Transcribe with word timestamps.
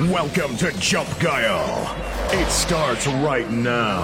Welcome 0.00 0.56
to 0.56 0.72
Jump 0.80 1.08
Guile. 1.20 1.96
It 2.32 2.50
starts 2.50 3.06
right 3.06 3.48
now. 3.48 4.02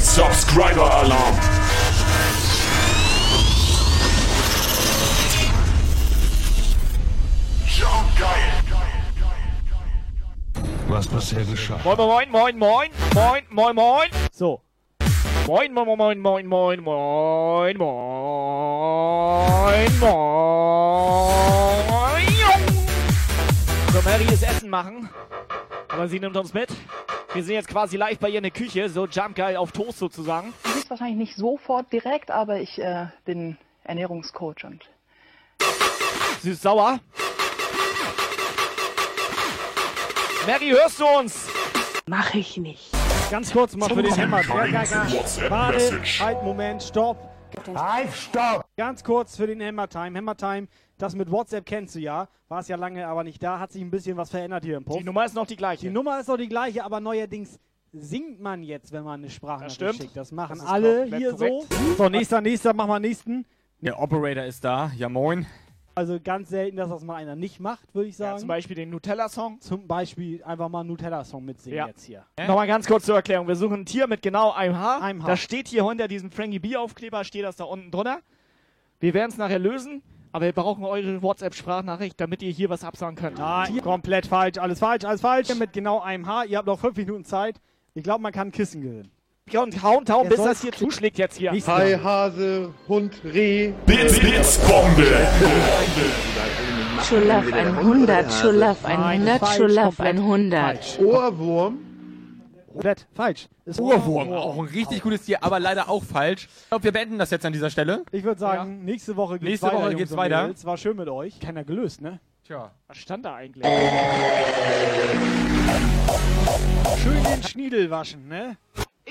Subscriber 0.00 0.80
Alarm. 0.80 1.36
Jump 7.64 8.18
Guile. 8.18 8.60
Was 10.88 11.06
bisher 11.06 11.44
geschah. 11.44 11.78
Moin, 11.84 11.96
moin, 11.96 12.28
moin, 12.28 12.58
moin, 12.58 12.90
moin, 13.14 13.42
moin, 13.52 13.74
moin. 13.76 14.19
So. 15.50 15.56
Moin, 15.56 15.74
moin, 15.74 15.84
moin, 15.84 16.18
moin, 16.20 16.46
moin, 16.46 16.80
moin, 16.80 17.76
moin, 17.76 17.76
moin. 19.98 20.20
So, 23.92 24.02
Mary 24.02 24.24
ist 24.32 24.44
Essen 24.44 24.70
machen. 24.70 25.08
Aber 25.88 26.06
sie 26.06 26.20
nimmt 26.20 26.36
uns 26.36 26.54
mit. 26.54 26.68
Wir 27.32 27.42
sind 27.42 27.54
jetzt 27.54 27.66
quasi 27.66 27.96
live 27.96 28.20
bei 28.20 28.28
ihr 28.28 28.36
in 28.36 28.44
der 28.44 28.52
Küche, 28.52 28.88
so 28.88 29.08
Jump 29.08 29.34
Guy 29.34 29.56
auf 29.56 29.72
Toast 29.72 29.98
sozusagen. 29.98 30.54
Du 30.62 30.70
siehst 30.70 30.88
wahrscheinlich 30.88 31.16
nicht 31.16 31.34
sofort 31.34 31.92
direkt, 31.92 32.30
aber 32.30 32.60
ich 32.60 32.78
äh, 32.78 33.08
bin 33.24 33.58
Ernährungscoach 33.82 34.64
und 34.64 34.88
Süß-sauer. 36.42 37.00
Mary, 40.46 40.68
hörst 40.70 41.00
du 41.00 41.06
uns? 41.06 41.48
mache 42.06 42.38
ich 42.38 42.56
nicht. 42.56 42.99
Ganz 43.30 43.52
kurz 43.52 43.76
mal 43.76 43.88
für 43.88 44.02
den 44.02 44.12
Hämmer. 44.14 44.38
Warte, 45.48 46.02
halt, 46.24 46.42
Moment, 46.42 46.82
stopp. 46.82 47.16
Halt, 47.74 48.12
stopp. 48.12 48.64
Ganz 48.76 49.04
kurz 49.04 49.36
für 49.36 49.46
den 49.46 49.62
Hammer 49.62 49.88
Time. 49.88 50.18
Hammer 50.18 50.36
Time, 50.36 50.66
das 50.98 51.14
mit 51.14 51.30
WhatsApp 51.30 51.64
kennst 51.66 51.94
du 51.94 52.00
ja. 52.00 52.28
War 52.48 52.60
es 52.60 52.68
ja 52.68 52.76
lange 52.76 53.06
aber 53.06 53.22
nicht 53.24 53.42
da. 53.42 53.58
Hat 53.58 53.72
sich 53.72 53.82
ein 53.82 53.90
bisschen 53.90 54.16
was 54.16 54.30
verändert 54.30 54.64
hier 54.64 54.76
im 54.76 54.84
Puff. 54.84 54.98
Die 54.98 55.04
Nummer 55.04 55.24
ist 55.24 55.34
noch 55.34 55.46
die 55.46 55.54
Die 55.54 55.56
gleiche. 55.58 55.90
Nummer 55.90 56.18
ist 56.20 56.28
noch 56.28 56.36
die 56.36 56.48
gleiche, 56.48 56.84
aber 56.84 57.00
neuerdings 57.00 57.58
singt 57.92 58.40
man 58.40 58.62
jetzt, 58.62 58.92
wenn 58.92 59.04
man 59.04 59.20
eine 59.20 59.30
Sprache 59.30 59.64
Das 59.64 59.74
stimmt. 59.74 59.96
schickt. 59.96 60.16
Das 60.16 60.32
machen 60.32 60.58
Das 60.58 60.66
alle 60.66 61.04
hier 61.04 61.30
korrekt. 61.32 61.72
so. 61.72 61.94
So, 62.04 62.08
nächster, 62.08 62.40
nächster, 62.40 62.72
mach 62.74 62.86
mal 62.86 63.00
nächsten. 63.00 63.46
Der 63.80 64.00
Operator 64.00 64.44
ist 64.44 64.64
da. 64.64 64.90
Ja, 64.96 65.08
moin. 65.08 65.46
Also 65.94 66.18
ganz 66.22 66.48
selten, 66.48 66.76
dass 66.76 66.88
das 66.88 67.02
mal 67.04 67.16
einer 67.16 67.34
nicht 67.36 67.58
macht, 67.60 67.94
würde 67.94 68.08
ich 68.08 68.16
Ja, 68.18 68.26
sagen. 68.28 68.38
zum 68.38 68.48
Beispiel 68.48 68.76
den 68.76 68.90
Nutella-Song. 68.90 69.60
Zum 69.60 69.86
Beispiel 69.86 70.42
einfach 70.44 70.68
mal 70.68 70.80
einen 70.80 70.88
Nutella-Song 70.90 71.44
mitsingen 71.44 71.76
Ja. 71.76 71.86
jetzt 71.88 72.04
hier. 72.04 72.24
Nochmal 72.46 72.66
ganz 72.66 72.86
kurz 72.86 73.04
zur 73.04 73.16
Erklärung. 73.16 73.48
Wir 73.48 73.56
suchen 73.56 73.80
ein 73.80 73.86
Tier 73.86 74.06
mit 74.06 74.22
genau 74.22 74.52
einem 74.52 74.76
Haar. 74.76 75.02
Einem 75.02 75.22
Haar. 75.22 75.30
Das 75.30 75.40
steht 75.40 75.68
hier 75.68 75.84
unter 75.84 76.06
diesem 76.08 76.30
Frankie 76.30 76.58
B-Aufkleber, 76.60 77.24
steht 77.24 77.44
das 77.44 77.56
da 77.56 77.64
unten 77.64 77.90
drunter. 77.90 78.20
Wir 79.00 79.14
werden 79.14 79.30
es 79.30 79.36
nachher 79.38 79.58
lösen, 79.58 80.02
aber 80.32 80.44
wir 80.46 80.52
brauchen 80.52 80.84
eure 80.84 81.22
WhatsApp-Sprachnachricht, 81.22 82.20
damit 82.20 82.42
ihr 82.42 82.50
hier 82.52 82.70
was 82.70 82.84
absagen 82.84 83.16
könnt. 83.16 83.38
Nein, 83.38 83.80
komplett 83.82 84.26
falsch. 84.26 84.58
Alles 84.58 84.78
falsch, 84.78 85.04
alles 85.04 85.20
falsch. 85.20 85.52
Mit 85.56 85.72
genau 85.72 86.00
einem 86.00 86.26
Haar. 86.26 86.46
Ihr 86.46 86.58
habt 86.58 86.66
noch 86.68 86.78
fünf 86.78 86.96
Minuten 86.96 87.24
Zeit. 87.24 87.60
Ich 87.94 88.04
glaube, 88.04 88.22
man 88.22 88.32
kann 88.32 88.52
Kissen 88.52 88.80
gewinnen. 88.80 89.10
Ja, 89.50 89.64
und 89.64 89.82
hauen, 89.82 90.04
hauen, 90.08 90.28
bis 90.28 90.36
das 90.36 90.62
hier 90.62 90.70
zuschlägt 90.70 91.18
jetzt 91.18 91.36
hier. 91.36 91.50
Hai, 91.50 91.98
Hase, 91.98 92.72
Hund, 92.86 93.20
Reh. 93.24 93.72
Bits, 93.84 94.20
Bits, 94.20 94.58
Bombe. 94.58 95.04
Schulaf 97.02 97.52
100, 97.52 98.32
Schulaf 98.32 98.82
Nein, 98.84 99.22
100, 99.22 99.40
falsch, 99.40 99.56
Schulaf 99.56 99.96
komplett 99.96 100.16
100. 100.18 100.60
Falsch. 100.60 100.98
Ohrwurm. 101.00 101.78
Komplett 102.68 103.06
falsch. 103.12 103.48
Ist 103.64 103.80
Urwurm. 103.80 104.32
Auch 104.32 104.56
ein 104.56 104.66
richtig 104.66 105.02
gutes 105.02 105.22
Tier, 105.22 105.42
aber 105.42 105.58
leider 105.58 105.88
auch 105.88 106.04
falsch. 106.04 106.48
Ich 106.62 106.68
glaube, 106.68 106.84
wir 106.84 106.92
beenden 106.92 107.18
das 107.18 107.30
jetzt 107.30 107.44
an 107.44 107.52
dieser 107.52 107.70
Stelle. 107.70 108.04
Ich 108.12 108.22
würde 108.22 108.38
sagen, 108.38 108.84
nächste 108.84 109.16
Woche 109.16 109.40
geht's 109.40 109.50
Nächste 109.50 109.66
weiter. 109.66 109.76
Woche 109.78 109.86
Jungs 109.86 109.98
geht's 109.98 110.16
weiter. 110.16 110.42
Mädels. 110.42 110.64
War 110.64 110.76
schön 110.76 110.96
mit 110.96 111.08
euch. 111.08 111.40
Keiner 111.40 111.64
gelöst, 111.64 112.00
ne? 112.00 112.20
Tja. 112.46 112.70
Was 112.86 112.98
stand 112.98 113.24
da 113.24 113.34
eigentlich? 113.34 113.66
Schön 117.02 117.24
den 117.24 117.42
Schniedel 117.42 117.90
waschen, 117.90 118.28
ne? 118.28 118.56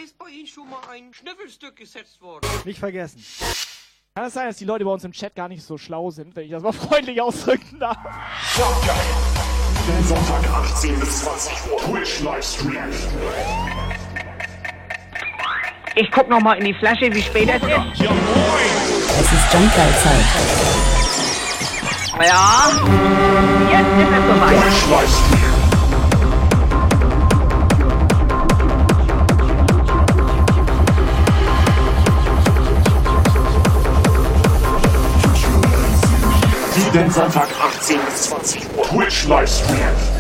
Ist 0.02 0.18
bei 0.18 0.30
Ihnen 0.30 0.48
schon 0.48 0.70
mal 0.70 0.80
ein 0.90 1.14
Schnüffelstück 1.14 1.76
gesetzt 1.76 2.22
worden? 2.22 2.48
Nicht 2.64 2.80
vergessen. 2.80 3.22
Kann 4.16 4.26
es 4.26 4.34
sein, 4.34 4.48
dass 4.48 4.56
die 4.56 4.64
Leute 4.64 4.86
bei 4.86 4.92
uns 4.92 5.04
im 5.04 5.12
Chat 5.12 5.36
gar 5.36 5.50
nicht 5.50 5.62
so 5.62 5.78
schlau 5.78 6.10
sind, 6.10 6.34
wenn 6.38 6.46
ich 6.46 6.52
das 6.52 6.64
mal 6.64 6.72
freundlich 6.88 7.20
ausdrücken 7.20 7.80
darf? 7.80 7.98
Sonntag 10.04 10.50
18 10.50 10.98
bis 11.00 11.20
20 11.20 11.72
Uhr. 11.72 11.78
Twitch 11.80 12.22
Livestream. 12.22 12.78
Ich 15.96 16.10
guck 16.12 16.30
noch 16.30 16.40
mal 16.40 16.54
in 16.54 16.66
die 16.66 16.74
Flasche, 16.76 17.14
wie 17.14 17.22
spät 17.22 17.50
es 17.50 17.62
ist. 17.62 17.68
Ja. 17.68 17.86
Es 19.20 19.34
ist 19.34 19.54
Jumpgeil-Zeit. 19.54 20.26
Ja, 22.26 22.72
jetzt 23.70 23.92
ist 24.00 24.12
es 24.18 24.24
soweit. 24.28 24.62
Twitch 24.62 24.88
Livestream. 24.90 25.39
Jeden 36.92 37.12
Sonntag 37.12 37.48
18 37.62 38.00
bis 38.04 38.24
20 38.24 38.62
Uhr. 38.76 38.84
Twitch 38.84 39.28
Livestream. 39.28 40.19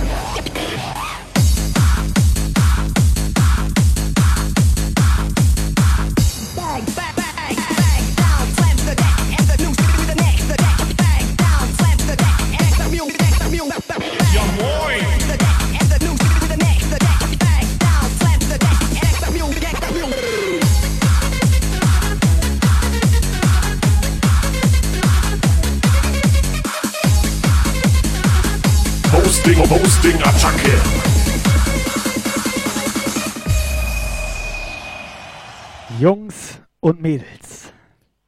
Jungs 35.99 36.61
und 36.79 37.01
Mädels. 37.01 37.73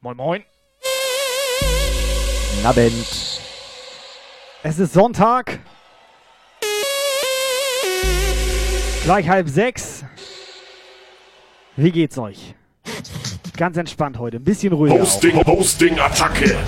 Moin, 0.02 0.14
moin. 0.14 0.44
Abend. 2.62 3.40
Es 4.62 4.78
ist 4.78 4.92
Sonntag. 4.92 5.58
Gleich 9.04 9.26
halb 9.26 9.48
sechs. 9.48 10.04
Wie 11.76 11.90
geht's 11.90 12.18
euch? 12.18 12.54
Ganz 13.56 13.78
entspannt 13.78 14.18
heute. 14.18 14.36
Ein 14.36 14.44
bisschen 14.44 14.74
ruhiger. 14.74 14.96
Auch. 14.96 15.00
Hosting, 15.00 15.42
Hosting, 15.46 15.98
Attacke. 15.98 16.58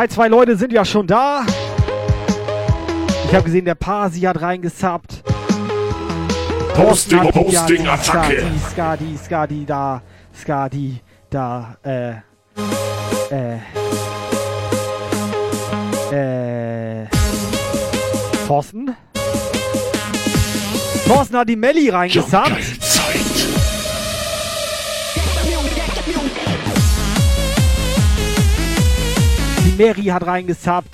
Drei, 0.00 0.06
zwei 0.06 0.28
Leute 0.28 0.56
sind 0.56 0.72
ja 0.72 0.82
schon 0.82 1.06
da. 1.06 1.44
Ich 3.26 3.34
habe 3.34 3.44
gesehen, 3.44 3.66
der 3.66 3.74
Pasi 3.74 4.20
hat 4.20 4.40
die- 7.20 7.52
ja, 7.52 7.60
Hosting, 7.60 7.82
die 7.82 7.86
Attacke. 7.86 8.46
Skadi, 8.70 9.18
Skadi, 9.18 9.18
Skadi 9.22 9.66
da. 9.66 10.00
Skadi 10.34 11.00
da. 11.28 11.76
Äh. 11.82 12.12
Äh. 13.30 13.56
Äh. 17.02 17.06
Thorsten? 18.46 18.96
Thorsten 21.06 21.36
hat 21.36 21.46
die 21.46 21.56
Melli 21.56 21.90
reingesappt. 21.90 22.89
Mary 29.80 30.04
hat 30.04 30.26
reingesappt. 30.26 30.90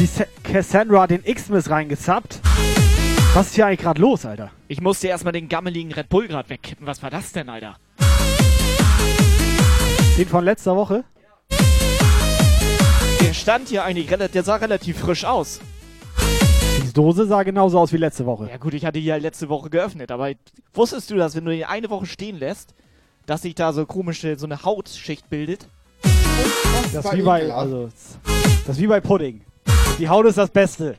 Die 0.00 0.06
Sa 0.06 0.24
Cassandra 0.42 1.02
hat 1.02 1.10
den 1.10 1.24
X-Miss 1.24 1.70
reingesappt. 1.70 2.40
Was 3.34 3.46
ist 3.46 3.54
hier 3.54 3.66
eigentlich 3.66 3.78
gerade 3.78 4.00
los, 4.00 4.26
Alter? 4.26 4.50
Ich 4.66 4.80
musste 4.80 5.06
erstmal 5.06 5.32
den 5.32 5.48
gammeligen 5.48 5.92
Red 5.92 6.08
Bull 6.08 6.26
gerade 6.26 6.50
wegkippen. 6.50 6.88
Was 6.88 7.04
war 7.04 7.10
das 7.10 7.30
denn, 7.30 7.48
Alter? 7.48 7.76
Den 10.18 10.26
von 10.26 10.44
letzter 10.44 10.74
Woche? 10.74 11.04
Der 13.20 13.32
stand 13.32 13.68
hier 13.68 13.84
eigentlich 13.84 14.08
der 14.08 14.42
sah 14.42 14.56
relativ 14.56 14.98
frisch 14.98 15.24
aus. 15.24 15.60
Die 16.82 16.92
Dose 16.92 17.28
sah 17.28 17.44
genauso 17.44 17.78
aus 17.78 17.92
wie 17.92 17.98
letzte 17.98 18.26
Woche. 18.26 18.48
Ja 18.50 18.56
gut, 18.56 18.74
ich 18.74 18.84
hatte 18.84 18.98
die 18.98 19.04
ja 19.04 19.14
letzte 19.18 19.48
Woche 19.48 19.70
geöffnet, 19.70 20.10
aber 20.10 20.32
wusstest 20.74 21.12
du, 21.12 21.16
dass 21.16 21.36
wenn 21.36 21.44
du 21.44 21.54
die 21.54 21.64
eine 21.64 21.88
Woche 21.90 22.06
stehen 22.06 22.40
lässt, 22.40 22.74
dass 23.26 23.42
sich 23.42 23.54
da 23.54 23.72
so 23.72 23.86
komische, 23.86 24.36
so 24.36 24.46
eine 24.46 24.64
Hautschicht 24.64 25.30
bildet? 25.30 25.68
Das 26.92 27.04
ist 27.04 27.12
wie 27.16 27.22
bei, 27.22 27.52
also, 27.52 27.90
das 28.66 28.76
ist 28.76 28.82
wie 28.82 28.86
bei 28.86 29.00
Pudding. 29.00 29.40
Die 29.98 30.08
Haut 30.08 30.26
ist 30.26 30.38
das 30.38 30.50
Beste. 30.50 30.96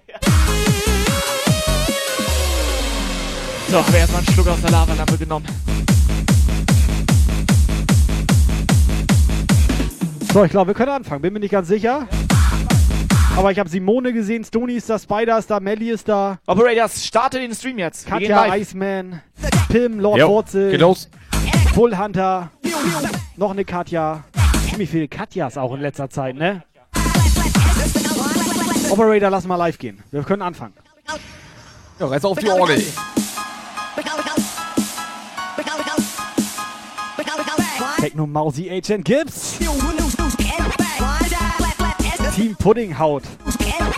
So, 3.70 3.84
wer 3.90 4.00
erstmal 4.00 4.22
einen 4.22 4.34
Schluck 4.34 4.48
aus 4.48 4.62
der 4.62 4.72
Lavalampe 4.72 5.18
genommen. 5.18 5.46
So, 10.34 10.44
ich 10.44 10.52
glaube, 10.52 10.70
wir 10.70 10.76
können 10.76 10.92
anfangen. 10.92 11.22
Bin 11.22 11.34
mir 11.34 11.40
nicht 11.40 11.52
ganz 11.52 11.68
sicher. 11.68 12.08
Aber 13.36 13.52
ich 13.52 13.60
habe 13.60 13.70
Simone 13.70 14.12
gesehen, 14.12 14.44
Stony 14.44 14.74
ist 14.74 14.90
da, 14.90 15.00
Spider 15.00 15.38
ist 15.40 15.50
da, 15.50 15.60
Melly 15.60 15.92
ist 15.92 16.10
da, 16.10 16.40
Operators, 16.46 17.06
starte 17.06 17.40
den 17.40 17.54
Stream 17.56 17.78
jetzt. 17.78 18.06
Wir 18.06 18.20
Katja. 18.20 18.56
Iceman, 18.56 19.22
Pim, 19.70 20.00
Lord 20.00 20.20
Jo, 20.20 20.30
Wurzel, 20.30 20.72
geht 20.72 20.82
los. 20.82 21.10
Bullhunter, 21.74 22.52
noch 23.38 23.52
eine 23.52 23.64
Katja. 23.64 24.26
Ziemlich 24.80 24.92
viele 24.92 25.08
Katjas 25.10 25.58
auch 25.58 25.74
in 25.74 25.82
letzter 25.82 26.10
Zeit, 26.10 26.38
ne? 26.38 26.64
Operator, 28.90 29.30
lass 29.30 29.46
mal 29.46 29.58
live 29.58 29.78
gehen. 29.78 30.02
Wir 30.10 30.24
können 30.24 30.42
anfangen. 30.42 30.74
Ja, 32.00 32.08
reiß 32.08 32.24
auf 32.24 32.40
die 32.40 32.48
Orgel. 32.48 32.82
Techno 38.00 38.26
Mausi 38.26 38.70
Agent 38.72 39.04
Gibbs. 39.04 39.58
Team 42.34 42.56
Puddinghaut. 42.56 43.24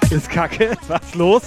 Ist 0.09 0.31
kacke. 0.31 0.75
Was 0.87 1.13
los? 1.13 1.43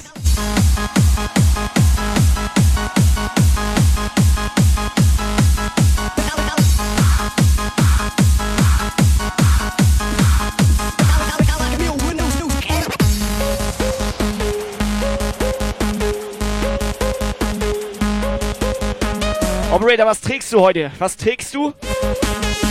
Operator, 19.84 20.06
was 20.06 20.22
trägst 20.22 20.50
du 20.50 20.60
heute? 20.60 20.90
Was 20.98 21.18
trägst 21.18 21.54
du? 21.54 21.74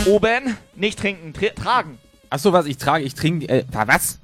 Oben, 0.04 0.56
nicht 0.74 0.98
trinken, 0.98 1.32
tra 1.32 1.46
tragen. 1.54 1.98
Achso, 2.28 2.52
was 2.52 2.66
ich 2.66 2.76
trage, 2.76 3.04
ich 3.04 3.14
trinke. 3.14 3.48
Äh, 3.48 3.64
was? 3.70 4.18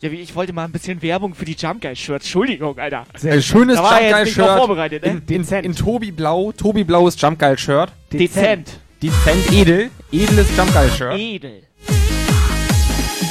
Ja, 0.00 0.10
wie 0.10 0.22
ich 0.22 0.34
wollte 0.34 0.54
mal 0.54 0.64
ein 0.64 0.72
bisschen 0.72 1.02
Werbung 1.02 1.34
für 1.34 1.44
die 1.44 1.52
Jump 1.52 1.82
Guys 1.82 1.98
Shirts. 1.98 2.24
Entschuldigung, 2.24 2.78
Alter. 2.78 3.04
Ein 3.22 3.42
schönes 3.42 3.76
Da 3.76 3.82
war 3.82 4.00
Jump 4.00 4.14
drauf 4.14 4.28
Shirt. 4.28 4.58
vorbereitet, 4.58 5.02
ne? 5.04 5.10
In, 5.10 5.16
in, 5.18 5.26
Dezent. 5.26 5.66
in 5.66 5.76
Tobi 5.76 6.12
Blau. 6.12 6.50
Tobi 6.52 6.82
Blaues 6.82 7.14
Jump 7.20 7.38
Shirt. 7.58 7.92
Dezent. 8.10 8.80
Dezent 9.02 9.52
edel. 9.52 9.90
Edles 10.12 10.46
Jump 10.56 10.72
Shirt. 10.96 11.12
Edel. 11.18 11.62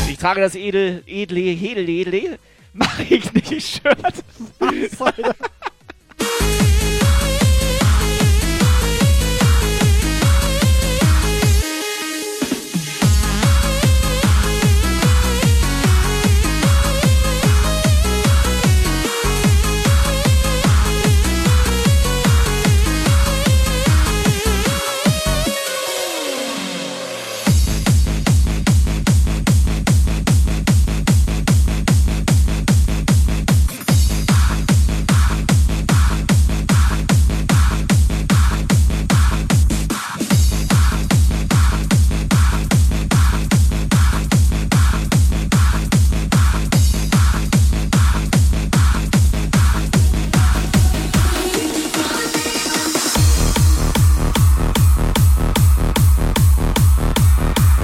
Ich 0.08 0.18
trage 0.20 0.40
das 0.40 0.54
edel, 0.54 1.02
edle, 1.08 1.40
hedel, 1.40 1.90
edle. 1.90 2.38
Mach 2.74 3.00
ich 3.10 3.34
nicht, 3.34 3.82
Shirt. 3.82 4.24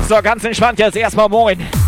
So, 0.10 0.20
ganz 0.24 0.44
entspannt 0.44 0.80
jetzt 0.80 0.98
erstmal 0.98 1.30
moin. 1.30 1.79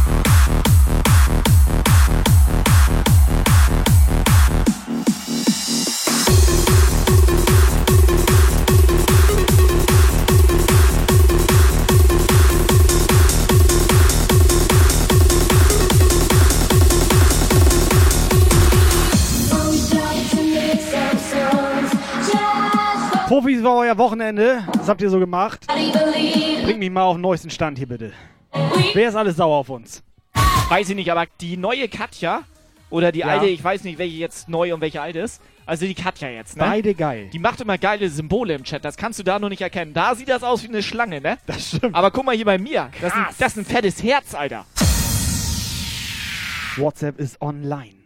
Profis 23.61 23.63
war 23.63 23.77
euer 23.77 23.97
Wochenende. 23.97 24.63
Was 24.77 24.87
habt 24.89 25.01
ihr 25.01 25.09
so 25.09 25.19
gemacht? 25.19 25.67
Bringt 25.67 26.79
mich 26.79 26.89
mal 26.89 27.03
auf 27.03 27.15
den 27.15 27.21
neuesten 27.21 27.49
Stand 27.51 27.77
hier 27.77 27.87
bitte. 27.87 28.11
Wer 28.93 29.09
ist 29.09 29.15
alles 29.15 29.35
sauer 29.35 29.57
auf 29.57 29.69
uns? 29.69 30.03
Weiß 30.69 30.89
ich 30.89 30.95
nicht, 30.95 31.11
aber 31.11 31.25
die 31.39 31.57
neue 31.57 31.87
Katja 31.87 32.41
oder 32.89 33.11
die 33.11 33.19
Ja. 33.19 33.27
alte, 33.27 33.45
ich 33.45 33.63
weiß 33.63 33.83
nicht, 33.83 33.99
welche 33.99 34.15
jetzt 34.17 34.49
neu 34.49 34.73
und 34.73 34.81
welche 34.81 34.99
alt 35.01 35.15
ist. 35.15 35.41
Also 35.65 35.85
die 35.85 35.93
Katja 35.93 36.29
jetzt, 36.29 36.57
ne? 36.57 36.63
Beide 36.63 36.95
geil. 36.95 37.29
Die 37.31 37.39
macht 37.39 37.61
immer 37.61 37.77
geile 37.77 38.09
Symbole 38.09 38.55
im 38.55 38.63
Chat. 38.63 38.83
Das 38.83 38.97
kannst 38.97 39.19
du 39.19 39.23
da 39.23 39.37
noch 39.37 39.49
nicht 39.49 39.61
erkennen. 39.61 39.93
Da 39.93 40.15
sieht 40.15 40.29
das 40.29 40.41
aus 40.43 40.63
wie 40.63 40.67
eine 40.69 40.81
Schlange, 40.81 41.21
ne? 41.21 41.37
Das 41.45 41.69
stimmt. 41.75 41.93
Aber 41.95 42.09
guck 42.11 42.25
mal 42.25 42.35
hier 42.35 42.45
bei 42.45 42.57
mir. 42.57 42.89
Das 42.99 43.11
ist, 43.13 43.17
ein, 43.17 43.25
das 43.37 43.51
ist 43.51 43.57
ein 43.59 43.65
fettes 43.65 44.01
Herz, 44.03 44.33
Alter. 44.33 44.65
WhatsApp 46.77 47.19
ist 47.19 47.39
online. 47.41 48.00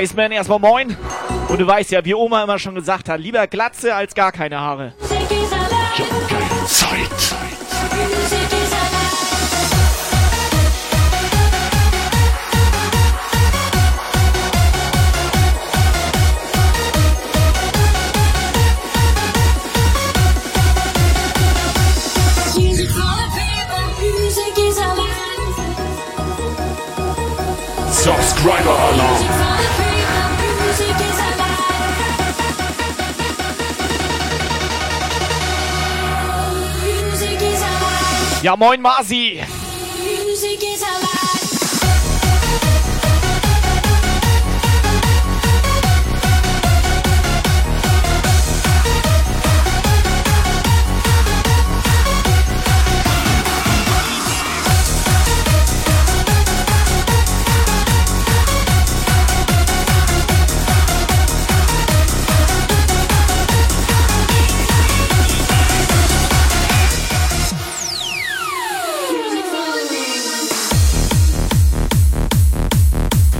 Iceman, 0.00 0.32
erstmal 0.32 0.58
moin. 0.58 0.96
Und 1.48 1.60
du 1.60 1.66
weißt 1.66 1.90
ja, 1.90 2.02
wie 2.04 2.14
Oma 2.14 2.42
immer 2.42 2.58
schon 2.58 2.74
gesagt 2.74 3.10
hat, 3.10 3.20
lieber 3.20 3.46
Glatze 3.46 3.94
als 3.94 4.14
gar 4.14 4.32
keine 4.32 4.58
Haare. 4.58 4.94
Music 5.00 5.30
is 5.30 5.52
alive. 5.52 6.66
Zeit. 6.66 7.34
Music 7.92 8.52
is 8.52 8.70
Ja, 38.42 38.56
moin 38.56 38.80
Masi. 38.80 39.40
Music 40.24 40.62
is 40.62 40.82
alive. 40.82 41.39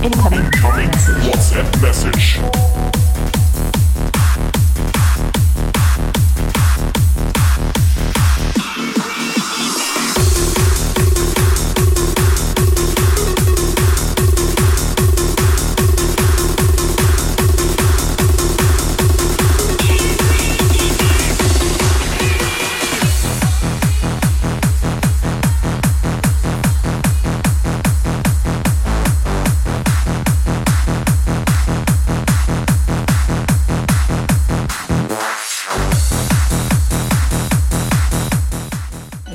Incoming. 0.03 0.39
Incoming 0.45 0.89
WhatsApp 0.89 1.79
message. 1.79 3.10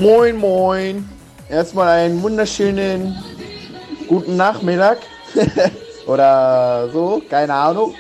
Moin, 0.07 0.37
moin. 0.37 1.09
Erstmal 1.51 1.89
einen 2.05 2.23
wunderschönen 2.23 3.21
guten 4.07 4.37
Nachmittag. 4.37 4.99
Oder 6.07 6.89
so, 6.93 7.21
keine 7.29 7.53
Ahnung. 7.53 7.93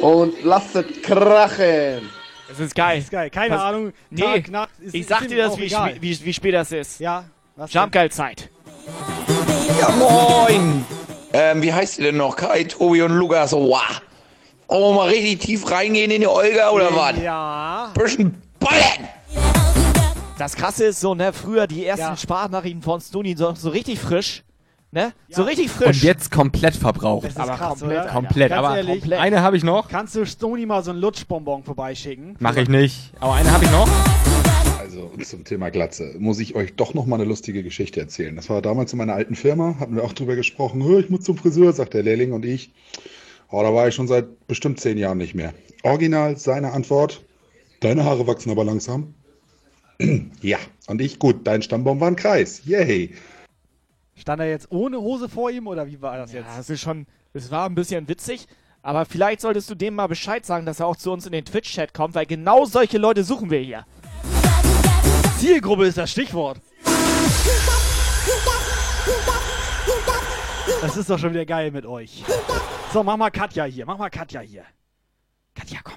Und 0.00 0.34
lasst 0.44 0.76
es 0.76 0.84
krachen. 1.02 2.08
Das 2.48 2.60
ist 2.60 2.76
geil. 2.76 2.98
Das 2.98 3.04
ist 3.06 3.10
geil. 3.10 3.28
Keine 3.28 3.56
Was- 3.56 3.60
Ahnung. 3.60 3.92
Nee, 4.10 4.22
Tag, 4.22 4.50
Nacht, 4.52 4.70
ist- 4.80 4.94
ich 4.94 5.04
sag 5.08 5.26
dir 5.26 5.38
das, 5.38 5.58
wie, 5.58 5.64
egal. 5.64 5.90
spä- 5.90 6.00
wie, 6.00 6.24
wie 6.26 6.32
spät 6.32 6.54
das 6.54 6.70
ist. 6.70 7.00
Ja. 7.00 7.24
Was 7.56 7.72
denn? 7.72 7.80
Jumpgeil-Zeit. 7.82 8.48
Ja, 9.80 9.88
moin! 9.98 10.86
Ähm, 11.32 11.60
wie 11.60 11.72
heißt 11.72 11.98
ihr 11.98 12.04
denn 12.04 12.18
noch? 12.18 12.36
Kai, 12.36 12.62
Tobi 12.62 13.02
und 13.02 13.14
Lukas. 13.18 13.50
Wow. 13.50 13.82
Oh, 14.68 14.92
mal 14.92 15.08
richtig 15.08 15.40
tief 15.40 15.68
reingehen 15.68 16.12
in 16.12 16.20
die 16.20 16.28
Olga 16.28 16.70
oder 16.70 16.94
was? 16.94 17.20
Ja. 17.20 17.90
Bisschen 17.94 18.40
ballen! 18.60 19.08
Das 20.38 20.54
Krasse 20.54 20.84
ist 20.86 21.00
so, 21.00 21.14
ne, 21.14 21.32
früher 21.32 21.66
die 21.66 21.84
ersten 21.84 22.02
Ja. 22.06 22.16
Sprachnachrichten 22.16 22.82
von 22.82 23.00
Stoni 23.00 23.34
so, 23.36 23.54
so 23.54 23.70
richtig 23.70 23.98
frisch. 23.98 24.44
Ne? 24.90 25.12
So 25.28 25.42
richtig 25.42 25.68
frisch. 25.70 25.88
Und 25.88 26.02
jetzt 26.02 26.30
komplett 26.30 26.74
verbraucht. 26.74 27.24
Das 27.26 27.32
ist 27.32 27.38
Aber 27.40 27.56
krass, 27.56 27.80
komplett, 27.80 27.90
oder? 28.04 28.08
Komplett. 28.10 28.48
Ganz 28.50 28.58
aber 28.66 28.76
ehrlich. 28.78 29.00
komplett. 29.00 29.20
eine 29.20 29.42
habe 29.42 29.56
ich 29.58 29.64
noch. 29.64 29.88
Kannst 29.88 30.14
du 30.14 30.24
Stony 30.24 30.64
mal 30.64 30.82
so 30.82 30.92
einen 30.92 31.00
Lutschbonbon 31.00 31.62
vorbeischicken? 31.64 32.36
Mach 32.38 32.56
ich 32.56 32.68
nicht. 32.70 33.12
Aber 33.20 33.34
eine 33.34 33.50
habe 33.50 33.64
ich 33.64 33.70
noch. 33.70 33.86
Also 34.78 35.10
zum 35.22 35.44
Thema 35.44 35.70
Glatze 35.70 36.14
muss 36.18 36.38
ich 36.40 36.54
euch 36.54 36.74
doch 36.74 36.94
noch 36.94 37.04
mal 37.04 37.16
eine 37.16 37.24
lustige 37.24 37.62
Geschichte 37.62 38.00
erzählen. 38.00 38.34
Das 38.34 38.48
war 38.48 38.62
damals 38.62 38.92
in 38.92 38.98
meiner 38.98 39.12
alten 39.14 39.34
Firma, 39.34 39.76
hatten 39.78 39.94
wir 39.96 40.04
auch 40.04 40.14
drüber 40.14 40.36
gesprochen. 40.36 40.82
"Hö, 40.82 41.00
Ich 41.00 41.10
muss 41.10 41.20
zum 41.20 41.36
Friseur, 41.36 41.72
sagt 41.74 41.92
der 41.92 42.02
Lehrling 42.02 42.32
und 42.32 42.46
ich. 42.46 42.72
Oh, 43.50 43.62
da 43.62 43.74
war 43.74 43.88
ich 43.88 43.94
schon 43.94 44.08
seit 44.08 44.46
bestimmt 44.46 44.80
zehn 44.80 44.96
Jahren 44.96 45.18
nicht 45.18 45.34
mehr. 45.34 45.52
Original 45.82 46.38
seine 46.38 46.72
Antwort: 46.72 47.22
Deine 47.80 48.04
Haare 48.04 48.26
wachsen 48.26 48.50
aber 48.50 48.64
langsam. 48.64 49.14
ja, 50.42 50.58
und 50.86 51.00
ich 51.00 51.18
gut. 51.18 51.46
Dein 51.46 51.62
Stammbaum 51.62 52.00
war 52.00 52.08
ein 52.08 52.16
Kreis. 52.16 52.62
Yay. 52.64 53.14
Stand 54.14 54.40
er 54.40 54.48
jetzt 54.48 54.70
ohne 54.70 54.98
Hose 55.00 55.28
vor 55.28 55.50
ihm 55.50 55.66
oder 55.66 55.86
wie 55.86 56.00
war 56.02 56.16
das 56.16 56.32
Ja, 56.32 56.40
jetzt? 56.40 56.58
das 56.58 56.70
ist 56.70 56.80
schon, 56.80 57.06
es 57.32 57.50
war 57.50 57.68
ein 57.68 57.74
bisschen 57.74 58.08
witzig, 58.08 58.46
aber 58.82 59.04
vielleicht 59.04 59.40
solltest 59.40 59.70
du 59.70 59.74
dem 59.76 59.94
mal 59.94 60.08
Bescheid 60.08 60.44
sagen, 60.44 60.66
dass 60.66 60.80
er 60.80 60.86
auch 60.86 60.96
zu 60.96 61.12
uns 61.12 61.24
in 61.26 61.32
den 61.32 61.44
Twitch-Chat 61.44 61.94
kommt, 61.94 62.14
weil 62.14 62.26
genau 62.26 62.64
solche 62.64 62.98
Leute 62.98 63.22
suchen 63.22 63.50
wir 63.50 63.60
hier. 63.60 63.86
Zielgruppe 65.38 65.86
ist 65.86 65.98
das 65.98 66.10
Stichwort. 66.10 66.60
Das 70.80 70.96
ist 70.96 71.10
doch 71.10 71.18
schon 71.18 71.30
wieder 71.32 71.46
geil 71.46 71.70
mit 71.70 71.86
euch. 71.86 72.24
So, 72.92 73.02
mach 73.02 73.16
mal 73.16 73.30
Katja 73.30 73.64
hier. 73.64 73.86
Mach 73.86 73.98
mal 73.98 74.10
Katja 74.10 74.40
hier. 74.40 74.64
Katja, 75.54 75.78
komm. 75.82 75.96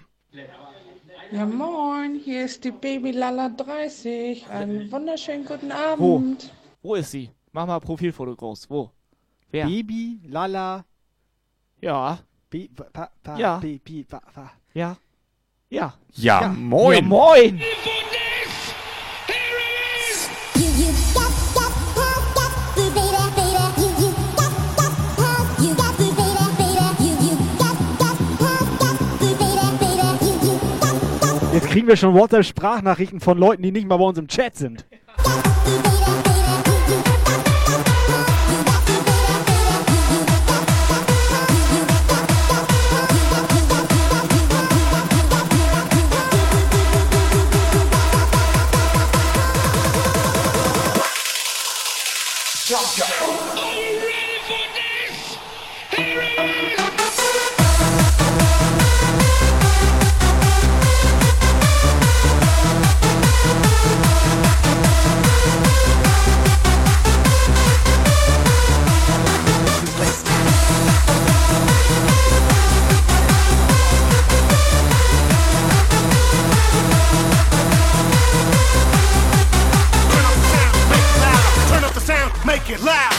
Ja 1.31 1.45
moin, 1.45 2.15
hier 2.15 2.43
ist 2.45 2.63
die 2.63 2.71
Baby 2.71 3.11
Lala 3.11 3.50
30. 3.50 4.47
Einen 4.50 4.91
wunderschönen 4.91 5.45
guten 5.45 5.69
Wo? 5.97 6.15
Abend. 6.17 6.51
Wo 6.81 6.95
ist 6.95 7.11
sie? 7.11 7.29
Mach 7.53 7.65
mal 7.65 7.79
Profilfoto 7.79 8.35
groß. 8.35 8.69
Wo? 8.69 8.91
Wer? 9.50 9.65
Baby, 9.65 10.19
Lala, 10.27 10.83
Ja. 11.81 12.19
Bi, 12.50 12.67
pa, 12.67 13.09
pa, 13.23 13.38
Ja. 13.38 13.57
Baby, 13.59 14.03
pa, 14.03 14.19
pa. 14.19 14.51
Ja. 14.73 14.97
Ja. 15.69 15.93
Ja, 16.13 16.41
Ja, 16.41 16.47
moin. 16.50 17.07
moin. 17.07 17.61
Jetzt 31.53 31.67
kriegen 31.67 31.88
wir 31.88 31.98
schon 31.98 32.13
WhatsApp-Sprachnachrichten 32.13 33.20
von 33.20 33.38
Leuten, 33.38 33.62
die 33.63 33.72
nicht 33.72 33.86
mal 33.88 33.98
bei 33.98 34.05
uns 34.05 34.17
im 34.17 34.27
Chat 34.27 34.55
sind. 34.55 34.86
make 82.51 82.70
it 82.70 82.81
loud. 82.81 83.11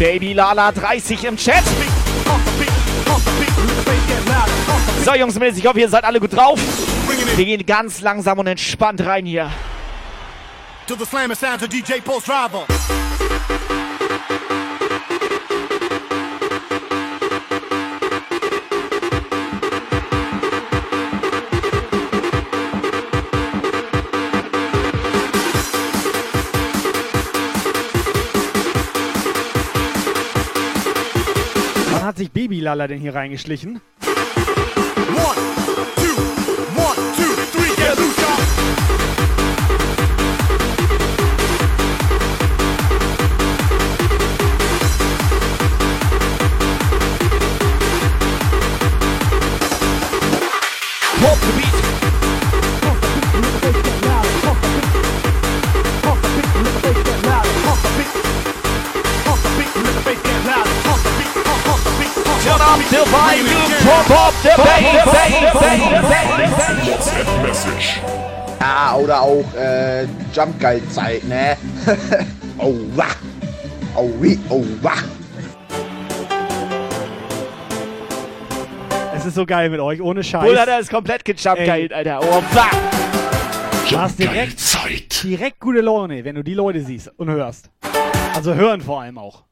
Baby 0.00 0.32
Lala 0.32 0.72
30 0.72 1.24
im 1.24 1.36
Chat. 1.36 1.62
So, 5.04 5.14
Jungs 5.14 5.36
ich 5.36 5.66
hoffe, 5.66 5.78
ihr 5.78 5.90
seid 5.90 6.04
alle 6.04 6.18
gut 6.18 6.34
drauf. 6.34 6.58
Wir 7.36 7.44
gehen 7.44 7.66
ganz 7.66 8.00
langsam 8.00 8.38
und 8.38 8.46
entspannt 8.46 9.04
rein 9.04 9.26
hier. 9.26 9.50
To 10.86 10.94
the 10.98 11.04
slammer 11.04 11.34
sounds 11.34 11.62
of 11.62 11.68
DJ 11.68 12.00
Post 12.02 12.28
Driver. 12.28 12.64
Baby 32.40 32.60
Lala 32.60 32.86
denn 32.86 33.00
hier 33.00 33.14
reingeschlichen? 33.14 33.82
One, 34.02 35.59
Turn 62.90 62.98
up 62.98 63.06
the 63.06 63.10
volume, 63.12 63.46
pump 63.84 64.10
up 64.10 64.34
the 64.42 64.50
WhatsApp 66.88 67.42
Message. 67.42 68.00
Ja, 68.60 68.96
oder 68.96 69.22
auch 69.22 69.44
äh, 69.54 70.06
Jumpgeil-Zeit, 70.34 71.24
ne? 71.24 71.56
oh, 72.58 72.74
wah. 72.96 73.06
Oh, 73.94 74.10
wie, 74.20 74.38
oh, 74.48 74.64
wah. 74.82 74.98
Es 79.14 79.24
ist 79.24 79.34
so 79.36 79.46
geil 79.46 79.70
mit 79.70 79.78
euch, 79.80 80.00
ohne 80.00 80.24
Scheiß. 80.24 80.42
Bull 80.42 80.58
hat 80.58 80.68
er 80.68 80.80
ist 80.80 80.90
komplett 80.90 81.24
gejumpt, 81.24 81.64
geil, 81.64 81.92
Alter. 81.92 82.20
Oh, 82.22 82.42
fuck. 82.50 82.70
Du 83.88 83.98
hast 84.00 84.18
direkt, 84.18 84.60
direkt 85.22 85.60
gute 85.60 85.80
Laune, 85.80 86.24
wenn 86.24 86.34
du 86.34 86.42
die 86.42 86.54
Leute 86.54 86.80
siehst 86.80 87.10
und 87.16 87.30
hörst. 87.30 87.70
Also 88.34 88.54
hören 88.54 88.80
vor 88.80 89.00
allem 89.02 89.18
auch. 89.18 89.44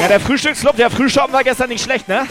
Ja, 0.00 0.08
der 0.08 0.20
Frühstücksclub, 0.20 0.76
der 0.76 0.90
Frühschoppen 0.90 1.34
war 1.34 1.44
gestern 1.44 1.68
nicht 1.68 1.84
schlecht, 1.84 2.08
ne? 2.08 2.26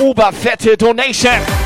Oberfette 0.00 0.76
Donation. 0.76 1.57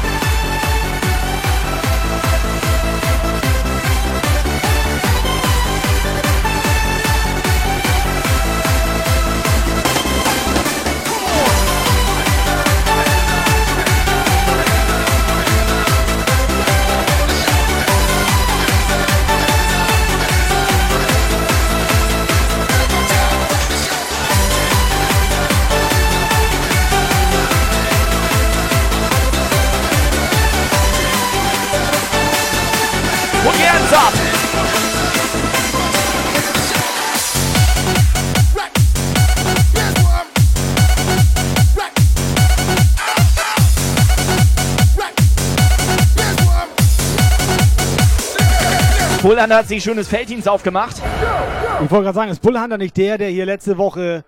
Bullhunter 49.33 49.57
hat 49.57 49.67
sich 49.67 49.83
schönes 49.83 50.09
Felddienst 50.09 50.47
aufgemacht. 50.47 50.97
Ich 50.97 51.91
wollte 51.91 52.05
gerade 52.05 52.15
sagen, 52.15 52.31
ist 52.31 52.43
Bullhunter 52.43 52.77
nicht 52.77 52.95
der, 52.99 53.17
der 53.17 53.31
hier 53.31 53.47
letzte 53.47 53.79
Woche 53.79 54.25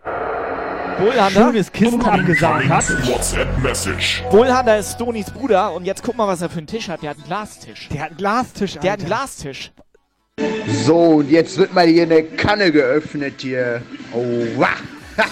Bullhunter? 0.99 1.31
schönes 1.31 1.71
Kissen 1.71 2.01
abgesagt 2.01 2.71
hat? 2.71 3.07
WhatsApp-Message. 3.07 4.25
Bullhunter 4.31 4.79
ist 4.79 4.93
Stonys 4.95 5.31
Bruder 5.31 5.75
und 5.75 5.85
jetzt 5.85 6.03
guck 6.03 6.17
mal, 6.17 6.27
was 6.27 6.41
er 6.41 6.49
für 6.49 6.57
einen 6.57 6.67
Tisch 6.67 6.89
hat. 6.89 7.03
Der 7.03 7.11
hat 7.11 7.19
einen 7.19 7.27
Glastisch. 7.27 7.89
Der 7.93 8.01
hat 8.01 8.09
einen 8.09 8.17
Glastisch, 8.17 8.79
Der 8.79 8.93
hat 8.93 9.01
einen 9.01 9.09
Glastisch. 9.09 9.73
So, 10.69 10.97
und 10.97 11.31
jetzt 11.31 11.59
wird 11.59 11.75
mal 11.75 11.87
hier 11.87 12.05
eine 12.05 12.23
Kanne 12.23 12.73
geöffnet 12.73 13.35
hier. 13.43 13.83
Oh, 14.15 14.25
wah. 14.57 14.69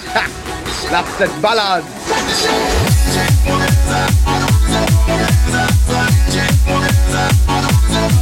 Lasst 0.91 1.19
es 1.19 1.31
ballern. 1.41 1.83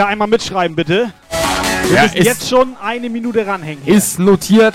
Operator 0.00 0.06
einmal 0.08 0.28
mitschreiben, 0.28 0.74
bitte. 0.76 1.12
Wir 1.84 1.94
Ja, 1.96 2.02
müssen 2.04 2.16
ist- 2.16 2.24
jetzt 2.26 2.48
schon 2.48 2.74
eine 2.82 3.10
Minute 3.10 3.46
ranhängen. 3.46 3.82
Hier. 3.84 3.94
Ist 3.96 4.18
notiert. 4.18 4.74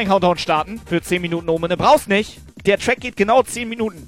keinen 0.00 0.08
Countdown 0.08 0.38
starten 0.38 0.80
für 0.86 1.02
10 1.02 1.20
Minuten 1.20 1.48
Omene. 1.50 1.76
Brauchst 1.76 2.08
nicht. 2.08 2.38
Der 2.64 2.78
Track 2.78 3.00
geht 3.00 3.16
genau 3.16 3.42
10 3.42 3.68
Minuten. 3.68 4.06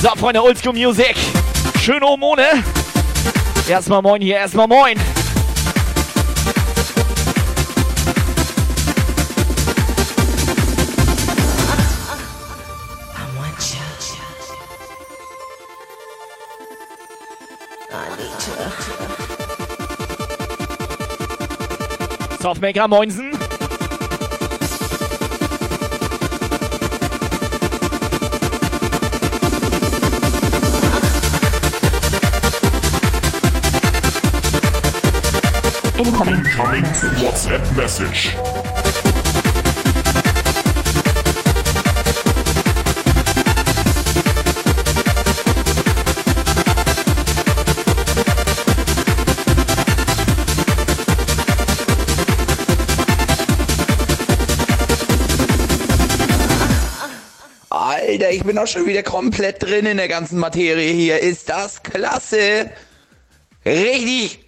So, 0.00 0.08
Freunde, 0.16 0.40
Oldschool 0.40 0.72
Music. 0.72 1.16
Schöne 1.80 2.06
Hormone. 2.06 2.62
Erstmal 3.70 4.02
moin 4.02 4.20
hier, 4.20 4.34
erstmal 4.34 4.66
moin. 4.66 4.98
Softmaker 22.40 22.88
Moinsen. 22.88 23.29
Incoming 36.60 36.84
WhatsApp 37.22 37.74
message. 37.74 38.36
Alter, 57.70 58.30
ich 58.30 58.44
bin 58.44 58.58
auch 58.58 58.66
schon 58.66 58.86
wieder 58.86 59.02
komplett 59.02 59.62
drin 59.62 59.86
in 59.86 59.96
der 59.96 60.08
ganzen 60.08 60.38
Materie 60.38 60.92
hier. 60.92 61.20
Ist 61.20 61.48
das 61.48 61.82
klasse? 61.82 62.70
Richtig 63.64 64.39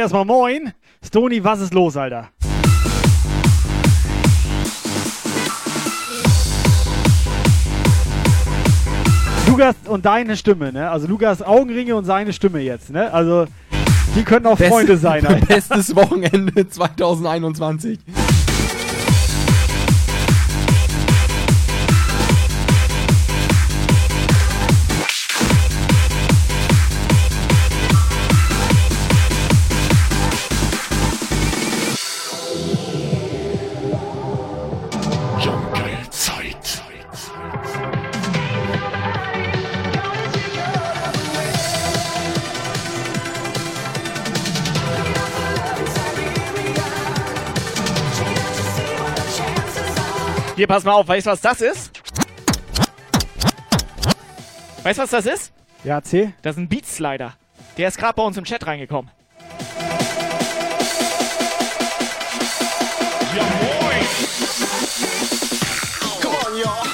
erstmal 0.00 0.24
moin. 0.24 0.72
Stony, 1.04 1.42
was 1.42 1.60
ist 1.60 1.72
los, 1.74 1.96
Alter? 1.96 2.30
Lukas 9.46 9.74
und 9.86 10.04
deine 10.06 10.36
Stimme, 10.36 10.72
ne? 10.72 10.90
Also 10.90 11.06
Lukas 11.06 11.42
Augenringe 11.42 11.96
und 11.96 12.04
seine 12.04 12.32
Stimme 12.32 12.60
jetzt, 12.60 12.90
ne? 12.90 13.12
Also 13.12 13.46
die 14.14 14.22
können 14.22 14.46
auch 14.46 14.56
Best- 14.56 14.70
Freunde 14.72 14.96
sein, 14.96 15.26
Alter. 15.26 15.46
Bestes 15.46 15.94
Wochenende 15.96 16.68
2021. 16.68 17.98
Hier, 50.60 50.66
pass 50.66 50.84
mal 50.84 50.92
auf, 50.92 51.08
weißt 51.08 51.26
du, 51.26 51.30
was 51.30 51.40
das 51.40 51.62
ist? 51.62 51.90
Weißt 54.82 54.98
du, 54.98 55.02
was 55.04 55.08
das 55.08 55.24
ist? 55.24 55.52
Ja, 55.84 56.02
C. 56.02 56.34
Das 56.42 56.56
ist 56.56 56.58
ein 56.58 56.68
Beatslider. 56.68 57.32
Der 57.78 57.88
ist 57.88 57.96
gerade 57.96 58.12
bei 58.12 58.22
uns 58.22 58.36
im 58.36 58.44
Chat 58.44 58.66
reingekommen. 58.66 59.10
Come 66.20 66.36
on, 66.46 66.58
y'all. 66.58 66.89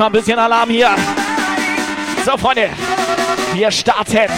Erstmal 0.00 0.18
ein 0.18 0.24
bisschen 0.24 0.38
Alarm 0.38 0.70
hier. 0.70 0.88
So, 2.24 2.34
Freunde, 2.38 2.70
wir 3.52 3.70
starten. 3.70 4.30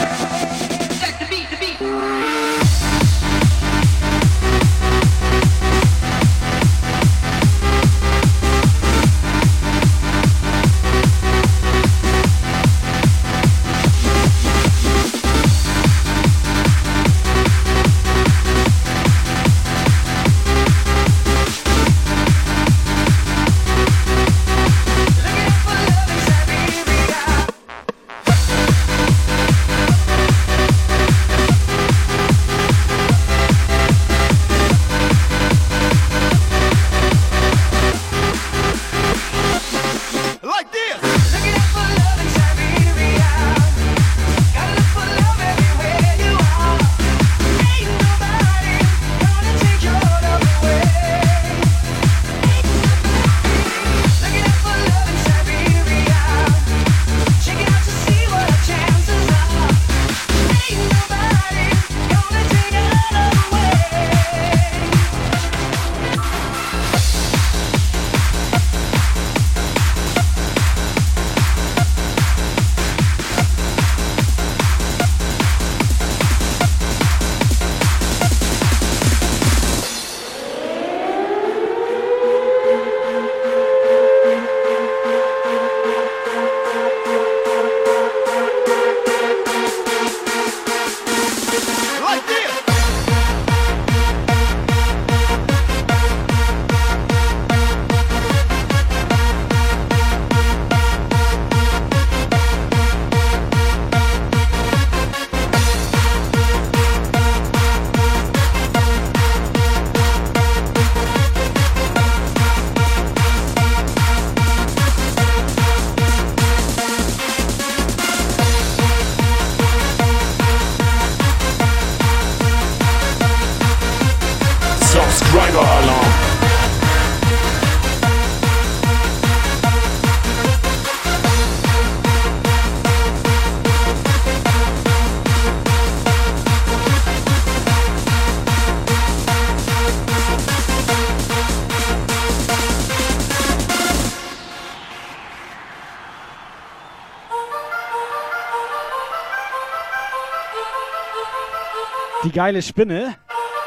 Die 152.24 152.32
geile 152.32 152.62
Spinne, 152.62 153.16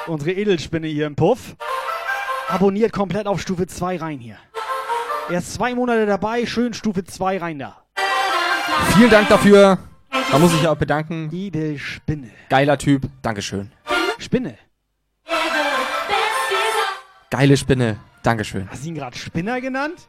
unsere 0.08 0.32
Edelspinne 0.32 0.88
hier 0.88 1.08
im 1.08 1.16
Puff, 1.16 1.56
abonniert 2.48 2.94
komplett 2.94 3.28
auf 3.28 3.42
Stufe 3.42 3.68
2 3.68 3.98
rein 3.98 4.20
hier. 4.20 4.38
Er 5.30 5.40
ist 5.40 5.54
zwei 5.54 5.74
Monate 5.74 6.06
dabei, 6.06 6.46
schön 6.46 6.74
Stufe 6.74 7.04
2 7.04 7.40
rein 7.40 7.60
da. 7.60 7.84
Vielen 8.96 9.10
Dank 9.10 9.28
dafür. 9.30 9.78
Da 10.32 10.40
muss 10.40 10.54
ich 10.54 10.62
ja 10.64 10.72
auch 10.72 10.78
bedanken. 10.78 11.30
Edelspinne. 11.32 12.32
Geiler 12.50 12.78
Typ. 12.78 13.04
Dankeschön. 13.22 13.72
Spinne. 14.18 14.58
Geile 17.30 17.58
Spinne. 17.58 18.00
Dankeschön. 18.24 18.70
Hast 18.72 18.84
du 18.84 18.90
ihn 18.90 18.96
gerade 18.96 19.18
Spinner 19.18 19.60
genannt? 19.60 20.08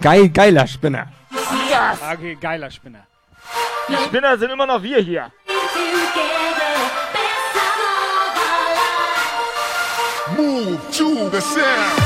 Geil, 0.00 0.28
geiler 0.30 0.66
Spinner. 0.66 1.08
Okay, 2.12 2.36
geiler 2.40 2.70
Spinner. 2.70 3.06
Die 3.88 3.96
Spinner 3.96 4.38
sind 4.38 4.50
immer 4.50 4.66
noch 4.66 4.82
wir 4.82 4.98
hier. 4.98 5.30
Move 10.36 10.80
to 10.92 11.28
the 11.30 11.40
sound. 11.40 12.02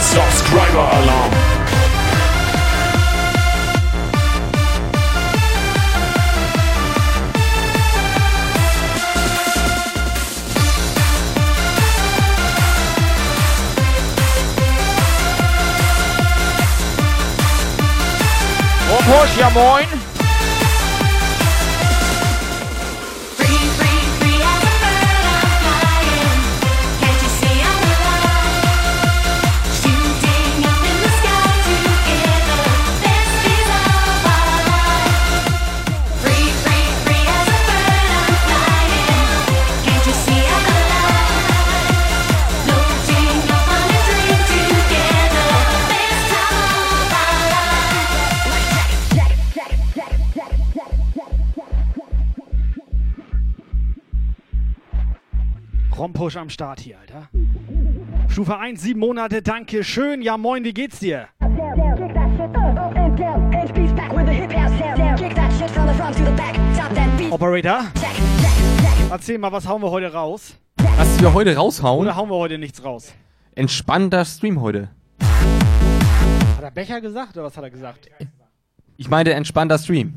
Subscriber-Alarm. 0.00 1.32
Oh, 18.88 19.02
Porsche, 19.10 19.40
ja 19.40 19.50
moin. 19.50 20.05
Rompush 56.16 56.36
am 56.36 56.48
Start 56.48 56.80
hier, 56.80 56.98
Alter. 56.98 57.28
Stufe 58.30 58.56
1, 58.56 58.80
sieben 58.80 59.00
Monate, 59.00 59.42
danke 59.42 59.84
schön. 59.84 60.22
Ja 60.22 60.38
moin, 60.38 60.64
wie 60.64 60.72
geht's 60.72 60.98
dir? 60.98 61.28
Operator? 67.30 67.84
Erzähl 69.10 69.36
mal, 69.36 69.52
was 69.52 69.68
hauen 69.68 69.82
wir 69.82 69.90
heute 69.90 70.10
raus? 70.10 70.56
Was 70.96 71.20
wir 71.20 71.34
heute 71.34 71.54
raushauen? 71.54 72.06
Oder 72.06 72.16
hauen 72.16 72.30
wir 72.30 72.36
heute 72.36 72.56
nichts 72.56 72.82
raus? 72.82 73.12
Entspannter 73.54 74.24
Stream 74.24 74.62
heute. 74.62 74.88
Hat 75.20 76.62
er 76.62 76.70
Becher 76.70 77.02
gesagt 77.02 77.36
oder 77.36 77.44
was 77.44 77.56
hat 77.58 77.64
er 77.64 77.70
gesagt? 77.70 78.08
Ich 78.96 79.10
meinte 79.10 79.34
entspannter 79.34 79.78
Stream. 79.78 80.14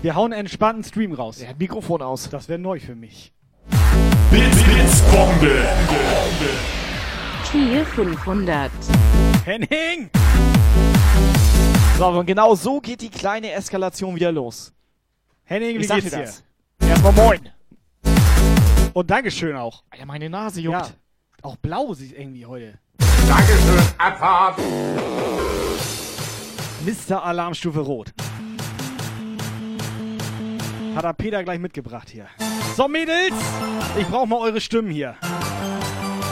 Wir 0.00 0.14
hauen 0.14 0.32
einen 0.32 0.40
entspannten 0.40 0.84
Stream 0.84 1.12
raus. 1.12 1.40
Er 1.40 1.50
hat 1.50 1.58
Mikrofon 1.58 2.00
aus. 2.00 2.30
Das 2.30 2.48
wäre 2.48 2.58
neu 2.58 2.78
für 2.78 2.94
mich. 2.94 3.33
Blitz, 4.30 4.62
Blitz, 4.64 5.02
Bombe. 5.12 5.68
Kiel 7.50 7.84
500. 7.84 8.70
Henning! 9.44 10.10
So, 11.98 12.06
und 12.08 12.26
genau 12.26 12.54
so 12.54 12.80
geht 12.80 13.00
die 13.00 13.10
kleine 13.10 13.52
Eskalation 13.52 14.16
wieder 14.16 14.32
los. 14.32 14.72
Henning, 15.44 15.78
wie 15.78 15.86
geht's 15.86 16.04
dir 16.04 16.10
dir? 16.10 16.18
das. 16.22 16.42
Erstmal 16.80 17.12
moin. 17.12 17.48
Und 18.92 19.10
Dankeschön 19.10 19.56
auch. 19.56 19.84
Ja, 19.96 20.04
meine 20.06 20.28
Nase 20.28 20.60
juckt. 20.60 20.76
Ja, 20.76 20.88
auch 21.42 21.56
blau 21.56 21.94
sieht 21.94 22.18
irgendwie 22.18 22.46
heute. 22.46 22.78
Dankeschön, 23.28 23.82
Abfahrt. 23.98 24.58
Mr. 26.84 27.24
Alarmstufe 27.24 27.80
Rot. 27.80 28.12
Hat 30.94 31.04
er 31.04 31.12
Peter 31.12 31.42
gleich 31.42 31.58
mitgebracht 31.58 32.08
hier. 32.08 32.26
So, 32.76 32.86
Mädels, 32.88 33.34
ich 33.98 34.06
brauche 34.06 34.26
mal 34.28 34.38
eure 34.38 34.60
Stimmen 34.60 34.90
hier. 34.90 35.16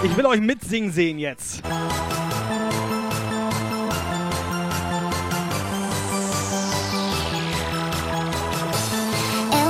Ich 0.04 0.16
will 0.16 0.26
euch 0.26 0.40
mitsingen 0.40 0.90
sehen 0.92 1.18
jetzt. 1.18 1.62
And 1.64 1.80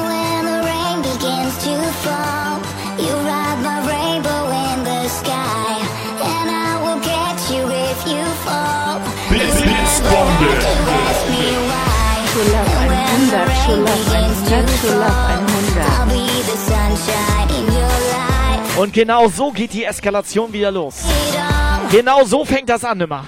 when 0.08 0.44
the 0.44 0.60
rain 0.62 1.02
begins 1.02 1.56
to 1.64 1.74
fall, 2.04 2.60
you 2.98 3.12
ride 3.24 3.60
my 3.62 3.80
rainbow 3.88 4.50
in 4.50 4.84
the 4.84 5.08
sky. 5.08 5.80
And 6.22 6.50
I 6.50 6.76
will 6.82 7.00
get 7.00 7.50
you 7.50 7.66
if 7.68 8.06
you 8.06 8.24
fall. 8.44 9.00
Blitz, 9.28 9.60
Blitz, 9.62 10.00
Bombe. 10.00 10.48
Ask 11.08 11.28
me 11.30 11.56
why. 11.68 11.92
True 12.32 12.44
Love 12.44 12.72
100, 12.74 13.52
True 13.66 14.21
Love 14.52 14.66
100, 14.66 14.80
True 14.80 14.98
Love 14.98 15.16
100. 15.16 15.80
I'll 15.80 16.04
be 16.08 16.26
the 16.42 16.56
sunshine 16.58 17.48
in 17.56 17.64
your 17.72 17.88
life. 18.12 18.78
Und 18.78 18.92
genau 18.92 19.26
so 19.28 19.50
geht 19.50 19.72
die 19.72 19.84
Eskalation 19.84 20.52
wieder 20.52 20.70
los. 20.70 20.96
Genau 21.90 22.22
so 22.26 22.44
fängt 22.44 22.68
das 22.68 22.84
an 22.84 23.00
immer. 23.00 23.24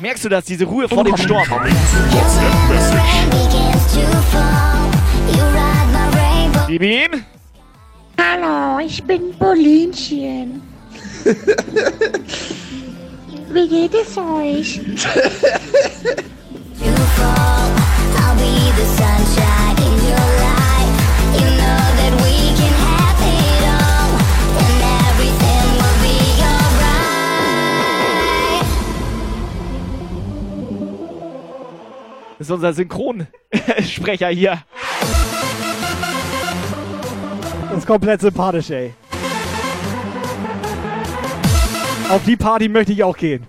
Merkst 0.00 0.24
du 0.24 0.30
das, 0.30 0.46
diese 0.46 0.64
Ruhe 0.64 0.88
vor 0.88 1.04
dem 1.04 1.18
Sturm? 1.18 1.44
Bibin? 6.66 7.22
Hallo, 8.18 8.78
ich 8.78 9.04
bin 9.04 9.34
Paulinchen. 9.38 10.62
Wie 13.50 13.68
geht 13.68 13.92
es 13.92 14.16
euch? 14.16 14.80
Das 32.42 32.48
ist 32.48 32.54
unser 32.54 32.72
Synchronsprecher 32.72 34.26
hier. 34.30 34.64
Das 37.68 37.78
ist 37.78 37.86
komplett 37.86 38.20
sympathisch, 38.20 38.70
ey. 38.70 38.94
Auf 42.08 42.24
die 42.26 42.36
Party 42.36 42.68
möchte 42.68 42.92
ich 42.92 43.04
auch 43.04 43.16
gehen. 43.16 43.46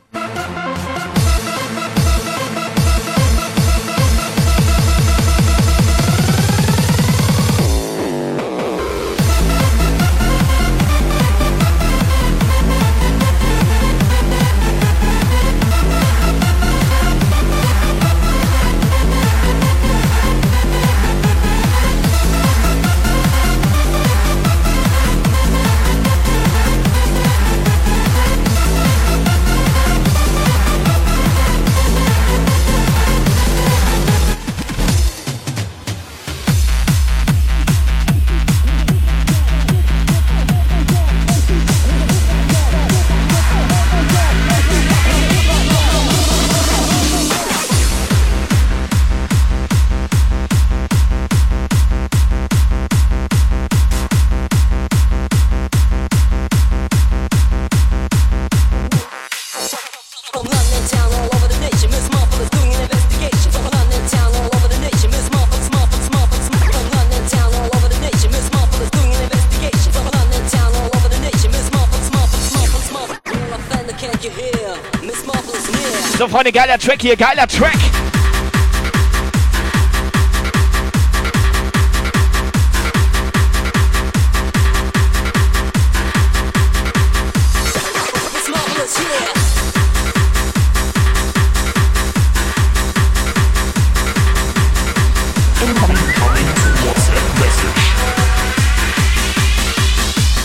geiler 76.53 76.77
Track 76.77 77.01
hier, 77.01 77.17
geiler 77.17 77.47
Track. 77.47 77.77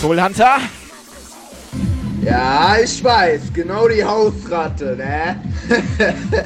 Soul 0.01 0.23
Hunter. 0.23 0.61
Ja, 2.22 2.76
ich 2.83 3.02
weiß, 3.02 3.52
genau 3.52 3.88
die 3.88 4.04
Hausratte, 4.04 4.96
ne? 4.96 5.40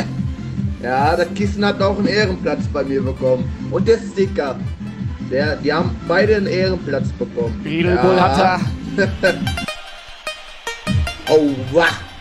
ja, 0.83 1.17
das 1.17 1.33
Kissen 1.35 1.65
hat 1.65 1.81
auch 1.81 1.99
einen 1.99 2.09
Ehrenplatz 2.09 2.67
bei 2.73 2.85
mir 2.85 3.03
bekommen. 3.03 3.51
Und 3.71 3.89
der 3.89 3.99
Sticker. 3.99 4.59
Der, 5.31 5.57
die 5.57 5.73
haben 5.73 5.97
beide 6.07 6.37
einen 6.37 6.47
Ehrenplatz 6.47 7.09
bekommen. 7.13 7.61
Edelbull 7.65 8.17
ja. 8.17 8.37
hat 8.37 8.61
er. 8.99 9.11
oh, 11.31 11.51
wach. 11.73 12.12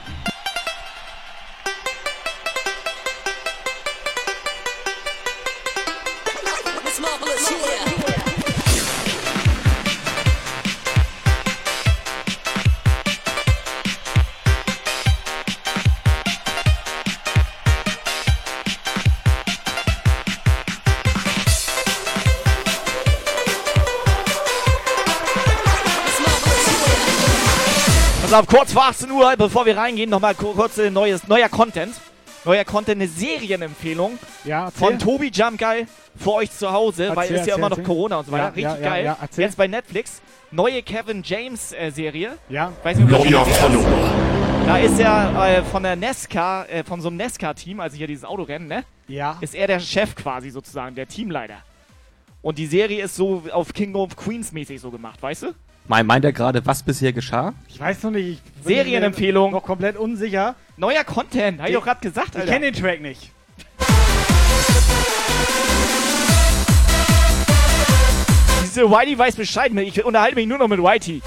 Ja, 28.42 28.48
kurz 28.48 28.74
vor 28.74 28.86
18 28.86 29.12
Uhr, 29.12 29.36
bevor 29.38 29.68
wir 29.68 29.78
reingehen, 29.78 30.10
nochmal 30.10 30.34
kurz 30.34 30.78
neues, 30.78 31.28
neuer 31.28 31.48
Content. 31.48 31.94
Neuer 32.44 32.66
Content, 32.66 33.00
eine 33.00 33.08
Serienempfehlung 33.08 34.18
ja, 34.46 34.72
von 34.72 34.98
Tobi 34.98 35.30
Jump 35.32 35.60
Guy 35.60 35.86
für 36.16 36.34
euch 36.34 36.50
zu 36.50 36.72
Hause, 36.72 37.04
erzähl, 37.04 37.18
weil 37.18 37.36
es 37.36 37.46
ja 37.46 37.56
immer 37.56 37.70
noch. 37.70 37.84
Corona 37.84 38.18
und 38.18 38.26
so 38.26 38.32
weiter. 38.32 38.52
Ja, 38.56 38.72
Richtig 38.72 38.84
ja, 38.84 38.90
geil. 38.90 39.16
Jetzt 39.38 39.58
bei 39.58 39.68
Netflix, 39.68 40.24
neue 40.50 40.82
Kevin 40.82 41.22
James 41.24 41.72
äh, 41.72 41.92
Serie. 41.92 42.36
Ja. 42.50 42.72
Weiß 42.82 42.98
nicht, 42.98 43.12
Neuer 43.12 43.46
Follower. 43.46 44.12
Da 44.66 44.78
ist 44.78 45.00
er 45.00 45.58
äh, 45.58 45.64
von 45.64 45.84
der 45.84 45.96
Nesca, 45.96 46.66
äh, 46.66 46.84
von 46.84 47.00
so 47.00 47.10
einem 47.10 47.18
Nesca-Team, 47.18 47.80
also 47.80 47.96
hier 47.96 48.08
dieses 48.08 48.26
Autorennen, 48.26 48.68
ne? 48.68 48.86
Ja. 49.08 49.38
Ist 49.42 49.54
er 49.54 49.68
der 49.68 49.80
Chef 49.80 50.16
quasi 50.16 50.50
sozusagen, 50.50 50.96
der 50.96 51.08
Teamleiter. 51.08 51.58
Und 52.42 52.58
die 52.58 52.66
Serie 52.66 53.04
ist 53.04 53.16
so 53.16 53.44
auf 53.52 53.72
King 53.72 53.94
of 53.94 54.16
Queens 54.16 54.52
mäßig 54.52 54.82
so 54.82 54.90
gemacht, 54.90 55.22
weißt 55.22 55.44
du? 55.44 55.54
Meint 55.92 56.24
er 56.24 56.32
gerade, 56.32 56.66
was 56.66 56.84
bisher 56.84 57.12
geschah? 57.12 57.54
Ich 57.68 57.78
weiß 57.78 58.04
noch 58.04 58.12
nicht. 58.12 58.42
Ich 58.46 58.64
bin 58.64 58.76
Serienempfehlung. 58.76 59.52
Noch 59.52 59.64
komplett 59.64 59.98
unsicher. 59.98 60.56
Neuer 60.78 61.04
Content, 61.04 61.60
habe 61.60 61.70
ich 61.70 61.76
doch 61.76 61.84
gerade 61.84 62.00
gesagt, 62.00 62.36
Alter. 62.36 62.46
Ich 62.48 62.52
kenne 62.52 62.72
den 62.72 62.82
Track 62.82 63.02
nicht. 63.02 63.30
Diese 68.64 68.90
Whitey 68.90 69.18
weiß 69.18 69.36
Bescheid. 69.36 69.74
Ne? 69.74 69.84
Ich 69.84 70.04
unterhalte 70.06 70.36
mich 70.36 70.48
nur 70.48 70.60
noch 70.60 70.70
mit 70.70 70.80
Whitey. 70.80 71.22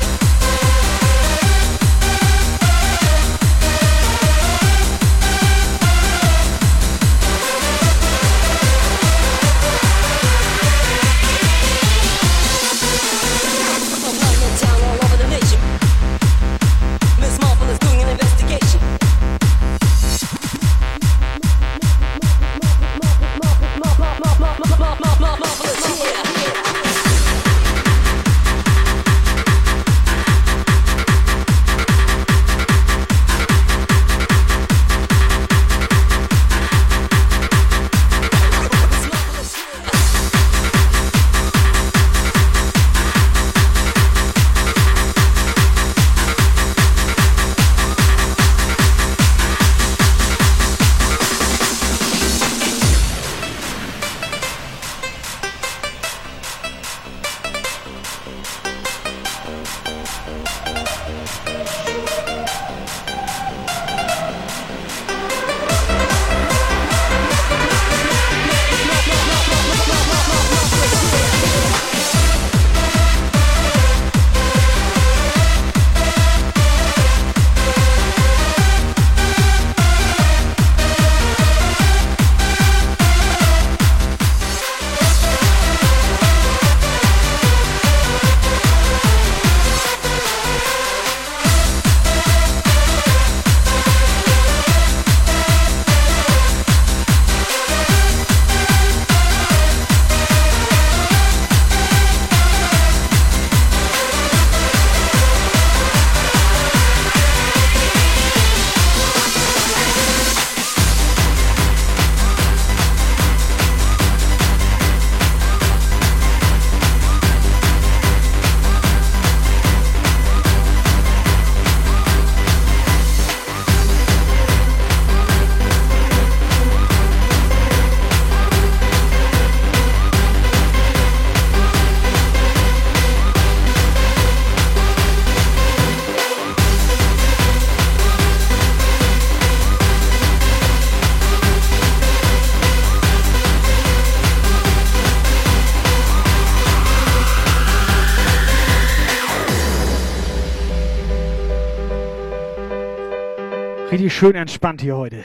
schön 154.24 154.36
entspannt 154.36 154.80
hier 154.80 154.96
heute. 154.96 155.22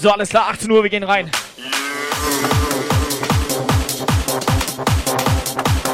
So, 0.00 0.12
alles 0.12 0.28
klar, 0.28 0.50
18 0.50 0.70
Uhr, 0.70 0.84
wir 0.84 0.90
gehen 0.90 1.02
rein. 1.02 1.28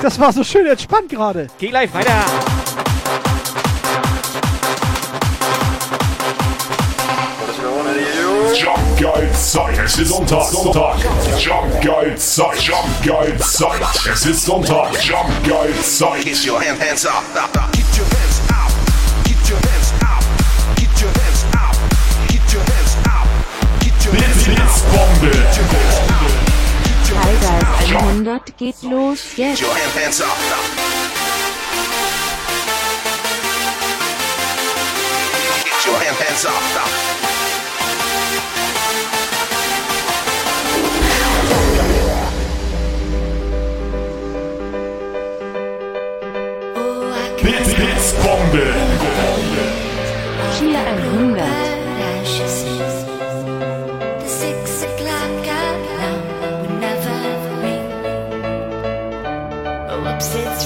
Das 0.03 0.21
war 0.21 0.35
so 0.35 0.45
schön 0.45 0.67
entspannt 0.67 1.09
gerade. 1.09 1.47
Geh 1.59 1.71
live 1.71 1.95
weiter. 1.95 2.13
Jump 8.55 8.99
Guide 8.99 9.33
Zeit, 9.33 9.79
es 9.79 9.99
ist 9.99 10.11
Sonntag, 10.11 10.45
Sonntag. 10.45 10.99
Jump 11.39 11.81
Guide 11.81 12.17
Zeit, 12.17 12.61
Jump 12.61 13.03
Guide 13.03 13.39
Zeit, 13.39 13.81
es 14.13 14.27
ist 14.27 14.45
Sonntag. 14.45 14.93
Jump 15.03 15.31
Guide 15.43 15.81
Zeit. 15.81 16.21
Kiss 16.21 16.47
your 16.47 16.61
hands 16.61 17.07
up. 17.07 17.64
Geht 28.57 28.83
los. 28.83 29.37
Jetzt. 29.37 29.61
Your 29.61 29.75
hands 29.75 30.21
up 30.21 30.55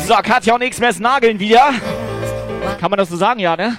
So, 0.08 0.14
Katja 0.22 0.54
und 0.54 0.62
X 0.62 0.80
Mess 0.80 0.98
nageln 0.98 1.38
wieder. 1.38 1.70
Kann 2.80 2.90
man 2.90 2.96
das 2.96 3.10
so 3.10 3.16
sagen, 3.16 3.40
ja, 3.40 3.54
ne? 3.54 3.76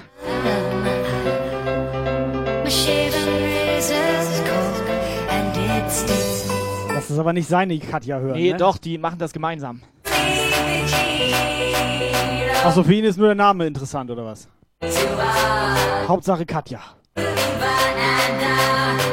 Das 6.94 7.10
ist 7.10 7.18
aber 7.18 7.32
nicht 7.32 7.48
seine 7.48 7.76
Katja 7.80 8.20
hören. 8.20 8.38
Nee, 8.38 8.52
ne? 8.52 8.58
doch, 8.58 8.78
die 8.78 8.96
machen 8.96 9.18
das 9.18 9.32
gemeinsam. 9.32 9.82
Achso, 12.64 12.84
für 12.84 12.94
ihn 12.94 13.06
ist 13.06 13.16
nur 13.16 13.26
der 13.26 13.34
Name 13.34 13.66
interessant, 13.66 14.08
oder 14.08 14.24
was? 14.24 14.46
Hauptsache 16.06 16.46
Katja. 16.46 16.78
Platzen 17.14 19.09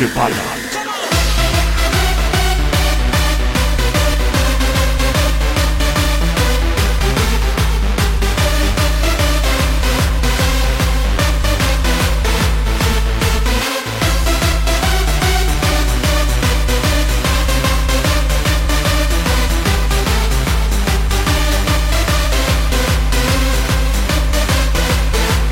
geballert. 0.00 0.36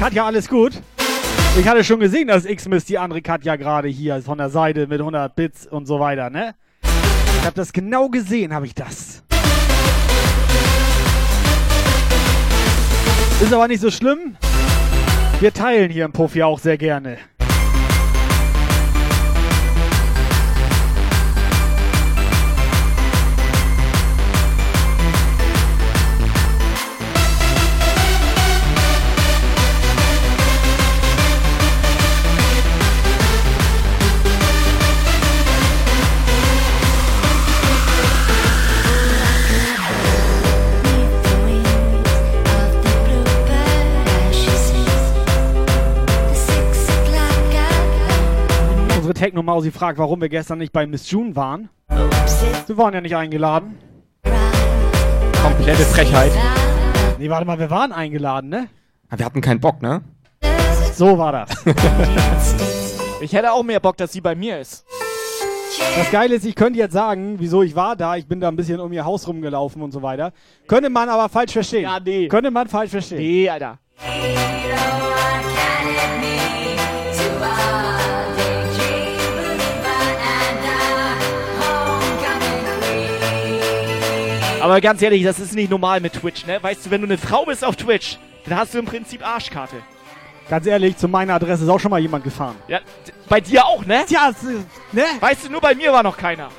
Katja, 0.01 0.24
alles 0.24 0.49
gut? 0.49 0.72
Ich 1.59 1.66
hatte 1.66 1.82
schon 1.82 1.98
gesehen, 1.98 2.28
dass 2.28 2.44
X-Miss 2.44 2.84
die 2.84 2.98
andere 2.98 3.20
Katja 3.20 3.56
gerade 3.56 3.88
hier 3.88 4.22
von 4.22 4.38
der 4.38 4.48
Seite 4.48 4.86
mit 4.86 5.00
100 5.00 5.34
Bits 5.34 5.66
und 5.66 5.86
so 5.86 5.98
weiter, 5.98 6.30
ne? 6.30 6.54
Ich 6.82 7.44
hab 7.44 7.56
das 7.56 7.72
genau 7.72 8.09
gesehen, 8.09 8.54
habe 8.54 8.66
ich 8.66 8.76
das. 8.76 9.24
Ist 13.42 13.52
aber 13.52 13.66
nicht 13.66 13.80
so 13.80 13.90
schlimm. 13.90 14.36
Wir 15.40 15.52
teilen 15.52 15.90
hier 15.90 16.04
im 16.04 16.12
Puff 16.12 16.36
ja 16.36 16.46
auch 16.46 16.61
sehr 16.61 16.78
gerne. 16.78 17.18
Unsere 49.18 49.30
Techno-Mausi 49.30 49.72
fragt, 49.72 49.98
warum 49.98 50.20
wir 50.20 50.28
gestern 50.28 50.58
nicht 50.58 50.72
bei 50.72 50.86
Miss 50.86 51.10
June 51.10 51.34
waren. 51.34 51.68
Wir 51.88 52.78
waren 52.78 52.94
ja 52.94 53.00
nicht 53.00 53.16
eingeladen. 53.16 53.76
Komplette 55.42 55.82
Frechheit. 55.82 56.30
Nee, 57.18 57.28
warte 57.28 57.44
mal, 57.44 57.58
wir 57.58 57.68
waren 57.68 57.90
eingeladen, 57.90 58.48
ne? 58.48 58.68
Wir 59.10 59.26
hatten 59.26 59.40
keinen 59.40 59.58
Bock, 59.58 59.82
ne? 59.82 60.02
So 60.94 61.18
war 61.18 61.32
das. 61.32 61.64
Ich 63.20 63.32
hätte 63.32 63.50
auch 63.50 63.64
mehr 63.64 63.80
Bock, 63.80 63.96
dass 63.96 64.12
sie 64.12 64.20
bei 64.20 64.36
mir 64.36 64.60
ist. 64.60 64.86
Das 65.96 66.08
Geile 66.12 66.36
ist, 66.36 66.46
ich 66.46 66.54
könnte 66.54 66.78
jetzt 66.78 66.92
sagen, 66.92 67.34
wieso 67.40 67.64
ich 67.64 67.74
war 67.74 67.96
da. 67.96 68.14
Ich 68.14 68.28
bin 68.28 68.38
da 68.38 68.46
ein 68.46 68.54
bisschen 68.54 68.78
um 68.78 68.92
ihr 68.92 69.04
Haus 69.04 69.26
rumgelaufen 69.26 69.82
und 69.82 69.90
so 69.90 70.02
weiter. 70.02 70.32
Könnte 70.68 70.88
man 70.88 71.08
aber 71.08 71.28
falsch 71.28 71.54
verstehen. 71.54 71.82
Ja, 71.82 71.98
nee. 71.98 72.28
Könnte 72.28 72.52
man 72.52 72.68
falsch 72.68 72.92
verstehen. 72.92 73.18
Nee, 73.18 73.50
Alter. 73.50 73.80
Aber 84.68 84.82
ganz 84.82 85.00
ehrlich, 85.00 85.24
das 85.24 85.40
ist 85.40 85.54
nicht 85.54 85.70
normal 85.70 85.98
mit 86.00 86.12
Twitch, 86.12 86.44
ne? 86.44 86.62
Weißt 86.62 86.84
du, 86.84 86.90
wenn 86.90 87.00
du 87.00 87.06
eine 87.06 87.16
Frau 87.16 87.46
bist 87.46 87.64
auf 87.64 87.74
Twitch, 87.74 88.18
dann 88.44 88.58
hast 88.58 88.74
du 88.74 88.78
im 88.78 88.84
Prinzip 88.84 89.26
Arschkarte. 89.26 89.76
Ganz 90.50 90.66
ehrlich, 90.66 90.94
zu 90.98 91.08
meiner 91.08 91.32
Adresse 91.32 91.64
ist 91.64 91.70
auch 91.70 91.80
schon 91.80 91.90
mal 91.90 92.00
jemand 92.00 92.22
gefahren. 92.22 92.54
Ja, 92.68 92.80
bei 93.30 93.40
dir 93.40 93.64
auch, 93.64 93.86
ne? 93.86 94.04
Tja, 94.06 94.30
ne? 94.92 95.04
Weißt 95.20 95.46
du, 95.46 95.52
nur 95.52 95.62
bei 95.62 95.74
mir 95.74 95.90
war 95.90 96.02
noch 96.02 96.18
keiner. 96.18 96.50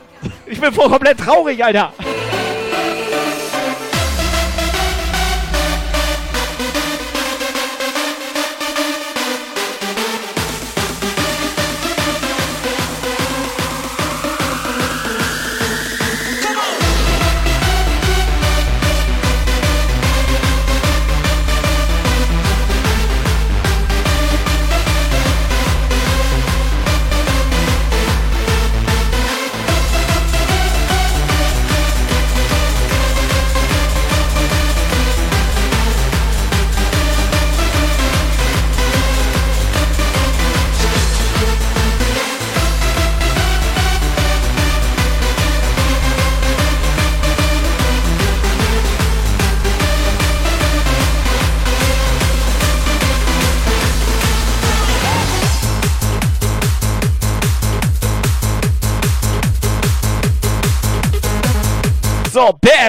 Ich 0.47 0.60
bin 0.60 0.74
voll 0.74 0.89
komplett 0.89 1.20
traurig, 1.20 1.64
Alter. 1.64 1.93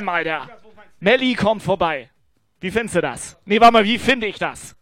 Bam, 0.01 0.09
Alter. 0.09 0.49
Melly 0.99 1.35
kommt 1.35 1.63
vorbei. 1.63 2.11
Wie 2.61 2.71
findest 2.71 2.97
du 2.97 3.01
das? 3.01 3.37
Nee, 3.45 3.61
warte 3.61 3.73
mal, 3.73 3.85
wie 3.85 3.99
finde 3.99 4.27
ich 4.27 4.39
das? 4.39 4.77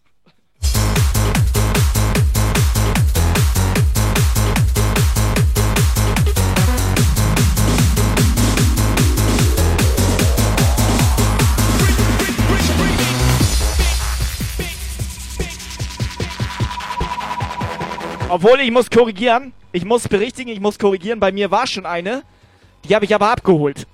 Obwohl, 18.31 18.61
ich 18.61 18.71
muss 18.71 18.91
korrigieren. 18.91 19.55
Ich 19.73 19.85
muss 19.85 20.07
berichtigen, 20.07 20.51
ich 20.51 20.61
muss 20.61 20.79
korrigieren. 20.79 21.19
Bei 21.19 21.33
mir 21.33 21.51
war 21.51 21.67
schon 21.67 21.87
eine. 21.87 22.23
Die 22.85 22.95
habe 22.95 23.05
ich 23.05 23.15
aber 23.15 23.31
abgeholt. 23.31 23.87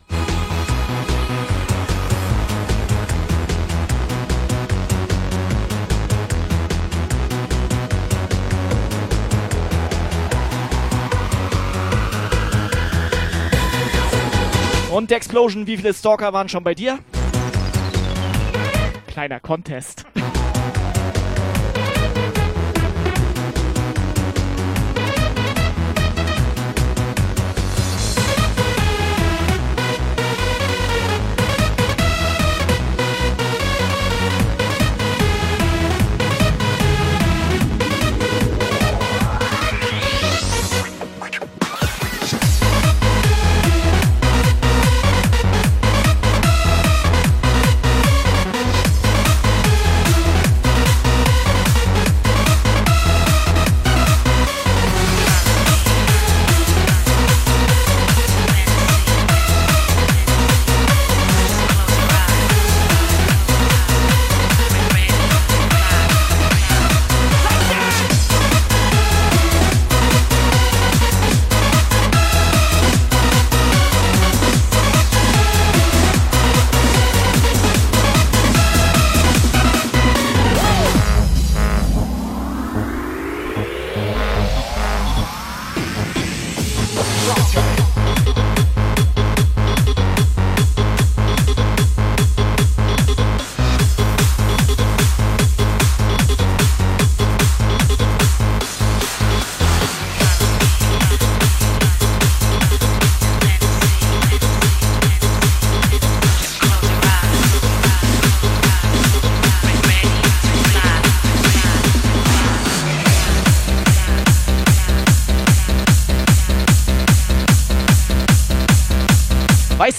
Und 14.95 15.11
Explosion, 15.11 15.66
wie 15.66 15.76
viele 15.76 15.92
Stalker 15.92 16.32
waren 16.32 16.49
schon 16.49 16.62
bei 16.62 16.72
dir? 16.72 17.01
Kleiner 19.09 19.40
Contest. 19.40 20.07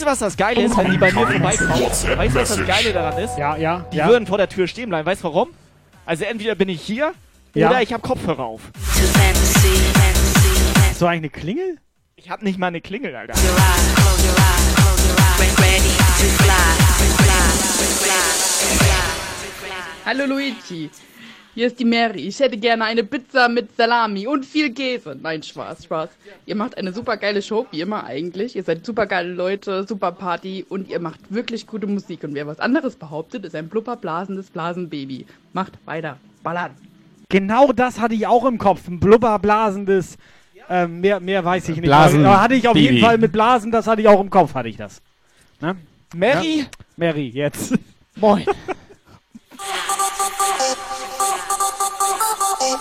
Du, 0.05 0.09
was 0.09 0.19
das 0.19 0.37
Geile 0.37 0.63
ist, 0.63 0.77
wenn 0.77 0.91
die 0.91 0.97
bei 0.97 1.11
mir 1.11 1.27
vorbeikommen? 1.27 1.71
Weißt 1.71 2.35
du, 2.35 2.39
was 2.39 2.55
das 2.55 2.67
Geile 2.67 2.93
daran 2.93 3.17
ist? 3.21 3.37
Ja, 3.37 3.57
ja. 3.57 3.85
Die 3.91 3.97
ja. 3.97 4.07
würden 4.07 4.27
vor 4.27 4.37
der 4.37 4.47
Tür 4.47 4.67
stehen 4.67 4.89
bleiben. 4.89 5.05
Weißt 5.05 5.21
du 5.23 5.27
warum? 5.27 5.49
Also 6.05 6.25
entweder 6.25 6.55
bin 6.55 6.69
ich 6.69 6.81
hier 6.81 7.13
Ja. 7.53 7.69
oder 7.69 7.81
ich 7.81 7.91
habe 7.91 8.01
Kopfhörer 8.01 8.43
auf. 8.43 8.61
Hast 10.89 11.01
du 11.01 11.07
eigentlich 11.07 11.17
eine 11.17 11.29
Klingel? 11.29 11.77
Ich 12.15 12.29
habe 12.29 12.45
nicht 12.45 12.57
mal 12.59 12.67
eine 12.67 12.81
Klingel, 12.81 13.15
Alter. 13.15 13.33
Hallo 20.05 20.25
Luigi. 20.25 20.91
Hier 21.55 21.67
ist 21.67 21.79
die 21.79 21.85
Mary. 21.85 22.19
Ich 22.27 22.37
hätte 22.41 22.57
gerne 22.57 22.83
eine 22.83 23.05
Pizza 23.05 23.47
mit 23.47 23.75
Salami 23.77 24.27
und 24.27 24.45
viel 24.45 24.73
Käse. 24.73 25.17
Nein, 25.21 25.41
Spaß, 25.41 25.85
Spaß. 25.85 26.09
Ihr 26.45 26.55
macht 26.55 26.77
eine 26.77 26.91
super 26.91 27.15
geile 27.15 27.41
Show, 27.41 27.65
wie 27.71 27.79
immer 27.79 28.03
eigentlich. 28.03 28.57
Ihr 28.57 28.63
seid 28.63 28.85
super 28.85 29.05
geile 29.05 29.31
Leute, 29.31 29.85
super 29.87 30.11
Party 30.11 30.65
und 30.67 30.89
ihr 30.89 30.99
macht 30.99 31.21
wirklich 31.29 31.65
gute 31.65 31.87
Musik. 31.87 32.25
Und 32.25 32.33
wer 32.35 32.45
was 32.45 32.59
anderes 32.59 32.97
behauptet, 32.97 33.45
ist 33.45 33.55
ein 33.55 33.69
blubberblasendes 33.69 34.47
Blasenbaby. 34.49 35.25
Macht 35.53 35.73
weiter. 35.85 36.17
Ballern. 36.43 36.71
Genau 37.29 37.71
das 37.71 37.99
hatte 38.01 38.15
ich 38.15 38.27
auch 38.27 38.43
im 38.45 38.57
Kopf. 38.57 38.87
Ein 38.89 38.99
blubberblasendes. 38.99 40.17
Ähm, 40.69 40.99
mehr, 40.99 41.21
mehr 41.21 41.45
weiß 41.45 41.69
ich 41.69 41.77
nicht. 41.77 41.85
Blasen- 41.85 42.25
Aber 42.25 42.41
hatte 42.41 42.55
ich 42.55 42.67
auf 42.67 42.75
jeden 42.75 42.95
Baby. 42.95 43.01
Fall 43.05 43.17
mit 43.17 43.31
Blasen, 43.31 43.71
das 43.71 43.87
hatte 43.87 44.01
ich 44.01 44.07
auch 44.09 44.19
im 44.19 44.29
Kopf, 44.29 44.53
hatte 44.55 44.67
ich 44.67 44.75
das. 44.77 45.01
Ne? 45.61 45.77
Mary? 46.13 46.59
Ja? 46.59 46.65
Mary, 46.97 47.29
jetzt. 47.29 47.75
Moin. 48.17 48.43
Ich 52.65 52.71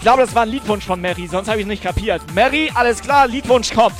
glaube, 0.00 0.22
das 0.22 0.34
war 0.34 0.42
ein 0.42 0.50
Liedwunsch 0.50 0.84
von 0.84 1.00
Mary, 1.00 1.26
sonst 1.26 1.48
habe 1.48 1.60
ich 1.60 1.64
es 1.64 1.68
nicht 1.68 1.82
kapiert. 1.82 2.20
Mary, 2.34 2.70
alles 2.74 3.00
klar, 3.00 3.26
Liedwunsch 3.26 3.72
kommt. 3.72 3.96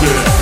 True 0.00 0.37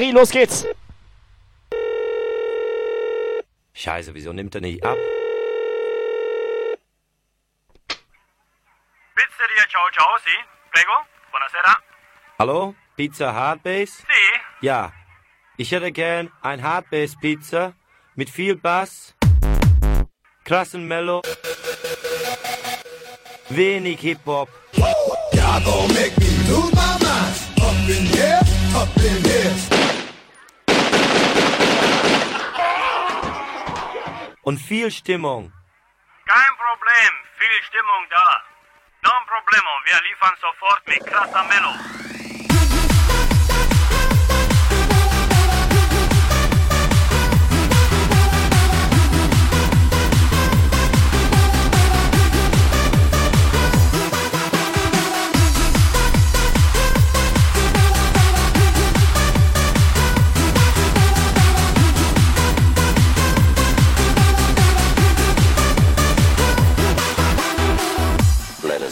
Mary, 0.00 0.12
los 0.12 0.30
geht's. 0.30 0.66
Scheiße, 3.74 4.14
wieso 4.14 4.32
nimmt 4.32 4.54
er 4.54 4.62
nicht 4.62 4.82
ab? 4.82 4.96
Pizzeria 9.14 9.66
Ciao 9.68 9.90
Ciao, 9.92 10.16
sì? 10.24 10.36
Prego, 10.72 10.92
buonasera. 11.30 11.82
Hallo? 12.38 12.74
Pizza 12.96 13.34
Hardbase? 13.34 13.92
Sì? 14.06 14.66
Ja. 14.66 14.92
Ich 15.58 15.70
hätte 15.70 15.92
gern 15.92 16.30
ein 16.40 16.62
Hardbase 16.62 17.16
Pizza 17.20 17.74
mit 18.14 18.30
viel 18.30 18.56
Bass, 18.56 19.14
krassen 20.44 20.88
Mellow, 20.88 21.20
wenig 23.50 24.00
Hip-Hop. 24.00 24.48
Y'all 25.34 25.60
gon' 25.62 25.92
make 25.92 26.16
me 26.18 26.30
lose 26.48 26.72
my 26.72 26.96
mind. 27.04 27.36
Up 27.60 27.88
in 27.88 28.06
here, 28.06 28.40
up 28.74 28.96
in 28.96 29.22
here. 29.24 29.79
Und 34.50 34.58
viel 34.58 34.90
Stimmung. 34.90 35.52
Kein 36.26 36.54
Problem, 36.64 37.12
viel 37.38 37.62
Stimmung 37.68 38.02
da. 38.10 38.42
Non 39.04 39.22
problemo, 39.32 39.70
wir 39.84 40.00
liefern 40.02 40.36
sofort 40.40 40.82
mit 40.88 41.06
krasser 41.06 41.44
Mello. 41.44 41.72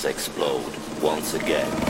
Explode 0.04 0.72
once 1.02 1.34
again. 1.34 1.87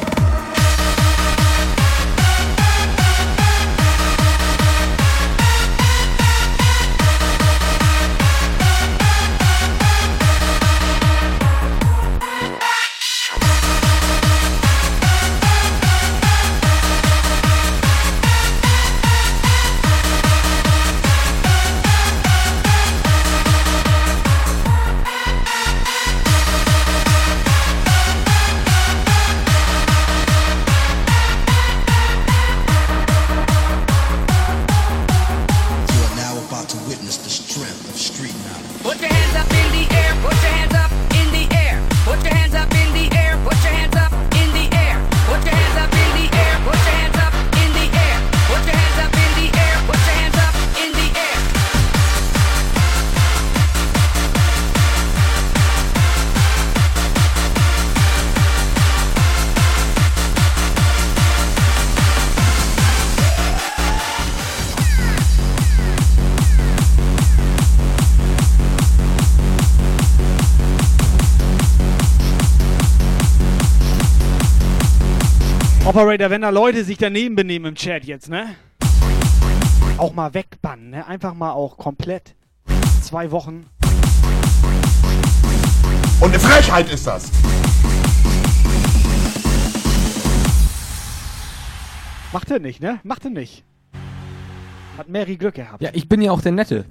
Operator, 75.98 76.30
wenn 76.30 76.42
da 76.42 76.50
Leute 76.50 76.84
sich 76.84 76.96
daneben 76.96 77.34
benehmen 77.34 77.64
im 77.64 77.74
Chat 77.74 78.04
jetzt, 78.04 78.28
ne? 78.28 78.54
Auch 79.96 80.14
mal 80.14 80.32
wegbannen, 80.32 80.90
ne? 80.90 81.04
Einfach 81.04 81.34
mal 81.34 81.50
auch 81.50 81.76
komplett. 81.76 82.36
Zwei 83.02 83.32
Wochen. 83.32 83.66
Und 86.20 86.28
eine 86.28 86.38
Frechheit 86.38 86.88
ist 86.92 87.04
das. 87.04 87.32
Macht 92.32 92.48
er 92.52 92.60
nicht, 92.60 92.80
ne? 92.80 93.00
Macht 93.02 93.24
er 93.24 93.32
nicht. 93.32 93.64
Hat 94.96 95.08
Mary 95.08 95.36
Glück 95.36 95.56
gehabt. 95.56 95.82
Ja, 95.82 95.90
ich 95.94 96.08
bin 96.08 96.22
ja 96.22 96.30
auch 96.30 96.42
der 96.42 96.52
Nette. 96.52 96.84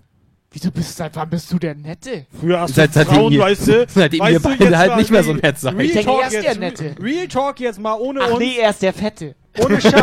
Wieso 0.51 0.71
bist 0.71 0.95
seit 0.95 1.15
wann 1.15 1.29
bist 1.29 1.51
du 1.51 1.59
der 1.59 1.75
Nette? 1.75 2.25
Früher 2.39 2.61
hast 2.61 2.73
Seit- 2.75 2.89
du 2.91 2.93
seitdem 2.99 3.15
Frauen, 3.15 3.33
ihr- 3.33 3.39
weißt 3.41 3.67
du? 3.67 3.85
seitdem 3.93 4.19
weißt 4.21 4.31
ihr 4.33 4.39
du 4.39 4.57
beide 4.57 4.77
halt 4.77 4.95
nicht 4.97 5.11
mehr 5.11 5.23
so 5.23 5.33
nett 5.33 5.59
seid. 5.59 5.73
Real 5.73 5.85
Ich 5.85 5.91
denke, 5.93 6.05
Talk 6.09 6.21
er 6.21 6.27
ist 6.27 6.33
der 6.33 6.43
jetzt, 6.43 6.59
Nette. 6.59 6.95
Real 7.03 7.27
Talk 7.27 7.59
jetzt 7.59 7.79
mal 7.79 7.93
ohne 7.95 8.21
Ach 8.21 8.29
uns. 8.31 8.39
nee, 8.39 8.57
er 8.57 8.69
ist 8.69 8.81
der 8.81 8.93
Fette. 8.93 9.35
Ohne 9.59 9.81
Scheiß. 9.81 9.93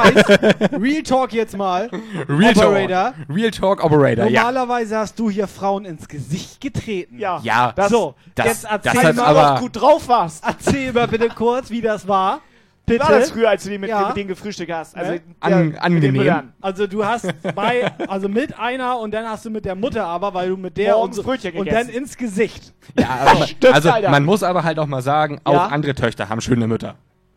Real 0.80 1.02
Talk 1.02 1.32
jetzt 1.32 1.56
mal. 1.56 1.88
Real 2.28 2.52
Operator. 2.56 2.88
Talk. 2.88 3.14
Real 3.34 3.50
Talk 3.52 3.84
Operator, 3.84 4.26
ja. 4.26 4.42
Normalerweise 4.42 4.98
hast 4.98 5.18
du 5.18 5.30
hier 5.30 5.46
Frauen 5.48 5.86
ins 5.86 6.06
Gesicht 6.08 6.60
getreten. 6.60 7.18
Ja. 7.18 7.40
Ja, 7.42 7.72
Das- 7.72 7.88
so, 7.90 8.14
das- 8.34 8.46
jetzt 8.46 8.64
erzähl 8.70 9.02
das 9.02 9.16
mal, 9.16 9.24
aber- 9.36 9.60
gut 9.60 9.76
drauf 9.80 10.08
warst. 10.08 10.44
erzähl 10.46 10.92
mal 10.92 11.08
bitte 11.08 11.28
kurz, 11.30 11.70
wie 11.70 11.80
das 11.80 12.06
war. 12.06 12.42
Wie 12.86 12.92
Bitte. 12.98 13.04
war 13.04 13.18
das 13.18 13.30
früher, 13.30 13.48
als 13.48 13.64
du 13.64 13.70
die 13.70 13.78
mit, 13.78 13.88
Ja. 13.88 14.08
mit 14.08 14.16
denen 14.18 14.28
gefrühstückt 14.28 14.70
hast? 14.70 14.94
Also, 14.94 15.12
Ne? 15.12 15.20
An- 15.40 15.52
den 15.72 15.78
angenehm. 15.78 16.52
Also 16.60 16.86
du 16.86 17.02
hast 17.04 17.26
bei, 17.54 17.90
also 18.08 18.28
mit 18.28 18.58
einer 18.58 18.98
und 18.98 19.12
dann 19.14 19.26
hast 19.26 19.46
du 19.46 19.50
mit 19.50 19.64
der 19.64 19.74
Mutter 19.74 20.04
aber, 20.04 20.34
weil 20.34 20.50
du 20.50 20.56
mit 20.58 20.76
der 20.76 20.92
Morgens 20.92 21.16
und, 21.16 21.24
so, 21.24 21.30
Brötchen 21.30 21.52
und 21.56 21.64
gegessen. 21.64 21.88
dann 21.88 21.96
ins 21.96 22.16
Gesicht. 22.18 22.74
Ja, 22.98 23.08
aber, 23.26 23.46
Stimmt, 23.46 23.72
also 23.74 23.90
Alter. 23.92 24.10
man 24.10 24.24
muss 24.26 24.42
aber 24.42 24.64
halt 24.64 24.78
auch 24.78 24.86
mal 24.86 25.00
sagen, 25.00 25.40
auch 25.44 25.54
Ja. 25.54 25.66
andere 25.68 25.94
Töchter 25.94 26.28
haben 26.28 26.42
schöne 26.42 26.66
Mütter. 26.66 26.96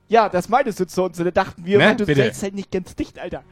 Ja, 0.10 0.28
das 0.28 0.50
meintest 0.50 0.82
du 0.82 0.86
zu 0.88 1.04
uns. 1.04 1.18
Und 1.18 1.26
da 1.26 1.32
dachten 1.32 1.66
wir, 1.66 1.78
Ne? 1.78 1.96
du 1.96 2.06
Bitte. 2.06 2.24
fällst 2.24 2.44
halt 2.44 2.54
nicht 2.56 2.70
ganz 2.72 2.94
dicht, 2.96 3.18
Alter. 3.18 3.44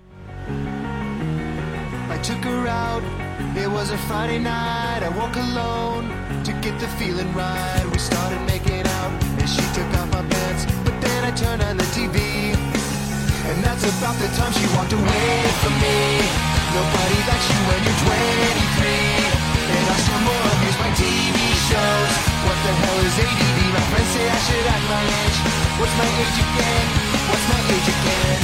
I 2.10 2.18
took 2.22 2.44
her 2.44 2.68
out. 2.68 3.04
It 3.56 3.72
was 3.72 3.92
a 3.92 3.98
Friday 4.10 4.40
night. 4.40 5.02
I 5.02 5.10
woke 5.18 5.38
alone 5.38 6.10
to 6.44 6.52
get 6.62 6.74
the 6.80 6.88
feeling 7.00 7.28
right. 7.36 7.86
We 7.94 8.00
started 8.00 8.40
making 8.48 8.82
out, 8.82 9.12
and 9.40 9.48
she 9.50 9.62
took 9.74 9.88
off 10.00 10.08
my 10.12 10.24
pants. 10.30 10.66
I 11.26 11.32
turned 11.32 11.64
on 11.64 11.76
the 11.76 11.84
TV, 11.90 12.22
and 12.54 13.58
that's 13.66 13.82
about 13.82 14.14
the 14.22 14.30
time 14.38 14.54
she 14.54 14.62
walked 14.78 14.94
away 14.94 15.42
from 15.66 15.74
me. 15.82 16.22
Nobody 16.70 17.18
likes 17.26 17.48
you 17.50 17.60
when 17.66 17.82
you're 17.82 18.02
23, 18.06 18.14
and 19.74 19.86
I 19.90 19.96
still 20.06 20.22
more 20.22 20.46
abuse 20.54 20.78
my 20.78 20.92
TV 20.94 21.38
shows. 21.66 22.14
What 22.46 22.58
the 22.62 22.74
hell 22.78 23.00
is 23.10 23.18
ADD? 23.18 23.58
My 23.74 23.84
friends 23.90 24.10
say 24.14 24.22
I 24.22 24.38
should 24.38 24.68
act 24.70 24.86
my 24.86 25.02
age. 25.02 25.38
What's 25.82 25.96
my 25.98 26.06
age 26.06 26.38
again? 26.46 26.86
What's 27.26 27.46
my 27.50 27.62
age 27.74 27.90
again? 27.90 28.42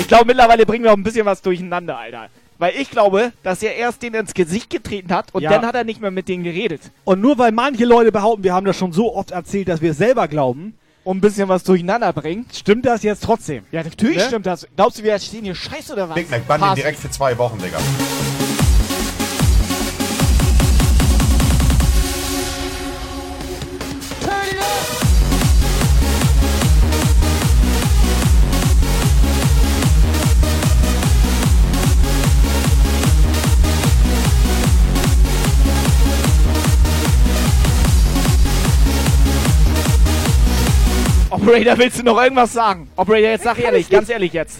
Ich 0.00 0.08
glaube, 0.08 0.26
mittlerweile 0.26 0.66
bringen 0.66 0.82
wir 0.82 0.90
auch 0.90 0.96
ein 0.96 1.04
bisschen 1.04 1.26
was 1.26 1.42
durcheinander, 1.42 1.96
Alter. 1.96 2.28
Weil 2.58 2.74
ich 2.76 2.90
glaube, 2.90 3.32
dass 3.42 3.62
er 3.62 3.74
erst 3.76 4.02
den 4.02 4.14
ins 4.14 4.32
Gesicht 4.34 4.70
getreten 4.70 5.12
hat 5.14 5.34
und 5.34 5.42
Ja. 5.42 5.50
dann 5.50 5.66
hat 5.66 5.74
er 5.74 5.84
nicht 5.84 6.00
mehr 6.00 6.10
mit 6.10 6.28
denen 6.28 6.42
geredet. 6.44 6.80
Und 7.04 7.20
nur 7.20 7.36
weil 7.38 7.52
manche 7.52 7.84
Leute 7.84 8.10
behaupten, 8.12 8.44
wir 8.44 8.54
haben 8.54 8.64
das 8.66 8.76
schon 8.76 8.92
so 8.92 9.14
oft 9.14 9.30
erzählt, 9.30 9.68
dass 9.68 9.80
wir 9.82 9.90
es 9.90 9.98
selber 9.98 10.26
glauben, 10.28 10.74
Um 11.04 11.18
ein 11.18 11.20
bisschen 11.20 11.48
was 11.48 11.62
durcheinander 11.62 12.12
bringt. 12.12 12.52
stimmt 12.54 12.84
das 12.86 13.02
jetzt 13.04 13.22
trotzdem. 13.22 13.62
Ja, 13.70 13.82
natürlich 13.84 14.16
Ne? 14.16 14.22
stimmt 14.24 14.46
das. 14.46 14.66
Glaubst 14.74 14.98
du, 14.98 15.04
wir 15.04 15.16
stehen 15.20 15.44
hier 15.44 15.54
scheiße 15.54 15.92
oder 15.92 16.08
was? 16.08 16.14
Big 16.16 16.28
Mac, 16.30 16.46
bann 16.48 16.60
den 16.60 16.66
Pass. 16.66 16.74
direkt 16.74 16.98
für 16.98 17.10
zwei 17.10 17.36
Wochen, 17.38 17.58
Digga. 17.58 17.78
Operator, 41.46 41.78
willst 41.78 41.98
du 41.98 42.02
noch 42.02 42.20
irgendwas 42.20 42.52
sagen? 42.52 42.88
Operator, 42.96 43.30
jetzt 43.30 43.44
sag 43.44 43.58
ehrlich, 43.58 43.88
ganz 43.88 44.08
ehrlich 44.08 44.32
jetzt. 44.32 44.58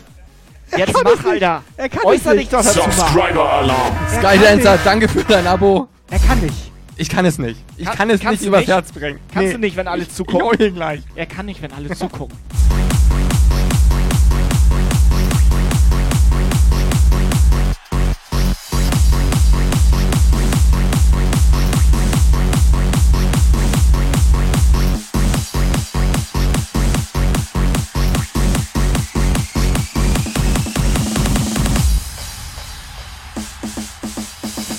Jetzt 0.76 0.92
mach, 1.04 1.12
nicht. 1.14 1.26
Alter. 1.26 1.62
Er 1.76 1.88
kann 1.88 2.04
Äußer 2.04 2.34
dich 2.34 2.48
doch 2.48 2.58
dazu. 2.62 2.80
Subscriber 2.80 3.52
Alarm. 3.52 3.92
Skydancer, 4.18 4.78
danke 4.84 5.08
für 5.08 5.22
dein 5.24 5.46
Abo. 5.46 5.88
Er 6.10 6.18
kann 6.18 6.40
nicht. 6.40 6.54
Ich 6.96 7.08
kann 7.08 7.24
es 7.26 7.38
nicht. 7.38 7.60
Ich 7.76 7.84
Kann- 7.84 7.96
kann 7.96 8.10
es 8.10 8.22
nicht 8.22 8.42
übers 8.42 8.60
nicht? 8.60 8.68
Herz 8.70 8.90
bringen. 8.92 9.18
Kannst 9.32 9.48
Nee. 9.48 9.52
du 9.52 9.58
nicht, 9.58 9.76
wenn 9.76 9.86
alle 9.86 10.02
Ich 10.04 10.14
zugucken? 10.14 10.46
hol 10.46 10.60
ihn 10.60 10.74
gleich. 10.74 11.00
Er 11.14 11.26
kann 11.26 11.46
nicht, 11.46 11.60
wenn 11.62 11.72
alle 11.72 11.90
zugucken. 11.94 12.36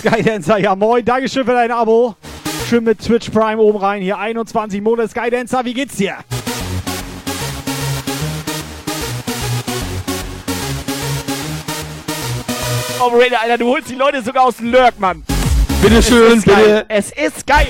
Skydancer, 0.07 0.57
ja 0.57 0.75
moin, 0.75 1.03
Dankeschön 1.03 1.45
für 1.45 1.51
dein 1.51 1.71
Abo. 1.71 2.15
Schön 2.69 2.83
mit 2.85 2.99
Twitch 2.99 3.29
Prime 3.29 3.57
oben 3.61 3.77
rein, 3.77 4.01
hier 4.01 4.17
21 4.17 4.81
Monate 4.81 5.09
Skydancer, 5.09 5.65
wie 5.65 5.73
geht's 5.73 5.97
dir? 5.97 6.15
Operator, 12.99 13.39
Alter, 13.41 13.57
du 13.57 13.67
holst 13.67 13.89
die 13.89 13.95
Leute 13.95 14.21
sogar 14.21 14.45
aus 14.45 14.57
dem 14.57 14.71
Lurk, 14.71 14.99
Mann. 14.99 15.23
Bitte 15.81 15.97
Es 15.97 16.07
schön, 16.07 16.37
ist 16.37 16.45
geil. 16.45 16.63
bitte. 16.63 16.85
Es 16.89 17.11
ist 17.11 17.45
geil. 17.45 17.67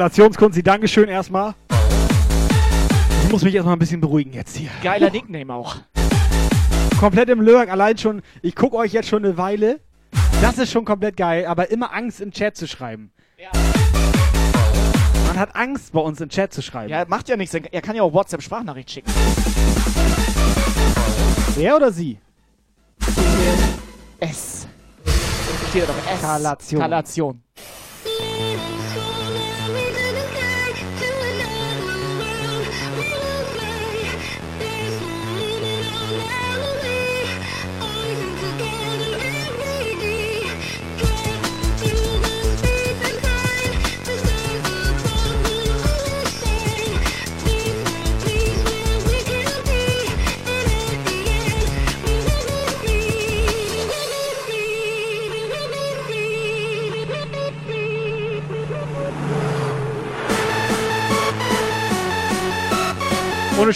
Eskalationskunst, 0.00 0.66
Dankeschön 0.66 1.10
erstmal. 1.10 1.52
Ich 3.22 3.30
muss 3.30 3.42
mich 3.42 3.54
erstmal 3.54 3.76
ein 3.76 3.78
bisschen 3.78 4.00
beruhigen 4.00 4.32
jetzt 4.32 4.56
hier. 4.56 4.70
Geiler 4.82 5.10
Nickname 5.10 5.52
auch. 5.52 5.76
Komplett 6.98 7.28
im 7.28 7.42
Lurk, 7.42 7.68
allein 7.68 7.98
schon, 7.98 8.22
ich 8.40 8.56
gucke 8.56 8.78
euch 8.78 8.94
jetzt 8.94 9.10
schon 9.10 9.22
eine 9.22 9.36
Weile. 9.36 9.78
Das 10.40 10.56
ist 10.56 10.72
schon 10.72 10.86
komplett 10.86 11.18
geil, 11.18 11.44
aber 11.44 11.70
immer 11.70 11.92
Angst 11.92 12.22
im 12.22 12.30
Chat 12.30 12.56
zu 12.56 12.66
schreiben. 12.66 13.12
Man 15.26 15.38
hat 15.38 15.54
Angst 15.54 15.92
bei 15.92 16.00
uns 16.00 16.18
im 16.22 16.30
Chat 16.30 16.54
zu 16.54 16.62
schreiben. 16.62 16.88
Ja, 16.88 17.04
macht 17.06 17.28
ja 17.28 17.36
nichts. 17.36 17.54
Er 17.54 17.82
kann 17.82 17.94
ja 17.94 18.02
auch 18.02 18.14
WhatsApp-Sprachnachricht 18.14 18.90
schicken. 18.90 19.12
Wer 21.56 21.76
oder 21.76 21.92
sie? 21.92 22.18
S. 24.18 24.66
Steht 25.68 25.82
doch 25.82 25.90
S. 25.90 26.14
Eskalation. 26.14 26.80
Eskalation. 26.80 27.42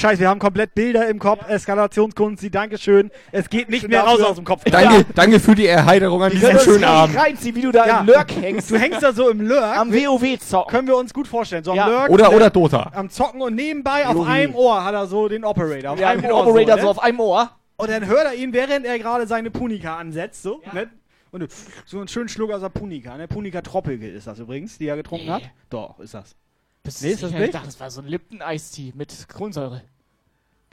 Scheiß, 0.05 0.19
wir 0.21 0.29
haben 0.29 0.39
komplett 0.39 0.75
Bilder 0.75 1.09
im 1.09 1.19
Kopf. 1.19 1.49
Eskalationskunst, 1.49 2.45
Dankeschön. 2.55 3.11
Es 3.33 3.49
geht 3.49 3.71
nicht 3.71 3.89
mehr 3.89 4.03
raus 4.03 4.19
dafür. 4.19 4.29
aus 4.29 4.37
dem 4.37 4.45
Kopf. 4.45 4.63
Danke, 4.65 5.07
danke 5.15 5.41
für 5.41 5.55
die 5.55 5.67
Erheiterung 5.67 6.23
an 6.23 6.31
diesem 6.31 6.59
schönen 6.59 6.85
Abend. 6.85 7.17
reinziehen, 7.17 7.57
wie 7.57 7.63
du 7.63 7.73
da 7.73 7.87
Ja. 7.87 8.01
im 8.01 8.07
Lurk 8.09 8.31
hängst. 8.37 8.71
Du 8.71 8.77
hängst 8.79 9.03
da 9.03 9.15
so 9.15 9.31
im 9.31 9.41
Lurk. 9.41 9.63
Am 9.65 9.91
WoW 9.95 10.39
zocken. 10.41 10.71
Können 10.71 10.89
wir 10.89 10.99
uns 10.99 11.15
gut 11.15 11.27
vorstellen. 11.27 11.65
So 11.65 11.71
am 11.71 11.79
Ja. 11.79 11.87
Lurk. 11.89 12.11
Oder, 12.11 12.29
ne, 12.29 12.37
oder 12.37 12.51
Dota. 12.51 12.91
Am 12.95 13.09
Zocken 13.09 13.41
und 13.41 13.55
nebenbei 13.55 14.07
auf 14.07 14.15
WoW. 14.17 14.29
einem 14.29 14.55
Ohr 14.55 14.85
hat 14.85 14.93
er 14.93 15.07
so 15.07 15.27
den 15.27 15.43
Operator. 15.43 15.93
Auf 15.93 15.99
Ja, 15.99 16.11
einem 16.11 16.21
den 16.21 16.33
Ohr 16.33 16.47
Operator 16.49 16.75
so, 16.75 16.81
so 16.81 16.85
ne? 16.85 16.91
auf 16.91 17.03
einem 17.03 17.21
Ohr. 17.21 17.51
Und 17.77 17.89
dann 17.91 18.07
hört 18.07 18.27
er 18.27 18.35
ihn, 18.35 18.53
während 18.53 18.85
er 18.85 18.99
gerade 18.99 19.27
seine 19.27 19.51
Punika 19.51 19.97
ansetzt, 19.97 20.43
so, 20.43 20.61
ne? 20.75 20.91
Und 21.31 21.49
so 21.87 21.97
einen 21.97 22.09
schönen 22.09 22.29
Schluck 22.29 22.53
aus 22.53 22.61
der 22.61 22.69
Punika, 22.69 23.17
ne? 23.17 23.27
Punika 23.27 23.63
Troppelke 23.63 24.07
ist 24.07 24.27
das 24.27 24.39
übrigens, 24.39 24.77
die 24.77 24.87
er 24.87 24.97
getrunken 24.97 25.31
hat. 25.33 25.45
Doch, 25.71 25.99
ist 25.99 26.13
das. 26.13 26.37
Bist 26.83 27.01
Nee, 27.01 27.09
du 27.09 27.15
ist 27.15 27.23
das 27.23 27.31
nicht? 27.31 27.41
Ich 27.45 27.51
dachte, 27.53 27.65
das 27.65 27.81
war 27.81 27.91
so 27.91 28.03
ein 28.03 28.07
Lipton-Eistee 28.07 28.93
mit 28.95 29.27
Kohlensäure. 29.35 29.81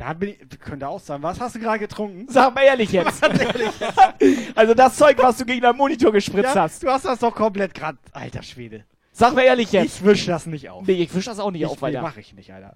Da 0.01 0.13
bin 0.13 0.29
ich, 0.29 0.59
könnte 0.59 0.87
auch 0.87 0.99
sein. 0.99 1.21
Was 1.21 1.39
hast 1.39 1.53
du 1.53 1.59
gerade 1.59 1.77
getrunken? 1.77 2.25
Sag 2.27 2.55
mal 2.55 2.63
ehrlich 2.63 2.91
jetzt. 2.91 3.23
also 4.55 4.73
das 4.73 4.95
Zeug, 4.95 5.15
was 5.19 5.37
du 5.37 5.45
gegen 5.45 5.61
deinen 5.61 5.77
Monitor 5.77 6.11
gespritzt 6.11 6.55
Ja, 6.55 6.63
hast. 6.63 6.81
du 6.81 6.89
hast 6.89 7.05
das 7.05 7.19
doch 7.19 7.35
komplett 7.35 7.75
grad. 7.75 7.97
Alter 8.11 8.41
Schwede. 8.41 8.83
Sag 9.11 9.35
mal 9.35 9.43
ehrlich 9.43 9.71
jetzt. 9.71 9.97
Ich 9.97 10.03
wisch 10.03 10.25
das 10.25 10.47
nicht 10.47 10.71
auf. 10.71 10.87
Nee, 10.87 10.93
ich 10.93 11.13
wisch 11.13 11.25
das 11.25 11.37
auch 11.37 11.51
nicht 11.51 11.61
ich, 11.61 11.67
auf 11.67 11.75
nee, 11.75 11.81
weiter. 11.83 12.01
mach 12.01 12.17
ich 12.17 12.33
nicht, 12.33 12.51
Alter. 12.51 12.75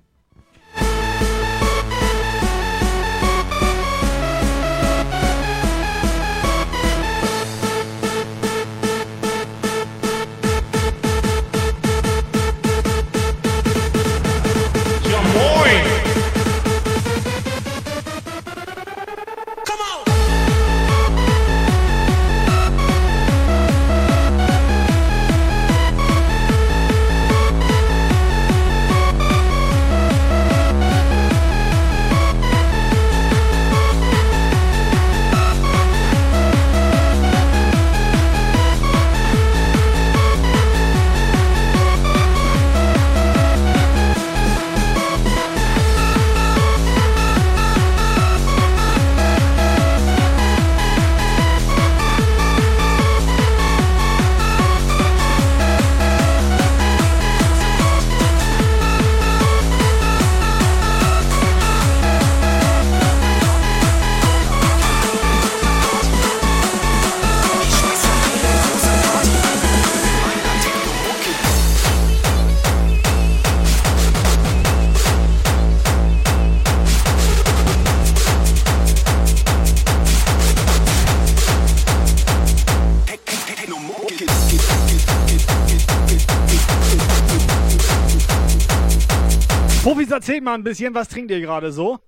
Erzählt 90.25 90.43
mal 90.43 90.55
ein 90.55 90.63
bisschen, 90.63 90.95
was 90.95 91.07
trinkt 91.07 91.29
ihr 91.29 91.39
gerade 91.39 91.71
so? 91.71 91.99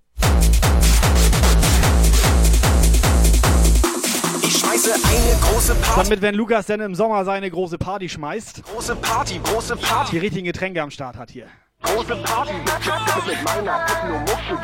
Ich 4.41 4.57
schmeiße 4.57 4.91
eine 4.95 5.39
große 5.39 5.75
Party. 5.75 6.01
Damit, 6.03 6.21
wenn 6.23 6.33
Lukas 6.33 6.65
dann 6.65 6.81
im 6.81 6.95
Sommer 6.95 7.23
seine 7.25 7.51
große 7.51 7.77
Party 7.77 8.09
schmeißt, 8.09 8.63
Große 8.63 8.95
Party, 8.95 9.39
große 9.43 9.75
Party. 9.75 10.13
die 10.13 10.17
richtigen 10.17 10.45
Getränke 10.45 10.81
am 10.81 10.89
Start 10.89 11.15
hat 11.15 11.29
hier. 11.29 11.45
Große 11.83 12.15
Party 12.15 12.53
mit 13.27 13.43
meiner 13.43 13.85
Techno-Mucke. 13.85 14.63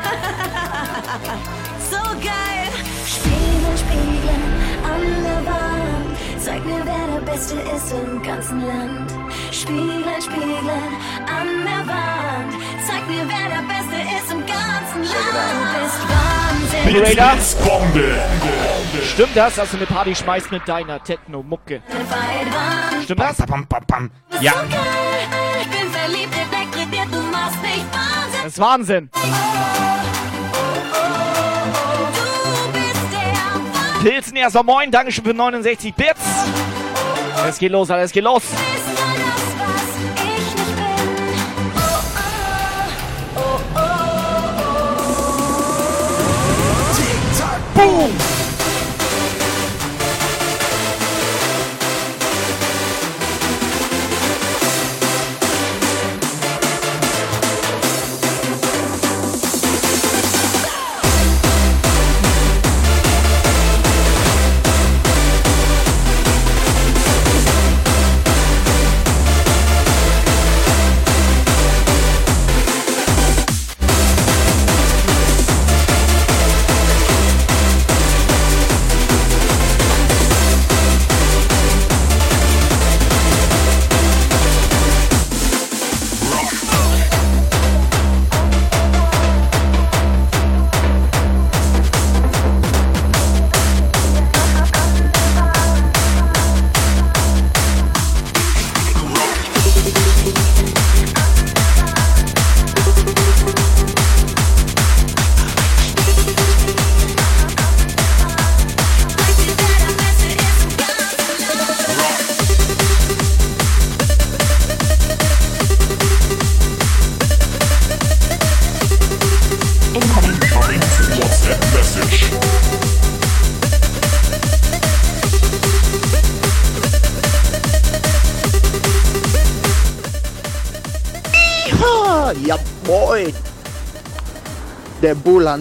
So 1.90 1.98
geil! 2.14 2.72
Spiegeln, 3.06 3.78
spiegeln 3.78 4.42
an 4.82 5.22
der 5.22 5.46
Wand. 5.46 6.42
Zeig 6.42 6.64
mir, 6.64 6.82
wer 6.84 7.20
der 7.20 7.24
Beste 7.24 7.54
ist 7.54 7.92
im 7.92 8.20
ganzen 8.20 8.62
Land. 8.62 9.23
Spiegeln, 9.54 10.04
spiegeln 10.20 10.68
an 11.28 11.48
der 11.64 11.86
Wand. 11.86 12.54
Zeig 12.86 13.06
mir, 13.06 13.24
wer 13.24 13.48
der 13.48 13.62
Beste 13.62 13.96
ist 14.16 14.32
im 14.32 14.44
ganzen 14.44 15.02
Land. 15.04 15.24
Du 16.86 17.00
bist 17.00 17.16
Wahnsinn. 17.20 17.64
Bombe. 17.64 18.18
Stimmt 19.04 19.36
das, 19.36 19.54
dass 19.54 19.70
du 19.70 19.76
eine 19.76 19.86
Party 19.86 20.14
schmeißt 20.16 20.50
mit 20.50 20.66
deiner 20.66 21.02
Techno-Mucke? 21.02 21.82
Stimmt 23.04 23.20
das? 23.20 23.36
Bam, 23.36 23.66
bam, 23.68 23.84
bam. 23.86 24.10
Ja. 24.40 24.52
Machst 27.30 27.62
mich 27.62 27.84
Wahnsinn. 27.92 28.42
Das 28.42 28.52
ist 28.52 28.58
Wahnsinn. 28.58 29.10
Pilzen 34.02 34.36
erstmal 34.36 34.64
moin, 34.64 34.90
Dankeschön 34.90 35.24
für 35.24 35.32
69 35.32 35.94
Bits. 35.94 36.20
Es 37.48 37.58
geht 37.58 37.70
los, 37.70 37.90
alles 37.90 38.10
geht 38.10 38.24
los. 38.24 38.42
Boom! 47.84 48.33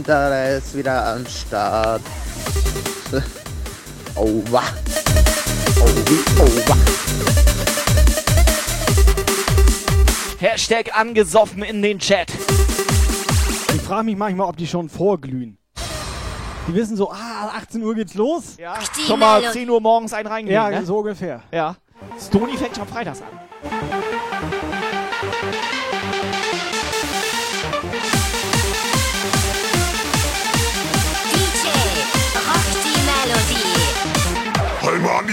Der 0.02 0.58
ist 0.58 0.76
wieder 0.76 1.06
am 1.06 1.24
Start. 1.28 2.02
Oh, 4.16 4.42
wah. 4.50 4.64
Oh, 5.80 5.86
oh, 6.40 6.48
wah. 6.68 6.78
Hashtag 10.40 10.98
angesoffen 10.98 11.62
in 11.62 11.84
den 11.84 12.00
Chat. 12.00 12.32
Ich 13.76 13.82
frage 13.84 14.06
mich 14.06 14.18
manchmal, 14.18 14.48
ob 14.48 14.58
die 14.58 14.66
schon 14.66 14.90
vorglühen. 14.90 15.60
Die 16.68 16.74
wissen 16.74 16.98
so, 16.98 17.12
ah, 17.12 17.52
18 17.56 17.84
Uhr 17.84 17.94
geht's 17.94 18.16
los. 18.16 18.58
Ja, 18.58 18.80
schon 19.06 19.20
mal 19.20 19.52
10 19.52 19.70
Uhr 19.70 19.80
morgens 19.80 20.12
einen 20.14 20.28
reingelegt, 20.28 20.56
Ja, 20.56 20.70
ne? 20.72 20.84
so 20.84 20.98
ungefähr. 20.98 21.44
Ja. 21.52 21.76
Stony 22.20 22.58
fängt 22.58 22.76
schon 22.76 22.88
freitags 22.88 23.22
an. 23.22 23.28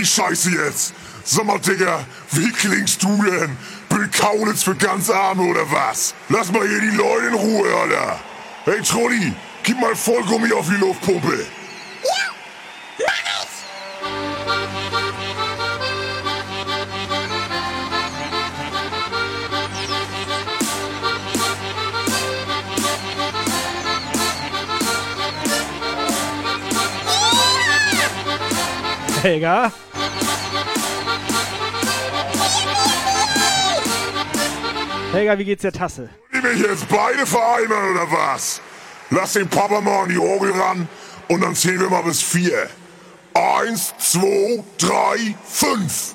Die 0.01 0.07
Scheiße 0.07 0.51
jetzt. 0.51 0.94
Sag 1.24 1.44
mal, 1.44 1.59
Digga, 1.59 2.05
wie 2.32 2.51
klingst 2.53 3.03
du 3.03 3.22
denn? 3.22 3.57
Bill 3.88 4.09
Kaulitz 4.09 4.62
für 4.62 4.74
ganz 4.74 5.11
Arme 5.11 5.42
oder 5.42 5.70
was? 5.70 6.14
Lass 6.28 6.51
mal 6.51 6.66
hier 6.66 6.80
die 6.80 6.96
Leute 6.96 7.26
in 7.26 7.34
Ruhe, 7.34 7.68
Alter. 7.74 8.20
Hey, 8.64 8.80
Trolli, 8.82 9.34
gib 9.62 9.78
mal 9.78 9.94
Vollgummi 9.94 10.53
auf 10.53 10.66
die 10.68 10.76
Luftpumpe. 10.76 11.46
Helga. 29.22 29.70
Helga, 35.12 35.36
wie 35.38 35.44
geht's 35.44 35.62
der 35.62 35.72
Tasse? 35.72 36.08
Die 36.32 36.40
mich 36.40 36.61
jetzt 36.61 36.88
beide 36.88 37.26
vereinbaren 37.26 37.90
oder 37.90 38.12
was? 38.12 38.61
Lass 39.11 39.32
den 39.32 39.48
Papa 39.48 39.80
mal 39.80 40.04
an 40.04 40.08
die 40.08 40.18
Orgel 40.18 40.52
ran 40.52 40.88
und 41.26 41.40
dann 41.40 41.56
zählen 41.56 41.80
wir 41.80 41.90
mal 41.90 42.02
bis 42.02 42.22
vier. 42.22 42.68
Eins, 43.34 43.92
zwei, 43.98 44.62
drei, 44.78 45.34
fünf. 45.48 46.14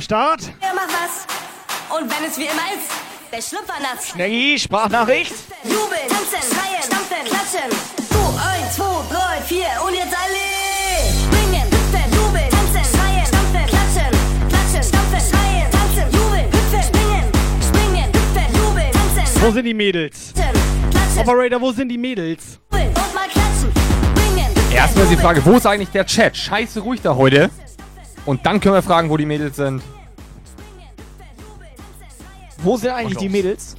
Am 0.00 0.02
Start. 0.02 0.40
Macht 0.60 0.88
was? 0.88 1.98
Und 1.98 2.10
wenn 2.10 2.24
es 2.28 2.38
wie 2.38 2.44
immer 2.44 2.68
ist, 2.72 2.88
der 3.30 3.42
Schlüpfer 3.42 3.78
nass. 3.82 4.08
Schneggi, 4.08 4.58
Sprachnachricht. 4.58 5.34
Jubeln, 5.64 6.08
tanzen, 6.08 6.40
schreien, 6.40 6.82
stampfen, 6.82 7.24
klatschen. 7.26 7.68
So, 8.08 8.22
eins, 8.40 8.76
zwei, 8.76 9.02
drei, 9.12 9.40
vier 9.42 9.68
und 9.84 9.94
jetzt 9.94 10.14
alle. 10.16 10.46
Springen, 11.20 11.66
hüpfen, 11.68 12.06
jubeln, 12.16 12.48
tanzen, 12.48 12.84
schreien, 12.92 13.26
stampfen, 13.26 13.66
klatschen. 13.66 14.10
Klatschen, 14.48 14.82
stampfen, 14.88 15.20
schreien, 15.28 15.70
tanzen, 15.70 16.06
jubeln, 16.16 16.46
hüpfen, 16.46 16.82
springen. 16.88 17.24
Springen, 17.60 18.06
hüpfen, 18.06 18.48
jubeln, 18.56 18.92
tanzen. 18.92 19.42
Wo 19.42 19.50
sind 19.50 19.64
die 19.64 19.74
Mädels? 19.74 20.32
Operator, 21.18 21.60
wo 21.60 21.72
sind 21.72 21.88
die 21.90 21.98
Mädels? 21.98 22.58
Und 22.70 22.94
mal 23.14 23.28
klatschen. 23.28 23.70
Springen, 24.16 24.48
hüpfen, 24.48 24.72
Erstmal 24.72 25.06
die 25.06 25.16
Frage, 25.16 25.44
wo 25.44 25.56
ist 25.56 25.66
eigentlich 25.66 25.90
der 25.90 26.06
Chat? 26.06 26.36
Scheiße 26.36 26.80
ruhig 26.80 27.02
da 27.02 27.14
heute. 27.14 27.50
Und 28.26 28.44
dann 28.46 28.60
können 28.60 28.74
wir 28.74 28.82
fragen, 28.82 29.10
wo 29.10 29.16
die 29.16 29.26
Mädels 29.26 29.56
sind. 29.56 29.82
Wo 32.58 32.76
sind 32.76 32.90
eigentlich 32.90 33.18
die 33.18 33.28
Mädels? 33.28 33.69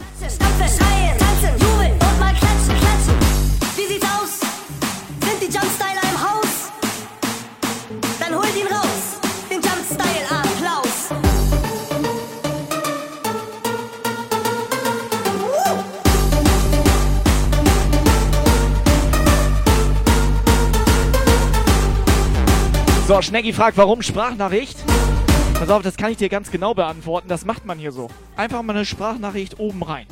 So, 23.11 23.21
Schneggi 23.21 23.51
fragt, 23.51 23.75
warum 23.75 24.01
Sprachnachricht? 24.01 24.77
Pass 25.55 25.67
auf, 25.67 25.81
das 25.81 25.97
kann 25.97 26.11
ich 26.11 26.17
dir 26.17 26.29
ganz 26.29 26.49
genau 26.49 26.73
beantworten. 26.73 27.27
Das 27.27 27.43
macht 27.43 27.65
man 27.65 27.77
hier 27.77 27.91
so. 27.91 28.07
Einfach 28.37 28.61
mal 28.63 28.73
eine 28.73 28.85
Sprachnachricht 28.85 29.59
oben 29.59 29.83
rein. 29.83 30.05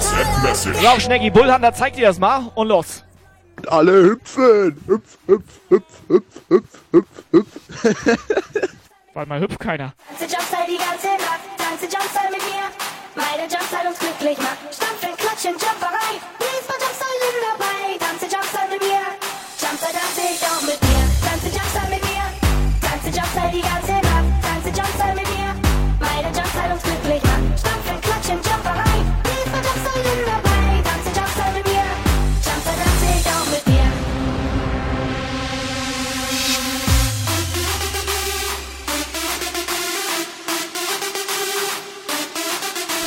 WhatsApp-Message. 0.00 0.76
Pass 0.76 0.86
auf, 0.86 1.00
Schneggi, 1.00 1.30
Bullhunter, 1.30 1.74
zeig 1.74 1.94
dir 1.94 2.06
das 2.08 2.18
mal 2.18 2.50
und 2.54 2.68
los. 2.68 3.04
Alle 3.66 3.92
hüpfen. 4.02 4.82
Hüpf, 4.86 5.18
hüpf, 5.26 5.60
hüpf, 5.68 5.84
hüpf, 6.08 6.40
hüpf, 6.50 6.68
hüpf, 6.92 7.06
hüpf. 7.32 7.50
Warte 9.14 9.28
mal, 9.28 9.40
hüpft 9.40 9.60
keiner. 9.60 9.92
Tanze 10.08 10.24
Jumpstyle 10.34 10.66
die 10.66 10.78
ganze 10.78 11.08
Nacht, 11.20 11.44
tanze 11.58 11.84
Jumpstyle 11.84 12.30
mit 12.30 12.44
mir. 12.48 12.64
Meine 13.14 13.42
Jumpstyle 13.42 13.88
uns 13.90 13.98
glücklich 13.98 14.38
macht. 14.38 14.58
Stampfen, 14.72 15.16
klatschen, 15.18 15.52
Jumperei. 15.52 16.16
Bläst 16.38 16.68
mal 16.68 16.80
Jumpstyle 16.80 17.28
dabei. 17.52 17.98
Tanze 18.00 18.26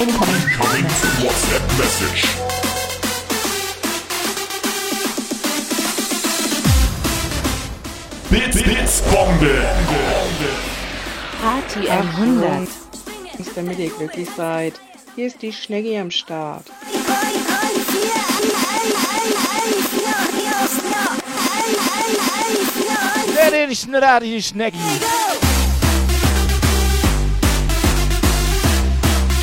Incoming 0.03 0.43
WhatsApp-Message. 1.23 2.27
Bits, 8.29 8.63
Bits, 8.63 9.01
Bombe. 9.03 9.65
Party 11.41 11.87
Ach, 11.89 12.19
100. 12.19 12.49
Jungs, 12.49 12.69
damit 13.55 13.79
ihr 13.79 13.89
glücklich 13.91 14.27
seid. 14.35 14.73
Hier 15.15 15.27
ist 15.27 15.41
die 15.41 15.53
Schneggi 15.53 15.97
am 15.97 16.11
Start. 16.11 16.65
Wer 23.35 23.51
den 23.51 23.73
Schnitter, 23.73 24.19
die 24.19 24.43
Schneggi. 24.43 24.77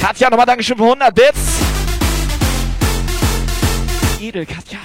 Katja, 0.00 0.30
nochmal 0.30 0.46
Dankeschön 0.46 0.78
für 0.78 0.84
100 0.84 1.14
Bits. 1.14 1.60
Edel, 4.18 4.46
Katja. 4.46 4.78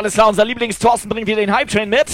Alles 0.00 0.14
klar, 0.14 0.28
unser 0.28 0.46
Lieblings-Thorsten 0.46 1.10
bringt 1.10 1.26
wieder 1.26 1.40
den 1.40 1.54
Hype-Train 1.54 1.86
mit. 1.90 2.06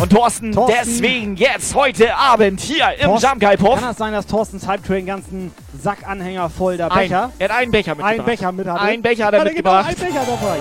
Und 0.00 0.12
Thorsten, 0.12 0.52
Thorsten. 0.52 0.76
deswegen 0.80 1.34
jetzt, 1.36 1.74
heute 1.74 2.14
Abend 2.16 2.60
hier 2.60 2.86
im 2.96 3.06
Thorsten- 3.06 3.28
Jump 3.28 3.40
Guy 3.40 3.56
Puff. 3.56 3.74
Kann 3.74 3.88
das 3.88 3.96
sein, 3.96 4.12
dass 4.12 4.26
Thorstens 4.28 4.68
Hype-Train 4.68 5.04
ganzen 5.04 5.52
Sackanhänger 5.82 6.48
voll 6.48 6.76
der 6.76 6.92
Ein, 6.92 7.08
Becher? 7.08 7.32
er 7.40 7.48
hat 7.48 7.56
einen 7.56 7.72
Becher 7.72 7.94
mitgebracht. 7.96 8.18
Ein 8.20 8.24
Becher 8.24 8.52
mit 8.52 8.66
hat 8.68 8.76
er. 8.76 8.82
Ein 8.82 9.02
Becher 9.02 9.24
hat 9.26 9.34
er 9.34 9.40
Hat 9.40 9.46
er 9.48 9.54
genau 9.54 9.72
mitgebracht. 9.80 9.86
einen 9.88 10.12
Becher 10.12 10.24
dabei. 10.40 10.58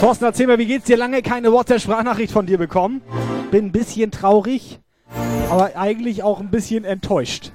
Thorsten, 0.00 0.24
erzähl 0.24 0.46
mal, 0.46 0.58
wie 0.58 0.66
geht's 0.66 0.86
dir? 0.86 0.96
Lange 0.96 1.20
keine 1.22 1.52
WhatsApp-Sprachnachricht 1.52 2.32
von 2.32 2.46
dir 2.46 2.56
bekommen. 2.58 3.02
Bin 3.50 3.66
ein 3.66 3.72
bisschen 3.72 4.10
traurig, 4.10 4.78
aber 5.50 5.76
eigentlich 5.76 6.22
auch 6.22 6.40
ein 6.40 6.48
bisschen 6.50 6.84
enttäuscht. 6.84 7.52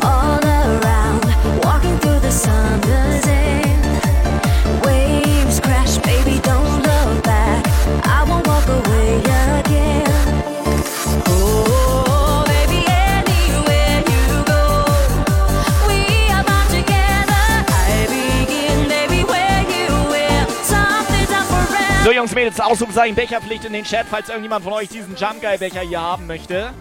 All 0.00 0.40
around, 0.44 0.84
So, 22.04 22.10
Jungs, 22.10 22.34
Mädels, 22.34 22.58
Ausrufezeichen 22.58 23.14
Becherpflicht 23.14 23.64
in 23.64 23.72
den 23.72 23.84
Chat, 23.84 24.06
falls 24.10 24.28
irgendjemand 24.28 24.64
von 24.64 24.72
euch 24.72 24.88
diesen 24.88 25.14
Jump 25.14 25.40
Guy 25.40 25.56
Becher 25.56 25.82
hier 25.82 26.00
haben 26.00 26.26
möchte. 26.26 26.74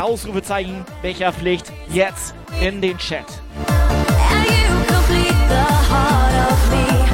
Ausrufezeichen 0.00 0.84
Becherpflicht 1.02 1.72
jetzt 1.88 2.34
in 2.60 2.80
den 2.80 2.96
Chat. 2.98 3.26
And 5.50 5.56
you 5.56 5.56
complete 5.56 5.56
the 5.56 5.64
heart 5.64 6.34
of 6.52 7.02
me. 7.02 7.07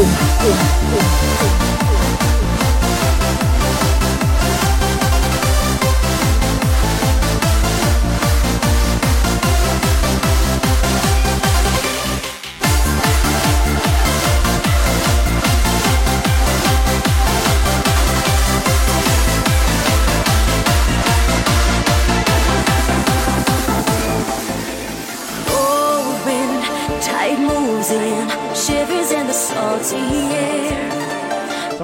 Oh, 0.00 0.77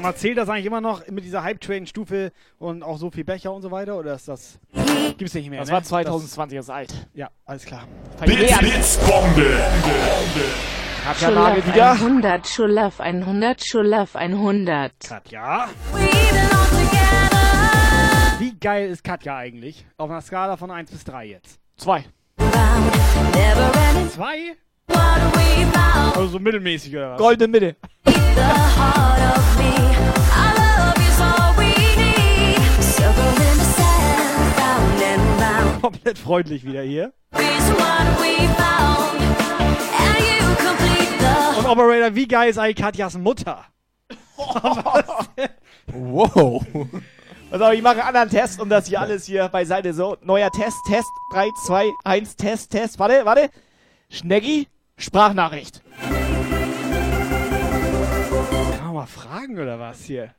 mal, 0.04 0.14
zählt 0.14 0.38
das 0.38 0.48
eigentlich 0.48 0.66
immer 0.66 0.80
noch 0.80 1.06
mit 1.08 1.24
dieser 1.24 1.42
Hype-Train-Stufe 1.42 2.32
und 2.58 2.82
auch 2.82 2.98
so 2.98 3.10
viel 3.10 3.24
Becher 3.24 3.52
und 3.52 3.62
so 3.62 3.70
weiter? 3.70 3.98
Oder 3.98 4.14
ist 4.14 4.28
das. 4.28 4.58
Gibt's 5.16 5.34
nicht 5.34 5.50
mehr? 5.50 5.60
Das 5.60 5.68
ne? 5.68 5.74
war 5.74 5.82
2020, 5.82 6.56
das 6.58 6.66
ist 6.66 6.70
alt. 6.70 7.08
Ja, 7.14 7.30
alles 7.44 7.64
klar. 7.64 7.88
Verjährt. 8.18 8.60
Blitzbombe. 8.60 9.60
Katja 11.04 11.30
Nagel 11.30 11.66
wieder. 11.66 11.92
100, 11.92 12.46
Schulaf 12.46 13.00
100, 13.00 13.64
Schulaf 13.64 14.16
100. 14.16 14.92
Katja? 15.06 15.68
Wie 18.38 18.54
geil 18.58 18.90
ist 18.90 19.04
Katja 19.04 19.36
eigentlich? 19.36 19.86
Auf 19.96 20.10
einer 20.10 20.20
Skala 20.20 20.56
von 20.56 20.70
1 20.70 20.90
bis 20.90 21.04
3 21.04 21.26
jetzt. 21.26 21.58
Zwei. 21.76 22.04
Zwei? 24.10 24.56
Also 26.14 26.26
so 26.26 26.38
mittelmäßig 26.38 26.94
oder 26.94 27.12
was? 27.12 27.18
Goldene 27.18 27.48
Mitte. 27.48 27.76
Komplett 35.84 36.16
freundlich 36.16 36.64
wieder 36.64 36.80
hier. 36.80 37.12
Und 41.58 41.66
Operator, 41.66 42.14
wie 42.14 42.26
geil 42.26 42.48
ist 42.48 42.56
eigentlich 42.56 42.76
Katjas 42.76 43.18
Mutter? 43.18 43.66
wow. 45.88 46.64
Also 47.50 47.70
ich 47.72 47.82
mache 47.82 47.96
einen 48.02 48.16
anderen 48.16 48.30
Test, 48.30 48.62
um 48.62 48.70
das 48.70 48.86
hier 48.86 48.98
alles 48.98 49.26
hier 49.26 49.46
beiseite 49.50 49.92
so. 49.92 50.16
Neuer 50.22 50.50
Test, 50.50 50.78
Test, 50.88 51.10
3, 51.34 51.48
2, 51.66 51.90
1, 52.04 52.36
Test, 52.36 52.70
Test. 52.70 52.98
Warte, 52.98 53.26
warte. 53.26 53.50
Schneggi, 54.08 54.68
Sprachnachricht. 54.96 55.82
Kann 58.78 58.86
man 58.86 58.94
mal 58.94 59.04
fragen 59.06 59.58
oder 59.58 59.78
was 59.78 60.02
hier? 60.04 60.34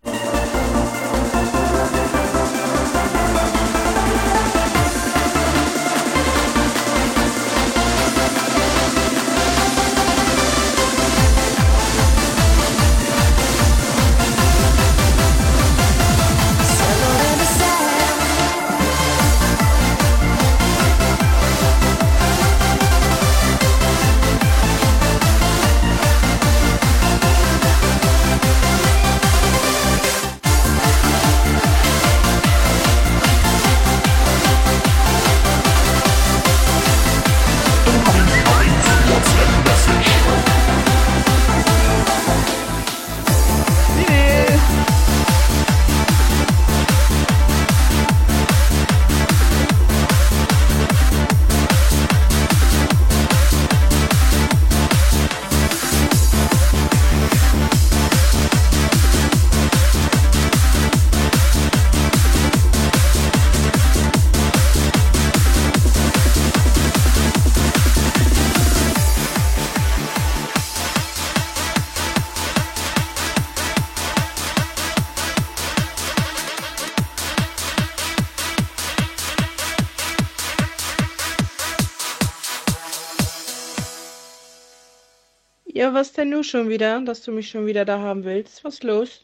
Ja, 85.86 85.94
was 85.94 86.14
denn 86.14 86.32
nun 86.32 86.44
schon 86.44 86.68
wieder, 86.68 87.00
dass 87.02 87.22
du 87.22 87.32
mich 87.32 87.48
schon 87.48 87.68
wieder 87.68 87.86
da 87.86 88.00
haben 88.00 88.24
willst? 88.24 88.64
Was 88.64 88.82
los? 88.82 89.24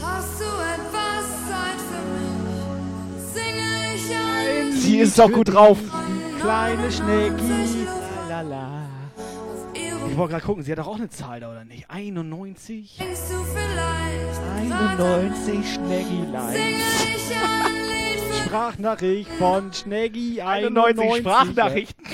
Hast 0.00 0.40
du 0.40 0.44
etwas 0.46 1.26
Zeit 1.50 1.78
für 1.90 2.02
mich? 2.14 3.34
Singe 3.34 3.94
ich 3.94 4.16
ein 4.16 4.72
Sie 4.72 5.00
ist 5.00 5.18
doch 5.18 5.30
gut 5.30 5.52
drauf. 5.52 5.76
Kleine 6.40 6.90
Schnecki. 6.90 7.86
Lala. 8.26 8.88
Ich 9.74 10.16
wollte 10.16 10.30
gerade 10.32 10.46
gucken, 10.46 10.62
sie 10.62 10.72
hat 10.72 10.78
doch 10.78 10.86
auch 10.86 10.96
eine 10.96 11.10
Zahl 11.10 11.40
da, 11.40 11.50
oder 11.50 11.66
nicht? 11.66 11.90
91? 11.90 12.96
Denkst 13.00 13.20
du 13.28 13.44
vielleicht 13.44 14.72
91 14.72 15.74
Schneggilein. 15.74 16.52
Singe 16.54 16.78
ich 17.04 17.36
ein 17.36 17.74
Lied 17.74 18.20
für 18.30 18.44
Sprachnachricht 18.46 19.30
von 19.32 19.70
Schneggi 19.74 20.40
91 20.40 21.02
91. 21.02 21.18
Sprachnachrichten. 21.18 22.06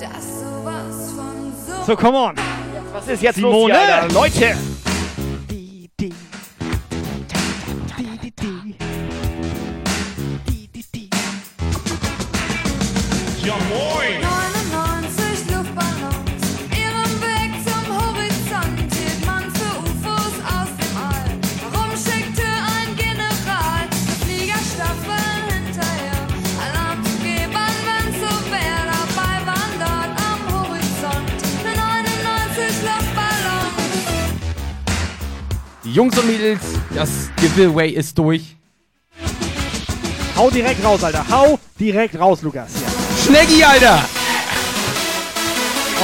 das 0.00 0.40
sowas 0.40 1.09
so 1.86 1.96
come 1.96 2.16
on. 2.16 2.34
Was 2.92 3.08
ist 3.08 3.22
jetzt 3.22 3.36
Simone? 3.36 3.72
los 3.72 3.78
hier, 3.78 4.02
Alter? 4.02 4.14
Leute! 4.14 4.56
Ja 13.44 13.54
moin! 13.68 14.29
Jungs 35.92 36.16
und 36.16 36.26
Mädels, 36.26 36.60
das 36.94 37.30
Giveaway 37.36 37.90
ist 37.90 38.16
durch. 38.16 38.56
Hau 40.36 40.48
direkt 40.48 40.84
raus, 40.84 41.02
Alter. 41.02 41.24
Hau 41.28 41.58
direkt 41.78 42.18
raus, 42.18 42.42
Lukas. 42.42 42.70
Ja. 42.80 43.24
Schneggi, 43.26 43.64
Alter! 43.64 44.04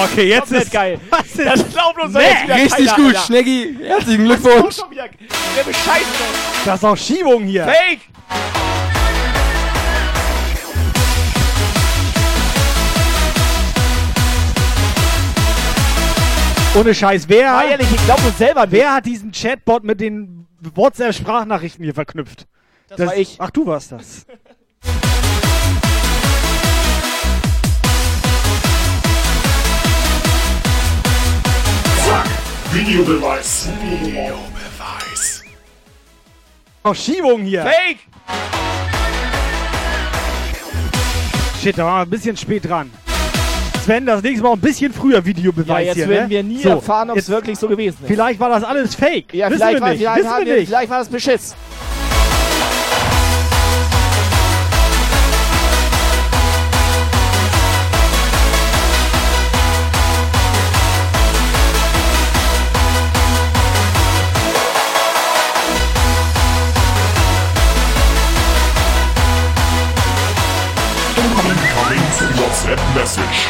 Okay, 0.05 0.29
jetzt 0.29 0.41
Komplett 0.41 0.63
ist 0.65 0.73
geil. 0.73 1.01
Was 1.11 1.27
ist 1.27 1.39
Das 1.39 1.73
glaubt 1.73 2.03
uns 2.03 2.15
Nee, 2.15 2.21
jetzt 2.21 2.45
wieder 2.45 2.55
Richtig 2.57 2.87
keiner, 2.87 2.97
gut, 2.97 3.07
Alter. 3.15 3.27
Schneggi. 3.27 3.79
Herzlichen 3.83 4.25
Glückwunsch. 4.25 4.77
Der 5.57 5.63
bescheißt. 5.63 6.07
Das 6.65 6.75
ist 6.81 6.85
auch 6.85 6.97
Schiebung 6.97 7.45
hier. 7.45 7.65
Fake! 7.65 8.01
Ohne 16.79 16.95
Scheiß, 16.95 17.27
wer, 17.29 17.53
Mal 17.53 17.71
ehrlich, 17.71 17.89
ich 17.91 18.05
glaube 18.05 18.21
uns 18.21 18.37
selber 18.37 18.67
nicht. 18.67 18.73
wer 18.73 18.93
hat 18.93 19.07
diesen 19.07 19.33
Chatbot 19.33 19.83
mit 19.83 19.99
den 19.99 20.47
WhatsApp-Sprachnachrichten 20.61 21.83
hier 21.83 21.95
verknüpft? 21.95 22.47
Das 22.89 23.01
war 23.01 23.17
ich. 23.17 23.37
Ach, 23.39 23.51
du 23.51 23.67
warst 23.67 23.93
das. 23.93 24.27
Zack, 32.05 32.27
Videobeweis. 32.73 33.69
Videobeweis. 33.83 35.45
Auch 36.83 36.95
Schiebung 36.95 37.43
hier. 37.45 37.63
Fake! 37.63 38.01
Shit, 41.63 41.79
da 41.79 41.87
waren 41.87 41.97
wir 41.97 42.03
ein 42.03 42.11
bisschen 42.11 42.37
spät 42.37 42.69
dran. 42.69 42.91
Sven, 43.87 44.05
das 44.05 44.21
nächste 44.21 44.43
Mal 44.43 44.53
ein 44.55 44.59
bisschen 44.59 44.93
früher 44.93 45.25
Videobeweis 45.25 45.69
Ja, 45.69 45.79
jetzt 45.87 45.95
hier, 45.95 46.09
werden 46.09 46.25
ne? 46.25 46.31
wir 46.31 46.43
nie 46.43 46.61
So, 46.61 46.71
erfahren, 46.71 47.09
ob 47.09 47.17
es 47.19 47.29
wirklich 47.29 47.57
so 47.57 47.69
gewesen 47.69 47.99
ist. 48.03 48.09
Vielleicht 48.09 48.41
war 48.41 48.49
das 48.49 48.65
alles 48.65 48.97
Fake. 48.97 49.33
Ja, 49.33 49.47
Wissen 49.49 49.59
vielleicht, 49.59 49.75
wir 49.75 49.81
war, 49.81 49.89
nicht. 49.91 49.99
vielleicht, 50.01 50.19
Wissen 50.25 50.47
wir, 50.47 50.57
nicht. 50.57 50.67
vielleicht 50.69 50.91
war 50.91 50.99
das 50.99 51.09
Beschiss. 51.09 51.55
Incoming 72.37 72.43
WhatsApp 72.43 72.81
Message. 72.95 73.49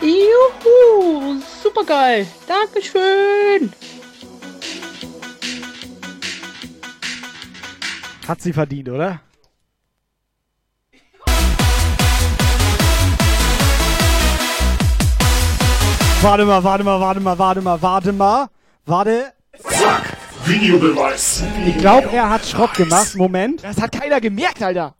Juhu, 0.00 1.40
super 1.62 1.84
geil. 1.84 2.26
Dankeschön. 2.46 3.72
Hat 8.26 8.42
sie 8.42 8.52
verdient, 8.52 8.88
oder? 8.88 9.20
Warte 16.20 16.44
mal, 16.44 16.64
warte 16.64 16.84
mal, 16.84 17.00
warte 17.00 17.20
mal, 17.20 17.38
warte 17.38 17.62
mal, 17.62 17.82
warte 17.82 18.12
mal. 18.12 18.48
Warte. 18.86 19.32
Zack, 19.62 20.16
Videobeweis. 20.44 21.42
Ich 21.66 21.78
glaube, 21.78 22.10
er 22.10 22.28
hat 22.28 22.44
Schrott 22.44 22.74
gemacht. 22.74 23.14
Moment. 23.14 23.62
Das 23.62 23.80
hat 23.80 23.92
keiner 23.92 24.20
gemerkt, 24.20 24.62
Alter. 24.62 24.94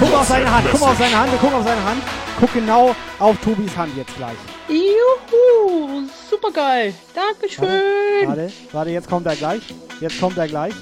Guck 0.00 0.12
auf 0.14 0.26
seine 0.26 0.50
Hand, 0.50 0.66
guck 0.70 0.82
auf 0.82 0.98
seine 0.98 1.18
Hand, 1.18 1.32
guck 1.40 1.50
mal 1.50 1.58
auf 1.58 1.64
seine 1.64 1.84
Hand. 1.84 2.02
Guck 2.40 2.52
genau 2.52 2.94
auf 3.18 3.36
Tobis 3.42 3.76
Hand 3.76 3.96
jetzt 3.96 4.14
gleich. 4.16 4.36
Juhu, 4.68 6.06
super 6.30 6.50
geil. 6.50 6.94
Dankeschön. 7.14 8.26
Warte, 8.28 8.52
warte, 8.72 8.90
jetzt 8.90 9.08
kommt 9.08 9.26
er 9.26 9.36
gleich. 9.36 9.62
Jetzt 10.00 10.20
kommt 10.20 10.36
er 10.36 10.48
gleich. 10.48 10.74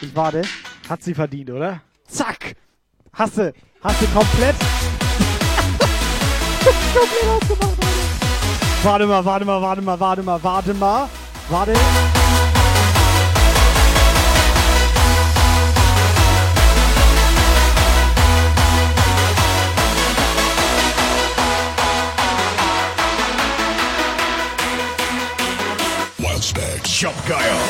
Ich 0.00 0.14
warte. 0.14 0.42
Hat 0.88 1.02
sie 1.02 1.14
verdient, 1.14 1.50
oder? 1.50 1.80
Zack. 2.06 2.54
Hast 3.12 3.38
du, 3.38 3.52
hast 3.82 4.00
du 4.00 4.06
komplett. 4.06 4.56
komplett 6.64 7.28
ausgemacht, 7.28 7.76
Alter. 7.80 8.84
Warte 8.84 9.06
mal, 9.06 9.24
warte 9.24 9.44
mal, 9.44 9.62
warte 9.62 9.82
mal, 9.82 10.00
warte 10.00 10.22
mal, 10.22 10.42
warte 10.42 10.74
mal. 10.74 11.08
Warte. 11.48 11.74
Shopgeier. 26.98 27.67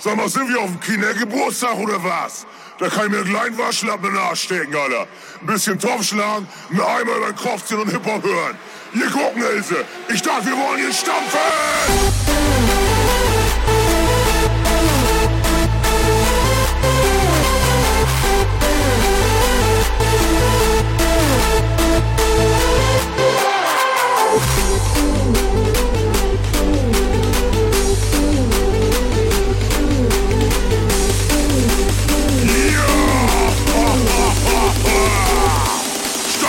Sag 0.00 0.16
mal, 0.16 0.28
sind 0.28 0.48
wir 0.48 0.60
auf 0.60 0.70
dem 0.70 0.78
Kindergeburtstag 0.80 1.76
oder 1.76 2.02
was? 2.04 2.46
Da 2.78 2.88
kann 2.88 3.06
ich 3.06 3.10
mir 3.10 3.18
einen 3.18 3.30
kleinen 3.30 3.58
Waschlappen 3.58 4.06
in 4.06 4.14
den 4.14 4.22
Arsch 4.22 4.42
stecken, 4.44 4.74
Alter. 4.76 5.08
Ein 5.40 5.46
bisschen 5.46 5.78
Topf 5.78 6.04
schlagen, 6.04 6.46
einen 6.70 6.80
Eimer 6.80 7.16
über 7.16 7.26
den 7.26 7.36
Kopf 7.36 7.64
ziehen 7.64 7.80
und 7.80 7.90
Hip-Hop 7.90 8.22
hören. 8.22 8.56
Hier 8.92 9.10
gucken, 9.10 9.42
Ilse. 9.42 9.84
Ich 10.08 10.22
dachte, 10.22 10.46
wir 10.46 10.56
wollen 10.56 10.78
hier 10.78 10.92
stampfen! 10.92 12.87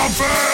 Velvet! 0.09 0.48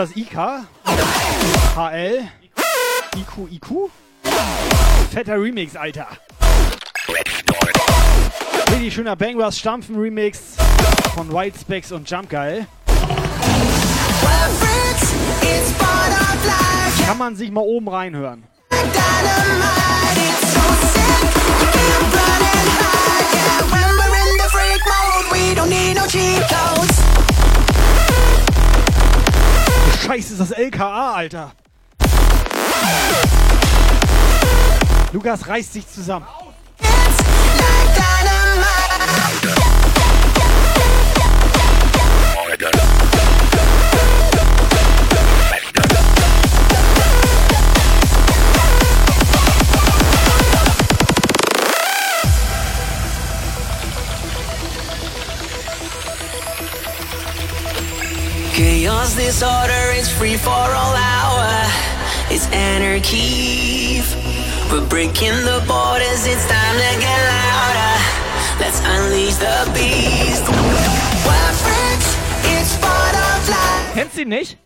Das 0.00 0.16
IK? 0.16 0.34
HL? 1.76 2.26
IQ, 3.16 3.52
IQ? 3.52 3.90
Fetter 5.10 5.38
Remix, 5.38 5.76
Alter. 5.76 6.06
Richtig 8.70 8.94
schöner 8.94 9.14
Bangers 9.14 9.58
Stampfen 9.58 10.00
Remix 10.00 10.56
von 11.14 11.30
White 11.30 11.58
Specs 11.60 11.92
und 11.92 12.08
Jump 12.08 12.30
Geil. 12.30 12.66
Kann 17.06 17.18
man 17.18 17.36
sich 17.36 17.50
mal 17.50 17.60
oben 17.60 17.88
reinhören. 17.88 18.44
Remember 18.70 19.20
Scheiße, 30.10 30.32
ist 30.32 30.40
das 30.40 30.50
LKA, 30.50 31.12
Alter. 31.12 31.52
Lukas 35.12 35.46
reißt 35.46 35.72
sich 35.72 35.86
zusammen. 35.86 36.26
Chaos, 58.60 59.16
disorder, 59.16 59.84
it's 59.96 60.10
free 60.10 60.36
for 60.36 60.50
all 60.50 60.94
hour. 60.94 61.48
It's 62.28 62.46
anarchy. 62.52 64.02
We're 64.70 64.86
breaking 64.86 65.32
the 65.48 65.64
borders, 65.66 66.26
it's 66.26 66.46
time 66.46 66.76
to 66.76 66.90
get 67.00 67.20
louder. 67.32 67.92
Let's 68.60 68.80
unleash 68.84 69.36
the 69.36 69.64
beast. 69.72 70.44
We're 71.24 71.52
friends, 71.64 72.06
it's 72.52 72.76
part 72.84 73.14
of 73.14 73.48
life. 73.48 73.94
Kennst 73.94 74.18
du 74.18 74.20
ihn 74.20 74.28
nicht? 74.28 74.58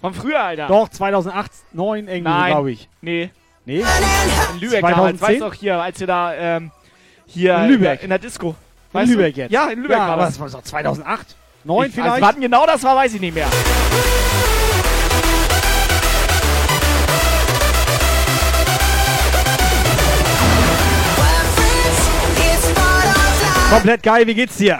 Von 0.00 0.14
früher, 0.14 0.40
Alter. 0.40 0.68
Doch, 0.68 0.88
2008, 0.88 1.50
9 1.72 2.06
irgendwie, 2.06 2.22
glaube 2.22 2.70
ich. 2.70 2.88
Nee. 3.00 3.30
Nee? 3.64 3.80
In 3.80 4.60
Lübeck 4.60 4.82
damals. 4.82 5.18
2010? 5.18 5.20
Weißt 5.28 5.40
du 5.40 5.44
auch 5.46 5.54
hier, 5.54 5.82
als 5.82 5.98
wir 5.98 6.06
da, 6.06 6.34
ähm, 6.34 6.70
hier 7.26 7.56
In 7.56 7.66
Lübeck. 7.66 8.00
in 8.04 8.10
der 8.10 8.20
Disco. 8.20 8.50
In 8.50 8.54
Weißt 8.92 9.10
Lübeck 9.10 9.34
du? 9.34 9.40
jetzt. 9.40 9.50
Ja, 9.50 9.70
in 9.70 9.82
Lübeck 9.82 9.96
ja, 9.98 10.06
war 10.06 10.16
das. 10.18 10.38
das 10.38 10.40
war 10.40 10.48
doch 10.50 10.62
2008. 10.62 11.34
9 11.68 11.86
Ich- 11.88 11.94
vielleicht? 11.94 12.10
Also, 12.12 12.26
wann 12.26 12.40
genau 12.40 12.64
das 12.66 12.82
war, 12.82 12.96
weiß 12.96 13.12
ich 13.14 13.20
nicht 13.20 13.34
mehr. 13.34 13.46
Komplett 23.70 24.02
geil, 24.02 24.26
wie 24.26 24.34
geht's 24.34 24.56
dir? 24.56 24.78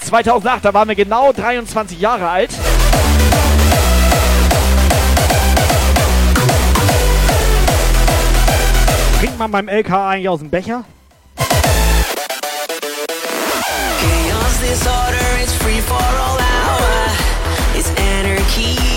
Ja, 0.00 0.06
2008, 0.06 0.64
da 0.64 0.72
waren 0.74 0.88
wir 0.88 0.94
genau 0.94 1.32
23 1.32 1.98
Jahre 2.00 2.28
alt. 2.28 2.50
Trinkt 9.18 9.38
man 9.38 9.50
beim 9.50 9.68
LK 9.68 9.90
eigentlich 9.90 10.28
aus 10.28 10.38
dem 10.40 10.50
Becher? 10.50 10.84
Chaos, 11.36 11.48
disorder, 14.60 15.40
it's 15.42 15.54
free 15.54 15.80
for 15.80 15.96
all 15.96 16.38
hour. 16.38 17.08
It's 17.74 17.90
anarchy. 17.96 18.89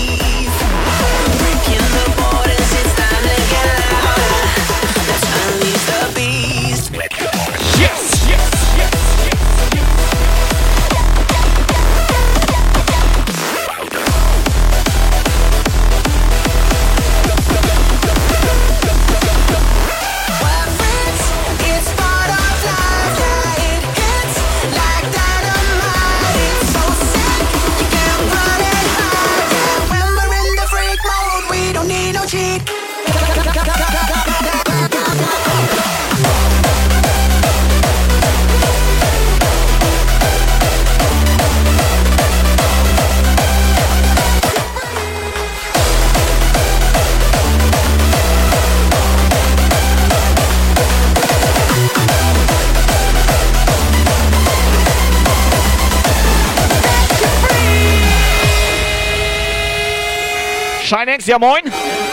Shinex, 60.94 61.26
ja 61.26 61.38
moin. 61.38 62.03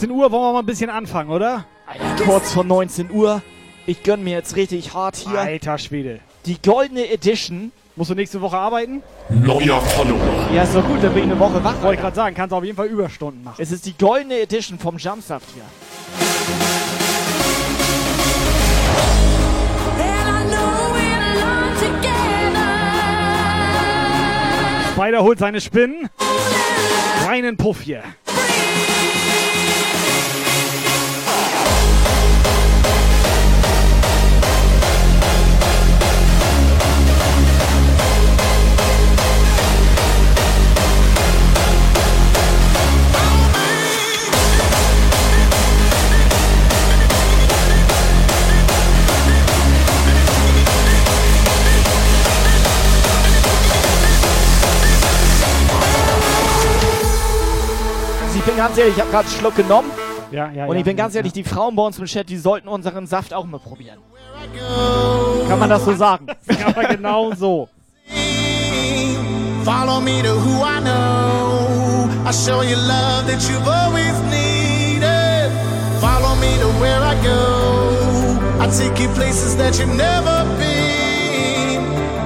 19 0.00 0.10
Uhr 0.12 0.32
wollen 0.32 0.42
wir 0.42 0.52
mal 0.54 0.58
ein 0.60 0.66
bisschen 0.66 0.88
anfangen, 0.88 1.28
oder? 1.28 1.66
Kurz 2.24 2.54
vor 2.54 2.64
19 2.64 3.10
Uhr. 3.10 3.42
Ich 3.86 4.02
gönn 4.02 4.24
mir 4.24 4.32
jetzt 4.32 4.56
richtig 4.56 4.94
hart 4.94 5.16
hier. 5.16 5.38
Alter 5.38 5.76
Schwede. 5.76 6.20
Die 6.46 6.56
goldene 6.62 7.10
Edition. 7.10 7.70
Musst 7.96 8.10
du 8.10 8.14
nächste 8.14 8.40
Woche 8.40 8.56
arbeiten? 8.56 9.02
Neuer 9.28 9.78
Follower. 9.82 10.48
Ja, 10.54 10.62
ist 10.62 10.74
doch 10.74 10.86
gut, 10.86 11.02
dann 11.02 11.12
bin 11.12 11.24
ich 11.24 11.30
eine 11.30 11.38
Woche 11.38 11.62
wach. 11.62 11.82
Wollte 11.82 11.96
ich 11.96 12.00
gerade 12.00 12.16
sagen, 12.16 12.34
kannst 12.34 12.52
du 12.52 12.56
auf 12.56 12.64
jeden 12.64 12.76
Fall 12.76 12.86
Überstunden 12.86 13.44
machen. 13.44 13.56
Es 13.58 13.72
ist 13.72 13.84
die 13.84 13.92
goldene 13.92 14.40
Edition 14.40 14.78
vom 14.78 14.96
Jumpsaft 14.96 15.44
hier. 15.52 15.64
Spider 24.94 25.22
holt 25.22 25.38
seine 25.38 25.60
Spinnen. 25.60 26.08
Reinen 27.26 27.58
Puff 27.58 27.82
hier. 27.82 28.02
Ganz 58.56 58.78
ehrlich, 58.78 58.94
ich 58.94 59.00
habe 59.00 59.10
gerade 59.10 59.28
einen 59.28 59.38
Schluck 59.38 59.56
genommen. 59.56 59.90
Ja, 60.30 60.50
ja, 60.50 60.66
Und 60.66 60.74
ja, 60.74 60.78
ich 60.78 60.84
bin 60.84 60.96
ganz 60.96 61.14
ja. 61.14 61.18
ehrlich, 61.18 61.32
die 61.32 61.44
Frauen 61.44 61.74
bei 61.74 61.82
uns 61.82 61.98
im 61.98 62.04
Chat, 62.06 62.28
die 62.28 62.36
sollten 62.36 62.68
unseren 62.68 63.06
Saft 63.06 63.34
auch 63.34 63.44
mal 63.44 63.58
probieren. 63.58 63.98
Kann 65.48 65.58
man 65.58 65.68
das 65.68 65.84
so 65.84 65.94
sagen? 65.94 66.26
Aber 66.66 66.84
genau 66.84 67.32
so. 67.34 67.68
Follow 69.64 70.00
me 70.00 70.22
to 70.22 70.34
who 70.34 70.62
I 70.64 70.80
know. 70.80 72.08
I 72.26 72.32
show 72.32 72.62
you 72.62 72.76
love 72.76 73.26
that 73.26 73.42
you've 73.48 73.66
always 73.68 74.14
needed. 74.30 75.50
Follow 76.00 76.34
me 76.36 76.56
to 76.60 76.68
where 76.80 77.02
I 77.02 77.14
go. 77.22 78.38
I 78.60 78.68
take 78.68 78.98
you 79.02 79.08
places 79.14 79.56
that 79.56 79.78
you've 79.78 79.94
never 79.94 80.44
been. 80.58 81.82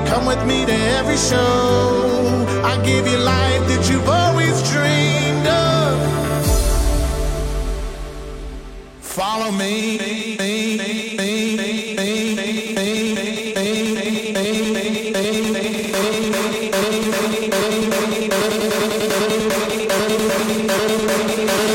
Come 0.07 0.27
with 0.27 0.45
me 0.47 0.65
to 0.67 0.75
every 0.99 1.17
show. 1.17 2.47
I 2.63 2.77
give 2.85 3.07
you 3.07 3.19
life 3.19 3.67
that 3.69 3.89
you've 3.91 4.09
always 4.09 4.63
dreamed 4.71 5.14
Follow 9.15 9.53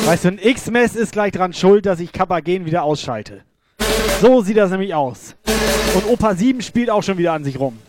Weißt 0.06 0.26
du, 0.26 0.28
ein 0.28 0.40
X-Mess 0.42 0.96
ist 0.98 1.14
gleich 1.14 1.32
dran 1.32 1.54
schuld, 1.54 1.86
dass 1.86 2.02
ich 2.02 2.12
Kapagen 2.12 2.66
wieder 2.66 2.84
ausschalte. 2.84 3.44
So 4.22 4.42
sieht 4.42 4.58
das 4.58 4.72
nämlich 4.72 4.94
aus. 4.94 5.38
Und 5.96 6.10
Opa 6.10 6.36
7 6.36 6.62
spielt 6.62 6.90
auch 6.90 7.04
schon 7.04 7.18
wieder 7.18 7.32
an 7.32 7.46
sich 7.46 7.58
rum. 7.58 7.80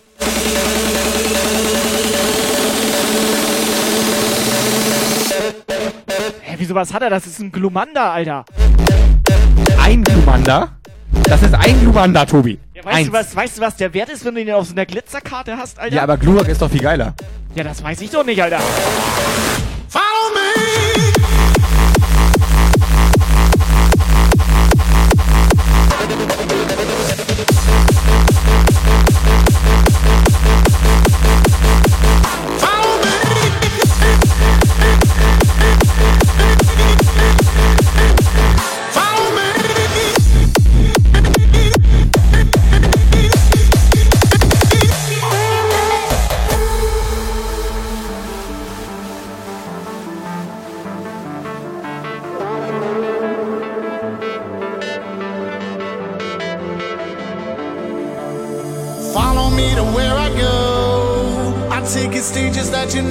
Hä, 6.41 6.55
wieso 6.57 6.77
was 6.77 6.95
hat 6.95 7.03
er? 7.03 7.11
Das 7.11 7.27
ist 7.27 7.41
ein 7.41 7.51
Glumanda, 7.51 8.13
Alter. 8.13 8.45
Ein 9.91 10.05
Glumanda? 10.05 10.69
Das 11.25 11.43
ist 11.43 11.53
ein 11.53 11.81
Glumanda, 11.81 12.25
Tobi. 12.25 12.61
Ja, 12.75 12.85
weißt, 12.85 12.97
Eins. 12.97 13.07
du, 13.09 13.13
was, 13.13 13.35
weißt 13.35 13.59
du, 13.59 13.63
was 13.63 13.75
der 13.75 13.93
Wert 13.93 14.09
ist, 14.09 14.25
wenn 14.25 14.37
du 14.37 14.41
ihn 14.41 14.53
auf 14.53 14.67
so 14.69 14.73
einer 14.73 14.87
Glitzerkarte 14.87 15.57
hast, 15.57 15.81
Alter? 15.81 15.97
Ja, 15.97 16.05
aber 16.05 16.17
Glurak 16.17 16.47
ist 16.47 16.63
doch 16.63 16.71
viel 16.71 16.81
geiler. 16.81 17.13
Ja, 17.57 17.65
das 17.65 17.83
weiß 17.83 18.01
ich 18.01 18.11
doch 18.11 18.25
nicht, 18.25 18.41
Alter. 18.41 18.61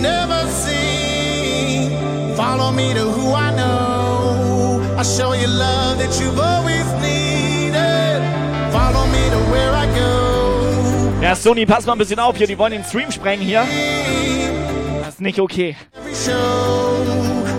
Never 0.01 0.47
see. 0.47 1.89
Follow 2.35 2.71
me 2.71 2.93
to 2.93 3.05
who 3.11 3.33
I 3.33 3.51
know. 3.55 4.81
I 4.97 5.03
show 5.03 5.33
you 5.33 5.47
love 5.47 5.97
that 5.99 6.19
you've 6.19 6.39
always 6.39 6.85
needed. 7.01 8.21
Follow 8.71 9.05
me 9.07 9.29
to 9.29 9.37
where 9.51 9.73
I 9.73 9.87
go. 9.95 11.21
Ja, 11.21 11.35
Sony, 11.35 11.65
pass 11.65 11.85
mal 11.85 11.93
ein 11.93 11.97
bisschen 11.99 12.19
auf 12.19 12.37
hier. 12.37 12.47
Die 12.47 12.57
wollen 12.57 12.71
den 12.71 12.83
Stream 12.83 13.11
sprengen 13.11 13.45
hier. 13.45 13.65
Das 15.01 15.15
ist 15.15 15.21
nicht 15.21 15.39
okay. 15.39 15.75
Show, 16.13 17.03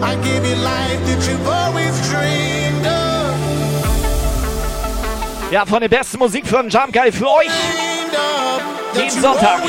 I 0.03 0.17
give 0.23 0.47
you 0.47 0.57
life 0.63 1.01
that 1.07 1.23
you've 1.29 1.47
always 1.47 1.93
dreamed 2.11 2.87
of. 2.87 3.35
Ja, 5.53 5.67
von 5.67 5.81
der 5.81 5.89
besten 5.89 6.19
Musik 6.19 6.47
für 6.47 6.63
den 6.63 6.71
Jump 6.71 6.93
Guy 6.93 7.13
für 7.13 7.27
euch. 7.27 7.51
Jeden 8.95 9.21
Sonntag. 9.21 9.63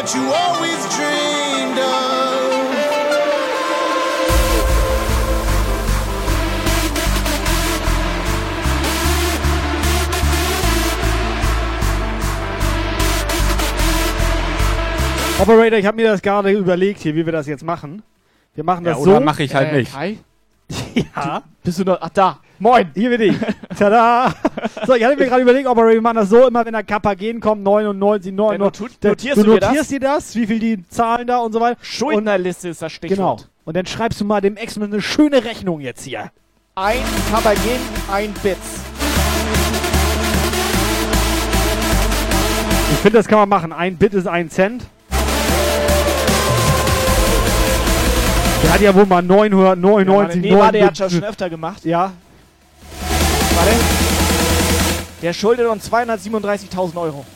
That 0.00 0.14
you 0.14 0.32
always 0.32 0.80
dreamed 0.96 1.78
of. 1.78 3.60
Operator, 15.40 15.78
ich 15.78 15.86
habe 15.86 15.96
mir 15.96 16.08
das 16.10 16.20
gerade 16.20 16.50
überlegt 16.50 17.00
hier, 17.00 17.14
wie 17.14 17.24
wir 17.24 17.32
das 17.32 17.46
jetzt 17.46 17.64
machen. 17.64 18.02
Wir 18.54 18.64
machen 18.64 18.84
Ja, 18.84 18.92
das 18.92 19.00
oder 19.00 19.14
so. 19.14 19.20
mache 19.20 19.42
ich 19.42 19.54
halt 19.54 19.72
Äh, 19.72 19.78
nicht. 19.78 19.92
Kai? 19.92 20.18
Ja. 21.16 21.42
Bist 21.64 21.78
du 21.78 21.84
noch. 21.84 21.98
Ach, 22.00 22.08
da. 22.10 22.38
Moin. 22.58 22.90
Hier 22.94 23.10
bin 23.10 23.20
ich. 23.30 23.36
Tada! 23.78 24.34
So, 24.86 24.94
ich 24.94 25.04
hatte 25.04 25.16
mir 25.16 25.26
gerade 25.26 25.42
überlegt, 25.42 25.66
Operator, 25.68 25.92
wir 25.94 26.00
machen 26.02 26.16
das 26.16 26.28
so, 26.30 26.46
immer 26.48 26.64
wenn 26.64 26.72
der 26.72 26.82
Kapagen 26.84 27.40
kommt, 27.40 27.62
99, 27.62 28.32
99. 28.32 28.86
notu- 28.86 28.90
Da- 29.00 29.08
notierst 29.10 29.36
du 29.38 29.42
du 29.44 29.52
dir 29.54 29.60
das? 29.60 29.68
notierst 29.70 29.90
dir 29.90 30.00
das, 30.00 30.34
wie 30.36 30.46
viel 30.46 30.58
die 30.58 30.88
Zahlen 30.88 31.26
da 31.26 31.38
und 31.38 31.52
so 31.52 31.60
weiter. 31.60 31.78
Schuldnerliste 31.82 32.68
ist 32.68 32.82
das 32.82 32.92
Stichwort. 32.92 33.16
Genau. 33.18 33.38
Und 33.64 33.76
dann 33.76 33.86
schreibst 33.86 34.20
du 34.20 34.24
mal 34.24 34.40
dem 34.40 34.56
Ex 34.56 34.76
eine 34.78 35.00
schöne 35.02 35.44
Rechnung 35.44 35.80
jetzt 35.80 36.02
hier. 36.04 36.30
Ein 36.74 36.98
Kabagen, 37.30 37.60
ein 38.12 38.32
Bits. 38.42 38.80
Ich 42.92 42.98
finde, 42.98 43.18
das 43.18 43.28
kann 43.28 43.38
man 43.38 43.48
machen. 43.48 43.72
Ein 43.72 43.96
Bit 43.96 44.14
ist 44.14 44.26
ein 44.26 44.50
Cent. 44.50 44.84
Der 48.62 48.74
hat 48.74 48.80
ja 48.80 48.94
wohl 48.94 49.06
mal 49.06 49.22
999. 49.22 50.42
nee, 50.42 50.54
warte, 50.56 50.72
der 50.78 50.86
hat 50.88 50.98
9 50.98 51.10
schon 51.10 51.24
öfter 51.28 51.48
gemacht. 51.50 51.84
Ja. 51.84 52.12
Warte. 53.56 53.70
Der 55.22 55.34
schuldet 55.34 55.66
uns 55.66 55.90
237.000 55.90 56.96
Euro. 56.96 57.26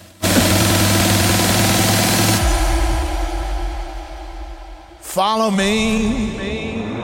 Follow 5.00 5.50
me. 5.50 7.03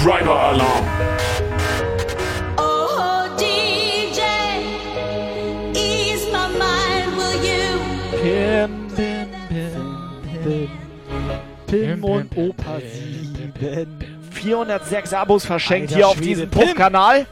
Subscriber 0.00 0.34
Alarm. 0.34 0.86
Oh, 2.56 3.28
DJ, 3.36 4.22
ease 5.76 6.26
my 6.32 6.48
mind, 6.48 7.18
will 7.18 7.36
you? 7.44 7.78
Pim, 8.22 8.88
pim, 8.96 9.28
pim, 9.50 10.22
pim. 10.42 10.70
Pim 11.66 12.04
und 12.04 12.34
Opa 12.34 12.80
7. 12.80 13.52
406 14.30 15.12
Abos 15.12 15.44
verschenkt 15.44 15.90
Alter 15.90 15.96
hier 15.96 16.08
auf 16.08 16.14
Schwede, 16.14 16.26
diesem 16.28 16.50
Pim. 16.50 16.60
Puff-Kanal. 16.62 17.26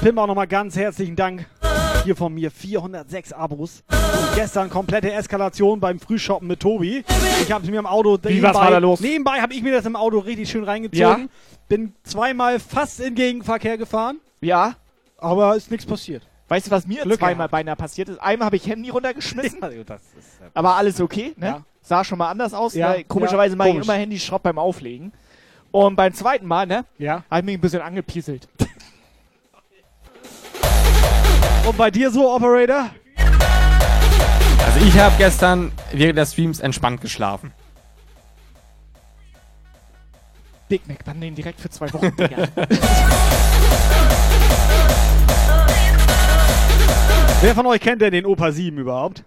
Pim 0.00 0.18
auch 0.18 0.26
nochmal 0.26 0.48
ganz 0.48 0.74
herzlichen 0.74 1.14
Dank. 1.14 1.46
Hier 2.04 2.14
von 2.16 2.34
mir 2.34 2.50
406 2.50 3.32
Abos. 3.32 3.82
Und 3.90 4.34
gestern 4.34 4.68
komplette 4.68 5.10
Eskalation 5.10 5.80
beim 5.80 5.98
Frühshoppen 5.98 6.46
mit 6.46 6.60
Tobi. 6.60 7.02
Ich 7.42 7.50
habe 7.50 7.64
es 7.64 7.70
mir 7.70 7.78
im 7.78 7.86
Auto 7.86 8.18
Wie, 8.24 8.42
was 8.42 8.54
war 8.54 8.70
da 8.70 8.76
los? 8.76 9.00
Nebenbei 9.00 9.40
habe 9.40 9.54
ich 9.54 9.62
mir 9.62 9.72
das 9.72 9.86
im 9.86 9.96
Auto 9.96 10.18
richtig 10.18 10.50
schön 10.50 10.64
reingezogen. 10.64 11.22
Ja? 11.22 11.28
Bin 11.68 11.94
zweimal 12.02 12.60
fast 12.60 13.00
in 13.00 13.14
Gegenverkehr 13.14 13.78
gefahren, 13.78 14.18
Ja. 14.42 14.74
aber 15.16 15.56
ist 15.56 15.70
nichts 15.70 15.86
passiert. 15.86 16.28
Weißt 16.48 16.66
du, 16.66 16.70
was 16.72 16.86
mir 16.86 17.02
Glück 17.04 17.18
zweimal 17.20 17.48
beinahe 17.48 17.74
passiert 17.74 18.10
ist? 18.10 18.18
Einmal 18.18 18.46
habe 18.46 18.56
ich 18.56 18.66
Handy 18.66 18.90
runtergeschmissen. 18.90 19.60
Äh, 19.62 19.84
Aber 20.52 20.76
alles 20.76 21.00
okay, 21.00 21.32
ne? 21.38 21.46
Ja. 21.46 21.62
Sah 21.80 22.04
schon 22.04 22.18
mal 22.18 22.28
anders 22.28 22.52
aus. 22.52 22.74
Ja, 22.74 22.90
weil 22.90 23.04
komischerweise 23.04 23.54
ja, 23.54 23.56
mache 23.56 23.68
ich 23.68 23.74
komisch. 23.76 23.88
immer 23.88 23.96
Handyschrott 23.96 24.42
beim 24.42 24.58
Auflegen. 24.58 25.12
Und 25.70 25.96
beim 25.96 26.12
zweiten 26.12 26.46
Mal, 26.46 26.66
ne? 26.66 26.84
Ja. 26.98 27.24
Habe 27.30 27.40
ich 27.40 27.44
mich 27.46 27.54
ein 27.56 27.60
bisschen 27.62 27.80
angepieselt. 27.80 28.46
Und 31.66 31.78
bei 31.78 31.90
dir 31.90 32.10
so, 32.10 32.34
Operator? 32.34 32.90
Also 33.16 34.86
ich 34.86 34.98
habe 34.98 35.14
gestern 35.16 35.72
während 35.92 36.18
des 36.18 36.32
Streams 36.32 36.60
entspannt 36.60 37.00
geschlafen. 37.00 37.52
Big 40.68 40.86
Mac, 40.86 41.04
dann 41.04 41.20
den 41.20 41.34
direkt 41.34 41.60
für 41.60 41.70
zwei 41.70 41.92
Wochen, 41.92 42.14
Digga. 42.16 42.48
Wer 47.40 47.54
von 47.54 47.66
euch 47.66 47.80
kennt 47.80 48.02
denn 48.02 48.12
den 48.12 48.26
Opa 48.26 48.52
7 48.52 48.76
überhaupt? 48.78 49.24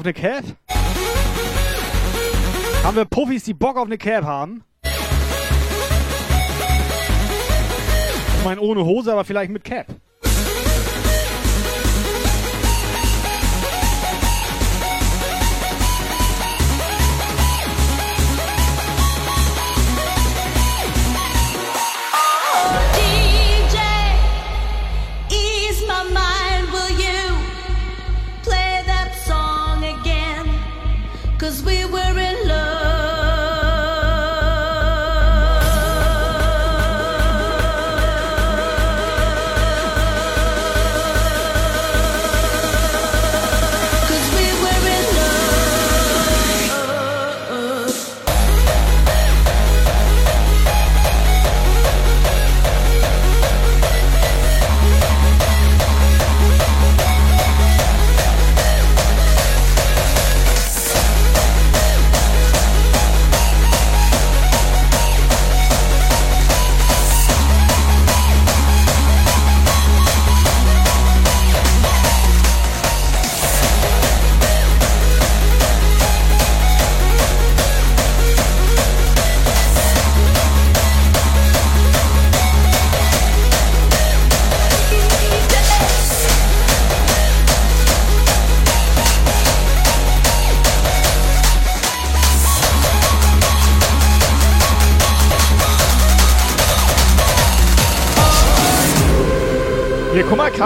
Auf 0.00 0.06
eine 0.06 0.14
Cap? 0.14 0.44
Haben 2.82 2.96
wir 2.96 3.04
Puffis, 3.04 3.44
die 3.44 3.52
Bock 3.52 3.76
auf 3.76 3.86
eine 3.86 3.98
Cap 3.98 4.24
haben? 4.24 4.64
Ich 8.38 8.44
meine 8.44 8.60
ohne 8.62 8.84
Hose, 8.84 9.12
aber 9.12 9.24
vielleicht 9.24 9.50
mit 9.50 9.62
Cap. 9.62 9.86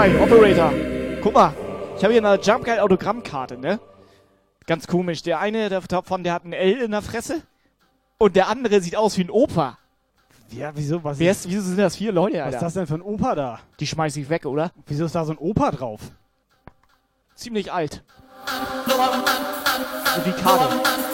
Kai, 0.04 0.20
Operator. 0.20 0.70
Guck 1.22 1.32
mal, 1.32 1.54
ich 1.96 2.04
habe 2.04 2.12
hier 2.12 2.22
eine 2.22 2.38
Jump 2.38 2.66
Guide 2.66 2.82
Autogrammkarte, 2.82 3.56
ne? 3.56 3.80
Ganz 4.66 4.86
komisch. 4.86 5.22
Der 5.22 5.40
eine 5.40 5.70
davon, 5.70 6.22
der 6.22 6.34
hat 6.34 6.44
ein 6.44 6.52
L 6.52 6.82
in 6.82 6.90
der 6.90 7.00
Fresse 7.00 7.40
und 8.18 8.36
der 8.36 8.48
andere 8.48 8.82
sieht 8.82 8.96
aus 8.96 9.16
wie 9.16 9.22
ein 9.22 9.30
Opa. 9.30 9.78
Ja, 10.50 10.72
wieso? 10.74 11.02
Was 11.02 11.18
Wer 11.18 11.30
ist, 11.30 11.48
wieso 11.48 11.62
sind 11.62 11.78
das 11.78 11.96
vier 11.96 12.12
Leute, 12.12 12.44
Alter? 12.44 12.48
Was 12.48 12.54
ist 12.56 12.62
das 12.62 12.74
denn 12.74 12.86
für 12.86 12.96
ein 12.96 13.00
Opa 13.00 13.34
da? 13.34 13.60
Die 13.80 13.86
schmeiß 13.86 14.14
ich 14.16 14.28
weg, 14.28 14.44
oder? 14.44 14.72
Wieso 14.84 15.06
ist 15.06 15.14
da 15.14 15.24
so 15.24 15.32
ein 15.32 15.38
Opa 15.38 15.70
drauf? 15.70 16.02
Ziemlich 17.34 17.72
alt. 17.72 18.04
So 18.84 20.26
wie 20.26 20.32
Karte. 20.32 21.04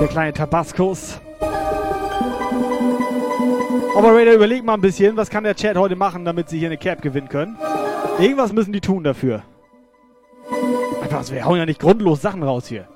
Der 0.00 0.08
kleine 0.08 0.32
Tabaskus. 0.32 1.20
Operator, 3.94 4.32
überleg 4.32 4.64
mal 4.64 4.74
ein 4.74 4.80
bisschen, 4.80 5.14
was 5.16 5.28
kann 5.28 5.44
der 5.44 5.54
Chat 5.54 5.76
heute 5.76 5.96
machen, 5.96 6.24
damit 6.24 6.48
sie 6.48 6.58
hier 6.58 6.68
eine 6.68 6.78
Cap 6.78 7.02
gewinnen 7.02 7.28
können? 7.28 7.58
Irgendwas 8.18 8.54
müssen 8.54 8.72
die 8.72 8.80
tun 8.80 9.04
dafür. 9.04 9.42
Was, 11.10 11.30
wir 11.30 11.44
hauen 11.44 11.58
ja 11.58 11.66
nicht 11.66 11.78
grundlos 11.78 12.22
Sachen 12.22 12.42
raus 12.42 12.66
hier. 12.68 12.88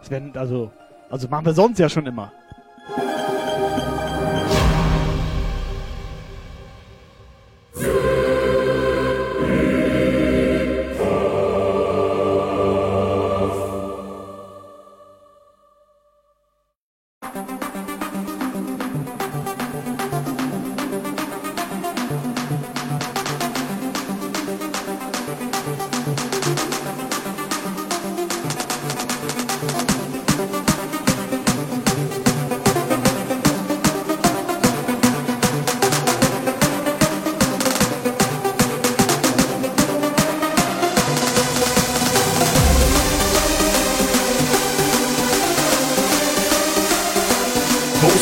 Das 0.00 0.10
werden, 0.10 0.32
also, 0.36 0.70
also 1.08 1.26
machen 1.28 1.46
wir 1.46 1.54
sonst 1.54 1.78
ja 1.78 1.88
schon 1.88 2.06
immer. 2.06 2.32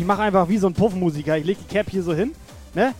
Ich 0.00 0.06
mache 0.06 0.22
einfach 0.22 0.48
wie 0.48 0.56
so 0.56 0.66
ein 0.66 0.72
Puffmusiker. 0.72 1.36
Ich 1.36 1.44
leg 1.44 1.58
die 1.58 1.74
Cap 1.74 1.90
hier 1.90 2.02
so 2.02 2.14
hin, 2.14 2.32
ne? 2.74 2.94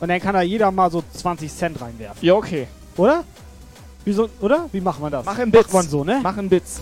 Und 0.00 0.08
dann 0.08 0.20
kann 0.20 0.34
da 0.34 0.42
jeder 0.42 0.70
mal 0.70 0.90
so 0.90 1.02
20 1.14 1.50
Cent 1.50 1.80
reinwerfen. 1.80 2.18
Ja, 2.20 2.34
okay. 2.34 2.68
Oder? 2.98 3.24
Wie 4.04 4.12
so, 4.12 4.28
oder? 4.38 4.68
Wie 4.70 4.82
macht 4.82 5.00
man 5.00 5.10
das? 5.10 5.24
Mach 5.24 5.38
in 5.38 5.50
Bits. 5.50 5.72
Macht 5.72 5.72
man 5.72 5.88
so, 5.88 6.04
ne? 6.04 6.20
Mach 6.22 6.36
in 6.36 6.50
Bits. 6.50 6.80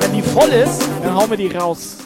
Wenn 0.00 0.12
die 0.12 0.22
voll 0.22 0.50
ist, 0.50 0.82
dann 1.02 1.14
hauen 1.14 1.30
wir 1.30 1.38
die 1.38 1.46
raus. 1.46 1.96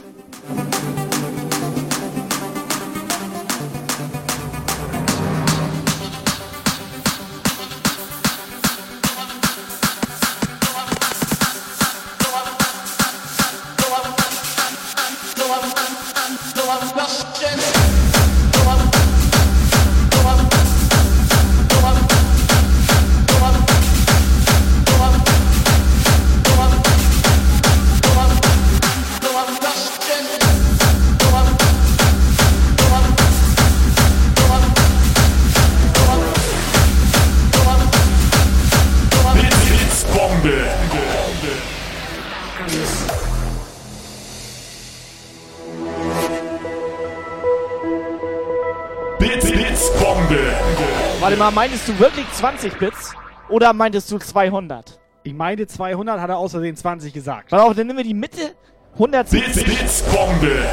Mal, 51.47 51.53
meintest 51.53 51.89
du 51.89 51.99
wirklich 51.99 52.27
20 52.33 52.79
Bits? 52.79 53.13
Oder 53.49 53.73
meintest 53.73 54.11
du 54.11 54.19
200? 54.19 54.99
Ich 55.23 55.35
meine 55.35 55.67
200, 55.67 56.21
hat 56.21 56.31
er 56.31 56.39
aus 56.39 56.53
Versehen 56.53 56.77
20 56.77 57.13
gesagt. 57.13 57.53
Warte 57.53 57.65
auf, 57.65 57.75
dann 57.75 57.87
nehmen 57.87 57.99
wir 57.99 58.05
die 58.05 58.15
Mitte. 58.15 58.55
170. 58.95 59.65
Blitz, 59.65 59.79
Blitzbombe. 59.79 60.65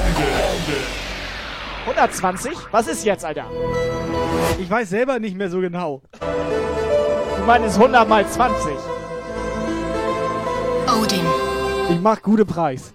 120? 1.81 2.51
Was 2.71 2.87
ist 2.87 3.03
jetzt, 3.05 3.25
Alter? 3.25 3.45
Ich 4.59 4.69
weiß 4.69 4.89
selber 4.89 5.19
nicht 5.19 5.35
mehr 5.35 5.49
so 5.49 5.59
genau. 5.59 6.01
Du 6.19 7.43
meinst 7.45 7.77
100 7.77 8.07
mal 8.07 8.25
20. 8.27 8.71
Odin, 11.01 11.25
Ich 11.89 11.99
mach 11.99 12.21
gute 12.21 12.45
Preis. 12.45 12.93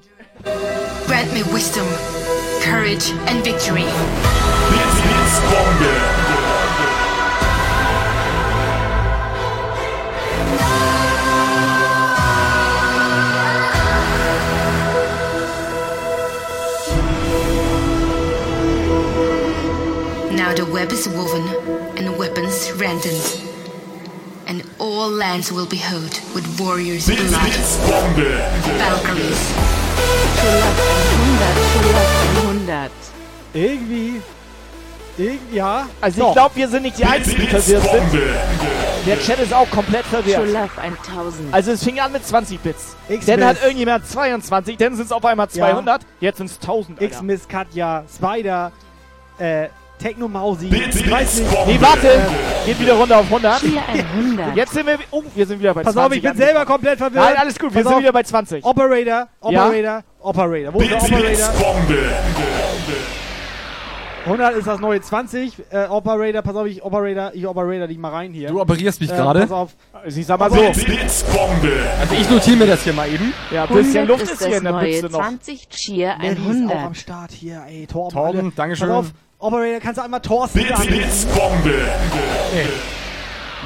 grant 1.07 1.33
me 1.33 1.45
wisdom, 1.55 1.87
courage, 2.63 3.13
and 3.29 3.45
victory. 3.45 3.85
Blitz, 4.71 5.03
Blitzbombe. 5.03 6.28
Now 6.28 6.28
the 20.59 20.65
web 20.73 20.91
is 20.91 21.09
woven 21.09 21.47
and 21.97 22.19
weapons 22.19 22.73
rendered, 22.73 23.23
and 24.49 24.65
all 24.81 25.09
lands 25.09 25.53
will 25.53 25.67
be 25.67 25.77
held 25.77 26.21
with 26.35 26.45
warriors' 26.59 27.07
blood. 27.07 27.31
Valkyries, 28.83 29.43
Schullack 30.35 30.77
100, 32.67 32.91
100. 32.91 32.91
Irgendwie. 33.55 34.21
Irgendwie, 35.17 35.57
ja. 35.57 35.87
Also 36.01 36.21
Doch. 36.21 36.29
ich 36.29 36.35
glaube, 36.35 36.57
wir 36.57 36.69
sind 36.69 36.83
nicht 36.83 36.99
die 36.99 37.05
Einzigen, 37.05 37.41
die 37.41 37.47
verwirrt 37.47 37.85
sind. 37.85 38.23
Der 39.07 39.21
Chat 39.21 39.39
ist 39.39 39.55
auch 39.55 39.71
komplett 39.71 40.07
verwirrt. 40.07 40.45
Schullack 40.45 40.71
1000. 40.77 41.55
Also 41.55 41.71
es 41.71 41.85
fing 41.85 42.01
an 42.01 42.11
mit 42.11 42.27
20 42.27 42.59
Bits. 42.59 42.97
Dann 43.27 43.45
hat 43.45 43.63
irgendjemand 43.63 44.09
22, 44.09 44.77
dann 44.77 44.97
sind 44.97 45.05
es 45.05 45.13
auf 45.13 45.25
einmal 45.25 45.49
200, 45.49 46.03
jetzt 46.19 46.39
sind 46.39 46.51
es 46.51 46.57
1000. 46.57 47.01
Alter. 47.01 47.15
X-Miss, 47.15 47.47
Katja, 47.47 48.03
Spider, 48.13 48.73
äh, 49.39 49.69
Technomausi. 49.99 50.67
Blitz, 50.69 50.97
Ich 50.97 51.11
weiß 51.11 51.41
nicht. 51.41 51.67
Nee, 51.67 51.77
warte, 51.81 52.21
geht 52.67 52.81
wieder 52.81 52.95
runter 52.95 53.19
auf 53.19 53.25
100. 53.27 53.61
Chia 53.61 53.83
100. 54.15 54.57
Jetzt 54.57 54.73
sind 54.73 54.87
wir, 54.87 54.99
oh, 55.11 55.23
wir 55.35 55.47
sind 55.47 55.59
wieder 55.61 55.75
bei 55.75 55.83
Pass 55.83 55.95
20. 55.95 56.07
auf, 56.11 56.17
ich 56.17 56.23
bin 56.23 56.31
angekommen. 56.31 56.49
selber 56.55 56.67
komplett 56.67 56.99
verwirrt. 56.99 57.25
Nein, 57.25 57.37
alles 57.37 57.59
gut, 57.59 57.75
wir 57.75 57.83
Pass 57.83 57.89
sind 57.89 57.95
auf. 57.97 58.01
wieder 58.03 58.13
bei 58.13 58.23
20. 58.23 58.65
Operator, 58.65 59.29
Operator, 59.41 60.03
Operator. 60.21 60.75
Wo 60.75 60.81
ist 60.81 60.91
der 60.91 61.03
Operator? 61.03 61.21
Blitzbombe. 61.27 61.99
100 64.27 64.57
ist 64.57 64.67
das 64.67 64.79
neue 64.81 65.01
20. 65.01 65.53
Äh, 65.71 65.87
Operator, 65.87 66.43
pass 66.43 66.55
auf, 66.55 66.67
ich 66.67 66.83
Operator, 66.83 67.31
ich 67.33 67.47
Operator 67.47 67.87
dich 67.87 67.97
mal 67.97 68.11
rein 68.11 68.33
hier. 68.35 68.49
Du 68.49 68.61
operierst 68.61 69.01
mich 69.01 69.11
Äh, 69.11 69.17
gerade. 69.17 69.41
Pass 69.41 69.51
auf. 69.53 69.71
Also 70.05 70.21
ich 70.21 70.27
sag 70.27 70.39
mal 70.39 70.51
so, 70.51 70.57
Blitz, 70.57 70.85
Blitzbombe. 70.85 71.73
Also 71.99 72.15
ich 72.15 72.29
notiere 72.29 72.57
mir 72.57 72.67
das 72.67 72.83
hier 72.83 72.93
mal 72.93 73.09
eben. 73.09 73.33
ja, 73.51 73.63
ein 73.65 73.69
bisschen 73.75 74.03
100 74.03 74.09
Luft 74.09 74.23
ist 74.25 74.33
ist 74.33 74.39
hier 74.41 74.49
das 74.51 74.59
in 74.59 74.65
der 74.65 74.73
neue 74.73 74.85
Büchse 74.91 75.07
noch. 75.07 75.21
20, 75.21 75.69
Chia 75.71 76.17
Mary 76.19 76.29
ist 76.33 76.39
auch 76.41 76.45
am 76.51 76.69
100. 76.69 76.97
Start 76.97 77.31
hier, 77.31 77.63
ey, 77.69 77.87
Torben. 77.87 78.13
Torben. 78.15 78.53
Dankeschön. 78.55 78.89
Pass 78.89 78.97
auf, 78.99 79.07
Operator, 79.39 79.81
kannst 79.81 79.99
du 79.99 80.03
einmal 80.05 80.21
Thorsten? 80.21 80.59
Blitzbombe. 80.61 81.89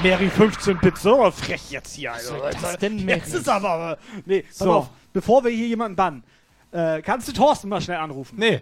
Mary 0.03 0.28
15 0.28 0.78
Bit, 0.78 0.99
so 0.99 1.31
frech 1.31 1.70
jetzt 1.70 1.94
hier. 1.94 2.12
Also, 2.12 2.35
Was 2.35 2.40
soll 2.40 2.51
das 2.70 2.78
denn, 2.78 3.05
Mary? 3.05 3.19
Jetzt 3.19 3.35
ist 3.35 3.49
aber, 3.49 3.97
nee, 4.27 4.43
pass 4.43 4.59
So. 4.59 4.73
auf, 4.73 4.89
bevor 5.12 5.44
wir 5.44 5.51
hier 5.51 5.69
jemanden 5.69 5.97
bannen, 5.97 6.24
äh, 6.73 7.01
kannst 7.03 7.28
du 7.28 7.32
Thorsten 7.32 7.69
mal 7.69 7.81
schnell 7.81 7.99
anrufen? 7.99 8.36
Nee. 8.39 8.61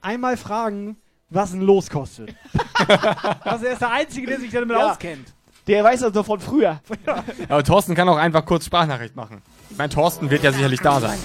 Einmal 0.00 0.36
fragen, 0.36 0.96
was 1.30 1.52
ein 1.52 1.60
Los 1.62 1.88
kostet. 1.88 2.34
also 3.44 3.66
er 3.66 3.72
ist 3.72 3.80
der 3.80 3.90
Einzige, 3.90 4.26
der 4.26 4.40
sich 4.40 4.50
damit 4.50 4.76
Ja. 4.76 4.90
auskennt. 4.92 5.32
Der 5.66 5.82
weiß 5.84 6.00
das 6.00 6.12
doch 6.12 6.26
von 6.26 6.40
früher. 6.40 6.80
Aber 7.48 7.62
Thorsten 7.64 7.94
kann 7.94 8.08
auch 8.08 8.16
einfach 8.16 8.44
kurz 8.44 8.66
Sprachnachricht 8.66 9.14
machen. 9.16 9.42
Ich 9.70 9.78
meine, 9.78 9.90
Thorsten 9.92 10.28
wird 10.30 10.42
ja 10.42 10.52
sicherlich 10.52 10.80
da 10.80 11.00
sein. 11.00 11.18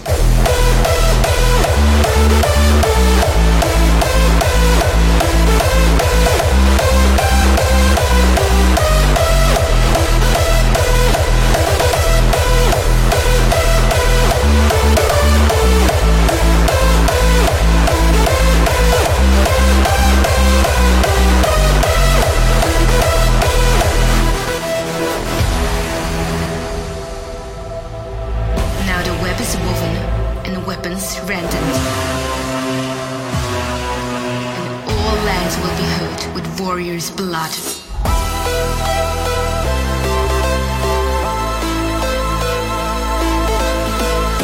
Warrior's 36.77 37.09
blood. 37.09 37.49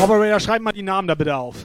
Operator, 0.01 0.39
schreib 0.39 0.61
mal 0.64 0.72
die 0.72 0.81
Namen 0.81 1.07
da 1.07 1.14
bitte 1.14 1.35
auf. 1.35 1.55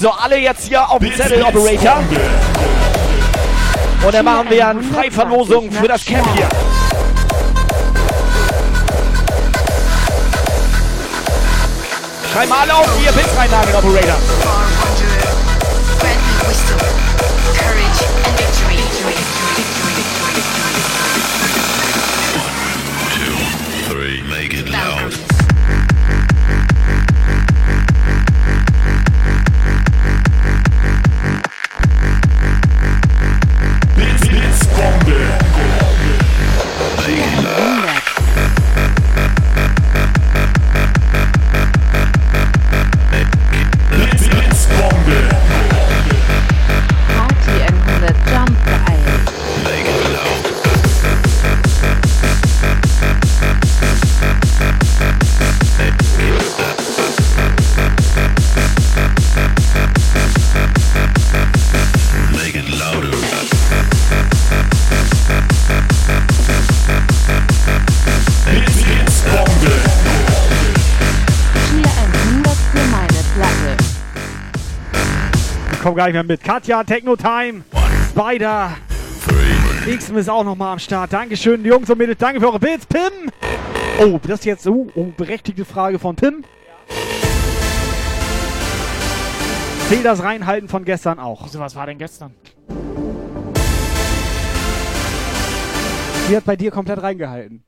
So, 0.00 0.10
alle 0.10 0.38
jetzt 0.38 0.68
hier 0.68 0.88
auf 0.88 1.00
dem 1.00 1.12
Zettel, 1.12 1.42
Operator. 1.42 2.04
Und 4.04 4.14
dann 4.14 4.24
machen 4.24 4.48
wir 4.48 4.68
eine 4.68 4.82
Freiverlosung 4.82 5.72
für 5.72 5.88
das 5.88 6.04
Camp 6.04 6.26
hier. 6.36 6.48
Schreib 12.32 12.48
mal 12.48 12.60
alle 12.60 12.74
auf, 12.74 13.00
wie 13.00 13.04
ihr 13.06 13.12
Pins 13.12 13.36
reinlagen, 13.36 13.74
Operator. 13.74 14.91
Ich 75.92 75.94
komm 75.94 75.98
gar 75.98 76.06
nicht 76.06 76.14
mehr 76.14 76.24
mit. 76.24 76.42
Katja, 76.42 76.82
Techno 76.84 77.16
Time. 77.16 77.64
Spider. 78.08 78.70
X 79.86 80.08
ist 80.08 80.30
auch 80.30 80.42
nochmal 80.42 80.72
am 80.72 80.78
Start. 80.78 81.12
Dankeschön, 81.12 81.62
Jungs 81.66 81.90
und 81.90 81.98
Mädels. 81.98 82.16
Danke 82.16 82.40
für 82.40 82.46
eure 82.46 82.58
Bits. 82.58 82.86
Pim. 82.86 83.30
Oh, 84.00 84.18
das 84.26 84.38
ist 84.38 84.46
jetzt 84.46 84.62
so. 84.62 84.86
Oh, 84.94 85.12
berechtigte 85.14 85.66
Frage 85.66 85.98
von 85.98 86.16
Pim. 86.16 86.44
Zähl 89.90 90.02
das 90.02 90.22
Reinhalten 90.22 90.66
von 90.66 90.86
gestern 90.86 91.18
auch. 91.18 91.44
Wieso, 91.44 91.58
was 91.58 91.76
war 91.76 91.84
denn 91.84 91.98
gestern? 91.98 92.32
Die 96.30 96.34
hat 96.34 96.46
bei 96.46 96.56
dir 96.56 96.70
komplett 96.70 97.02
reingehalten. 97.02 97.64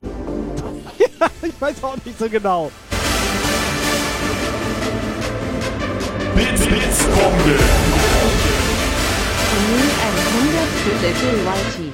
ja, 0.00 1.26
ich 1.42 1.60
weiß 1.60 1.84
auch 1.84 2.02
nicht 2.06 2.18
so 2.18 2.30
genau. 2.30 2.70
Blitz, 6.38 6.66
Blitzbombe. 6.66 7.58
Cheer 9.50 10.12
100 10.38 10.70
für 10.84 10.94
Little 11.04 11.34
Whitey. 11.44 11.92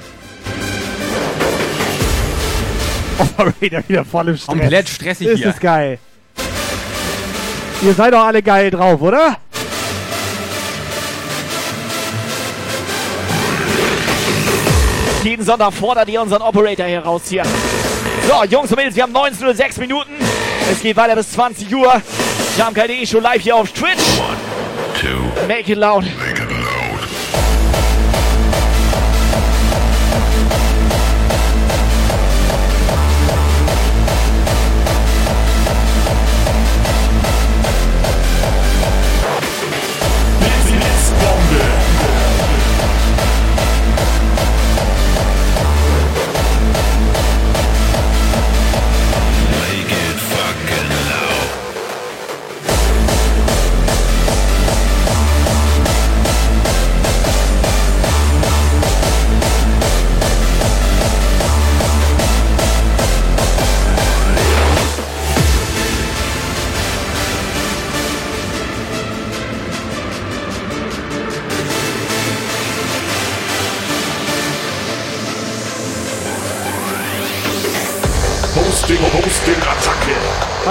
Operator 3.17 3.83
wieder 3.87 4.05
voll 4.05 4.27
im 4.27 4.37
Stress. 4.37 4.45
Komplett 4.45 4.89
stressig 4.89 5.27
ist 5.29 5.37
hier. 5.39 5.49
Ist 5.49 5.59
geil. 5.59 5.97
Ihr 7.81 7.93
seid 7.95 8.13
doch 8.13 8.23
alle 8.23 8.43
geil 8.43 8.69
drauf, 8.69 9.01
oder? 9.01 9.37
Jeden 15.23 15.43
Sonntag 15.43 15.73
fordert 15.73 16.07
ihr 16.09 16.21
unseren 16.21 16.43
Operator 16.43 16.85
hier 16.85 16.99
raus 16.99 17.23
hier. 17.29 17.41
So, 18.27 18.43
Jungs 18.43 18.69
und 18.69 18.77
Mädels, 18.77 18.95
wir 18.95 19.01
haben 19.01 19.15
19.06 19.15 19.79
Minuten. 19.79 20.11
Es 20.71 20.81
geht 20.81 20.95
weiter 20.95 21.15
bis 21.15 21.31
20 21.31 21.73
Uhr. 21.75 21.99
Jamkai.de 22.57 23.05
schon 23.05 23.21
live 23.21 23.41
hier 23.41 23.55
auf 23.55 23.71
Twitch. 23.71 24.01
Two, 24.99 25.47
Make 25.47 25.69
it 25.71 25.77
loud. 25.77 26.03
make 26.03 26.34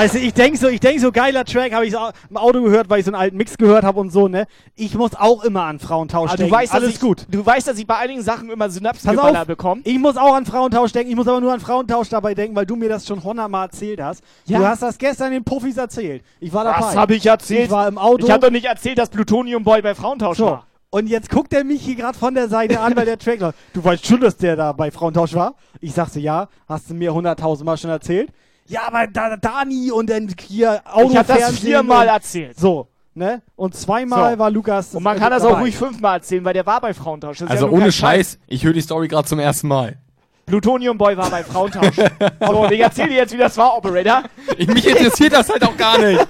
Weißt 0.05 0.17
du, 0.17 0.19
ich 0.19 0.35
denk 0.35 0.59
so, 0.59 0.69
ich 0.69 0.81
denk 0.81 1.01
so, 1.01 1.11
geiler 1.11 1.47
Track, 1.47 1.73
habe 1.73 1.87
ich 1.87 1.95
im 2.29 2.37
Auto 2.37 2.61
gehört, 2.61 2.91
weil 2.91 2.99
ich 2.99 3.07
so 3.07 3.11
einen 3.11 3.23
alten 3.23 3.39
Mix 3.39 3.57
gehört 3.57 3.85
habe 3.85 4.01
und 4.01 4.11
so, 4.11 4.29
ne? 4.29 4.47
Ich 4.77 4.95
muss 4.95 5.15
auch 5.15 5.43
immer 5.45 5.63
an 5.63 5.79
Frauentausch 5.79 6.29
Aber 6.29 6.37
denken. 6.37 6.51
du 6.53 6.57
weißt, 6.59 6.75
Alles 6.75 6.91
ich, 6.91 7.01
gut. 7.01 7.25
Du 7.31 7.45
weißt, 7.47 7.67
dass 7.67 7.79
ich 7.79 7.87
bei 7.87 7.97
einigen 7.97 8.21
Sachen 8.21 8.51
immer 8.51 8.67
auf, 8.67 9.47
bekomme. 9.47 9.81
ich 9.83 9.99
muss 9.99 10.19
auch 10.19 10.35
an 10.35 10.45
Frauentausch 10.45 10.93
denken, 10.93 11.09
ich 11.09 11.17
muss 11.17 11.27
aber 11.27 11.41
nur 11.41 11.55
an 11.55 11.61
Frauentausch 11.61 12.11
dabei 12.11 12.35
denken, 12.35 12.55
weil 12.55 12.67
du 12.67 12.77
mir 12.77 12.91
das 12.91 13.07
schon 13.07 13.25
hundertmal 13.25 13.65
erzählt 13.69 13.99
hast. 14.03 14.23
Ja. 14.45 14.59
Du 14.59 14.67
hast 14.67 14.83
das 14.83 14.99
gestern 14.99 15.31
den 15.33 15.43
Puffis 15.43 15.79
erzählt. 15.79 16.23
Ich 16.39 16.53
war 16.53 16.65
dabei. 16.65 16.81
Was 16.81 16.97
habe 16.97 17.15
ich 17.15 17.25
erzählt? 17.25 17.65
Ich 17.65 17.71
war 17.71 17.89
im 17.89 17.97
Auto. 17.97 18.27
Ich 18.27 18.31
habe 18.31 18.45
doch 18.45 18.53
nicht 18.53 18.67
erzählt, 18.67 18.99
dass 18.99 19.09
Plutonium 19.09 19.65
Boy 19.65 19.81
bei 19.81 19.95
Frauentausch 19.95 20.37
So, 20.37 20.45
war. 20.47 20.67
und 20.91 21.07
jetzt 21.07 21.31
guckt 21.31 21.55
er 21.55 21.65
mich 21.65 21.81
hier 21.81 21.95
gerade 21.95 22.19
von 22.19 22.35
der 22.35 22.51
Seite 22.51 22.79
an, 22.79 22.95
weil 22.95 23.07
der 23.07 23.19
Track 23.19 23.41
läuft. 23.41 23.57
Du 23.73 23.83
weißt 23.83 24.05
schon, 24.07 24.21
dass 24.21 24.37
der 24.37 24.55
da 24.55 24.73
bei 24.73 24.91
Frauentausch 24.91 25.33
war? 25.33 25.55
Ich 25.81 25.95
sagte, 25.95 26.21
ja, 26.21 26.49
hast 26.69 26.91
du 26.91 26.95
mir 26.95 27.15
hunderttausendmal 27.15 27.79
schon 27.79 27.89
erzählt. 27.89 28.31
Ja, 28.67 28.83
aber 28.87 29.07
da, 29.07 29.37
Dani 29.37 29.91
und 29.91 30.09
dann 30.09 30.35
hier 30.49 30.83
Auto 30.91 31.11
Ich 31.11 31.17
habe 31.19 31.35
das 31.39 31.59
viermal 31.59 32.09
erzählt. 32.09 32.59
So, 32.59 32.89
ne? 33.15 33.43
Und 33.57 33.75
zweimal 33.75 34.33
So. 34.33 34.39
war 34.39 34.51
Lukas. 34.51 34.95
Und 34.95 35.03
man 35.03 35.17
äh, 35.17 35.21
kann 35.21 35.31
das 35.31 35.43
auch 35.45 35.51
dabei. 35.51 35.61
ruhig 35.63 35.77
fünfmal 35.77 36.17
erzählen, 36.17 36.45
weil 36.45 36.55
der 36.55 36.65
war 36.65 36.81
bei 36.81 36.95
Frauentausch. 36.95 37.39
Das 37.39 37.51
Also 37.51 37.67
ja 37.67 37.73
ohne 37.73 37.83
kein 37.83 37.93
Scheiß, 37.93 38.39
ich 38.47 38.65
höre 38.65 38.73
die 38.73 38.81
Story 38.81 39.09
gerade 39.09 39.29
zum 39.29 39.39
ersten 39.39 39.69
Mal. 39.69 39.99
Plutonium 40.47 40.97
Boy 40.99 41.17
war 41.17 41.31
bei 41.31 41.43
Frauentausch. 41.45 41.97
so, 42.47 42.71
ich 42.71 42.81
erzähle 42.81 43.09
dir 43.09 43.17
jetzt, 43.17 43.33
wie 43.33 43.39
das 43.39 43.57
war, 43.57 43.77
Operator. 43.77 44.25
Ich, 44.59 44.67
mich 44.67 44.87
interessiert 44.87 45.33
das 45.33 45.49
halt 45.49 45.63
auch 45.65 45.77
gar 45.77 45.99
nicht. 45.99 46.27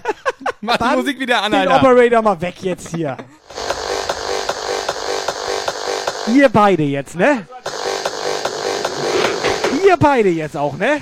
Mach 0.61 0.77
die 0.77 0.97
Musik 0.97 1.19
wieder 1.19 1.43
an, 1.43 1.53
Den 1.53 1.69
Alter. 1.69 1.77
Operator 1.77 2.23
mal 2.23 2.41
weg 2.41 2.55
jetzt 2.63 2.95
hier. 2.95 3.17
Ihr 6.33 6.49
beide 6.49 6.85
jetzt, 6.85 7.17
ne? 7.17 7.47
Ihr 9.85 9.97
beide 9.99 10.31
jetzt 10.31 10.57
auch, 10.57 10.77
ne? 10.77 11.01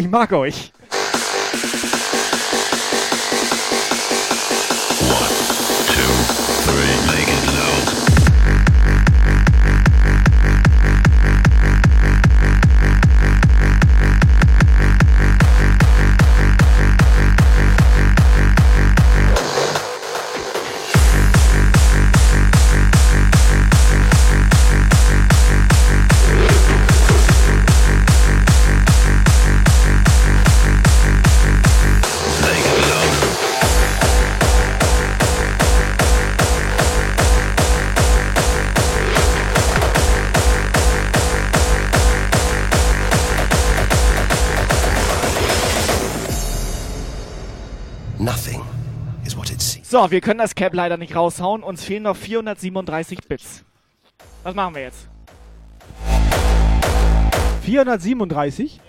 Ich 0.00 0.08
mag 0.08 0.32
euch. 0.32 0.72
So, 49.90 50.08
wir 50.12 50.20
können 50.20 50.38
das 50.38 50.54
Cap 50.54 50.72
leider 50.72 50.96
nicht 50.96 51.16
raushauen. 51.16 51.64
Uns 51.64 51.82
fehlen 51.82 52.04
noch 52.04 52.16
437 52.16 53.26
Bits. 53.26 53.64
Was 54.44 54.54
machen 54.54 54.76
wir 54.76 54.82
jetzt? 54.82 55.08
437? 57.62 58.80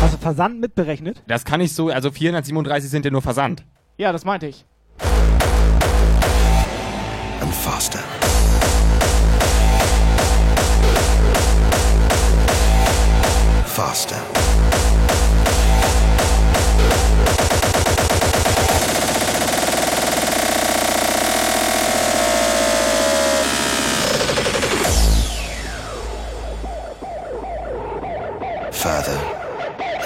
Hast 0.00 0.14
du 0.14 0.16
Versand 0.16 0.58
mitberechnet? 0.58 1.22
Das 1.26 1.44
kann 1.44 1.60
ich 1.60 1.74
so, 1.74 1.90
also 1.90 2.10
437 2.10 2.90
sind 2.90 3.04
ja 3.04 3.10
nur 3.10 3.20
Versand. 3.20 3.66
Ja, 3.98 4.10
das 4.10 4.24
meinte 4.24 4.46
ich. 4.46 4.64
And 7.42 7.52
faster. 7.52 7.98
Faster. 13.66 14.16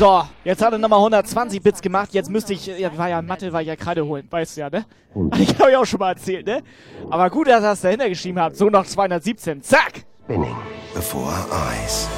So, 0.00 0.22
jetzt 0.44 0.62
hat 0.62 0.72
er 0.72 0.78
nochmal 0.78 1.00
120 1.00 1.60
Bits 1.60 1.82
gemacht. 1.82 2.14
Jetzt 2.14 2.30
müsste 2.30 2.54
ich, 2.54 2.64
ja, 2.64 2.96
war 2.96 3.10
ja 3.10 3.20
Mathe, 3.20 3.52
war 3.52 3.60
ich 3.60 3.68
ja 3.68 3.76
Kreide 3.76 4.06
holen, 4.06 4.26
weißt 4.30 4.56
du 4.56 4.60
ja, 4.62 4.70
ne? 4.70 4.86
Ich 5.38 5.58
habe 5.58 5.72
ja 5.72 5.78
auch 5.78 5.84
schon 5.84 5.98
mal 5.98 6.12
erzählt, 6.12 6.46
ne? 6.46 6.62
Aber 7.10 7.28
gut, 7.28 7.48
dass 7.48 7.62
er 7.62 7.72
es 7.72 7.82
dahinter 7.82 8.08
geschrieben 8.08 8.40
hat. 8.40 8.56
So 8.56 8.70
noch 8.70 8.86
217. 8.86 9.60
Zack! 9.60 10.06
Spinning 10.24 10.56
before 10.94 11.26
our 11.26 11.46
eyes. 11.52 12.08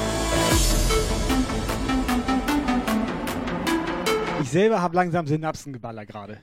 Ich 4.41 4.49
selber 4.49 4.81
habe 4.81 4.95
langsam 4.95 5.27
Synapsengeballer 5.27 6.05
gerade. 6.05 6.37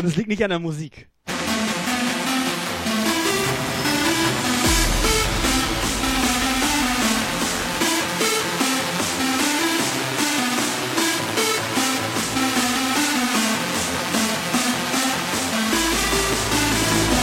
Und 0.00 0.06
es 0.06 0.16
liegt 0.16 0.28
nicht 0.28 0.42
an 0.42 0.50
der 0.50 0.58
Musik. 0.58 1.08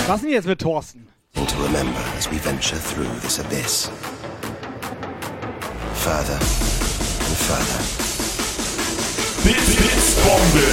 Was 0.08 0.22
denn 0.22 0.30
jetzt 0.30 0.48
mit 0.48 0.60
Thorsten? 0.60 1.06
Thing 1.34 1.46
to 1.48 1.58
remember 1.58 2.00
as 2.18 2.32
we 2.32 2.38
venture 2.38 2.78
through 2.78 3.10
this 3.20 3.40
abyss. 3.40 3.92
Further 5.96 6.40
and 6.40 7.36
further. 7.44 7.80
Blitzbombe! 9.44 10.64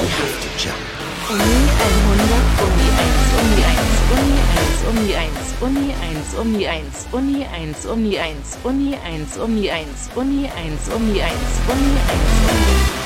We 0.00 0.08
have 0.08 0.40
to 0.40 0.48
jump. 0.56 0.80
Uni 1.28 1.68
100, 1.68 2.32
Uni 3.42 3.60
1, 3.60 3.92
Uni 4.16 4.32
1, 4.32 4.80
Uni 4.88 5.12
1, 5.12 5.52
Uni 5.60 5.92
1, 5.92 6.32
Uni 6.40 6.64
1, 6.64 6.88
Uni 7.12 7.36
1, 7.44 7.84
Uni 7.84 8.16
1, 8.16 8.56
Uni 8.64 8.96
1, 8.96 9.36
Uni 9.36 9.68
1, 9.68 10.16
Uni 10.16 10.48
1, 10.48 10.88
Uni 10.96 11.20
1, 11.20 11.36
Uni. 11.68 13.01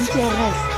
I 0.00 0.06
don't 0.06 0.16
wanna 0.16 0.70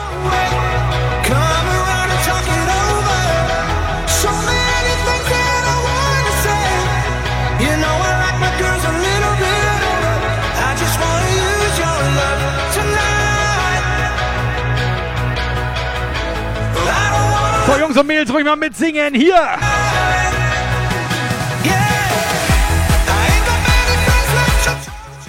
So, 17.64 17.78
Jungs 17.78 17.96
und 17.96 18.06
Mädels, 18.08 18.32
ruhig 18.32 18.44
mal 18.44 18.56
mitsingen. 18.56 19.14
Hier! 19.14 19.34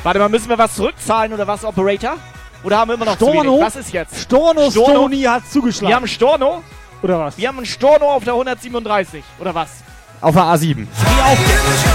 Warte 0.02 0.20
mal, 0.20 0.30
müssen 0.30 0.49
wir 0.49 0.57
was 0.57 0.76
zurückzahlen 0.76 1.32
oder 1.32 1.48
was, 1.48 1.64
Operator? 1.64 2.18
Oder 2.64 2.77
haben 2.77 2.90
wir 2.90 2.95
immer 2.95 3.06
noch 3.06 3.18
zu 3.18 3.26
Storno? 3.26 3.53
wenig? 3.53 3.65
Was 3.65 3.76
ist 3.76 3.91
jetzt? 3.94 4.19
Storno, 4.22 4.72
Stoni 4.72 5.22
hat 5.23 5.48
zugeschlagen. 5.52 5.90
Wir 5.90 5.95
haben 5.95 6.07
Storno? 6.07 6.64
Oder 7.02 7.19
was? 7.19 7.38
Wir 7.38 7.49
haben 7.49 7.57
einen 7.57 7.65
Storno 7.65 8.06
auf 8.06 8.23
der 8.23 8.34
137. 8.34 9.23
Oder 9.40 9.53
was? 9.53 9.69
Auf 10.22 10.34
der 10.34 10.44
A7. 10.44 10.88
I'm 10.88 11.93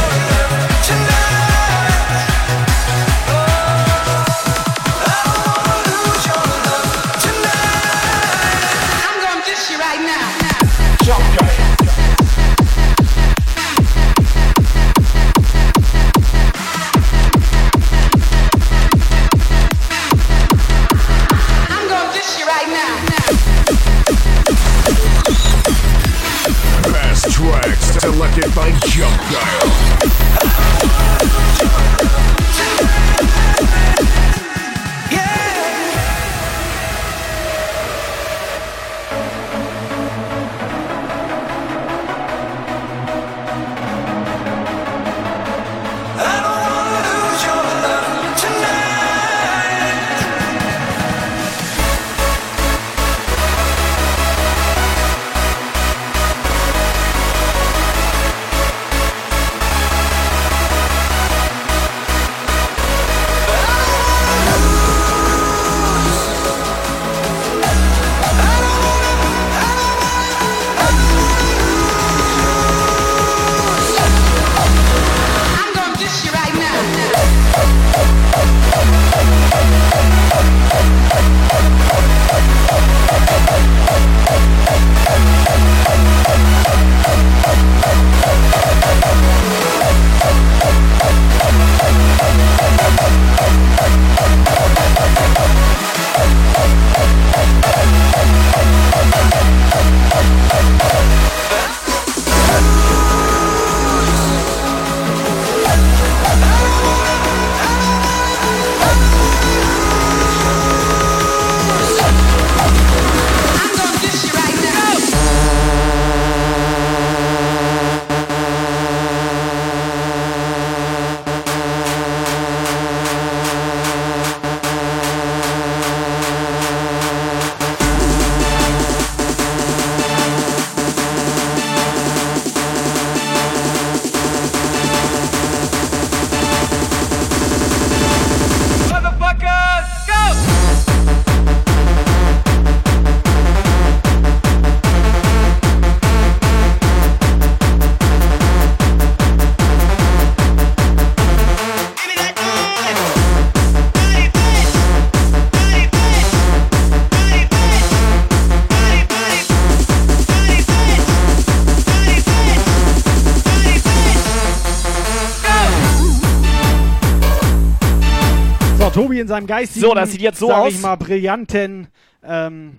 seinem 169.38 169.46
geistigen, 169.46 169.86
So, 169.86 169.94
das 169.94 170.12
sieht 170.12 170.22
jetzt 170.22 170.38
so 170.38 170.48
sag 170.48 170.56
aus. 170.58 170.72
ich 170.72 170.80
mal, 170.80 170.96
brillanten 170.96 171.88
ähm, 172.22 172.74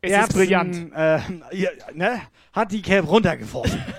Es 0.00 0.10
ist 0.10 0.16
Erbsen, 0.16 0.38
brillant. 0.38 0.92
Äh, 0.94 1.18
ja, 1.56 1.70
ne, 1.94 2.20
hat 2.52 2.72
die 2.72 2.82
Cap 2.82 3.08
runtergeworfen. 3.08 3.82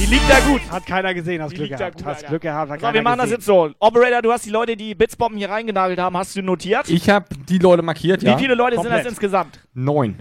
Die 0.00 0.06
liegt 0.06 0.30
da 0.30 0.40
gut. 0.40 0.60
Hat 0.70 0.86
keiner 0.86 1.12
gesehen, 1.12 1.42
hast 1.42 1.52
Die 1.52 1.56
Glück 1.56 1.70
gehabt. 1.76 1.96
gut, 1.98 2.06
hast. 2.06 2.26
Glück 2.26 2.42
gehabt, 2.42 2.70
hat 2.70 2.80
So, 2.80 2.86
keiner 2.86 2.94
wir 2.94 3.02
machen 3.02 3.18
das 3.18 3.24
gesehen. 3.26 3.36
jetzt 3.38 3.46
so. 3.46 3.70
Operator, 3.78 4.22
du 4.22 4.32
hast 4.32 4.46
die 4.46 4.50
Leute, 4.50 4.76
die 4.76 4.94
Blitzbomben 4.94 5.38
hier 5.38 5.50
reingenagelt 5.50 5.98
haben, 5.98 6.16
hast 6.16 6.34
du 6.36 6.42
notiert? 6.42 6.88
Ich 6.88 7.08
habe 7.10 7.26
die 7.48 7.58
Leute 7.58 7.82
markiert, 7.82 8.22
ja. 8.22 8.34
Wie 8.36 8.42
viele 8.42 8.54
Leute 8.54 8.76
sind 8.76 8.84
Komplett. 8.84 9.04
das 9.04 9.12
insgesamt? 9.12 9.60
Neun. 9.74 10.18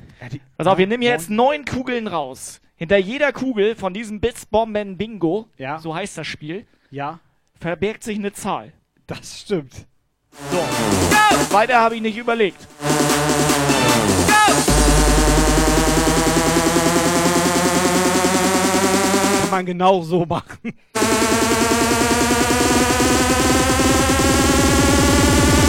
Pass 0.57 0.67
auf, 0.67 0.77
wir 0.77 0.85
nehmen 0.87 1.01
hier 1.01 1.11
jetzt 1.11 1.29
neun 1.29 1.63
Kugeln 1.65 2.07
raus. 2.07 2.59
Hinter 2.75 2.97
jeder 2.97 3.31
Kugel 3.31 3.75
von 3.75 3.93
diesem 3.93 4.19
Blitzbomben 4.19 4.97
Bingo, 4.97 5.47
so 5.79 5.95
heißt 5.95 6.17
das 6.17 6.27
Spiel, 6.27 6.65
ja. 6.91 7.19
verbirgt 7.59 8.03
sich 8.03 8.17
eine 8.17 8.31
Zahl. 8.33 8.73
Das 9.07 9.41
stimmt. 9.41 9.85
So. 10.51 11.53
Weiter 11.53 11.79
habe 11.79 11.95
ich 11.95 12.01
nicht 12.01 12.17
überlegt. 12.17 12.67
Kann 19.41 19.49
man 19.49 19.65
genau 19.65 20.01
so 20.03 20.25
machen. 20.25 20.73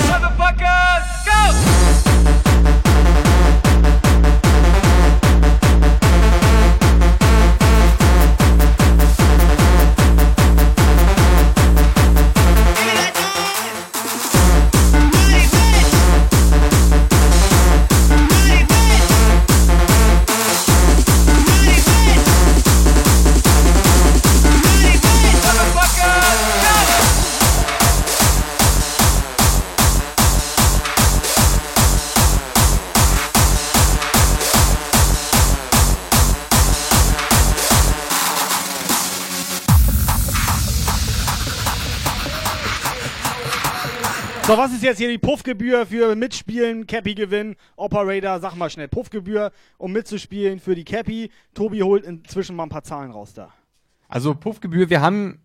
Motherfuckers, 0.07 1.24
go! 1.24 1.80
Was 44.61 44.74
ist 44.74 44.82
jetzt 44.82 44.99
hier 44.99 45.09
die 45.09 45.16
Puffgebühr 45.16 45.87
für 45.87 46.15
Mitspielen, 46.15 46.87
Cappy 46.87 47.15
gewinnen, 47.15 47.57
Operator, 47.77 48.41
sag 48.41 48.57
mal 48.57 48.69
schnell, 48.69 48.89
Puffgebühr, 48.89 49.53
um 49.78 49.91
mitzuspielen 49.91 50.61
für 50.61 50.74
die 50.74 50.85
Cappy. 50.85 51.31
Tobi 51.55 51.81
holt 51.81 52.05
inzwischen 52.05 52.57
mal 52.57 52.65
ein 52.65 52.69
paar 52.69 52.82
Zahlen 52.82 53.11
raus 53.11 53.32
da. 53.32 53.55
Also 54.07 54.35
Puffgebühr, 54.35 54.91
wir 54.91 55.01
haben 55.01 55.41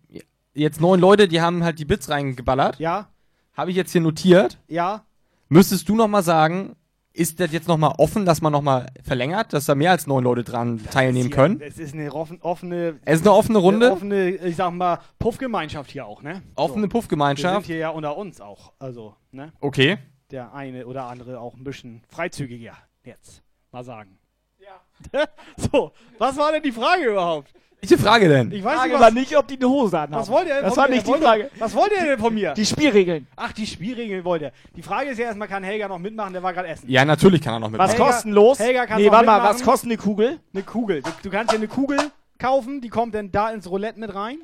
jetzt 0.52 0.82
neun 0.82 1.00
Leute, 1.00 1.28
die 1.28 1.40
haben 1.40 1.64
halt 1.64 1.78
die 1.78 1.86
Bits 1.86 2.10
reingeballert. 2.10 2.78
Ja. 2.78 3.08
Habe 3.54 3.70
ich 3.70 3.76
jetzt 3.78 3.92
hier 3.92 4.02
notiert. 4.02 4.58
Ja. 4.68 5.06
Müsstest 5.48 5.88
du 5.88 5.96
noch 5.96 6.08
mal 6.08 6.22
sagen, 6.22 6.76
ist 7.16 7.40
das 7.40 7.52
jetzt 7.52 7.68
noch 7.68 7.78
mal 7.78 7.94
offen, 7.98 8.26
dass 8.26 8.40
man 8.40 8.52
noch 8.52 8.62
mal 8.62 8.86
verlängert, 9.02 9.52
dass 9.52 9.64
da 9.64 9.74
mehr 9.74 9.90
als 9.90 10.06
neun 10.06 10.24
Leute 10.24 10.44
dran 10.44 10.80
teilnehmen 10.90 11.28
Hier, 11.28 11.36
können? 11.36 11.60
Es 11.60 11.78
ist 11.78 11.94
eine 11.94 12.12
offen, 12.12 12.40
offene. 12.42 12.98
Es 13.04 13.20
ist 13.20 13.26
eine 13.26 13.34
offene 13.34 13.58
Runde? 13.58 13.86
Eine 13.86 13.94
offene, 13.94 14.30
ich 14.30 14.56
sag 14.56 14.72
mal, 14.72 14.98
Puffgemeinschaft 15.18 15.90
hier 15.90 16.06
auch, 16.06 16.22
ne? 16.22 16.42
Offene 16.54 16.82
Wir 16.82 16.88
Puffgemeinschaft. 16.88 17.66
sind 17.66 17.72
hier 17.72 17.78
ja 17.78 17.88
unter 17.90 18.16
uns 18.16 18.40
auch. 18.40 18.72
Also, 18.78 19.14
ne? 19.30 19.52
Okay. 19.60 19.98
Der 20.30 20.52
eine 20.54 20.86
oder 20.86 21.04
andere 21.06 21.40
auch 21.40 21.54
ein 21.54 21.64
bisschen 21.64 22.02
freizügiger. 22.08 22.76
Jetzt. 23.04 23.42
Mal 23.72 23.84
sagen. 23.84 24.18
Ja. 24.58 25.26
so, 25.56 25.92
was 26.18 26.36
war 26.36 26.52
denn 26.52 26.62
die 26.62 26.72
Frage 26.72 27.04
überhaupt? 27.04 27.52
Welche 27.88 28.02
Frage 28.02 28.28
denn? 28.28 28.52
Ich 28.52 28.64
weiß 28.64 28.74
Frage 28.74 28.88
nicht, 28.88 28.94
was, 28.94 29.00
war 29.00 29.10
nicht, 29.12 29.36
ob 29.36 29.46
die 29.48 29.54
eine 29.56 29.68
Hose 29.68 29.98
anhaben. 29.98 30.20
was 30.20 30.28
wollt 30.28 30.48
ihr 30.48 30.54
denn 30.54 30.64
Das 30.64 30.74
von 30.74 30.82
war 30.82 30.88
mir? 30.88 30.94
nicht 30.94 31.06
die 31.06 31.10
Wollt- 31.10 31.22
Frage. 31.22 31.50
Was 31.58 31.74
wollt 31.74 31.92
ihr 31.92 32.04
denn 32.04 32.18
von 32.18 32.34
mir? 32.34 32.52
Die 32.54 32.66
Spielregeln. 32.66 33.26
Ach, 33.36 33.52
die 33.52 33.66
Spielregeln 33.66 34.24
wollt 34.24 34.42
ihr. 34.42 34.52
Die 34.74 34.82
Frage 34.82 35.10
ist 35.10 35.18
ja 35.18 35.26
erstmal, 35.26 35.48
kann 35.48 35.62
Helga 35.62 35.88
noch 35.88 35.98
mitmachen? 35.98 36.32
Der 36.32 36.42
war 36.42 36.52
gerade 36.52 36.68
essen. 36.68 36.88
Ja, 36.90 37.04
natürlich 37.04 37.40
kann 37.40 37.54
er 37.54 37.60
noch 37.60 37.70
mitmachen. 37.70 37.90
Was 37.90 37.96
kosten 37.96 38.32
los? 38.32 38.58
Helga 38.58 38.86
kann 38.86 38.98
nee, 39.00 39.06
noch 39.06 39.12
warte 39.12 39.26
mal, 39.26 39.42
was 39.42 39.62
kostet 39.62 39.90
eine 39.90 39.96
Kugel? 39.98 40.40
Eine 40.52 40.62
Kugel. 40.64 41.02
Du, 41.02 41.10
du 41.22 41.30
kannst 41.30 41.52
dir 41.52 41.56
eine 41.58 41.68
Kugel 41.68 41.98
kaufen, 42.38 42.80
die 42.80 42.88
kommt 42.88 43.14
dann 43.14 43.30
da 43.30 43.50
ins 43.50 43.70
Roulette 43.70 44.00
mit 44.00 44.14
rein. 44.14 44.38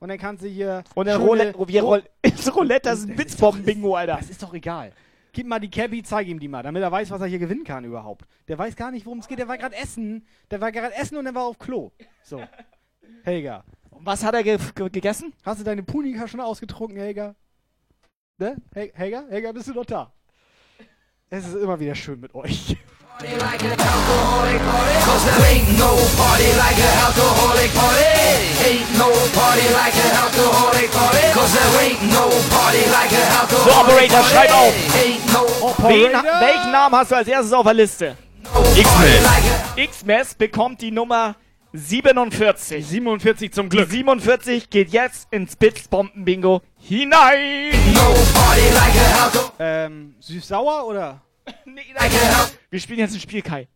Und 0.00 0.08
dann 0.08 0.18
kannst 0.18 0.42
du 0.42 0.48
hier. 0.48 0.82
Und 0.94 1.06
dann 1.06 1.16
schöne- 1.20 1.26
Roulette, 1.54 1.68
wir 1.68 1.82
Roll 1.82 2.02
ins 2.22 2.54
Roulette, 2.54 2.88
das 2.88 2.98
ist 3.00 3.08
ein 3.08 3.16
Blitzbomben-Bingo, 3.16 3.94
Alter. 3.94 4.16
Das 4.16 4.30
ist 4.30 4.42
doch 4.42 4.52
egal. 4.54 4.92
Gib 5.34 5.46
mal 5.46 5.60
die 5.60 5.70
Cappy, 5.70 6.02
zeig 6.02 6.26
ihm 6.26 6.38
die 6.40 6.48
mal, 6.48 6.62
damit 6.62 6.82
er 6.82 6.92
weiß, 6.92 7.10
was 7.10 7.20
er 7.22 7.26
hier 7.26 7.38
gewinnen 7.38 7.64
kann 7.64 7.84
überhaupt. 7.84 8.26
Der 8.48 8.58
weiß 8.58 8.76
gar 8.76 8.90
nicht, 8.90 9.06
worum 9.06 9.20
es 9.20 9.28
geht. 9.28 9.38
Der 9.38 9.48
war 9.48 9.56
gerade 9.56 9.74
essen. 9.76 10.26
Der 10.50 10.60
war 10.60 10.70
gerade 10.72 10.94
essen 10.94 11.16
und 11.16 11.24
der 11.24 11.34
war 11.34 11.44
auf 11.44 11.58
Klo. 11.58 11.90
So. 12.22 12.42
Helga. 13.24 13.64
Was 13.90 14.24
hat 14.24 14.34
er 14.34 14.42
ge 14.42 14.58
ge 14.74 14.88
gegessen? 14.90 15.32
Hast 15.44 15.60
du 15.60 15.64
deine 15.64 15.82
Punika 15.82 16.26
schon 16.26 16.40
ausgetrunken, 16.40 16.96
Helga? 16.96 17.34
Ne? 18.38 18.56
Hel 18.74 18.90
Helga? 18.94 19.24
Helga, 19.28 19.52
bist 19.52 19.68
du 19.68 19.74
noch 19.74 19.84
da? 19.84 20.12
Es 21.30 21.46
ist 21.46 21.54
immer 21.54 21.78
wieder 21.78 21.94
schön 21.94 22.20
mit 22.20 22.34
euch. 22.34 22.76
Cause 23.18 23.28
there 25.26 25.44
ain't 25.46 25.78
no 25.78 25.96
party 26.16 26.50
like 26.56 26.76
an 26.76 26.98
alcoholic 27.06 27.72
party. 27.74 28.04
Ain't 28.66 28.98
no 28.98 29.08
party 29.32 29.68
like 29.72 29.94
an 29.94 30.10
alcoholic 30.16 30.90
party. 30.90 31.30
Cause 31.32 31.52
there 31.52 31.82
ain't 31.84 32.02
no 32.10 32.28
party 32.50 32.84
like 32.90 33.12
an 33.12 33.48
So, 33.48 33.70
Operator, 33.70 34.22
schreib 34.24 34.50
auf. 34.52 34.74
No 35.32 35.42
Wen, 35.88 36.12
welchen 36.12 36.72
Namen 36.72 36.96
hast 36.96 37.10
du 37.12 37.16
als 37.16 37.28
erstes 37.28 37.52
auf 37.52 37.64
der 37.64 37.74
Liste? 37.74 38.16
X-Men. 38.76 39.22
X-Mess 39.76 40.34
bekommt 40.34 40.80
die 40.80 40.90
Nummer 40.90 41.36
47. 41.72 42.86
47 42.86 43.52
zum 43.52 43.68
Glück. 43.68 43.88
Die 43.88 43.96
47 43.96 44.70
geht 44.70 44.90
jetzt 44.90 45.28
ins 45.30 45.56
Blitzbomben-Bingo 45.56 46.60
hinein. 46.78 47.72
Ähm, 49.58 50.14
süß-sauer 50.20 50.86
oder? 50.86 51.20
Wir 52.70 52.80
spielen 52.80 53.00
jetzt 53.00 53.14
ein 53.14 53.20
Spiel, 53.20 53.42
Kai. 53.42 53.68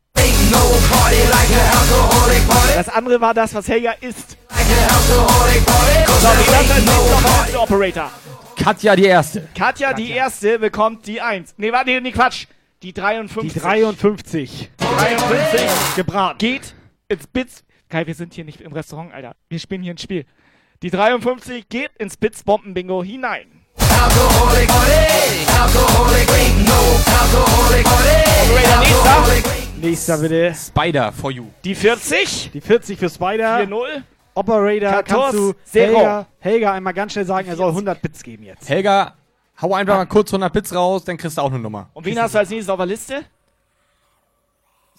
like. 1.31 2.77
Das 2.77 2.89
andere 2.89 3.21
war 3.21 3.35
das, 3.35 3.55
was 3.55 3.69
Helga 3.69 3.93
isst. 4.01 4.37
Like 4.51 4.67
So, 5.07 6.29
wie 6.29 6.45
there 6.45 6.57
das 6.57 6.71
ain't 6.71 6.73
als 6.73 6.85
no 6.85 6.93
nächstes 6.93 7.13
auf 7.13 7.23
der 7.23 7.29
party. 7.29 7.51
Liste, 7.51 7.61
Operator? 7.61 8.11
Katja 8.57 8.97
die 8.97 9.05
erste. 9.05 9.49
Katja, 9.57 9.93
die 9.93 10.11
erste, 10.11 10.59
bekommt 10.59 11.07
die 11.07 11.21
1. 11.21 11.55
Nee, 11.57 11.73
warte, 11.73 12.01
nee, 12.01 12.13
Quatsch. 12.13 12.47
Die 12.83 12.93
53. 12.93 13.53
Die 13.53 13.59
53. 13.59 14.71
53 14.79 15.97
gebraten. 15.97 16.39
geht 16.39 16.75
ins 17.09 17.27
Bits. 17.27 17.65
Kai, 17.97 18.07
wir 18.07 18.15
sind 18.15 18.35
hier 18.35 18.45
nicht 18.45 18.61
im 18.61 18.75
Restaurant, 18.75 19.15
Alter. 19.15 19.35
Wir 19.49 19.59
spielen 19.59 19.83
hier 19.83 19.95
ein 19.95 19.97
Spiel. 19.97 20.27
Die 20.83 20.91
53 20.91 21.67
geht 21.67 21.93
ins 21.97 22.19
Blitzbomben-Bingo 22.19 23.03
hinein. 23.03 23.47
Ain't 23.79 24.13
no 24.13 24.23
alcoholic 27.25 27.87
party. 27.87 28.37
Operator, 28.37 28.81
nächster. 28.81 29.79
Nächster 29.81 30.19
bitte. 30.19 30.55
Spider 30.55 31.11
for 31.11 31.31
you. 31.31 31.47
Die 31.65 31.75
40. 31.75 32.51
Die 32.53 32.61
40 32.61 32.99
für 32.99 33.09
Spider. 33.09 33.61
4-0. 33.61 34.03
Operator, 34.35 34.91
14, 34.91 35.05
kannst 35.07 35.39
du 35.39 35.55
Zero. 35.65 35.97
Helga, 35.97 36.27
Helga 36.41 36.73
einmal 36.75 36.93
ganz 36.93 37.15
schnell 37.15 37.25
sagen, 37.25 37.49
er 37.49 37.57
soll 37.57 37.71
100 37.71 38.03
Bits 38.03 38.23
geben 38.23 38.43
jetzt. 38.43 38.69
Helga, 38.69 39.15
hau 39.63 39.73
einfach 39.73 39.97
mal 39.97 40.05
kurz 40.05 40.29
100 40.35 40.53
Bits 40.53 40.75
raus, 40.75 41.03
dann 41.03 41.17
kriegst 41.17 41.39
du 41.39 41.41
auch 41.41 41.51
eine 41.51 41.61
Nummer. 41.61 41.89
Und 41.95 42.05
wen 42.05 42.21
hast 42.21 42.35
du 42.35 42.41
als 42.41 42.51
nächstes 42.51 42.69
auf 42.69 42.77
der 42.77 42.85
Liste? 42.85 43.25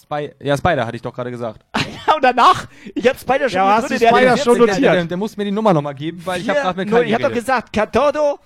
Spy 0.02 0.32
ja, 0.40 0.58
Spider 0.58 0.88
hatte 0.88 0.96
ich 0.96 1.04
doch 1.04 1.14
gerade 1.14 1.30
gesagt. 1.30 1.64
Ja, 2.06 2.14
und 2.16 2.24
danach? 2.24 2.68
Ich 2.96 3.08
hab 3.08 3.20
Spider 3.20 3.50
schon 3.50 3.58
Ja, 3.58 3.76
hast 3.78 3.90
du 3.90 3.96
Spider 3.96 4.38
schon 4.38 4.56
Der, 4.58 4.68
notiert? 4.68 4.84
der, 4.94 5.06
der 5.06 5.18
muss 5.18 5.36
mir 5.38 5.46
die 5.46 5.52
Nummer 5.52 5.74
nochmal 5.74 5.96
geben, 5.96 6.22
weil 6.26 6.42
ich 6.42 6.50
habe 6.50 6.60
gerade 6.60 6.78
mit. 6.80 6.90
Kai 6.92 7.04
Ich 7.04 7.14
hab 7.14 7.22
doch 7.22 7.32
gesagt, 7.34 7.74
Catodo 7.74 8.40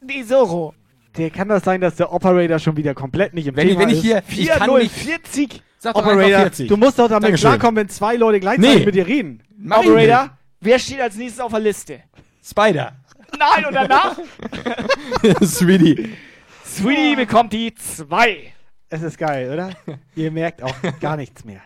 di 0.00 0.24
Zorro. 0.26 0.74
Der 1.16 1.30
kann 1.30 1.48
das 1.48 1.64
sein, 1.64 1.80
dass 1.80 1.96
der 1.96 2.12
Operator 2.12 2.58
schon 2.58 2.76
wieder 2.76 2.94
komplett 2.94 3.34
nicht 3.34 3.46
im 3.48 3.56
Wenn 3.56 3.66
ich- 3.66 3.72
Thema 3.74 3.82
wenn 3.82 3.88
ich 3.90 3.96
ist? 3.98 4.02
hier- 4.02 4.22
ich 4.28 4.48
kann 4.48 4.68
4-0, 4.70 4.78
nicht- 4.82 4.94
40. 4.94 5.62
Sag 5.78 5.96
Operator, 5.96 6.40
40. 6.40 6.68
du 6.68 6.76
musst 6.76 6.98
doch 6.98 7.08
damit 7.08 7.24
Dankeschön. 7.24 7.50
klarkommen, 7.50 7.76
wenn 7.76 7.88
zwei 7.88 8.14
Leute 8.16 8.38
gleichzeitig 8.38 8.78
Nee. 8.80 8.84
mit 8.86 8.94
dir 8.94 9.06
reden. 9.06 9.42
Mach 9.58 9.78
Operator, 9.78 10.30
wer 10.60 10.78
steht 10.78 11.00
als 11.00 11.16
nächstes 11.16 11.40
auf 11.40 11.50
der 11.52 11.60
Liste? 11.60 12.00
Spider. 12.44 12.92
Nein, 13.38 13.64
und 13.66 13.74
danach? 13.74 14.18
Sweetie. 15.42 16.10
Sweetie 16.64 17.16
bekommt 17.16 17.52
die 17.52 17.74
2. 17.74 18.52
Es 18.88 19.02
ist 19.02 19.18
geil, 19.18 19.50
oder? 19.52 19.70
Ihr 20.16 20.30
merkt 20.30 20.62
auch 20.62 20.74
gar 21.00 21.16
nichts 21.16 21.44
mehr. 21.44 21.60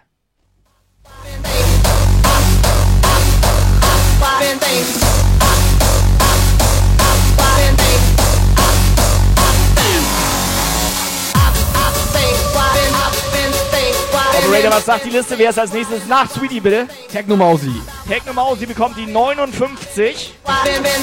Operator, 14.46 14.70
was 14.70 14.84
sagt 14.84 15.04
die 15.04 15.10
Liste? 15.10 15.38
Wer 15.38 15.50
ist 15.50 15.58
als 15.58 15.72
nächstes 15.72 16.06
nach 16.06 16.30
Sweetie, 16.30 16.60
bitte? 16.60 16.86
Techno 17.10 17.36
Mausi. 17.36 17.72
Techno 18.08 18.32
Mausi 18.32 18.66
bekommt 18.66 18.96
die 18.96 19.06
59. 19.06 20.34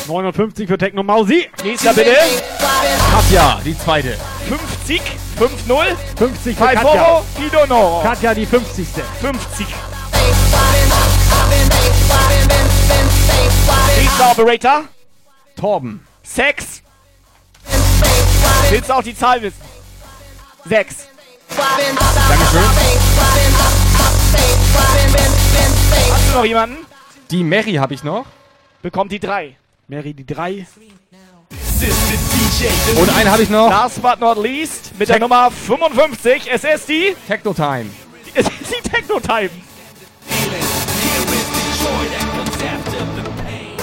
59 0.07 0.67
für 0.67 0.77
Techno 0.77 1.03
Mausi. 1.03 1.49
Nächster 1.63 1.93
bitte. 1.93 2.15
Katja, 3.11 3.59
die 3.65 3.77
zweite. 3.77 4.17
50. 4.47 5.01
5-0. 5.39 5.95
50 6.17 6.57
für 6.57 6.63
Katja. 6.63 7.23
Donoro. 7.51 8.03
Katja 8.03 8.33
die 8.33 8.45
50. 8.45 8.87
50. 9.21 9.67
Nächster 13.97 14.31
Operator. 14.31 14.83
Torben. 15.55 16.05
Sex. 16.23 16.81
Willst 18.69 18.89
du 18.89 18.93
auch 18.93 19.03
die 19.03 19.15
Zahl 19.15 19.41
wissen? 19.41 19.61
6. 20.65 21.07
Dankeschön. 22.29 22.63
Hast 26.11 26.29
du 26.29 26.37
noch 26.37 26.45
jemanden? 26.45 26.77
Die 27.29 27.43
Mary 27.43 27.73
habe 27.73 27.93
ich 27.93 28.03
noch. 28.03 28.25
Bekommt 28.81 29.11
die 29.11 29.19
3. 29.19 29.55
Mary 29.87 30.13
die 30.13 30.25
3. 30.25 30.65
Und 32.95 33.09
eine 33.09 33.31
habe 33.31 33.43
ich 33.43 33.49
noch. 33.49 33.69
Last 33.69 34.01
but 34.01 34.19
not 34.19 34.37
least 34.37 34.97
mit 34.97 35.09
der 35.09 35.19
Nummer 35.19 35.51
55. 35.51 36.49
Es 36.51 36.63
ist 36.63 36.87
die. 36.87 37.15
Techno 37.27 37.53
Time. 37.53 37.89
Es 38.33 38.47
ist 38.47 38.71
die 38.71 38.89
Techno 38.89 39.19
Time. 39.19 39.49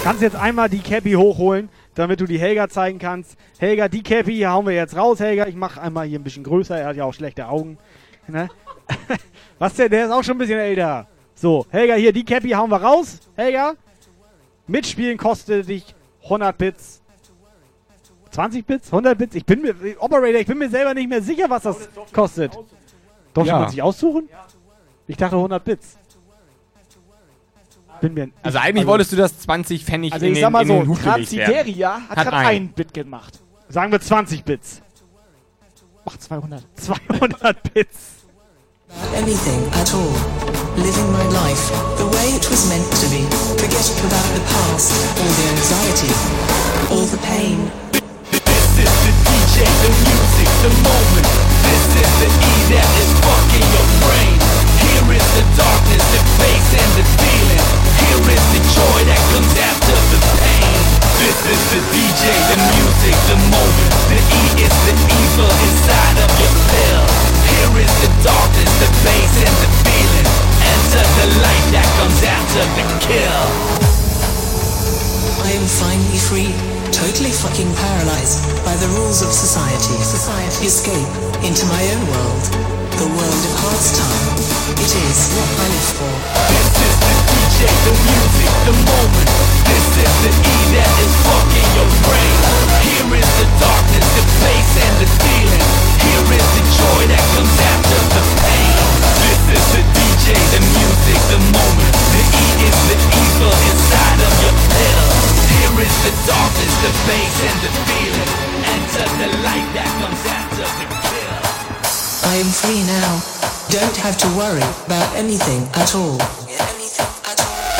Kannst 0.02 0.22
jetzt 0.22 0.36
einmal 0.36 0.68
die 0.68 0.78
Cappy 0.80 1.12
hochholen, 1.12 1.68
damit 1.94 2.20
du 2.20 2.24
die 2.26 2.38
Helga 2.38 2.68
zeigen 2.68 2.98
kannst. 2.98 3.36
Helga, 3.58 3.88
die 3.88 4.02
Cappy, 4.02 4.34
hier 4.36 4.50
hauen 4.50 4.66
wir 4.66 4.74
jetzt 4.74 4.96
raus, 4.96 5.20
Helga. 5.20 5.46
Ich 5.46 5.54
mache 5.54 5.80
einmal 5.80 6.06
hier 6.06 6.18
ein 6.18 6.24
bisschen 6.24 6.44
größer. 6.44 6.78
Er 6.78 6.86
hat 6.88 6.96
ja 6.96 7.04
auch 7.04 7.12
schlechte 7.12 7.46
Augen. 7.48 7.78
Ne? 8.26 8.48
Was 9.58 9.74
denn? 9.74 9.90
Der 9.90 10.06
ist 10.06 10.10
auch 10.12 10.22
schon 10.22 10.36
ein 10.36 10.38
bisschen 10.38 10.58
älter. 10.58 11.06
So, 11.34 11.66
Helga, 11.70 11.94
hier, 11.94 12.12
die 12.12 12.24
Cappy 12.24 12.50
hauen 12.50 12.70
wir 12.70 12.80
raus. 12.82 13.20
Helga, 13.36 13.74
mitspielen 14.66 15.18
kostet 15.18 15.68
dich 15.68 15.94
100 16.24 16.56
Bits. 16.56 17.02
20 18.30 18.66
Bits? 18.66 18.86
100 18.92 19.16
Bits? 19.18 19.34
Ich 19.34 19.44
bin 19.44 19.62
mir, 19.62 19.74
Operator, 19.98 20.40
ich 20.40 20.46
bin 20.46 20.58
mir 20.58 20.68
selber 20.68 20.94
nicht 20.94 21.08
mehr 21.08 21.22
sicher, 21.22 21.48
was 21.48 21.62
das 21.64 21.88
kostet. 22.12 22.56
Darf 23.34 23.46
Ja. 23.46 23.60
man 23.60 23.70
sich 23.70 23.82
aussuchen? 23.82 24.28
Ich 25.06 25.16
dachte 25.16 25.36
100 25.36 25.64
Bits. 25.64 25.98
Bin 28.00 28.14
mir, 28.14 28.28
Also 28.42 28.58
eigentlich 28.58 28.86
wolltest 28.86 29.12
du 29.12 29.16
das 29.16 29.38
20 29.40 29.84
Pfennig 29.84 30.12
Also 30.12 30.26
in 30.26 30.32
ich 30.32 30.38
den, 30.38 30.42
sag 30.42 30.50
mal 30.52 30.68
in 30.68 30.86
so. 30.86 30.94
Transiteria 30.94 32.00
hat, 32.08 32.16
Hat 32.18 32.24
gerade 32.30 32.36
ein. 32.46 32.68
Bit 32.68 32.94
gemacht. 32.94 33.40
Sagen 33.68 33.92
wir 33.92 34.00
20 34.00 34.44
Bits. 34.44 34.82
Mach 36.04 36.16
200. 36.16 36.62
200 36.76 37.74
Bits. 37.74 38.14
anything 39.14 39.60
at 39.74 39.92
all. 39.92 40.14
Living 40.76 41.10
my 41.12 41.24
life 41.34 41.68
the 41.98 42.06
way 42.06 42.28
it 42.38 42.48
was 42.48 42.68
meant 42.70 42.86
to 43.02 43.06
be. 43.10 43.22
Forgetting 43.58 43.98
about 44.06 44.28
the 44.32 44.40
past, 44.48 44.92
all 45.18 45.32
the 45.38 45.46
anxiety, 45.52 46.12
all 46.90 47.04
the 47.06 47.18
pain. 47.26 47.70
DJ, 49.28 49.64
the 49.82 49.90
music, 50.06 50.48
the 50.62 50.72
moment. 50.86 51.28
This 51.66 51.84
is 52.00 52.12
the 52.22 52.28
E 52.30 52.54
that 52.72 52.88
The 64.59 64.66
the 64.66 64.94
evil 65.06 65.47
inside 65.70 66.18
of 66.18 66.30
your 66.43 66.51
pill. 66.51 67.05
Here 67.47 67.74
is 67.78 67.93
the 68.02 68.10
darkness, 68.26 68.72
the 68.82 68.90
bass 69.06 69.35
and 69.39 69.56
the 69.62 69.70
feeling. 69.86 70.28
Enter 70.59 71.05
the 71.14 71.28
light 71.39 71.66
that 71.78 71.86
comes 71.94 72.20
after 72.26 72.62
the 72.74 72.85
kill. 72.98 73.44
I 75.47 75.55
am 75.55 75.62
finally 75.62 76.18
free, 76.18 76.51
totally 76.90 77.30
fucking 77.30 77.70
paralyzed 77.70 78.43
by 78.66 78.74
the 78.82 78.90
rules 78.98 79.22
of 79.22 79.30
society. 79.30 79.94
Society. 80.02 80.66
Escape 80.66 81.12
into 81.47 81.62
my 81.70 81.82
own 81.94 82.02
world, 82.10 82.44
the 82.98 83.06
world 83.14 83.43
of 83.47 83.55
Heartstime. 83.62 84.43
It 84.74 84.90
is 84.90 85.18
what 85.39 85.51
I 85.55 85.66
live 85.70 85.90
for. 86.02 86.14
This 86.51 86.66
is 86.82 86.94
the 86.98 87.14
DJ, 87.30 87.59
the 87.86 87.94
music, 87.94 88.51
the 88.66 88.74
moment. 88.74 89.30
This 89.70 89.86
is 90.02 90.14
the 90.26 90.32
E 90.35 90.55
that 90.74 90.93
is 90.98 91.12
fucking 91.22 91.68
your 91.78 91.90
brain. 92.10 92.67
Here 93.09 93.24
is 93.24 93.35
the 93.40 93.48
darkness, 93.56 94.05
the 94.20 94.24
bass 94.44 94.70
and 94.85 94.94
the 95.01 95.09
feeling. 95.24 95.64
Here 95.97 96.28
is 96.28 96.47
the 96.60 96.64
joy 96.76 97.02
that 97.09 97.24
comes 97.32 97.56
after 97.56 97.98
the 98.05 98.24
pain. 98.36 98.76
This 99.24 99.40
is 99.48 99.64
the 99.72 99.82
DJ, 99.97 100.36
the 100.52 100.60
music, 100.60 101.16
the 101.32 101.40
moment. 101.56 101.94
The 102.12 102.20
E 102.20 102.44
is 102.68 102.78
the 102.85 102.98
evil 103.09 103.55
inside 103.64 104.20
of 104.28 104.32
your 104.44 104.56
pill. 104.60 105.09
Here 105.40 105.89
is 105.89 105.94
the 106.05 106.12
darkness, 106.28 106.74
the 106.85 106.93
bass 107.09 107.36
and 107.48 107.59
the 107.64 107.72
feeling. 107.89 108.30
Enter 108.76 109.06
the 109.24 109.28
light 109.40 109.68
that 109.72 109.89
comes 110.05 110.22
after 110.28 110.68
the 110.68 110.86
kill. 111.09 111.36
I 112.28 112.44
am 112.44 112.51
free 112.52 112.85
now. 112.85 113.24
Don't 113.72 113.97
have 114.05 114.20
to 114.20 114.28
worry 114.36 114.68
about 114.85 115.09
anything 115.16 115.64
at 115.80 115.97
all. 115.97 116.20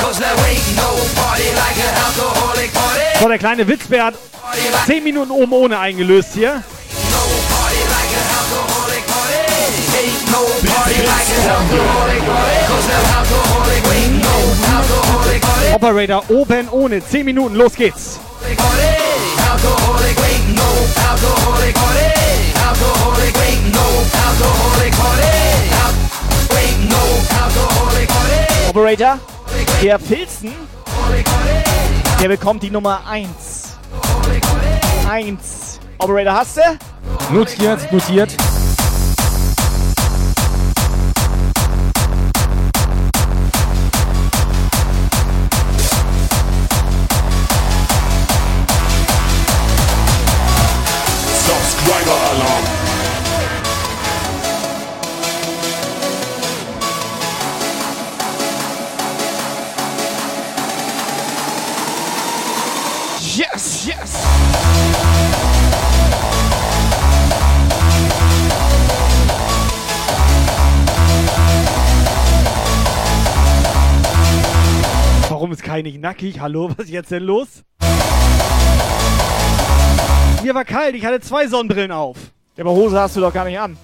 There 0.09 0.41
ain't 0.49 0.69
no 0.73 0.89
party 1.21 1.53
like 1.53 1.77
an 1.85 1.95
alcoholic 2.01 2.73
party. 2.73 3.21
So, 3.21 3.29
der 3.29 3.37
kleine 3.37 3.69
Witzbär 3.69 4.05
hat 4.05 4.15
10 4.87 5.05
Minuten 5.05 5.31
oben 5.31 5.53
ohne 5.53 5.79
eingelöst 5.79 6.31
hier. 6.35 6.63
Operator 15.75 16.25
oben 16.31 16.69
ohne. 16.71 17.05
10 17.05 17.25
Minuten, 17.25 17.55
los 17.55 17.75
geht's. 17.75 18.19
Operator, 28.69 29.19
der 29.83 29.99
Filzen, 29.99 30.53
der 32.21 32.29
bekommt 32.29 32.63
die 32.63 32.71
Nummer 32.71 33.01
1. 33.07 33.48
1. 35.09 35.81
Operator, 36.01 36.35
hast 36.35 36.59
du? 36.59 37.35
Notiert, 37.35 37.91
notiert. 37.91 38.37
Nicht 75.83 76.01
nackig? 76.01 76.41
Hallo, 76.41 76.71
was 76.71 76.87
ist 76.87 76.91
jetzt 76.91 77.11
denn 77.11 77.23
los? 77.23 77.63
Mir 80.43 80.55
war 80.55 80.65
kalt, 80.65 80.95
ich 80.95 81.05
hatte 81.05 81.21
zwei 81.21 81.47
Sonnenbrillen 81.47 81.93
auf. 81.93 82.17
Ja, 82.57 82.65
aber 82.65 82.73
Hose 82.73 82.99
hast 82.99 83.17
du 83.17 83.21
doch 83.21 83.33
gar 83.33 83.45
nicht 83.45 83.59
an. 83.59 83.77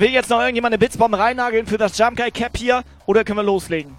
Will 0.00 0.10
jetzt 0.10 0.30
noch 0.30 0.40
irgendjemand 0.40 0.72
eine 0.72 0.78
Blitzbombe 0.78 1.18
reinnageln 1.18 1.66
für 1.66 1.78
das 1.78 1.98
Jump 1.98 2.16
Guy 2.16 2.30
Cap 2.30 2.56
hier 2.56 2.82
oder 3.06 3.24
können 3.24 3.38
wir 3.38 3.42
loslegen? 3.42 3.96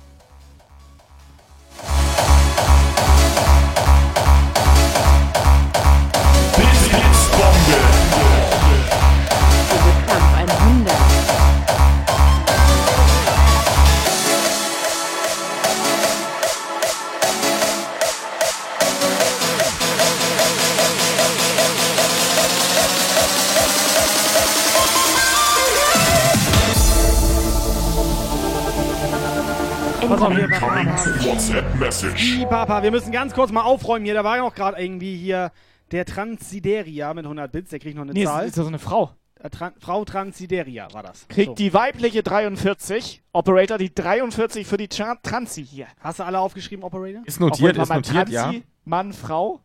Pass 30.13 30.21
auf, 30.21 30.35
hier. 30.35 30.47
WhatsApp-Message. 31.31 32.37
Die 32.39 32.45
Papa, 32.45 32.83
wir 32.83 32.91
müssen 32.91 33.11
ganz 33.11 33.33
kurz 33.33 33.51
mal 33.51 33.63
aufräumen 33.63 34.05
hier. 34.05 34.13
Da 34.13 34.23
war 34.23 34.37
ja 34.37 34.43
noch 34.43 34.53
gerade 34.53 34.79
irgendwie 34.79 35.17
hier 35.17 35.51
der 35.91 36.05
Transideria 36.05 37.15
mit 37.15 37.25
100 37.25 37.51
Bits. 37.51 37.71
Der 37.71 37.79
kriegt 37.79 37.95
noch 37.95 38.03
eine 38.03 38.13
Nee, 38.13 38.25
Zahl. 38.25 38.43
ist, 38.43 38.49
ist 38.49 38.57
das 38.59 38.65
so 38.65 38.69
eine 38.69 38.77
Frau? 38.77 39.09
Äh, 39.39 39.49
Tran 39.49 39.73
Frau 39.79 40.05
Transideria 40.05 40.87
war 40.93 41.01
das. 41.01 41.27
Kriegt 41.29 41.47
So. 41.47 41.55
die 41.55 41.73
weibliche 41.73 42.21
43, 42.21 43.23
Operator 43.33 43.79
die 43.79 43.91
43 43.91 44.67
für 44.67 44.77
die 44.77 44.87
Tra 44.87 45.15
Transi 45.15 45.65
hier. 45.65 45.87
Hast 45.99 46.19
du 46.19 46.23
alle 46.25 46.37
aufgeschrieben, 46.37 46.83
Operator? 46.85 47.23
Ist 47.25 47.39
notiert, 47.39 47.75
ist 47.75 47.89
notiert, 47.89 48.27
Transi, 48.29 48.33
ja. 48.33 48.53
Mann, 48.85 49.13
Frau. 49.13 49.61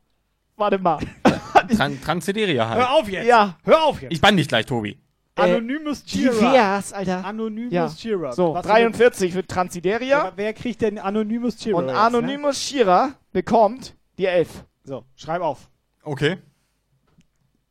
Warte 0.57 0.79
mal. 0.79 0.99
Tran 1.77 2.01
Transideria 2.01 2.71
halt. 2.71 2.79
Hör 2.81 2.91
auf 2.95 3.09
jetzt! 3.11 3.27
Ja. 3.27 3.59
Hör 3.65 3.85
auf 3.85 4.01
jetzt! 4.01 4.13
Ich 4.15 4.21
bann 4.23 4.39
dich 4.39 4.49
gleich, 4.49 4.65
Tobi. 4.65 4.99
Anonymous 5.39 6.05
Cheerer. 6.05 6.33
Divers, 6.35 6.93
Alter. 6.93 7.25
Anonymous 7.25 7.73
Ja. 7.73 7.89
Cheerer. 7.89 8.33
So, 8.33 8.55
Was 8.55 8.67
43 8.67 9.33
für 9.33 9.47
Transideria. 9.47 10.09
Ja, 10.27 10.33
wer 10.37 10.53
kriegt 10.53 10.81
denn 10.83 10.99
Anonymous 10.99 11.57
Cheerer? 11.57 11.77
und 11.79 11.89
jetzt, 11.89 11.97
Anonymous 11.97 12.61
Shira 12.63 13.15
bekommt 13.33 13.95
die 14.19 14.27
11. 14.27 14.55
Ne? 14.55 14.65
So, 14.85 15.05
schreib 15.17 15.43
auf. 15.43 15.69
Okay. 16.03 16.39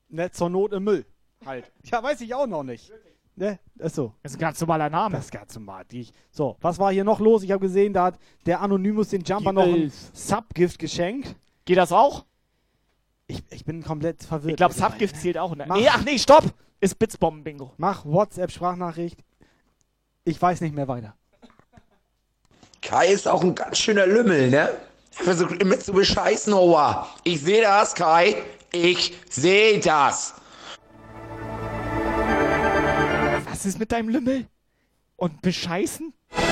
Ne, 0.10 0.32
zur 0.32 0.50
Not 0.50 0.74
im 0.74 0.84
Müll. 0.84 1.06
Halt. 1.46 1.72
Ja, 1.92 2.02
weiß 2.04 2.22
ich 2.22 2.34
auch 2.34 2.48
noch 2.48 2.64
nicht. 2.64 2.92
Ne, 3.36 3.60
ist 3.78 3.96
so. 3.96 4.14
Das 4.24 4.32
ist 4.32 4.38
ein 4.38 4.42
ganz 4.42 4.60
normaler 4.60 4.90
Name. 4.90 5.16
Das 5.16 5.26
ist 5.26 5.32
ganz 5.32 5.54
normal. 5.56 5.84
Die, 5.92 6.08
so, 6.32 6.58
was 6.60 6.80
war 6.80 6.92
hier 6.92 7.04
noch 7.04 7.20
los? 7.20 7.44
Ich 7.44 7.52
habe 7.52 7.62
gesehen, 7.62 7.94
da 7.94 8.06
hat 8.06 8.20
der 8.46 8.62
Anonymous 8.62 9.10
den 9.10 9.22
Jumper 9.24 9.52
Die 9.52 9.56
noch 9.56 9.64
ein. 9.66 9.92
Subgift 10.14 10.80
geschenkt. 10.80 11.36
Geht 11.66 11.78
das 11.78 11.92
auch? 11.92 12.26
Ich, 13.28 13.44
ich 13.52 13.66
bin 13.66 13.84
komplett 13.84 14.24
verwirrt. 14.24 14.52
Ich 14.52 14.58
glaube. 14.58 14.74
Subgift 14.74 15.18
zählt 15.18 15.38
auch. 15.38 15.56
Ne? 15.56 15.66
Mach. 15.68 15.78
Nee, 15.78 15.88
ach 15.90 16.04
nee, 16.04 16.18
stopp! 16.18 16.46
Ist 16.80 17.00
Blitzbomben-Bingo. 17.00 17.74
Mach 17.78 18.06
WhatsApp-Sprachnachricht. 18.06 19.20
Ich 20.26 20.40
weiß 20.40 20.62
nicht 20.62 20.76
mehr 20.76 20.88
weiter. 20.88 21.16
Kai 22.82 23.08
ist 23.08 23.28
auch 23.28 23.44
ein 23.44 23.56
ganz 23.56 23.80
schöner 23.80 24.06
Lümmel, 24.06 24.50
ne? 24.50 24.70
Er 25.18 25.24
versucht 25.24 25.60
immer 25.62 25.80
zu 25.80 25.94
bescheißen, 25.94 26.54
Oa. 26.54 27.08
Ich 27.24 27.42
sehe 27.42 27.64
das, 27.64 27.96
Kai. 27.96 28.44
Ich 28.72 29.18
sehe 29.30 29.80
das. 29.80 30.36
Was 33.50 33.66
ist 33.66 33.80
mit 33.80 33.92
deinem 33.92 34.10
Lümmel? 34.10 34.46
Und 35.16 35.42
bescheißen? 35.42 36.14
The 36.32 36.44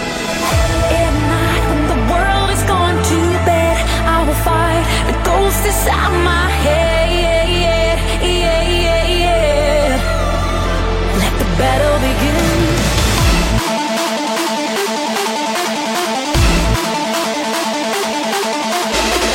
world 2.09 2.35
battle 11.65 11.97
begin. 11.99 12.35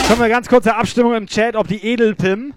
Können 0.08 0.20
wir 0.22 0.28
ganz 0.28 0.48
kurze 0.48 0.74
Abstimmung 0.74 1.14
im 1.14 1.26
Chat, 1.26 1.54
ob 1.54 1.68
die 1.68 1.84
Edelpim, 1.84 2.52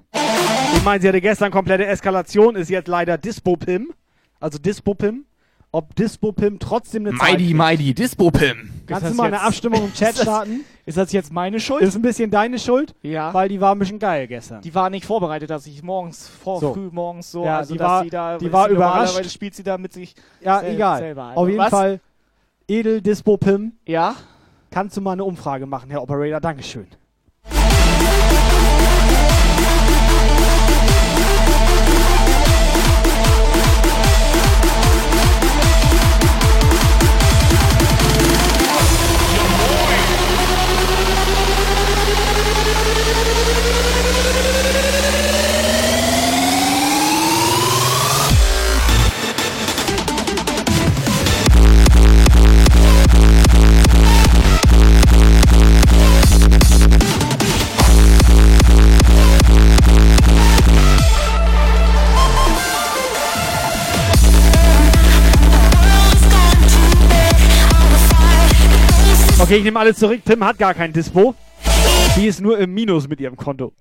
ich 0.76 0.84
meine, 0.84 1.02
sie 1.02 1.08
hatte 1.08 1.22
gestern 1.22 1.52
komplette 1.52 1.86
Eskalation, 1.86 2.56
ist 2.56 2.70
jetzt 2.70 2.88
leider 2.88 3.18
Dispo-Pim, 3.20 3.94
also 4.40 4.58
Dispo-Pim, 4.58 5.26
ob 5.72 5.96
Dispo-Pim 5.96 6.58
trotzdem 6.58 7.06
eine 7.06 7.16
Zahl 7.18 7.32
Mighty, 7.34 7.44
kriegt. 7.46 7.58
mighty, 7.58 7.94
Dispo-Pim. 7.94 8.72
Kannst 8.88 9.10
du 9.12 9.14
mal 9.14 9.28
eine 9.28 9.42
Abstimmung 9.42 9.86
im 9.86 9.94
Chat 9.94 10.18
starten? 10.22 10.62
Ist 10.86 10.98
das 10.98 11.12
jetzt 11.14 11.32
meine 11.32 11.60
Schuld? 11.62 11.82
Ist 11.82 11.96
ein 11.96 12.02
bisschen 12.02 12.30
deine 12.30 12.60
Schuld, 12.60 12.94
ja. 13.04 13.34
weil 13.34 13.48
die 13.48 13.62
war 13.62 13.74
ein 13.74 13.80
bisschen 13.80 14.00
geil 14.00 14.28
gestern. 14.28 14.62
Die 14.62 14.76
war 14.76 14.90
nicht 14.90 15.06
vorbereitet, 15.06 15.50
dass 15.50 15.66
ich 15.66 15.82
morgens, 15.82 16.28
vor 16.28 16.60
So. 16.60 16.74
früh 16.74 16.90
morgens 16.92 17.32
so, 17.32 17.46
Ja, 17.46 17.60
also 17.60 17.74
die 17.74 17.78
dass 17.78 17.88
war- 17.88 18.04
sie 18.04 18.10
da, 18.10 18.38
die 18.38 18.52
war 18.52 18.68
überrascht. 18.68 18.98
normalerweise 19.14 19.30
spielt 19.30 19.56
sie 19.56 19.64
da 19.64 19.78
mit 19.78 19.94
sich 19.94 20.14
Ja, 20.42 20.60
sel 20.60 20.74
egal. 20.76 20.98
selber. 21.00 21.28
halt. 21.28 21.38
Auf 21.38 21.48
jeden 21.48 21.60
Was? 21.60 21.70
Fall, 21.70 22.00
Edel 22.68 23.02
Dispo-Pim, 23.02 23.72
Ja? 23.86 24.16
kannst 24.72 24.98
du 24.98 25.02
mal 25.02 25.14
eine 25.14 25.24
Umfrage 25.24 25.66
machen, 25.66 25.90
Herr 25.90 26.02
Operator, 26.02 26.42
Dankeschön. 26.42 26.88
Okay, 69.44 69.58
ich 69.58 69.64
nehme 69.66 69.80
alles 69.80 69.98
zurück. 69.98 70.22
Pim 70.24 70.44
hat 70.44 70.58
gar 70.58 70.74
kein 70.74 70.94
Dispo. 70.94 71.36
Die 72.16 72.28
ist 72.28 72.40
nur 72.40 72.58
im 72.60 72.74
Minus 72.74 73.10
mit 73.10 73.20
ihrem 73.20 73.36
Konto. 73.36 73.74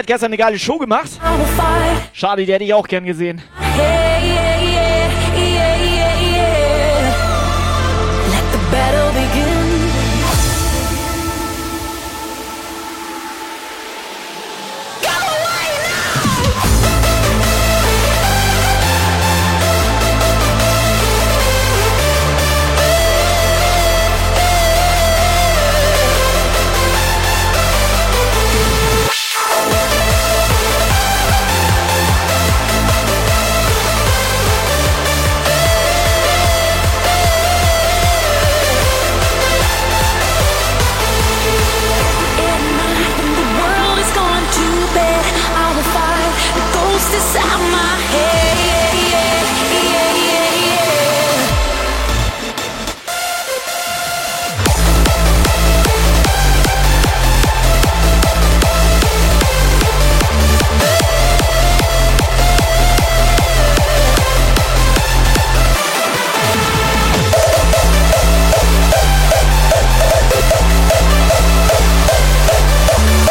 Hat 0.00 0.06
gestern 0.06 0.26
eine 0.26 0.36
geile 0.38 0.58
Show 0.58 0.78
gemacht. 0.78 1.10
Schade, 2.12 2.44
die 2.44 2.52
hätte 2.52 2.64
ich 2.64 2.74
auch 2.74 2.88
gern 2.88 3.04
gesehen. 3.04 3.42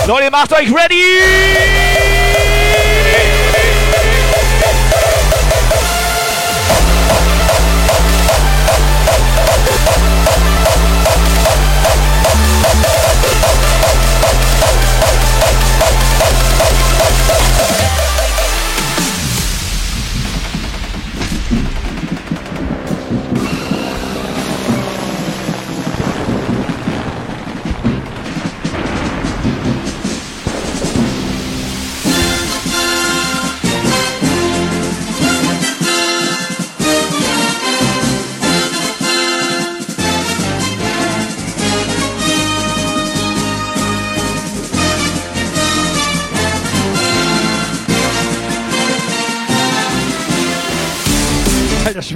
Leute, 0.10 0.32
macht 0.32 0.52
euch 0.54 0.74
ready! 0.74 1.99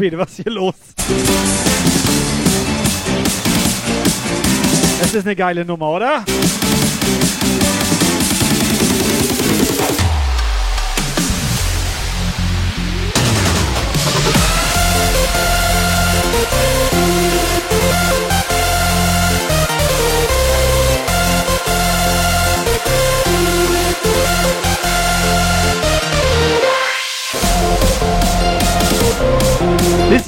Schwede, 0.04 0.18
was 0.18 0.32
ist 0.32 0.44
hier 0.44 0.52
los? 0.52 0.76
Es 5.02 5.14
ist 5.14 5.26
eine 5.26 5.34
geile 5.34 5.64
Nummer, 5.64 5.92
oder? 5.92 6.26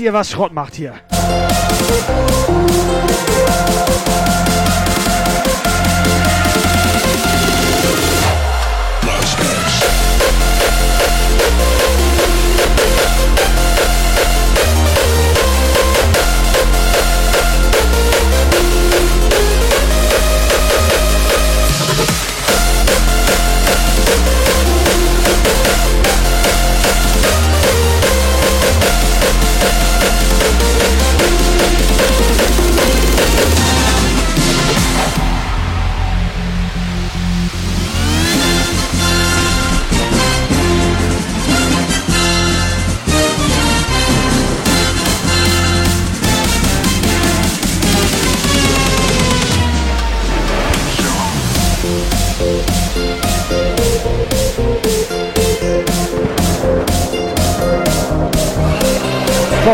Ihr, 0.06 0.14
was 0.14 0.30
Schrott 0.30 0.54
macht 0.54 0.76
hier? 0.76 0.94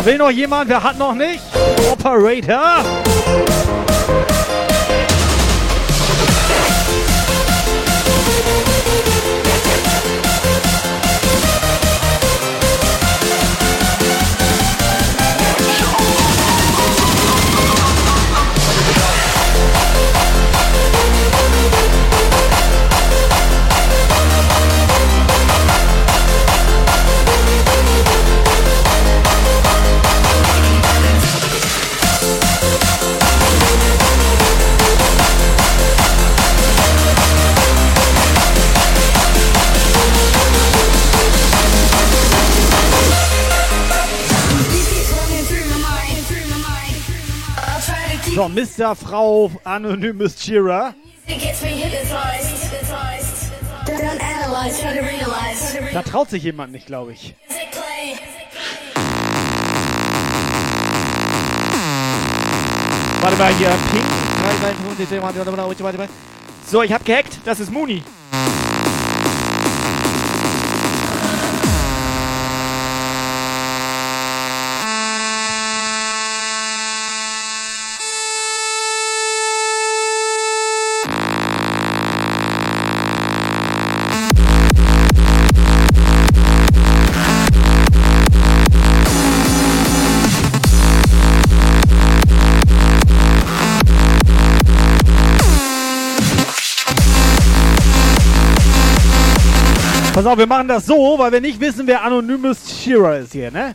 Will 0.04 0.18
noch 0.18 0.32
jemand? 0.32 0.68
Wer 0.68 0.82
hat 0.82 0.98
noch 0.98 1.14
nicht? 1.14 1.42
Operator. 1.92 2.84
So, 48.42 48.50
Mr. 48.50 48.96
Frau 48.96 49.52
Anonymous 49.64 50.36
Cheerer. 50.36 50.96
Da 55.94 56.02
traut 56.02 56.32
sich 56.32 56.42
jemand 56.42 56.72
nicht, 56.72 56.88
glaube 56.88 57.14
ich. 57.14 57.36
Warte 63.22 63.38
mal 63.38 63.54
hier, 63.54 63.70
Pink. 63.92 64.06
So, 66.66 66.82
ich 66.82 66.92
hab 66.92 67.06
gehackt. 67.06 67.42
Das 67.46 67.60
ist 67.60 67.72
Mooney. 67.72 68.02
Auf, 100.32 100.38
wir 100.38 100.48
machen 100.48 100.68
das 100.68 100.86
so, 100.86 101.16
weil 101.18 101.32
wir 101.32 101.42
nicht 101.42 101.60
wissen, 101.60 101.86
wer 101.88 102.04
Anonymous 102.04 102.70
Shearer 102.82 103.18
ist 103.20 103.34
hier, 103.34 103.52
ne? 103.52 103.74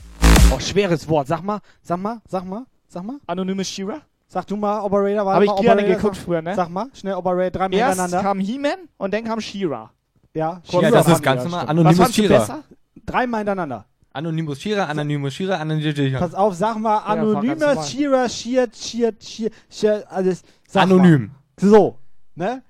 Oh, 0.54 0.58
schweres 0.58 1.06
Wort. 1.08 1.26
Sag 1.26 1.42
mal, 1.42 1.60
sag 1.82 1.98
mal, 2.00 2.20
sag 2.28 2.44
mal, 2.44 2.64
sag 2.88 3.02
mal. 3.04 3.18
Anonymous 3.26 3.68
Shearer? 3.68 4.00
Sag 4.28 4.46
du 4.46 4.56
mal, 4.56 4.80
Operator. 4.80 5.26
warte 5.26 5.48
Hab 5.48 5.56
ich 5.58 5.62
gerne 5.64 5.84
geguckt 5.84 6.16
sag- 6.16 6.24
früher, 6.24 6.42
ne? 6.42 6.54
Sag 6.54 6.68
mal, 6.70 6.86
schnell 6.94 7.14
Operator, 7.14 7.60
dreimal 7.60 7.78
Erst 7.78 8.00
hintereinander. 8.00 8.22
kam 8.28 8.38
He-Man 8.40 8.78
und 8.96 9.14
dann 9.14 9.24
kam 9.24 9.40
She-Ra. 9.40 9.90
Ja, 10.34 10.60
Ja, 10.70 10.90
das 10.90 11.08
ist 11.08 11.22
ganz 11.22 11.44
normal. 11.44 11.66
Anonymous 11.68 12.14
Shearer. 12.14 12.64
Dreimal 13.04 13.38
hintereinander. 13.40 13.84
Anonymous 14.12 14.60
Shearer, 14.60 14.88
Anonymous 14.88 15.34
Shearer, 15.34 15.60
Anonymous 15.60 15.94
Shearer. 15.94 16.18
Pass 16.18 16.34
auf, 16.34 16.54
sag 16.54 16.78
mal, 16.78 16.94
war. 16.96 17.06
Anonymous 17.06 17.90
Shearer, 17.90 18.28
Shear, 18.28 18.66
Shear, 18.74 19.12
Shear, 19.20 19.50
Shear, 19.70 20.04
alles. 20.08 20.42
Anonym. 20.74 21.30
Mal. 21.60 21.68
So, 21.70 21.98
ne? 22.34 22.62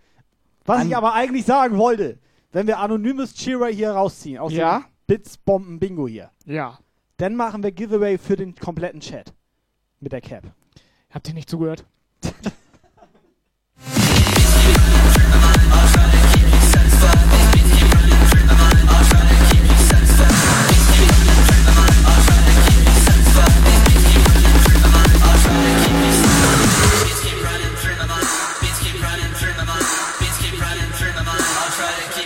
Was 0.65 0.81
An- 0.81 0.89
ich 0.89 0.97
aber 0.97 1.15
eigentlich 1.15 1.45
sagen 1.47 1.79
wollte, 1.79 2.19
wenn 2.53 2.67
wir 2.67 2.79
Anonymous 2.79 3.35
Cheerer 3.35 3.69
hier 3.69 3.91
rausziehen, 3.93 4.39
aus 4.39 4.53
Ja. 4.53 4.79
dem 4.81 4.85
Bits 5.07 5.37
Bomben 5.39 5.79
Bingo 5.79 6.09
hier, 6.09 6.31
Ja. 6.45 6.79
dann 7.19 7.35
machen 7.37 7.63
wir 7.63 7.73
Giveaway 7.73 8.19
für 8.19 8.37
den 8.37 8.55
kompletten 8.55 9.01
Chat. 9.01 9.33
Mit 10.01 10.13
der 10.13 10.21
Cap. 10.21 10.45
Habt 11.11 11.29
ihr 11.29 11.35
nicht 11.35 11.49
zugehört? 11.49 11.85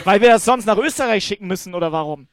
Weil 0.05 0.21
wir 0.21 0.31
das 0.31 0.45
sonst 0.45 0.67
nach 0.67 0.79
Österreich 0.79 1.25
schicken 1.25 1.47
müssen, 1.47 1.75
oder 1.75 1.93
warum? 1.93 2.27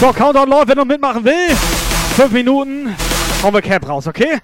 So, 0.00 0.12
Countdown 0.12 0.48
läuft, 0.48 0.68
wer 0.68 0.76
noch 0.76 0.84
mitmachen 0.84 1.24
will. 1.24 1.56
Fünf 2.16 2.32
Minuten, 2.32 2.94
hauen 3.42 3.54
wir 3.54 3.62
Cap 3.62 3.88
raus, 3.88 4.06
okay? 4.06 4.40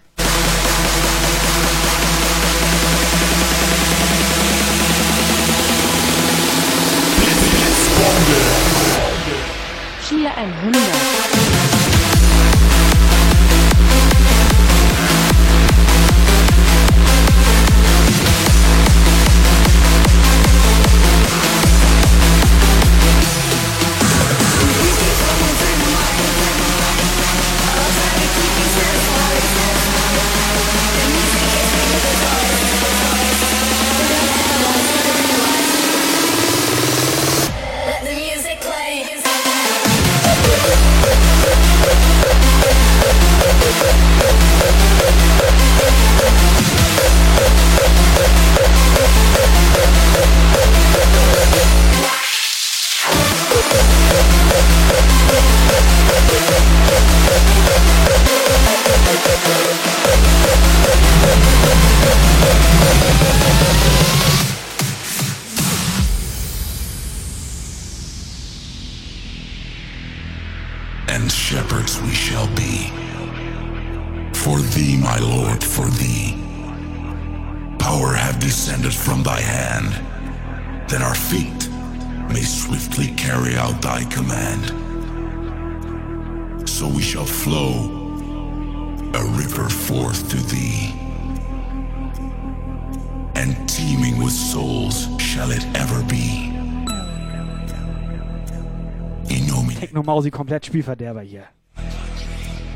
Techno-Mausi 100.12 100.30
komplett 100.30 100.66
Spielverderber 100.66 101.22
hier. 101.22 101.44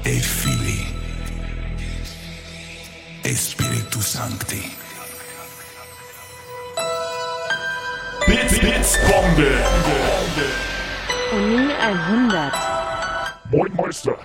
e 0.05 0.21
fili 0.21 0.87
e 3.25 3.35
Spiritu 3.37 4.01
Sancti. 4.01 4.63
Bits, 8.27 8.59
Bits, 8.61 8.99
Bombe. 9.07 9.51
Uni 11.35 11.73
100. 11.75 12.53
Moin 13.51 13.73
Meister. 13.77 14.17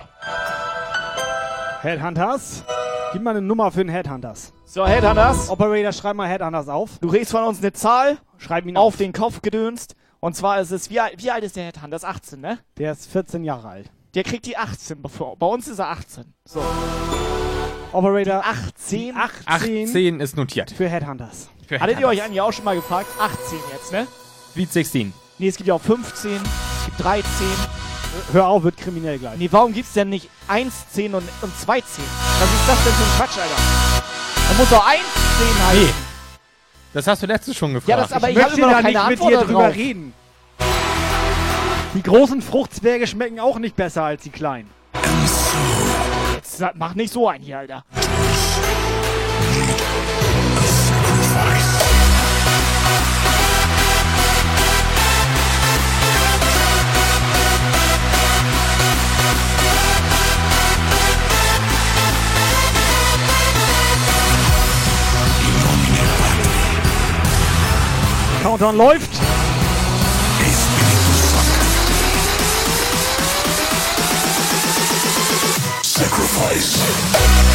Headhunters? 1.82 2.64
Gib 3.12 3.22
mal 3.22 3.30
eine 3.32 3.42
Nummer 3.42 3.70
für 3.70 3.84
den 3.84 3.90
Headhunters. 3.90 4.52
So, 4.64 4.86
Headhunters. 4.86 5.50
Operator, 5.50 5.92
schreib 5.92 6.16
mal 6.16 6.28
Headhunters 6.28 6.68
auf. 6.68 6.98
Du 7.00 7.08
kriegst 7.10 7.30
von 7.32 7.44
uns 7.44 7.58
eine 7.58 7.72
Zahl, 7.74 8.16
Schreib 8.38 8.64
ihn 8.66 8.76
auf 8.76 8.94
auf. 8.94 8.96
den 8.96 9.12
Kopf 9.12 9.42
gedönst. 9.42 9.96
Und 10.24 10.36
zwar 10.36 10.60
ist 10.60 10.70
es, 10.70 10.88
wie, 10.88 11.00
wie 11.16 11.30
alt 11.32 11.42
ist 11.42 11.56
der 11.56 11.64
Headhunter? 11.64 11.88
Das 11.88 12.04
ist 12.04 12.08
18, 12.08 12.40
ne? 12.40 12.58
Der 12.78 12.92
ist 12.92 13.10
14 13.10 13.42
Jahre 13.42 13.68
alt. 13.68 13.90
Der 14.14 14.22
kriegt 14.22 14.46
die 14.46 14.56
18 14.56 15.02
bevor. 15.02 15.36
Bei 15.36 15.46
uns 15.46 15.66
ist 15.66 15.80
er 15.80 15.88
18. 15.88 16.32
So. 16.44 16.62
Operator 17.90 18.44
18? 18.46 19.16
18, 19.16 19.88
18 19.88 20.20
ist 20.20 20.36
notiert. 20.36 20.70
für 20.70 20.88
Headhunters. 20.88 21.48
Für 21.66 21.80
Hattet 21.80 21.98
ihr 21.98 22.06
euch 22.06 22.18
Headhunters. 22.18 22.24
eigentlich 22.26 22.40
auch 22.40 22.52
schon 22.52 22.64
mal 22.64 22.76
gefragt? 22.76 23.08
18 23.18 23.58
jetzt, 23.72 23.90
ne? 23.90 24.06
Sweet 24.52 24.72
16. 24.72 25.12
Nee, 25.38 25.48
es 25.48 25.56
gibt 25.56 25.66
ja 25.66 25.74
auch 25.74 25.80
15, 25.82 26.30
es 26.36 26.84
gibt 26.84 27.00
13. 27.00 27.24
Hör 28.32 28.46
auf, 28.46 28.62
wird 28.62 28.76
kriminell 28.76 29.18
gleich. 29.18 29.38
Nee, 29.38 29.48
warum 29.50 29.72
gibt's 29.72 29.92
denn 29.94 30.08
nicht 30.08 30.30
1, 30.46 30.90
10 30.92 31.14
und, 31.16 31.28
und 31.42 31.58
2, 31.58 31.80
10? 31.80 32.04
Was 32.38 32.48
ist 32.48 32.68
das 32.68 32.84
denn 32.84 32.92
für 32.92 33.02
ein 33.02 33.16
Quatsch, 33.16 33.38
Alter? 33.38 33.56
Da 34.48 34.54
muss 34.56 34.70
doch 34.70 34.86
1, 34.86 35.00
10 35.02 35.66
heißen. 35.66 35.82
Nee. 35.82 36.11
Das 36.94 37.06
hast 37.06 37.22
du 37.22 37.26
letztens 37.26 37.56
schon 37.56 37.72
gefragt. 37.74 37.88
Ja, 37.88 37.96
das 37.96 38.12
aber 38.12 38.28
ich, 38.30 38.36
Ich 38.36 38.42
habe 38.42 38.56
möchte 38.56 38.70
da 38.70 38.82
nicht 38.82 38.86
mit 38.86 38.96
Antwort 38.98 39.30
dir 39.30 39.34
darauf. 39.36 39.46
drüber 39.46 39.74
reden. 39.74 40.12
Die 41.94 42.02
großen 42.02 42.42
Fruchtzwerge 42.42 43.06
schmecken 43.06 43.40
auch 43.40 43.58
nicht 43.58 43.76
besser 43.76 44.04
als 44.04 44.22
die 44.22 44.30
kleinen. 44.30 44.68
Jetzt 46.34 46.62
mach 46.74 46.94
nicht 46.94 47.12
so 47.12 47.28
ein 47.28 47.40
hier, 47.42 47.58
Alter. 47.58 47.84
Countdown 68.42 68.76
läuft. 68.76 69.10
Sacrifice. 75.82 77.51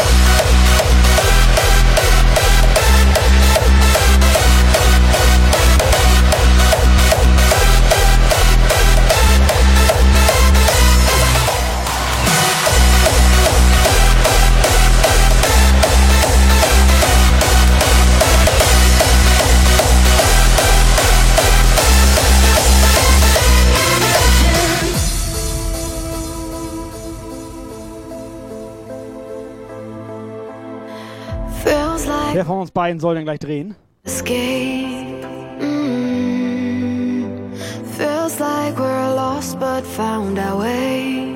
Beiden 32.77 32.99
soll 32.99 33.15
denn 33.15 33.23
gleich 33.25 33.39
drehen? 33.39 33.75
escape. 34.05 35.25
Mm. 35.59 37.51
Feels 37.97 38.39
like 38.39 38.77
we're 38.77 39.15
lost 39.15 39.59
but 39.59 39.83
found 39.83 40.37
our 40.37 40.59
way. 40.59 41.35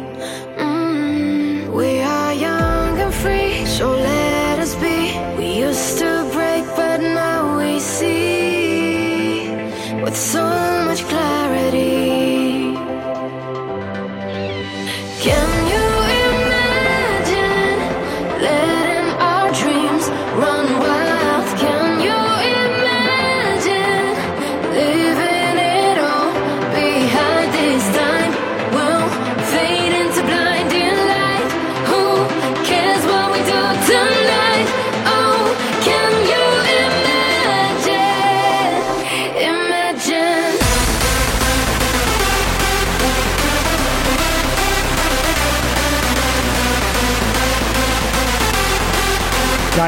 Mm. 0.58 1.74
We 1.74 2.02
are 2.02 2.34
young 2.34 3.00
and 3.00 3.14
free, 3.14 3.66
so 3.66 3.94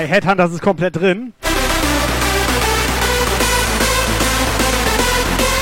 Geil, 0.03 0.11
Headhunters 0.11 0.51
ist 0.51 0.61
komplett 0.61 0.97
drin. 0.97 1.31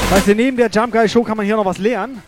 Weißt 0.09 0.27
du, 0.27 0.33
neben 0.33 0.57
der 0.57 0.69
Jump 0.71 0.93
Guy 0.93 1.07
Show 1.07 1.21
kann 1.21 1.37
man 1.37 1.45
hier 1.45 1.55
noch 1.55 1.65
was 1.65 1.77
lernen. 1.77 2.23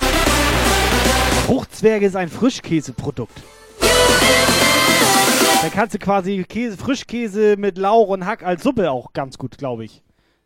Fruchtzwerge 1.47 2.05
ist 2.05 2.15
ein 2.15 2.29
Frischkäseprodukt. 2.29 3.41
Da 3.79 5.69
kannst 5.73 5.95
du 5.95 5.99
quasi 5.99 6.45
Käse, 6.47 6.77
Frischkäse 6.77 7.55
mit 7.57 7.79
Lauch 7.79 8.09
und 8.09 8.27
Hack 8.27 8.43
als 8.43 8.61
Suppe 8.61 8.91
auch 8.91 9.13
ganz 9.13 9.39
gut, 9.39 9.57
glaube 9.57 9.85
ich. 9.85 10.03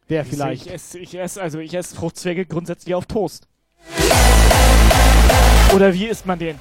Wäre 0.08 0.24
vielleicht. 0.24 0.68
Ich 0.68 0.74
esse, 0.74 1.00
ich 1.00 1.16
esse, 1.20 1.42
also 1.42 1.60
ich 1.60 1.74
esse 1.74 1.98
Fruchtzwerge 1.98 2.46
grundsätzlich 2.46 2.96
auf 2.96 3.08
Toast. 3.08 3.46
Oder 5.76 5.94
wie 5.94 6.06
isst 6.06 6.26
man 6.26 6.40
den? 6.40 6.58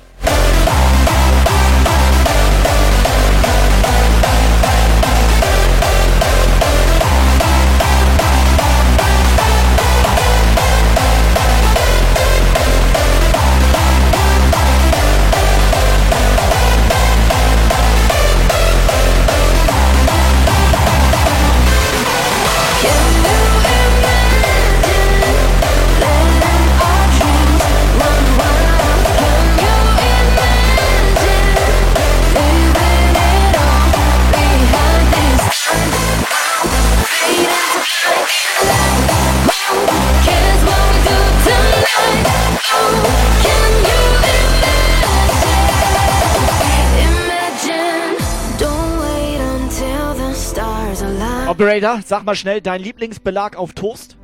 Operator, 51.57 52.01
sag 52.05 52.23
mal 52.25 52.35
schnell, 52.35 52.61
dein 52.61 52.83
Lieblingsbelag 52.83 53.57
auf 53.57 53.73
Toast? 53.73 54.19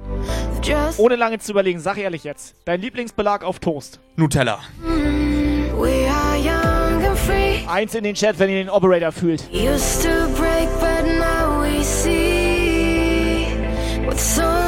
Just 0.63 0.99
Ohne 0.99 1.17
lange 1.17 1.39
zu 1.39 1.53
überlegen, 1.53 1.81
sag 1.81 1.97
ehrlich 1.97 2.25
jetzt. 2.25 2.55
Dein 2.67 2.83
Lieblingsbelag 2.83 3.43
auf 3.43 3.59
Toast? 3.59 4.01
Nutella. 4.17 4.61
we 5.75 6.07
are 6.07 6.37
Eins 7.71 7.95
in 7.95 8.05
den 8.05 8.15
Chat, 8.17 8.39
wenn 8.39 8.51
ihr 8.51 8.57
den 8.57 8.69
Operator 8.69 9.13
fühlt. 9.13 9.49
Used 9.51 10.03
to 10.03 10.11
break, 10.37 10.69
but 10.79 11.07
now 11.07 11.63
we 11.63 11.83
see 11.83 13.47
with 14.07 14.21
so 14.21 14.62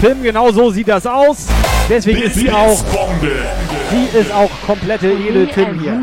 Film, 0.00 0.22
genau 0.22 0.50
so 0.50 0.70
sieht 0.70 0.88
das 0.88 1.06
aus. 1.06 1.46
Deswegen 1.88 2.22
ist 2.22 2.34
sie 2.36 2.50
auch. 2.50 2.82
Bombe. 2.84 3.32
Sie 3.90 4.18
ist 4.18 4.32
auch 4.32 4.50
komplette 4.66 5.10
Edel 5.10 5.46
Tim 5.48 5.78
hier. 5.78 6.00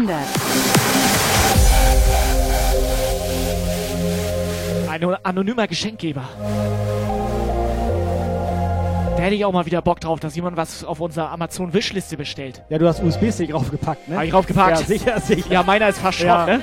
Ein 4.88 5.04
anonymer 5.24 5.68
Geschenkgeber. 5.68 6.24
Da 9.18 9.24
hätte 9.24 9.34
ich 9.34 9.46
auch 9.46 9.52
mal 9.52 9.66
wieder 9.66 9.82
Bock 9.82 10.00
drauf, 10.00 10.20
dass 10.20 10.36
jemand 10.36 10.58
was 10.58 10.84
auf 10.84 11.00
unserer 11.00 11.32
Amazon-Wishliste 11.32 12.18
bestellt. 12.18 12.62
Ja, 12.70 12.78
du 12.78 12.88
hast 12.88 13.02
USB-Stick 13.02 13.50
draufgepackt, 13.50 14.08
ne? 14.08 14.18
Hab 14.18 14.24
ich 14.26 14.30
draufgepackt? 14.30 14.80
Ja, 14.82 14.86
sicher, 14.86 15.20
sicher. 15.20 15.52
Ja, 15.52 15.64
meiner 15.64 15.90
ist 15.90 15.98
fast 15.98 16.20
Ja. 16.20 16.46
Schrott, 16.46 16.60
ne? 16.60 16.62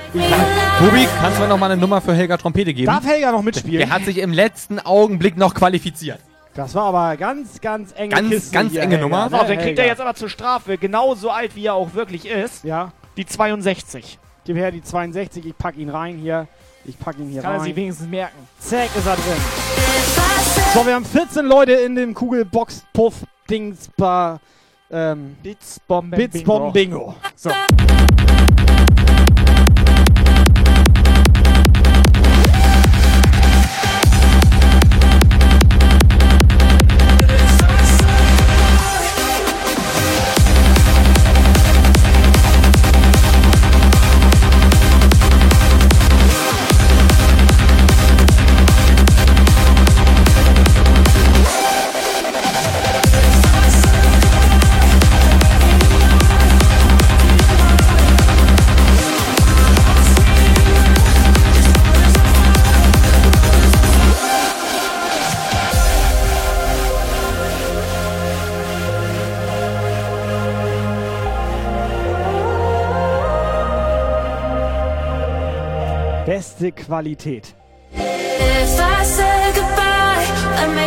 Tobi, 0.79 1.05
kannst 1.21 1.37
du 1.37 1.43
mir 1.43 1.49
noch 1.49 1.57
mal 1.57 1.69
eine 1.69 1.81
Nummer 1.81 1.99
für 1.99 2.13
Helga 2.13 2.37
Trompete 2.37 2.73
geben? 2.73 2.85
Darf 2.87 3.05
Helga 3.05 3.33
noch 3.33 3.41
mitspielen? 3.41 3.79
Der 3.79 3.89
hat 3.89 4.05
sich 4.05 4.19
im 4.19 4.31
letzten 4.31 4.79
Augenblick 4.79 5.35
noch 5.35 5.53
qualifiziert. 5.53 6.19
Das 6.55 6.73
war 6.73 6.85
aber 6.85 7.17
ganz, 7.17 7.59
ganz 7.59 7.91
enge 7.97 8.15
Ganz, 8.15 8.29
Kiste 8.29 8.53
ganz 8.53 8.71
hier, 8.71 8.81
enge 8.83 8.95
Helga, 8.97 9.03
Nummer. 9.09 9.29
ne, 9.29 9.37
So, 9.39 9.45
dann 9.45 9.57
kriegt 9.59 9.77
er 9.77 9.87
jetzt 9.87 9.99
aber 10.01 10.13
zur 10.15 10.29
Strafe, 10.29 10.77
genauso 10.77 11.29
alt 11.29 11.53
wie 11.55 11.65
er 11.65 11.73
auch 11.73 11.93
wirklich 11.93 12.25
ist, 12.25 12.63
Ja, 12.63 12.93
die 13.17 13.25
62. 13.25 14.17
gib 14.45 14.55
her 14.55 14.71
die 14.71 14.81
62, 14.81 15.45
ich 15.45 15.57
pack 15.57 15.75
ihn 15.77 15.89
rein 15.89 16.17
hier. 16.17 16.47
Ich 16.87 16.97
pack 16.99 17.17
ihn 17.17 17.29
hier 17.29 17.41
Kann 17.41 17.53
er 17.55 17.59
sich 17.61 17.69
rein. 17.71 17.75
wenigstens 17.77 18.07
merken. 18.07 18.37
Zack, 18.59 18.89
ist 18.95 19.05
er 19.07 19.15
drin. 19.15 19.41
So, 20.73 20.85
wir 20.85 20.93
haben 20.93 21.03
14 21.05 21.45
Leute 21.45 21.71
in 21.73 21.95
dem 21.95 22.13
Kugelbox-Puff-Dings 22.13 23.89
bei 23.97 24.37
ähm, 24.91 25.35
Blitzbomben 25.41 26.11
Blitzbomben 26.11 26.71
Bingo. 26.73 27.15
So. 27.35 27.49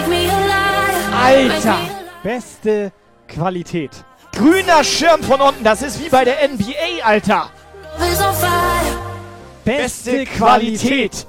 Me 0.09 0.31
alive. 0.31 1.15
Alter! 1.15 1.79
Beste 2.23 2.93
Qualität. 3.29 3.91
Grüner 4.33 4.85
Schirm 4.85 5.23
von 5.23 5.41
unten, 5.41 5.65
das 5.65 5.83
ist 5.83 6.03
wie 6.03 6.09
bei 6.09 6.25
der 6.25 6.37
NBA, 6.49 7.05
Alter. 7.05 7.51
Beste 9.65 10.25
Qualität. 10.27 11.27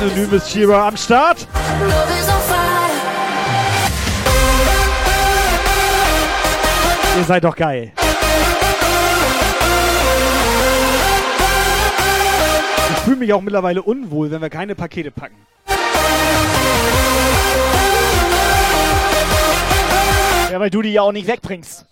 Anonymes 0.00 0.50
Schieber 0.50 0.82
am 0.84 0.96
Start. 0.96 1.46
Love 1.80 1.92
is 2.20 2.28
on 2.28 2.40
fire. 2.42 2.77
Ihr 7.18 7.24
seid 7.24 7.42
doch 7.42 7.56
geil. 7.56 7.90
Ich 12.90 12.98
fühle 12.98 13.16
mich 13.16 13.32
auch 13.32 13.40
mittlerweile 13.40 13.82
unwohl, 13.82 14.30
wenn 14.30 14.40
wir 14.40 14.50
keine 14.50 14.76
Pakete 14.76 15.10
packen. 15.10 15.34
Ja, 20.52 20.60
weil 20.60 20.70
du 20.70 20.80
die 20.80 20.92
ja 20.92 21.02
auch 21.02 21.10
nicht 21.10 21.26
wegbringst. 21.26 21.86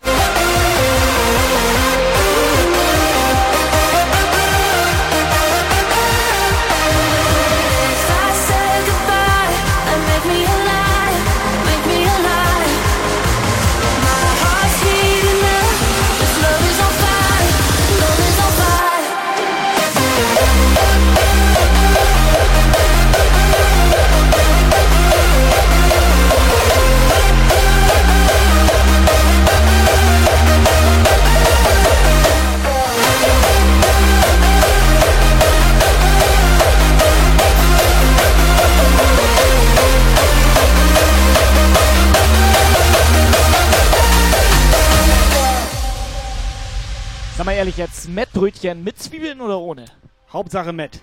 Sag 47.37 47.45
mal 47.45 47.53
ehrlich 47.53 47.77
jetzt, 47.77 48.09
Mettbrötchen 48.09 48.83
mit 48.83 48.99
Zwiebeln 48.99 49.41
oder 49.41 49.59
ohne? 49.59 49.85
Hauptsache 50.33 50.73
Matt. 50.73 50.99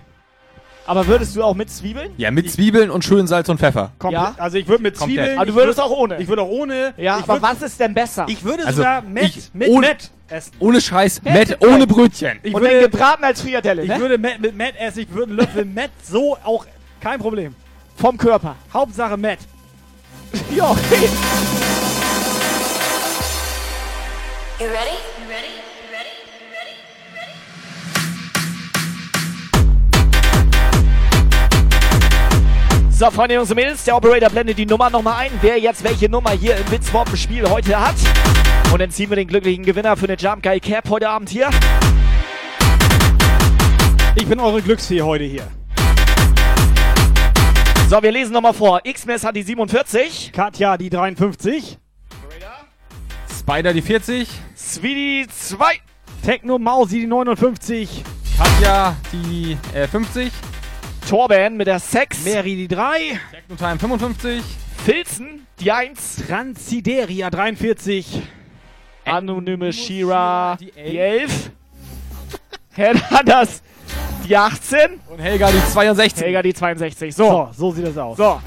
Aber 0.86 1.06
würdest 1.06 1.34
du 1.34 1.42
auch 1.42 1.54
mit 1.54 1.70
Zwiebeln? 1.70 2.12
Ja, 2.18 2.30
mit 2.30 2.50
Zwiebeln 2.50 2.90
und 2.90 3.04
schön 3.04 3.26
Salz 3.26 3.48
und 3.48 3.58
Pfeffer. 3.58 3.92
Komplett. 3.98 4.22
Ja? 4.22 4.34
Also 4.36 4.58
ich 4.58 4.68
würde 4.68 4.82
mit 4.82 4.98
Komplett. 4.98 5.18
Zwiebeln. 5.18 5.38
Aber 5.38 5.46
du 5.46 5.52
ich 5.52 5.56
würdest 5.56 5.78
würd- 5.78 5.82
auch 5.82 5.90
ohne. 5.90 6.18
Ich 6.20 6.28
würde 6.28 6.42
auch 6.42 6.48
ohne. 6.48 6.92
ja, 6.98 7.16
ich 7.18 7.22
aber 7.24 7.34
würd, 7.34 7.42
was 7.42 7.62
ist 7.62 7.80
denn 7.80 7.94
besser? 7.94 8.26
Ich 8.28 8.44
würde 8.44 8.66
Also, 8.66 8.78
sogar 8.78 9.00
Matt 9.02 9.22
ich- 9.24 9.50
mit 9.54 9.68
ohne- 9.68 9.86
Matt 9.88 10.10
essen. 10.28 10.52
Ohne 10.58 10.80
Scheiß, 10.80 11.22
Matt 11.24 11.56
ohne 11.64 11.86
Brötchen. 11.86 12.38
Ich 12.42 12.52
Und 12.54 12.60
würde, 12.62 12.80
gebraten 12.80 13.24
als 13.24 13.40
Friadelle, 13.40 13.82
ich 13.82 13.88
ne? 13.88 13.98
würde 13.98 14.18
Matt 14.18 14.40
mit 14.40 14.56
Matt 14.58 14.74
essen. 14.78 14.98
Ich 15.00 15.10
würde 15.14 15.30
einen 15.30 15.36
Löffel 15.38 15.64
Matt 15.64 15.90
so 16.02 16.36
auch 16.44 16.66
kein 17.00 17.18
Problem. 17.20 17.54
Vom 17.96 18.18
Körper. 18.18 18.56
Hauptsache 18.72 19.16
Matt. 19.16 19.38
Ja, 20.54 20.70
okay. 20.72 21.08
You 24.58 24.66
ready? 24.66 25.13
So, 32.96 33.10
Freunde 33.10 33.34
Jungs 33.34 33.50
und 33.50 33.56
Mädels, 33.56 33.82
der 33.82 33.96
Operator 33.96 34.30
blendet 34.30 34.56
die 34.56 34.66
Nummer 34.66 34.88
nochmal 34.88 35.24
ein, 35.24 35.32
wer 35.40 35.58
jetzt 35.58 35.82
welche 35.82 36.08
Nummer 36.08 36.30
hier 36.30 36.56
im 36.56 36.70
Witzbomben-Spiel 36.70 37.50
heute 37.50 37.76
hat. 37.76 37.96
Und 38.72 38.80
dann 38.80 38.92
ziehen 38.92 39.10
wir 39.10 39.16
den 39.16 39.26
glücklichen 39.26 39.64
Gewinner 39.64 39.96
für 39.96 40.04
eine 40.04 40.16
Jump 40.16 40.44
Guy 40.44 40.60
Cap 40.60 40.88
heute 40.88 41.08
Abend 41.08 41.28
hier. 41.28 41.50
Ich 44.14 44.24
bin 44.28 44.38
eure 44.38 44.62
Glücksfee 44.62 45.02
heute 45.02 45.24
hier. 45.24 45.42
So, 47.90 48.00
wir 48.00 48.12
lesen 48.12 48.32
nochmal 48.32 48.54
vor. 48.54 48.80
X-Mess 48.84 49.24
hat 49.24 49.34
die 49.34 49.42
47. 49.42 50.30
Katja 50.32 50.76
die 50.76 50.88
53. 50.88 51.78
Spider 53.36 53.72
die 53.72 53.82
40. 53.82 54.28
Sweetie 54.56 55.26
2. 55.26 55.80
Techno 56.24 56.60
Mausi 56.60 57.00
die 57.00 57.06
59. 57.08 58.04
Katja 58.38 58.94
die 59.12 59.58
äh, 59.74 59.88
50. 59.88 60.30
Torben 61.08 61.56
mit 61.56 61.66
der 61.66 61.78
6. 61.78 62.24
Mary 62.24 62.56
die 62.56 62.68
3. 62.68 63.20
Technotime 63.30 63.78
55. 63.78 64.42
Filzen 64.84 65.46
die 65.60 65.70
1. 65.70 66.24
Transideria 66.26 67.30
43. 67.30 68.22
Anonyme 69.04 69.72
Shira 69.72 70.56
die 70.58 70.72
11. 70.74 71.50
Hernandez 72.72 73.62
die 74.26 74.36
18. 74.36 75.00
Und 75.08 75.18
Helga 75.18 75.50
die 75.50 75.72
62. 75.72 76.24
Helga 76.24 76.42
die 76.42 76.54
62. 76.54 77.14
So. 77.14 77.24
So, 77.24 77.48
so 77.56 77.70
sieht 77.72 77.86
das 77.86 77.98
aus. 77.98 78.16
So. 78.16 78.40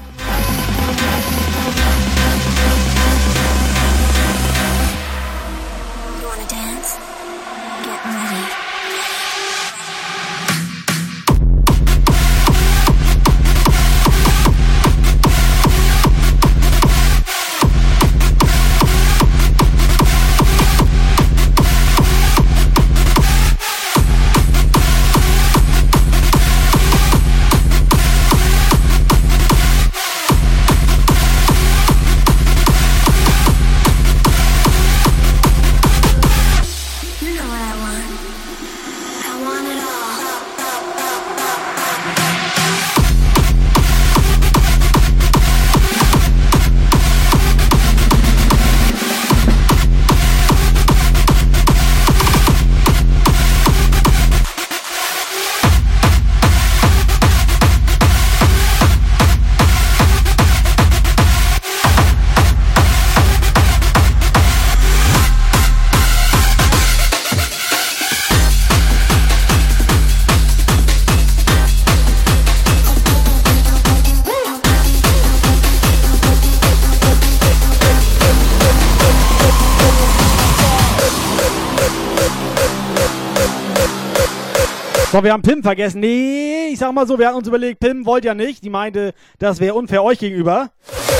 So, 85.18 85.24
wir 85.24 85.32
haben 85.32 85.42
Pim 85.42 85.64
vergessen. 85.64 85.98
Nee, 85.98 86.68
ich 86.68 86.78
sag 86.78 86.92
mal 86.92 87.04
so, 87.04 87.18
wir 87.18 87.26
hatten 87.26 87.38
uns 87.38 87.48
überlegt, 87.48 87.80
Pim 87.80 88.06
wollte 88.06 88.28
ja 88.28 88.34
nicht. 88.34 88.62
Die 88.62 88.70
meinte, 88.70 89.14
das 89.40 89.58
wäre 89.58 89.74
unfair 89.74 90.04
euch 90.04 90.20
gegenüber. 90.20 90.70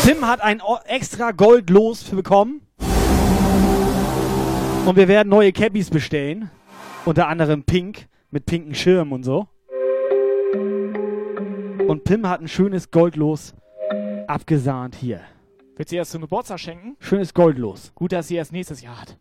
Pim 0.04 0.24
hat 0.24 0.40
ein 0.40 0.62
extra 0.86 1.32
Gold 1.32 1.68
los 1.68 2.04
bekommen. 2.04 2.60
Und 4.86 4.94
wir 4.94 5.08
werden 5.08 5.28
neue 5.28 5.50
Cappies 5.50 5.90
bestellen. 5.90 6.48
Unter 7.06 7.26
anderem 7.26 7.64
pink, 7.64 8.06
mit 8.30 8.46
pinken 8.46 8.76
Schirmen 8.76 9.12
und 9.12 9.24
so. 9.24 9.48
Und 11.88 12.04
Pim 12.04 12.28
hat 12.28 12.40
ein 12.40 12.46
schönes 12.46 12.92
Goldlos 12.92 13.52
abgesahnt 14.28 14.94
hier. 14.94 15.22
Willst 15.74 15.90
du 15.90 15.96
ihr 15.96 16.02
erst 16.02 16.12
zum 16.12 16.20
Geburtstag 16.20 16.60
schenken? 16.60 16.96
Schönes 17.00 17.34
Goldlos. 17.34 17.90
Gut, 17.96 18.12
dass 18.12 18.28
sie 18.28 18.36
erst 18.36 18.52
nächstes 18.52 18.80
Jahr 18.80 19.00
hat. 19.00 19.18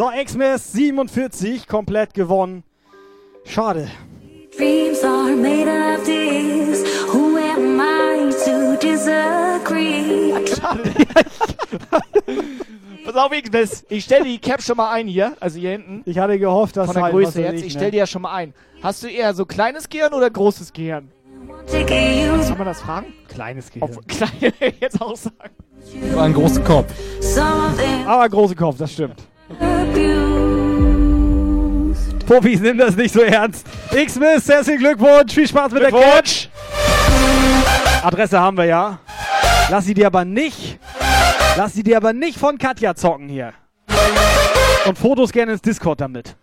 So, 0.00 0.08
Xmas 0.08 0.72
47, 0.72 1.68
komplett 1.68 2.14
gewonnen. 2.14 2.64
Schade. 3.44 3.90
Dreams 4.56 5.04
are 5.04 5.36
made 5.36 5.68
of 5.68 6.02
this. 6.06 6.86
Who 7.12 7.36
am 7.36 7.78
I 7.78 8.32
to 8.46 8.78
disagree? 8.80 10.32
Pass 13.04 13.14
auf, 13.14 13.30
X-Mess. 13.30 13.84
Ich 13.90 14.04
stelle 14.04 14.24
die 14.24 14.38
Cap 14.38 14.62
schon 14.62 14.78
mal 14.78 14.90
ein 14.90 15.06
hier. 15.06 15.36
Also 15.38 15.60
hier 15.60 15.72
hinten. 15.72 16.00
Ich 16.06 16.18
hatte 16.18 16.38
gehofft, 16.38 16.78
dass 16.78 16.86
Von 16.86 16.94
der 16.94 17.02
halt, 17.02 17.12
Größe 17.12 17.42
jetzt. 17.42 17.58
ich, 17.58 17.64
ne? 17.64 17.70
stelle 17.70 17.90
die 17.90 17.98
ja 17.98 18.06
schon 18.06 18.22
mal 18.22 18.34
ein. 18.34 18.54
Hast 18.82 19.02
du 19.02 19.06
eher 19.06 19.34
so 19.34 19.44
kleines 19.44 19.86
Gehirn 19.86 20.14
oder 20.14 20.30
großes 20.30 20.72
Gehirn? 20.72 21.10
Kann 21.70 22.56
man 22.56 22.66
das 22.66 22.80
fragen? 22.80 23.12
Kleines 23.28 23.70
Gehirn. 23.70 23.94
Ob, 23.94 24.08
klein, 24.08 24.30
jetzt 24.80 24.98
auch 24.98 25.14
sagen. 25.14 25.50
War 26.14 26.24
ein 26.24 26.32
großer 26.32 26.62
Kopf. 26.62 26.90
Aber 28.06 28.26
große 28.30 28.54
Kopf, 28.54 28.78
das 28.78 28.94
stimmt. 28.94 29.26
Popis, 32.26 32.60
nimm 32.60 32.78
das 32.78 32.94
nicht 32.94 33.12
so 33.12 33.22
ernst. 33.22 33.66
X-Miss, 33.90 34.48
herzlichen 34.48 34.78
Glückwunsch. 34.78 35.34
Viel 35.34 35.48
Spaß 35.48 35.72
mit 35.72 35.82
der. 35.82 35.90
Catch. 35.90 36.48
Adresse 38.04 38.38
haben 38.38 38.56
wir 38.56 38.66
ja. 38.66 38.98
Lass 39.68 39.84
sie 39.84 39.94
dir 39.94 40.06
aber 40.06 40.24
nicht. 40.24 40.78
Lass 41.56 41.72
sie 41.74 41.82
dir 41.82 41.96
aber 41.96 42.12
nicht 42.12 42.38
von 42.38 42.56
Katja 42.56 42.94
zocken 42.94 43.28
hier. 43.28 43.52
Und 44.86 44.96
Fotos 44.96 45.32
gerne 45.32 45.52
ins 45.52 45.62
Discord 45.62 46.00
damit. 46.00 46.36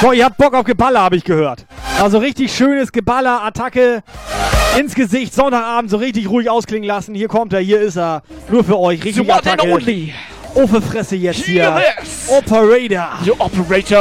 So, 0.00 0.12
ihr 0.12 0.24
habt 0.24 0.36
Bock 0.36 0.54
auf 0.54 0.64
Geballer, 0.64 1.00
habe 1.00 1.16
ich 1.16 1.24
gehört. 1.24 1.66
Also 2.00 2.18
richtig 2.18 2.54
schönes 2.54 2.92
Geballer, 2.92 3.42
Attacke 3.42 4.02
ins 4.78 4.94
Gesicht, 4.94 5.34
Sonntagabend 5.34 5.90
so 5.90 5.96
richtig 5.96 6.28
ruhig 6.28 6.48
ausklingen 6.50 6.86
lassen. 6.86 7.14
Hier 7.14 7.28
kommt 7.28 7.52
er, 7.52 7.60
hier 7.60 7.80
ist 7.80 7.96
er. 7.96 8.22
Nur 8.50 8.64
für 8.64 8.78
euch, 8.78 9.04
richtig 9.04 9.32
Attacke. 9.32 9.80
Offe 10.54 10.80
Fresse 10.80 11.16
jetzt 11.16 11.44
hier. 11.44 11.82
Operator. 12.28 13.18
The 13.24 13.32
Operator. 13.32 14.00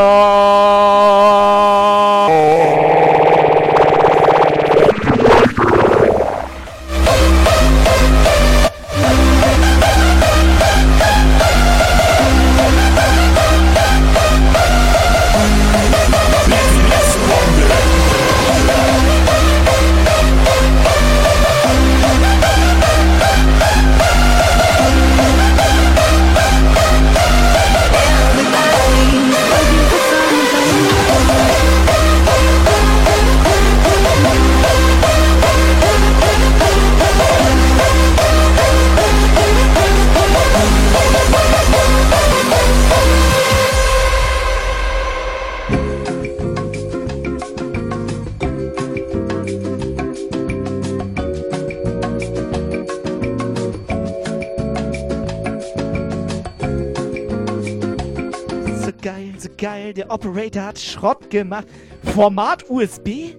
Der 59.96 60.12
Operator 60.12 60.64
hat 60.64 60.80
Schrott 60.80 61.30
gemacht. 61.30 61.66
Format 62.14 62.70
USB? 62.70 63.36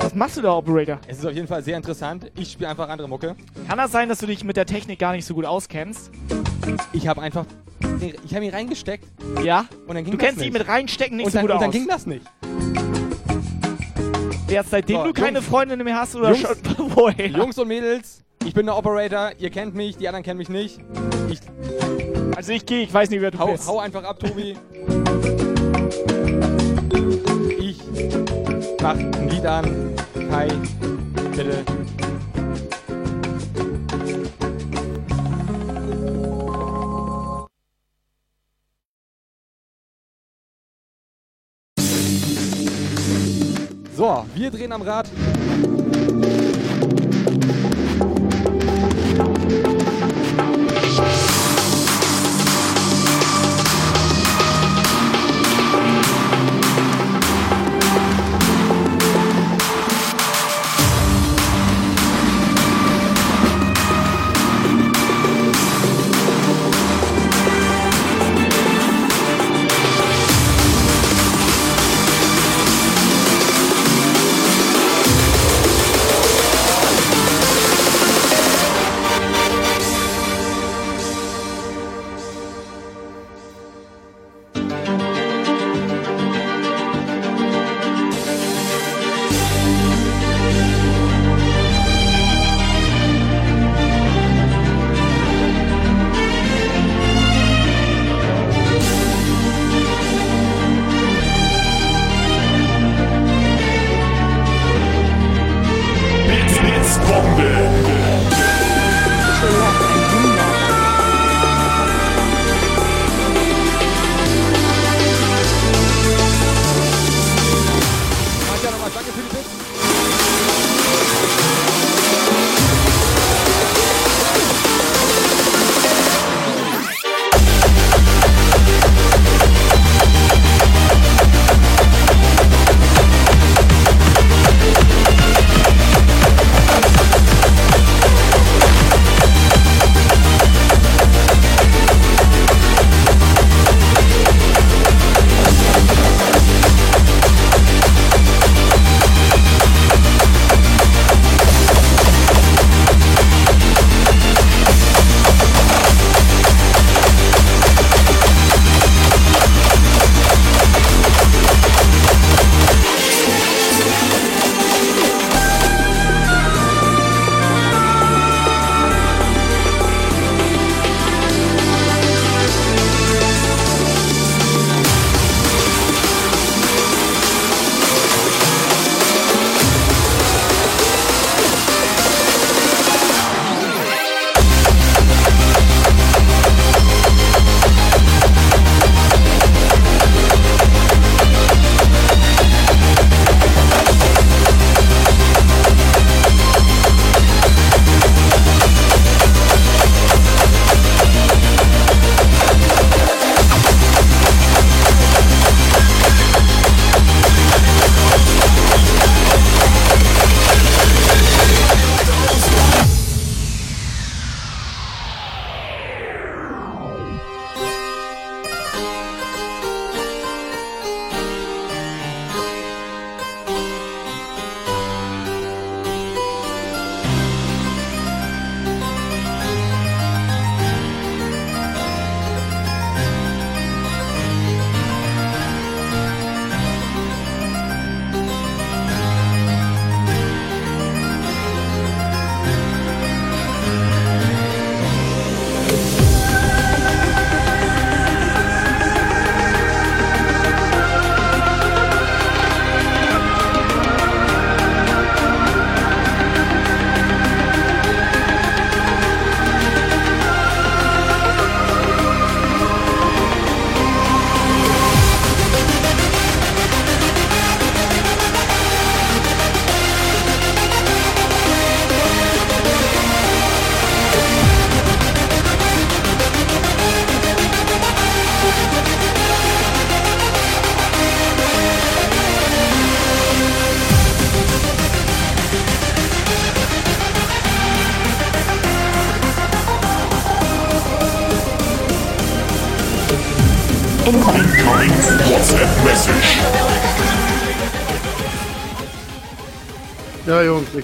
Was 0.00 0.14
machst 0.14 0.38
du 0.38 0.42
da, 0.42 0.54
Operator? 0.56 0.98
Es 1.06 1.18
ist 1.18 1.26
auf 1.26 1.32
jeden 1.34 1.46
Fall 1.46 1.62
sehr 1.62 1.76
interessant. 1.76 2.30
Ich 2.36 2.52
spiele 2.52 2.70
einfach 2.70 2.88
andere 2.88 3.08
Mucke. 3.08 3.36
Kann 3.68 3.78
das 3.78 3.92
sein, 3.92 4.08
dass 4.08 4.18
du 4.18 4.26
dich 4.26 4.42
mit 4.42 4.56
der 4.56 4.66
Technik 4.66 4.98
gar 4.98 5.12
nicht 5.12 5.24
so 5.26 5.34
gut 5.34 5.44
auskennst? 5.44 6.10
Ich 6.92 7.06
habe 7.06 7.20
einfach. 7.20 7.44
Ich 8.24 8.34
habe 8.34 8.44
ihn 8.46 8.52
reingesteckt. 8.52 9.04
Ja? 9.44 9.66
Und 9.86 9.94
dann 9.96 10.04
ging 10.04 10.12
Du 10.12 10.16
das 10.18 10.26
kennst 10.26 10.38
nicht. 10.40 10.52
dich 10.54 10.58
mit 10.58 10.66
reinstecken 10.68 11.16
nicht 11.18 11.26
und 11.26 11.32
so 11.32 11.38
dann, 11.38 11.46
gut 11.46 11.54
und 11.54 11.60
dann 11.60 11.68
aus. 11.68 11.74
ging 11.74 11.86
das 11.86 12.06
nicht. 12.06 12.24
Jetzt 14.48 14.70
seitdem 14.70 14.96
So, 14.96 15.04
du 15.04 15.12
keine 15.12 15.38
Jungs. 15.38 15.48
Freundin 15.48 15.84
mehr 15.84 15.96
hast 15.96 16.16
oder 16.16 16.32
Jungs. 16.32 16.40
schon 16.76 16.90
vorher? 16.90 17.26
Jungs 17.28 17.56
und 17.58 17.68
Mädels, 17.68 18.24
ich 18.46 18.54
bin 18.54 18.66
der 18.66 18.76
Operator, 18.76 19.32
ihr 19.38 19.50
kennt 19.50 19.74
mich, 19.74 19.96
die 19.96 20.08
anderen 20.08 20.24
kennen 20.24 20.38
mich 20.38 20.48
nicht. 20.48 20.80
Ich 21.28 21.40
Also 22.36 22.52
ich 22.52 22.64
gehe, 22.64 22.82
ich 22.82 22.92
weiß 22.92 23.10
nicht, 23.10 23.20
wer 23.20 23.30
du 23.30 23.38
hau, 23.38 23.52
bist. 23.52 23.66
hau 23.68 23.78
einfach 23.78 24.02
ab, 24.04 24.18
Tobi. 24.18 24.56
Ich 27.58 27.78
mach 28.82 28.96
ein 28.96 29.28
Lied 29.28 29.46
an. 29.46 29.94
Kai, 30.30 30.48
bitte. 31.36 31.64
So, 43.96 44.24
wir 44.34 44.50
drehen 44.50 44.72
am 44.72 44.82
Rad. 44.82 45.06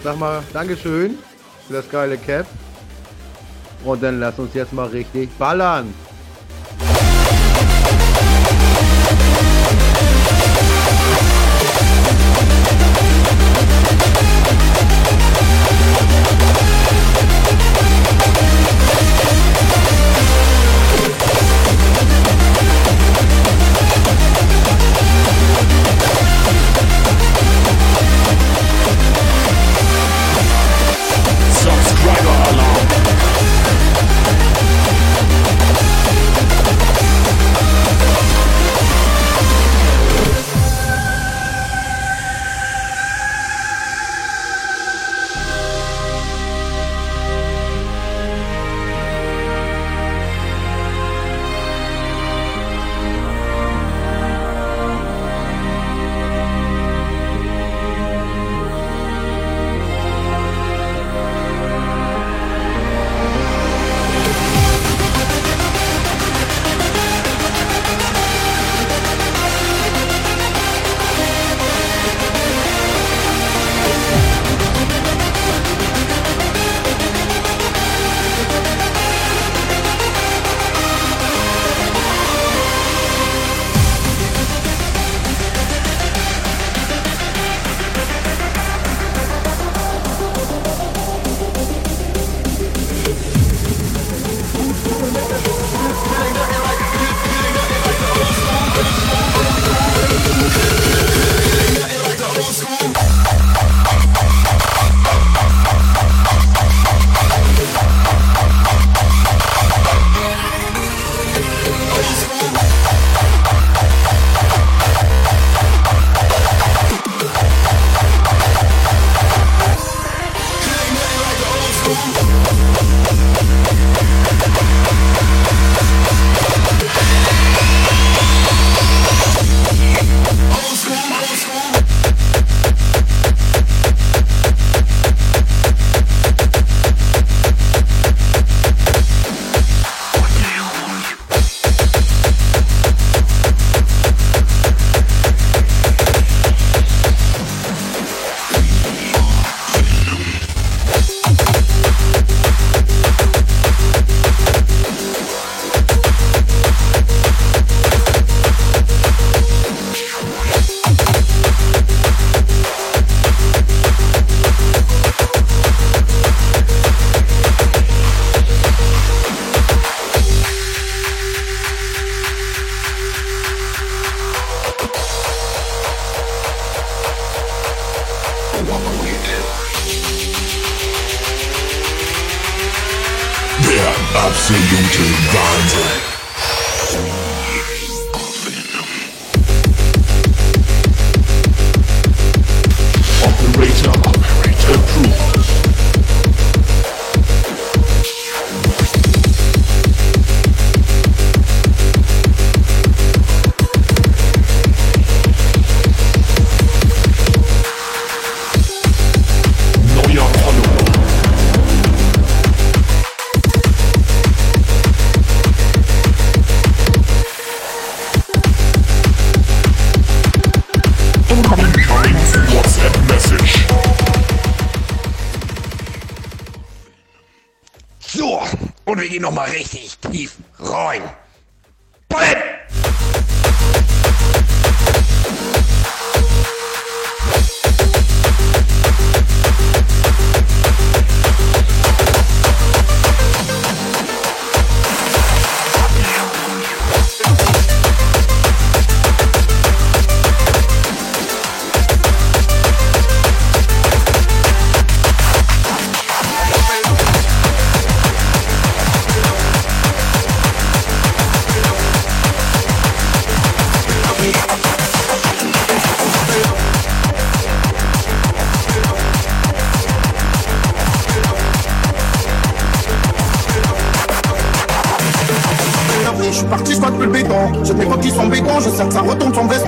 Sag 0.07 0.21
mal 0.21 0.41
Dankeschön 0.53 1.19
für 1.67 1.73
das 1.73 1.91
geile 1.91 2.17
Cap. 2.17 2.47
Und 3.85 4.01
dann 4.05 4.21
lass 4.21 4.39
uns 4.39 4.55
jetzt 4.55 4.73
mal 4.73 4.87
richtig 4.87 5.37
ballern. 5.37 5.93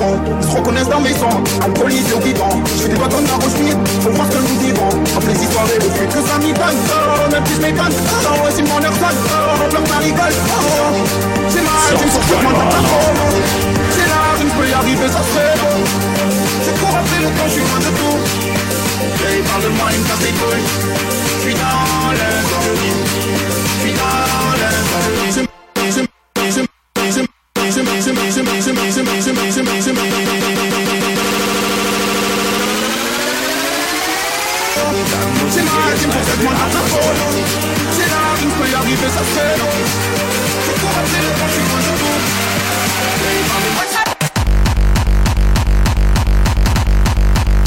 Veston. 0.09 0.21
Ils 0.41 0.49
se 0.49 0.57
reconnaissent 0.57 0.89
dans 0.89 1.01
mes 1.01 1.13
sons, 1.15 1.43
alcoolisés 1.63 2.15
au 2.15 2.19
guidon. 2.19 2.49
Je 2.67 2.83
fais 2.83 2.89
des 2.89 2.97
bâtons 2.97 3.21
de 3.21 3.27
la 3.27 3.35
roche 3.35 3.53
faut 4.03 4.11
voir 4.11 4.27
ce 4.27 4.37
que 4.37 4.43
nous 4.43 4.59
vivons. 4.61 4.89
Après 5.17 5.33
les 5.33 5.43
histoires 5.43 5.67
et 5.75 5.79
le 5.79 5.91
fait 5.91 6.07
que 6.07 6.27
ça 6.27 6.39
m'y 6.39 6.53
donne. 6.53 6.79
Oh, 6.91 7.31
même 7.31 7.47
si 7.47 7.55
je 7.55 7.61
m'étonne, 7.61 7.93
oh, 7.93 8.49
c'est 8.51 8.63
mon 8.63 8.83
heure 8.83 8.95
sonne. 8.95 9.19
Oh, 9.29 9.89
ma 9.89 9.99
rigole. 9.99 10.37
Oh, 10.49 10.95
c'est 11.49 11.63
mal, 11.63 11.97
j'ai 11.97 12.05
une 12.05 12.11
sorte 12.11 12.29
de 12.29 12.35
moins 12.43 12.53
de 12.53 12.59
C'est 13.91 14.09
là, 14.09 14.21
je 14.39 14.45
ne 14.45 14.51
peux 14.51 14.69
y 14.69 14.73
arriver, 14.73 15.09
ça 15.09 15.23
serait 15.33 15.57
bon. 15.63 15.77
Je 16.65 16.71
cours 16.81 16.97
après 16.97 17.21
le 17.21 17.29
temps, 17.37 17.47
je 17.47 17.53
suis 17.53 17.63
loin 17.63 17.79
de 17.79 17.91
tout. 17.99 18.19
Et 19.29 19.43
parle 19.43 19.63
de 19.63 19.69
moi, 19.69 19.89
il 19.93 20.01
me 20.01 20.07
casse 20.07 20.23
les 20.23 20.33
couilles. 20.33 20.67
Je 21.37 21.43
suis 21.43 21.55
dans 21.55 22.13
les 22.13 22.39
zone. 22.49 22.77
Je 23.77 23.89
suis 23.89 23.95
dans 23.95 25.33
zone. 25.33 25.48
C'est 29.21 29.35
c'est 29.35 29.63
pour 29.65 29.83
cette 29.83 29.97
moindre 36.45 36.83
faute. 36.87 37.19
C'est 37.91 38.09
là, 38.09 38.21
ne 38.41 38.51
peux 38.51 38.69
y 38.71 38.75
arriver, 38.75 39.09
c'est 39.09 39.59
long. 39.59 39.75
Je 40.65 40.73
cours 40.81 40.97
après 40.99 41.21
le 41.21 41.31
loin 41.69 41.81
de 41.81 41.93
tout. 41.99 42.19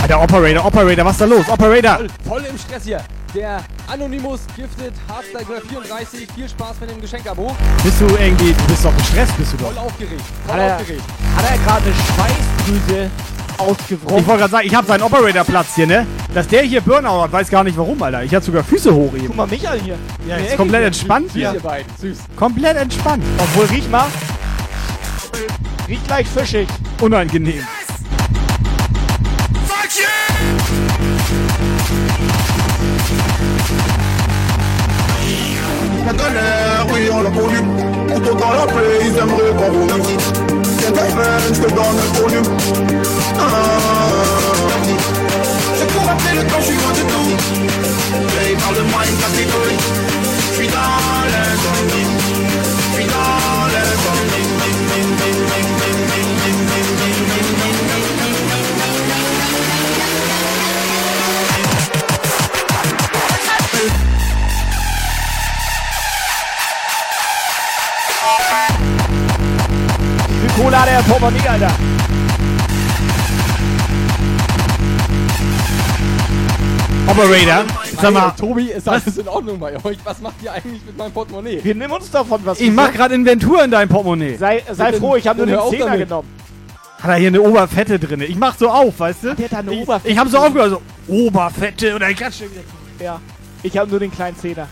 Alter, 0.03 0.15
Operator, 0.23 0.65
Operator, 0.65 1.05
was 1.05 1.11
ist 1.11 1.19
da 1.19 1.25
los? 1.25 1.49
Operator! 1.49 1.97
Voll, 1.97 2.07
voll 2.23 2.45
im 2.45 2.57
Stress 2.57 2.83
hier. 2.85 3.01
Der 3.35 3.61
Anonymous 3.91 4.41
Gifted 4.55 4.93
Hardstyle 5.09 5.61
34. 5.67 6.27
Viel 6.33 6.47
Spaß 6.47 6.79
mit 6.79 6.91
dem 6.91 7.01
Geschenkabo. 7.01 7.53
Bist 7.83 7.99
du 7.99 8.05
irgendwie, 8.07 8.53
du 8.53 8.63
bist 8.67 8.85
doch 8.85 8.95
gestresst, 8.95 9.37
bist 9.37 9.51
du 9.51 9.57
doch. 9.57 9.73
Voll 9.73 9.77
aufgeregt. 9.79 10.21
Voll 10.45 10.53
Hat 10.55 10.61
er, 10.61 10.75
aufgeregt. 10.77 11.03
hat 11.35 11.45
er 11.51 11.57
gerade 11.57 11.85
eine 11.85 11.95
Schweißdrüse 11.95 13.09
ausgebrochen? 13.57 14.19
Ich 14.19 14.27
wollte 14.27 14.39
gerade 14.39 14.51
sagen, 14.51 14.67
ich 14.67 14.75
habe 14.75 14.87
seinen 14.87 15.01
Operator-Platz 15.01 15.75
hier, 15.75 15.87
ne? 15.87 16.07
Dass 16.33 16.47
der 16.47 16.61
hier 16.61 16.79
Burnout 16.79 17.23
hat, 17.23 17.33
weiß 17.33 17.49
gar 17.49 17.65
nicht 17.65 17.77
warum, 17.77 18.01
Alter. 18.01 18.23
Ich 18.23 18.33
hatte 18.33 18.45
sogar 18.45 18.63
Füße 18.63 18.93
hoch 18.93 19.13
eben. 19.13 19.27
Guck 19.27 19.35
mal 19.35 19.47
mich 19.47 19.67
an 19.67 19.79
hier. 19.81 19.97
Ja, 20.25 20.37
ist 20.37 20.55
komplett 20.55 20.79
hier. 20.81 20.87
entspannt 20.87 21.25
Süß, 21.25 21.33
hier. 21.33 21.53
ihr 21.53 21.59
beiden. 21.59 21.91
Süß. 21.99 22.17
Komplett 22.37 22.77
entspannt. 22.77 23.23
Obwohl, 23.39 23.65
riech 23.65 23.89
mal. 23.89 24.07
Riecht 25.89 26.07
leicht 26.07 26.31
fischig. 26.31 26.67
Unangenehm. 27.01 27.63
la 36.11 36.17
galère, 36.17 36.85
oui 36.93 37.09
on 37.11 37.21
l'a 37.21 37.29
connu. 37.29 37.57
Couteau 38.13 38.35
dans 38.35 38.51
la 38.51 38.65
plaie, 38.67 38.99
ils 39.01 39.17
aimeraient 39.17 39.55
pas 39.57 39.69
vous 39.69 39.87
C'est 40.79 40.91
ta 40.91 41.03
peine, 41.03 41.53
je 41.53 41.61
te 41.61 41.69
donne 41.69 41.95
le 41.95 42.19
volume 42.19 42.57
C'est 45.77 45.87
pour 45.87 46.03
rappeler 46.05 46.33
le 46.35 46.43
temps, 46.47 46.59
je 46.59 46.65
suis 46.65 46.75
loin 46.75 46.91
de 46.91 47.03
tout 47.11 47.31
Play, 48.27 48.55
parle-moi 48.59 49.01
une 49.09 49.17
catégorie 49.17 49.79
Je 50.49 50.55
suis 50.55 50.67
dans 50.67 50.99
l'incendie 51.31 52.60
Wie 70.61 70.65
viel 70.65 70.71
Kohle 70.71 70.79
hat 70.79 70.89
er 70.89 70.99
im 70.99 71.05
Portemonnaie, 71.05 71.47
Alter? 71.47 71.71
Operator, 77.07 77.65
sag 77.99 78.13
mal. 78.13 78.31
Tobi, 78.31 78.65
ist 78.65 78.87
alles 78.87 79.17
in 79.17 79.27
Ordnung 79.27 79.59
bei 79.59 79.73
euch? 79.83 79.97
Was 80.03 80.21
macht 80.21 80.35
ihr 80.43 80.53
eigentlich 80.53 80.85
mit 80.85 80.95
meinem 80.97 81.11
Portemonnaie? 81.11 81.63
Wir 81.63 81.73
nehmen 81.73 81.91
uns 81.91 82.11
davon 82.11 82.41
was. 82.45 82.59
Ich 82.59 82.71
mach 82.71 82.93
gerade 82.93 83.15
Inventur 83.15 83.63
in 83.63 83.71
deinem 83.71 83.89
Portemonnaie. 83.89 84.37
Sei, 84.37 84.63
sei 84.71 84.93
froh, 84.93 85.15
ich 85.15 85.27
habe 85.27 85.45
nur 85.45 85.57
Dann 85.57 85.71
den 85.71 85.79
Zehner 85.79 85.97
genommen. 85.97 86.29
Hat 87.01 87.09
er 87.09 87.15
hier 87.15 87.29
eine 87.29 87.41
Oberfette 87.41 87.97
drin? 87.97 88.21
Ich 88.21 88.35
mach 88.35 88.55
so 88.55 88.69
auf, 88.69 88.99
weißt 88.99 89.23
du? 89.23 89.35
Der 89.35 89.45
hat 89.45 89.51
da 89.51 89.57
eine 89.57 89.73
ich, 89.73 89.81
Oberfette. 89.81 90.09
Ich 90.09 90.17
hab 90.19 90.27
so 90.27 90.37
aufgehört, 90.37 90.69
so 90.69 90.81
Oberfette 91.11 91.95
und 91.95 92.01
dann 92.01 92.15
klatscht 92.15 92.41
er 92.41 92.51
wieder. 92.51 92.61
Ja. 93.03 93.19
Ich 93.63 93.75
habe 93.77 93.89
nur 93.89 93.99
den 93.99 94.11
kleinen 94.11 94.37
Zehner. 94.37 94.67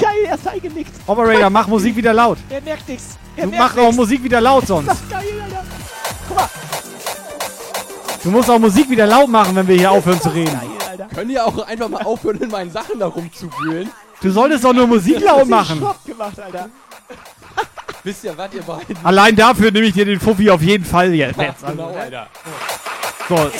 Geil, 0.00 0.24
er 0.26 0.34
ist 0.34 0.46
eingenickt. 0.48 0.90
Operator, 1.06 1.50
mach 1.50 1.66
Musik 1.66 1.96
wieder 1.96 2.12
laut. 2.12 2.38
Er 2.48 2.60
merkt 2.60 2.88
nichts. 2.88 3.16
Er 3.36 3.44
Du 3.44 3.50
merkt 3.50 3.76
mach 3.76 3.82
auch 3.82 3.86
nix. 3.86 3.96
Musik 3.96 4.24
wieder 4.24 4.40
laut 4.40 4.62
Ist 4.62 4.68
sonst. 4.68 4.88
das 4.88 4.98
geil, 5.10 5.24
Alter. 5.44 5.64
Guck 6.28 6.36
mal. 6.36 6.48
Du 8.22 8.30
musst 8.30 8.50
auch 8.50 8.58
Musik 8.58 8.88
wieder 8.88 9.06
laut 9.06 9.28
machen, 9.28 9.56
wenn 9.56 9.66
wir 9.66 9.76
hier 9.76 9.90
aufhören 9.90 10.20
zu 10.20 10.28
reden. 10.28 10.58
Könnt 11.14 11.30
ihr 11.30 11.44
auch 11.44 11.66
einfach 11.66 11.88
mal 11.88 12.02
aufhören, 12.02 12.40
in 12.40 12.50
meinen 12.50 12.70
Sachen 12.70 12.98
da 12.98 13.06
rumzuwühlen? 13.06 13.90
Du 14.20 14.30
solltest 14.30 14.64
doch 14.64 14.72
nur 14.72 14.86
Musik 14.86 15.20
laut 15.20 15.48
machen. 15.48 15.78
Stopp 15.78 16.04
gemacht, 16.04 16.38
Alter. 16.40 16.68
Wisst 18.04 18.24
ihr, 18.24 18.36
was 18.38 18.52
ihr 18.54 18.62
beiden? 18.62 18.96
Allein 19.02 19.34
dafür 19.36 19.70
nehme 19.70 19.86
ich 19.86 19.94
dir 19.94 20.04
den 20.04 20.20
Fuffi 20.20 20.48
auf 20.50 20.62
jeden 20.62 20.84
Fall 20.84 21.12
jetzt. 21.12 21.38
Ja, 21.40 21.54
genau, 21.66 21.92
Alter. 21.92 22.28
So, 23.28 23.50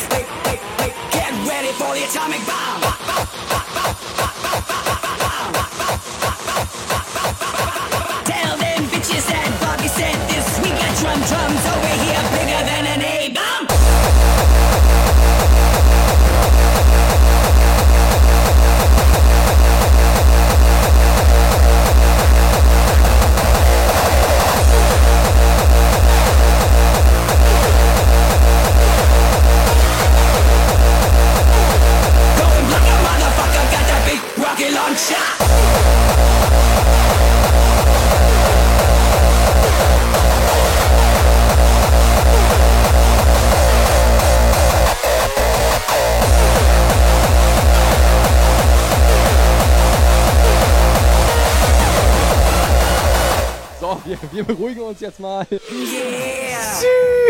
Wir, 54.05 54.19
wir, 54.33 54.45
beruhigen 54.45 54.81
uns 54.83 55.01
jetzt 55.01 55.21
mal. 55.21 55.47
Yeah. 55.51 55.61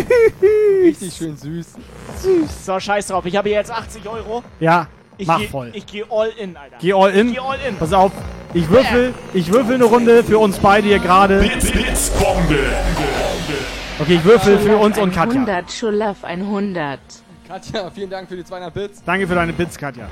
Süß. 0.00 0.42
Richtig 0.82 1.14
schön 1.14 1.36
süß. 1.36 1.66
Süß. 2.22 2.64
So, 2.64 2.80
scheiß 2.80 3.08
drauf. 3.08 3.24
Ich 3.26 3.36
habe 3.36 3.50
jetzt 3.50 3.70
80 3.70 4.08
Euro. 4.08 4.42
Ja. 4.58 4.88
Ich 5.18 5.26
mach 5.26 5.38
geh, 5.38 5.48
voll. 5.48 5.70
Ich 5.74 5.86
gehe 5.86 6.04
all 6.10 6.28
in, 6.30 6.56
Alter. 6.56 6.76
Geh 6.80 6.92
all 6.92 7.10
in. 7.10 7.28
Ich 7.28 7.34
geh 7.34 7.40
all 7.40 7.58
in. 7.68 7.76
Pass 7.76 7.92
auf, 7.92 8.12
ich 8.54 8.68
würfel, 8.68 9.14
ich 9.34 9.52
würfel 9.52 9.74
eine 9.76 9.84
Runde 9.84 10.24
für 10.24 10.38
uns 10.38 10.58
beide 10.58 10.88
hier 10.88 10.98
gerade. 10.98 11.38
Blitzbombe. 11.40 12.58
Okay, 13.98 14.14
ich 14.16 14.24
würfel 14.24 14.58
für 14.58 14.76
uns 14.78 14.98
und 14.98 15.12
Katja. 15.14 15.34
100, 15.40 15.70
Schulaf 15.70 16.24
100. 16.24 16.98
Katja, 17.46 17.90
vielen 17.90 18.10
Dank 18.10 18.28
für 18.28 18.36
die 18.36 18.44
200 18.44 18.72
Bits. 18.74 19.02
Danke 19.04 19.26
für 19.26 19.34
deine 19.34 19.52
Bits, 19.52 19.76
Katja. 19.78 20.08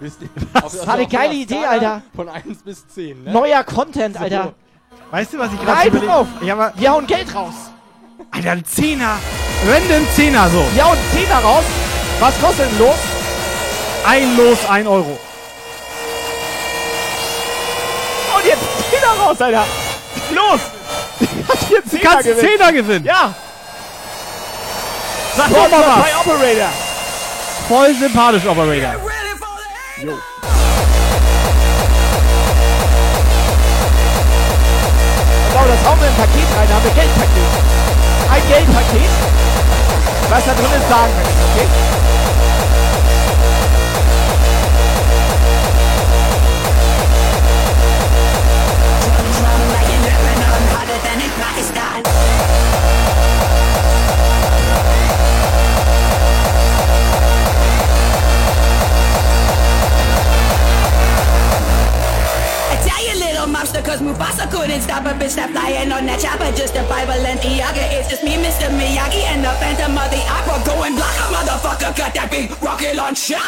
Wisst 0.00 0.22
ihr, 0.22 0.28
Was? 0.52 0.78
auf- 0.80 0.86
War 0.86 0.94
eine 0.94 1.06
geile 1.06 1.34
Idee, 1.34 1.64
Alter. 1.64 2.02
Von 2.14 2.28
1 2.28 2.62
bis 2.62 2.86
10, 2.88 3.24
ne? 3.24 3.32
Neuer 3.32 3.64
Content, 3.64 4.20
Alter. 4.20 4.54
Weißt 5.10 5.32
du, 5.32 5.38
was 5.38 5.52
ich 5.52 5.62
Nein, 5.62 5.66
gerade 5.66 5.90
pass 5.90 6.08
auf. 6.08 6.26
Ich 6.40 6.50
hab 6.50 6.58
mal, 6.58 6.72
Wir 6.76 6.92
hauen 6.92 7.06
Geld 7.06 7.34
raus. 7.34 7.54
Alter, 8.30 8.50
ein 8.52 8.64
Zehner. 8.64 9.18
Random 9.66 10.06
Zehner 10.14 10.48
so. 10.50 10.64
Wir 10.74 10.84
hauen 10.84 10.98
10er 11.14 11.42
raus. 11.42 11.64
Was 12.20 12.40
kostet 12.40 12.70
denn 12.70 12.78
los? 12.78 12.96
Ein 14.06 14.36
Los, 14.36 14.58
ein 14.68 14.86
Euro. 14.86 15.18
Und 18.36 18.44
jetzt 18.44 18.62
10er 18.92 19.24
raus, 19.24 19.40
Alter. 19.40 19.64
Los. 20.30 20.60
Hat 21.48 21.58
hier 21.68 21.78
10er 21.78 21.90
Du 21.90 21.98
kannst 21.98 22.24
gewinnen. 22.24 22.48
Zehner 22.48 22.72
gewinnen. 22.72 23.04
Ja. 23.04 23.34
Sag 25.36 25.48
doch 25.50 25.70
mal 25.70 25.80
Bei 25.80 26.00
was. 26.02 26.26
Operator. 26.26 26.68
Voll 27.68 27.94
sympathisch, 27.94 28.46
Operator. 28.46 28.94
Jo. 30.02 30.18
Genau, 35.50 35.66
das 35.66 35.90
hauen 35.90 36.00
wir 36.00 36.08
im 36.08 36.14
Paket 36.14 36.56
rein. 36.56 36.68
Da 36.68 36.74
haben 36.74 36.84
wir 36.84 36.90
Geldpaket. 36.92 37.77
Ein 38.30 38.42
Geldpaket. 38.48 39.10
Was 40.28 40.44
da 40.44 40.52
drin 40.52 40.66
ist, 40.76 40.88
sagen 40.88 41.12
nicht, 41.16 41.30
okay? 41.54 41.68
Little 63.38 63.52
monster, 63.52 63.80
cause 63.82 64.00
Mufasa 64.00 64.50
couldn't 64.50 64.80
stop 64.80 65.04
a 65.06 65.14
bitch 65.14 65.36
that 65.36 65.50
flying 65.50 65.92
on 65.92 66.06
that 66.06 66.18
chopper. 66.18 66.50
Just 66.56 66.74
a 66.74 66.82
Bible 66.90 67.22
and 67.22 67.38
Iaga. 67.38 67.86
It's 67.94 68.10
just 68.10 68.24
me, 68.24 68.34
Mr. 68.34 68.66
Miyagi, 68.74 69.22
and 69.30 69.44
the 69.44 69.52
Phantom 69.62 69.94
of 69.94 70.10
the 70.10 70.18
Opera. 70.26 70.58
Going 70.66 70.96
block 70.96 71.14
a 71.22 71.26
motherfucker, 71.30 71.96
got 71.96 72.14
that 72.14 72.30
big 72.30 72.50
rocket 72.60 72.96
launcher. 72.96 73.38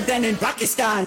Than 0.00 0.24
in 0.24 0.36
Pakistan. 0.36 1.06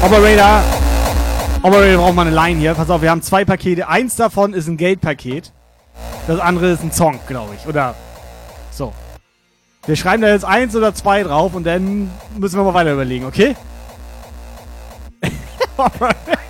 Operator. 0.00 0.62
Operator 1.62 1.96
braucht 1.96 2.14
mal 2.14 2.26
eine 2.26 2.34
Line 2.34 2.60
hier. 2.60 2.74
Pass 2.74 2.88
auf, 2.88 3.02
wir 3.02 3.10
haben 3.10 3.20
zwei 3.20 3.44
Pakete. 3.44 3.88
Eins 3.88 4.14
davon 4.14 4.54
ist 4.54 4.68
ein 4.68 4.76
Geldpaket. 4.76 5.52
Das 6.28 6.38
andere 6.38 6.70
ist 6.70 6.84
ein 6.84 6.92
Song, 6.92 7.18
glaube 7.26 7.54
ich. 7.56 7.66
Oder 7.66 7.96
so. 8.70 8.92
Wir 9.86 9.96
schreiben 9.96 10.22
da 10.22 10.28
jetzt 10.28 10.44
eins 10.44 10.76
oder 10.76 10.94
zwei 10.94 11.24
drauf 11.24 11.54
und 11.54 11.64
dann 11.64 12.10
müssen 12.36 12.58
wir 12.58 12.64
mal 12.64 12.74
weiter 12.74 12.92
überlegen, 12.92 13.24
okay? 13.24 13.56
Jetzt 15.60 16.47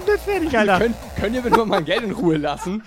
nicht 0.00 0.24
fertig, 0.24 0.58
Alter. 0.58 0.78
Könnt, 0.78 0.96
könnt 1.20 1.34
ihr 1.36 1.42
bitte 1.42 1.56
mal 1.58 1.66
mein 1.66 1.84
Geld 1.84 2.02
in 2.02 2.12
Ruhe 2.12 2.36
lassen? 2.36 2.82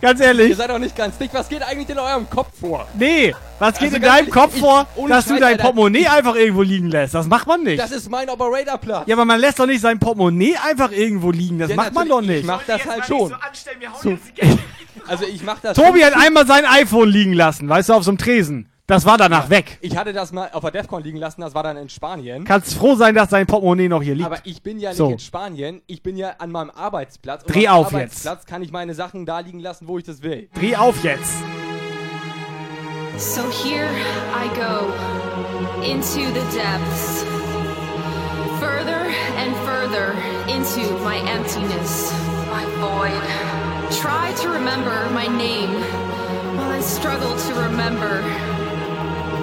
Ganz 0.00 0.20
ehrlich. 0.20 0.50
Ihr 0.50 0.56
seid 0.56 0.70
doch 0.70 0.78
nicht 0.78 0.96
ganz 0.96 1.18
dick. 1.18 1.30
Was 1.32 1.48
geht 1.48 1.62
eigentlich 1.62 1.88
in 1.88 1.98
eurem 1.98 2.28
Kopf 2.30 2.48
vor? 2.60 2.86
Nee, 2.98 3.34
was 3.58 3.74
geht 3.74 3.82
Also 3.84 3.96
in 3.96 4.02
deinem 4.02 4.16
ehrlich, 4.18 4.30
Kopf 4.34 4.54
ich- 4.54 4.60
vor, 4.60 4.86
dass 5.08 5.24
du 5.26 5.30
Scheiß, 5.32 5.40
dein 5.40 5.42
Alter. 5.52 5.62
Portemonnaie 5.64 6.06
einfach 6.08 6.34
irgendwo 6.34 6.62
liegen 6.62 6.88
lässt? 6.90 7.14
Das 7.14 7.26
macht 7.26 7.46
man 7.46 7.62
nicht. 7.62 7.78
Das 7.80 7.90
ist 7.92 8.08
mein 8.10 8.28
Operatorplatz. 8.30 9.06
ja, 9.06 9.14
aber 9.16 9.24
man 9.24 9.40
lässt 9.40 9.58
doch 9.58 9.66
nicht 9.66 9.80
sein 9.80 9.98
Portemonnaie 9.98 10.56
einfach 10.68 10.90
irgendwo 10.92 11.30
liegen. 11.30 11.58
Das 11.58 11.70
Ja, 11.70 11.76
macht 11.76 11.94
man 11.94 12.08
doch 12.08 12.20
nicht. 12.20 12.40
Ich 12.40 12.44
mach 12.44 12.62
das 12.66 12.84
halt 12.86 13.04
schon. 13.06 13.34
So. 14.02 14.18
Also 15.06 15.24
ich 15.24 15.42
mach 15.42 15.58
das 15.60 15.74
Tobi 15.76 16.00
schon. 16.02 16.10
hat 16.10 16.16
einmal 16.22 16.46
sein 16.46 16.66
iPhone 16.66 17.08
liegen 17.08 17.32
lassen, 17.32 17.66
weißt 17.68 17.88
du, 17.88 17.94
auf 17.94 18.04
so 18.04 18.10
einem 18.10 18.18
Tresen. 18.18 18.68
Das 18.88 19.04
war 19.04 19.18
danach 19.18 19.50
weg. 19.50 19.76
Ich 19.82 19.98
hatte 19.98 20.14
das 20.14 20.32
mal 20.32 20.48
auf 20.50 20.62
der 20.62 20.70
Defcon 20.70 21.02
liegen 21.02 21.18
lassen, 21.18 21.42
das 21.42 21.54
war 21.54 21.62
dann 21.62 21.76
in 21.76 21.90
Spanien. 21.90 22.44
Kannst 22.44 22.72
froh 22.72 22.94
sein, 22.94 23.14
dass 23.14 23.28
dein 23.28 23.46
Portemonnaie 23.46 23.86
noch 23.86 24.02
hier 24.02 24.14
liegt. 24.14 24.24
Aber 24.24 24.38
ich 24.44 24.62
bin 24.62 24.78
ja 24.80 24.88
nicht 24.88 24.96
So. 24.96 25.10
in 25.10 25.18
Spanien, 25.18 25.82
ich 25.86 26.02
bin 26.02 26.16
ja 26.16 26.36
an 26.38 26.50
meinem 26.50 26.70
Arbeitsplatz. 26.70 27.42
Und 27.44 27.54
Dreh 27.54 27.66
am 27.68 27.80
auf 27.80 27.92
jetzt. 27.92 27.94
Arbeitsplatz 27.94 28.46
kann 28.46 28.62
ich 28.62 28.72
meine 28.72 28.94
Sachen 28.94 29.26
da 29.26 29.40
liegen 29.40 29.60
lassen, 29.60 29.88
wo 29.88 29.98
ich 29.98 30.04
das 30.04 30.22
will. 30.22 30.48
Dreh 30.54 30.74
auf 30.74 31.04
jetzt. 31.04 31.34
So 33.18 33.42
here 33.62 33.90
I 34.34 34.48
go 34.56 34.86
into 35.84 36.26
the 36.32 36.56
depths, 36.56 37.26
further 38.58 39.04
and 39.36 39.54
further 39.66 40.14
into 40.48 40.80
my 41.04 41.18
emptiness, 41.30 42.10
my 42.50 42.64
void. 42.80 43.20
Try 44.00 44.32
to 44.42 44.48
remember 44.48 45.10
my 45.12 45.26
name 45.26 45.74
while 46.56 46.70
I 46.70 46.80
struggle 46.80 47.36
to 47.36 47.54
remember 47.60 48.22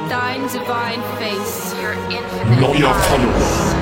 thine 0.10 0.42
divine 0.48 1.02
face, 1.18 1.74
your 1.82 1.94
infinite. 2.10 2.60
Neuer 2.60 2.88
eyes. 2.88 3.06
Follower. 3.08 3.76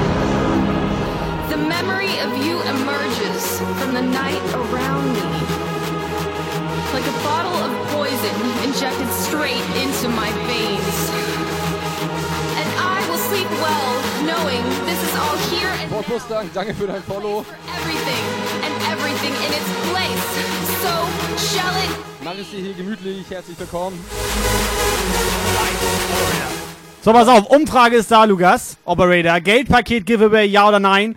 The 1.50 1.58
memory 1.58 2.20
of 2.20 2.32
you 2.46 2.62
emerges 2.62 3.60
from 3.80 3.94
the 3.94 4.02
night 4.02 4.42
around 4.54 5.06
me. 5.14 5.22
Like 6.94 7.08
a 7.08 7.18
bottle 7.24 7.58
of 7.66 7.72
poison 7.92 8.36
injected 8.64 9.10
straight 9.10 9.66
into 9.84 10.08
my 10.10 10.32
veins. 10.48 10.98
And 12.60 12.70
I 12.80 13.06
will 13.10 13.18
sleep 13.18 13.50
well, 13.62 13.94
knowing 14.24 14.64
this 14.86 15.02
is 15.04 15.16
all 15.16 15.38
here 15.52 15.70
and 15.70 15.90
Ford 15.92 16.08
Mustang, 16.08 16.50
danke 16.54 16.74
für 16.74 16.88
dein 16.88 17.04
Follow. 17.04 17.46
everything, 17.78 18.26
and 18.64 18.74
everything 18.92 19.34
in 19.46 19.52
its 19.54 19.70
place. 19.92 20.73
So 20.84 20.90
shall 20.90 21.76
it 21.78 21.98
Mach 22.26 22.36
es 22.38 22.52
dir 22.52 22.60
hier 22.60 22.74
gemütlich, 22.74 23.24
herzlich 23.30 23.58
willkommen. 23.58 24.04
So, 27.02 27.14
pass 27.14 27.30
auf. 27.30 27.46
Umfrage 27.46 27.96
ist 27.96 28.12
da, 28.12 28.26
Lukas. 28.26 28.76
Operator. 28.84 29.40
Geldpaket 29.40 30.06
Giveaway, 30.06 30.46
ja 30.46 30.68
oder 30.68 30.82
nein? 30.82 31.16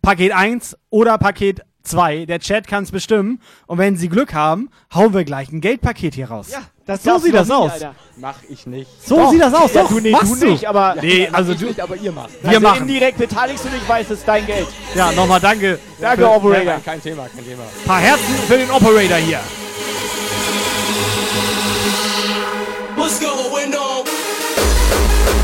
Paket 0.00 0.32
1 0.32 0.78
oder 0.88 1.18
Paket 1.18 1.60
2. 1.84 2.26
Der 2.26 2.40
Chat 2.40 2.66
kann 2.66 2.84
es 2.84 2.90
bestimmen. 2.90 3.40
Und 3.66 3.78
wenn 3.78 3.96
sie 3.96 4.08
Glück 4.08 4.34
haben, 4.34 4.70
hauen 4.94 5.14
wir 5.14 5.24
gleich 5.24 5.50
ein 5.52 5.60
Geldpaket 5.60 6.14
hier 6.14 6.28
raus. 6.30 6.48
Ja, 6.50 6.62
das 6.86 7.02
so 7.02 7.18
sieht 7.18 7.32
du 7.34 7.38
das 7.38 7.50
aus. 7.50 7.72
Alter. 7.72 7.94
Mach 8.16 8.36
ich 8.48 8.66
nicht. 8.66 8.90
So 9.06 9.16
Doch. 9.16 9.30
sieht 9.30 9.40
das 9.40 9.54
aus. 9.54 9.72
Ja, 9.74 9.82
Doch, 9.82 9.88
du, 9.90 10.00
nee, 10.00 10.10
machst 10.10 10.42
du 10.42 10.46
nicht, 10.46 10.66
aber- 10.68 10.96
Nee, 11.00 11.28
also 11.32 11.52
ich 11.52 11.58
du. 11.58 11.66
nicht, 11.66 11.80
aber 11.80 11.96
ihr 11.96 12.12
macht. 12.12 12.30
Wir 12.42 12.48
also 12.50 12.60
machen. 12.60 12.82
indirekt 12.82 13.18
beteiligst 13.18 13.64
du 13.64 13.68
dich, 13.68 13.88
weißt 13.88 14.10
es 14.10 14.18
ist 14.20 14.28
dein 14.28 14.46
Geld. 14.46 14.66
Ja, 14.94 15.12
nochmal 15.12 15.40
danke. 15.40 15.78
Danke, 16.00 16.22
für- 16.22 16.30
Operator. 16.30 16.64
Ja, 16.64 16.78
kein 16.84 17.02
Thema, 17.02 17.26
kein 17.34 17.44
Thema. 17.44 17.62
Paar 17.86 18.00
Herzen 18.00 18.34
für 18.46 18.56
den 18.58 18.70
Operator 18.70 19.16
hier. 19.18 19.40
What's 22.96 23.20
going 23.20 23.74
on? 23.74 25.43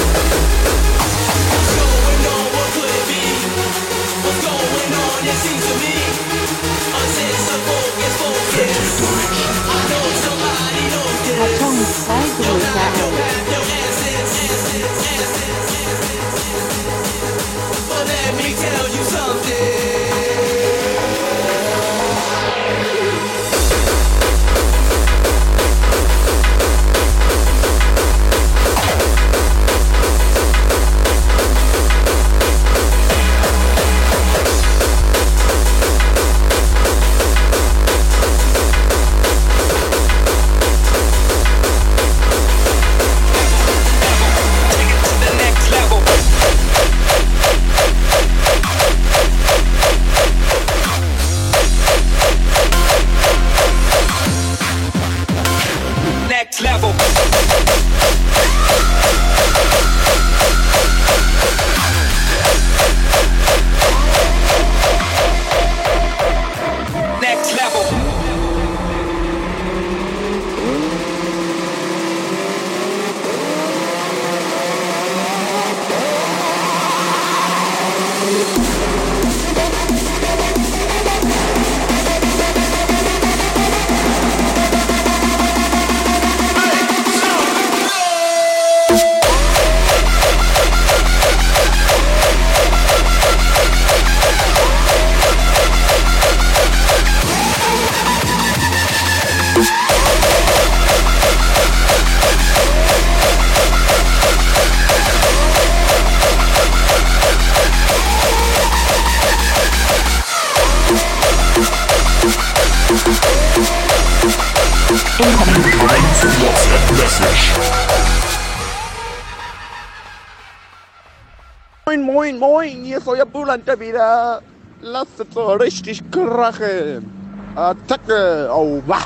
Moin, 122.31 122.39
moin, 122.39 122.83
hier 122.85 122.97
ist 122.99 123.07
euer 123.07 123.25
Buhlander 123.25 123.77
wieder. 123.77 124.41
Lasst 124.81 125.19
es 125.19 125.27
so 125.33 125.51
richtig 125.53 126.01
krachen. 126.11 127.11
Attacke, 127.55 128.49
au, 128.49 128.81
wah. 128.85 128.99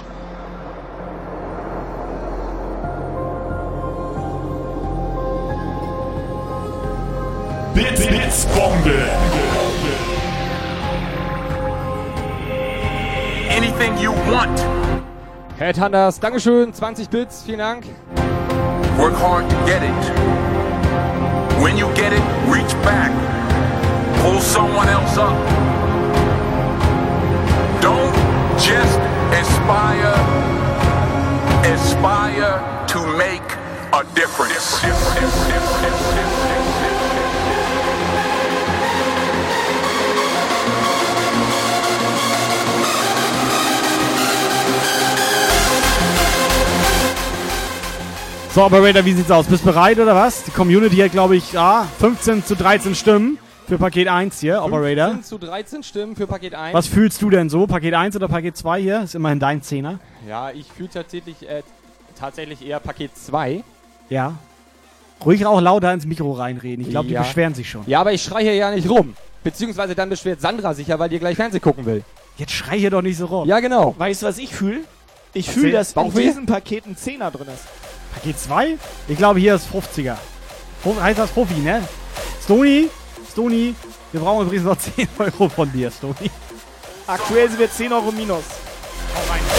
Bits, 7.74 8.08
Bits, 8.08 8.46
Bombe. 8.48 9.10
Anything 13.50 13.98
you 13.98 14.12
want. 14.30 14.64
Headhunters, 15.58 16.20
Dankeschön, 16.20 16.74
20 16.74 17.10
Bits, 17.10 17.44
vielen 17.44 17.60
Dank. 17.60 17.86
Work 19.00 19.16
hard 19.20 19.50
to 19.50 19.56
get 19.66 19.82
it. 19.82 20.45
When 21.62 21.78
you 21.78 21.88
get 21.96 22.14
it, 22.14 22.22
reach 22.48 22.74
back. 22.84 23.12
Pull 24.22 24.40
someone 24.42 24.88
else 24.88 25.18
up. 25.18 25.36
Don't 27.82 28.14
just 28.60 29.00
aspire, 29.32 30.16
aspire 31.74 32.88
to 32.88 33.18
make 33.18 33.42
a 33.94 34.04
difference. 34.14 34.82
So, 48.56 48.64
Operator, 48.64 49.04
wie 49.04 49.12
sieht's 49.12 49.30
aus? 49.30 49.48
Bist 49.48 49.66
bereit 49.66 50.00
oder 50.00 50.16
was? 50.16 50.44
Die 50.44 50.52
Community 50.52 50.96
hat, 50.96 51.12
glaube 51.12 51.36
ich, 51.36 51.60
ah, 51.60 51.86
15 52.00 52.46
zu 52.46 52.56
13 52.56 52.96
Stimmen 52.96 53.38
für 53.68 53.78
Paket 53.78 54.08
1 54.08 54.40
hier, 54.40 54.64
Operator. 54.64 55.10
15 55.10 55.24
zu 55.26 55.38
13 55.40 55.84
Stimmen 55.84 56.16
für 56.16 56.26
Paket 56.26 56.56
1. 56.56 56.74
Was 56.74 56.88
fühlst 56.88 57.22
du 57.22 57.30
denn 57.30 57.50
so? 57.50 57.68
Paket 57.68 57.94
1 57.94 58.16
oder 58.16 58.30
Paket 58.30 58.56
2 58.56 58.80
hier? 58.82 59.02
Ist 59.02 59.14
immerhin 59.14 59.42
dein 59.42 59.62
Zehner. 59.62 60.00
Ja, 60.26 60.52
ich 60.52 60.68
fühle 60.72 60.88
tatsächlich, 60.88 61.36
äh, 61.50 61.64
tatsächlich 62.18 62.66
eher 62.66 62.80
Paket 62.80 63.18
2. 63.18 63.62
Ja. 64.10 64.36
Ruhig 65.26 65.46
auch 65.46 65.60
lauter 65.60 65.92
ins 65.92 66.06
Mikro 66.06 66.32
reinreden. 66.32 66.86
Ich 66.86 66.92
glaube, 66.92 67.10
Ja. 67.10 67.24
die 67.24 67.28
beschweren 67.28 67.54
sich 67.56 67.70
schon. 67.70 67.84
Ja, 67.88 68.00
aber 68.00 68.14
ich 68.14 68.24
schreie 68.24 68.44
hier 68.44 68.56
ja 68.56 68.72
nicht 68.72 68.90
rum. 68.90 69.16
Beziehungsweise 69.44 69.96
dann 69.96 70.08
beschwert 70.08 70.40
Sandra 70.40 70.74
sich 70.74 70.88
ja, 70.88 70.98
weil 70.98 71.10
die 71.10 71.20
gleich 71.20 71.36
Fernsehen 71.36 71.60
gucken 71.60 71.86
will. 71.86 72.06
Jetzt 72.38 72.54
schrei 72.54 72.80
hier 72.80 72.90
doch 72.90 73.02
nicht 73.02 73.18
so 73.18 73.26
rum. 73.26 73.50
Ja, 73.50 73.60
genau. 73.60 73.96
Weißt 73.98 74.22
du, 74.22 74.28
was 74.28 74.38
ich 74.38 74.56
fühle? 74.56 74.80
Ich 75.34 75.50
fühle, 75.50 75.74
dass 75.74 75.92
in 75.92 76.10
diesem 76.12 76.46
Paket 76.46 76.86
ein 76.86 76.96
Zehner 76.96 77.30
drin 77.30 77.48
ist. 77.54 77.85
Paket 78.16 78.40
2? 78.40 78.78
Ich 79.08 79.18
glaube, 79.18 79.40
hier 79.40 79.56
ist 79.56 79.68
50er. 79.68 80.16
Fuf- 80.84 81.00
Heißt 81.02 81.20
das 81.20 81.30
Profi, 81.30 81.56
ne? 81.56 81.88
Stony? 82.44 82.90
Stony? 83.32 83.76
Wir 84.12 84.22
brauchen 84.22 84.48
übrigens 84.48 84.66
noch 84.66 84.78
10 84.96 85.08
Euro 85.20 85.50
von 85.50 85.72
dir, 85.72 85.92
Stony. 85.92 86.32
Aktuell 87.08 87.50
sind 87.50 87.60
wir 87.60 87.70
10 87.72 87.94
Euro 87.94 88.12
minus. 88.12 88.44
Aspire 89.16 89.55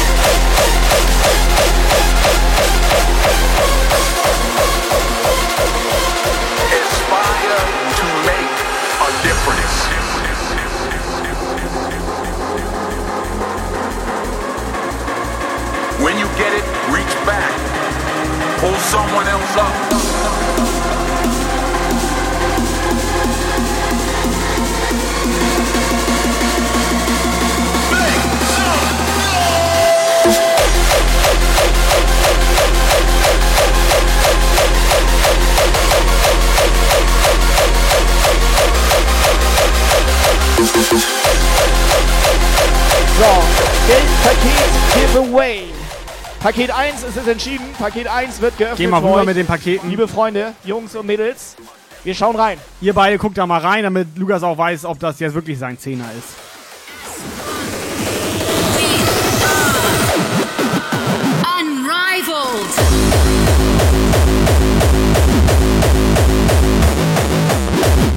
Pull 18.67 18.75
someone 18.79 19.29
else 19.29 19.57
up. 19.59 19.97
Game 43.87 44.11
Package 44.25 44.95
Giveaway. 44.97 45.96
Paket 46.41 46.71
1 46.71 47.03
ist 47.03 47.17
es 47.17 47.27
entschieden. 47.27 47.65
Paket 47.79 48.07
1 48.07 48.41
wird 48.41 48.57
geöffnet. 48.57 48.79
Geh 48.79 48.87
mal 48.87 49.03
rüber 49.03 49.25
mit 49.25 49.37
den 49.37 49.47
Paketen. 49.47 49.91
Liebe 49.91 50.07
Freunde, 50.07 50.53
Jungs 50.65 50.95
und 50.95 51.07
Mädels, 51.07 51.57
wir 52.05 52.15
schauen 52.15 52.37
rein. 52.37 52.59
Ihr 52.81 52.95
beide 52.95 53.19
guckt 53.19 53.37
da 53.37 53.47
mal 53.47 53.61
rein, 53.61 53.83
damit 53.83 54.17
Lukas 54.17 54.43
auch 54.43 54.57
weiß, 54.57 54.85
ob 54.85 55.01
das 55.01 55.19
jetzt 55.19 55.35
wirklich 55.35 55.59
sein 55.59 55.79
Zehner 55.79 56.05
ist. 56.17 56.29
Unrivaled. 61.59 62.73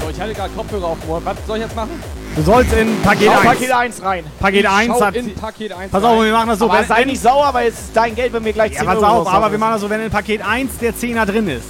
So, 0.02 0.10
ich 0.10 0.20
hatte 0.20 0.34
gerade 0.34 0.54
Kopfhörer 0.54 0.86
auf 0.86 1.00
dem 1.00 1.10
Ohr. 1.10 1.22
Was 1.26 1.38
soll 1.48 1.58
ich 1.58 1.64
jetzt 1.64 1.76
machen? 1.76 2.02
Du 2.36 2.44
sollst 2.44 2.72
in 2.74 3.02
Paket 3.02 3.26
Schau 3.28 3.40
1. 3.40 3.44
Paket 3.44 3.72
1 3.72 4.02
rein. 4.04 4.24
Paket 4.40 4.60
Ich 4.62 4.70
1 4.70 4.88
schau 4.94 5.06
hat. 5.06 5.16
in 5.16 5.36
Paket 5.36 5.72
1 5.74 5.92
Pass 5.92 6.04
auf, 6.04 6.24
wir 6.24 6.32
machen 6.32 6.50
das 6.50 6.60
so. 6.60 6.70
aber 6.70 6.84
sei 6.84 7.04
nicht 7.04 7.22
sauer, 7.22 7.54
weil 7.54 7.68
es 7.70 7.80
ist 7.80 7.90
dein 7.96 8.16
Geld, 8.16 8.32
wenn 8.32 8.46
wir 8.46 8.54
gleich 8.54 8.72
Ja, 8.74 8.80
10 8.80 8.88
pass 8.88 8.98
Euro 8.98 9.22
auf, 9.22 9.28
aber 9.28 9.52
wir 9.52 9.58
machen 9.58 9.74
das 9.74 9.82
so, 9.82 9.90
wenn 9.90 10.02
in 10.02 10.10
Paket 10.10 10.42
1 10.46 10.78
der 10.78 10.96
Zehner 10.96 11.26
drin 11.26 11.48
ist, 11.50 11.66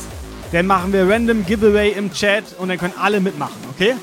dann 0.52 0.68
machen 0.68 0.94
wir 0.94 1.10
Random 1.10 1.46
Giveaway 1.46 1.92
im 1.92 2.12
Chat 2.14 2.44
und 2.60 2.70
dann 2.70 2.78
können 2.78 2.94
alle 3.02 3.20
mitmachen, 3.20 3.56
okay? 3.74 3.96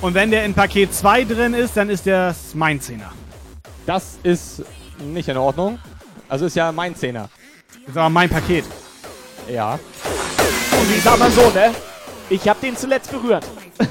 Und 0.00 0.14
wenn 0.14 0.30
der 0.30 0.44
in 0.44 0.54
Paket 0.54 0.94
2 0.94 1.24
drin 1.24 1.54
ist, 1.54 1.76
dann 1.76 1.88
ist 1.90 2.06
der 2.06 2.34
mein 2.52 2.80
Zehner. 2.80 3.10
Das 3.86 4.18
ist 4.22 4.62
nicht 4.98 5.28
in 5.28 5.36
Ordnung. 5.36 5.78
Also 6.28 6.46
ist 6.46 6.56
ja 6.56 6.70
mein 6.72 6.94
Zehner. 6.94 7.28
Das 7.86 7.90
ist 7.90 7.96
aber 7.96 8.10
mein 8.10 8.28
Paket. 8.28 8.64
Ja. 9.50 9.74
Und 9.74 10.90
ich 10.96 11.02
sag 11.02 11.18
mal 11.18 11.30
so, 11.30 11.50
ne? 11.50 11.72
Ich 12.30 12.48
hab 12.48 12.60
den 12.60 12.76
zuletzt 12.76 13.10
berührt. 13.10 13.44
You 13.76 13.82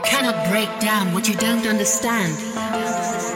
cannot 0.00 0.48
break 0.50 0.68
down 0.80 1.14
what 1.14 1.28
you 1.28 1.34
don't 1.36 1.66
understand. 1.66 3.31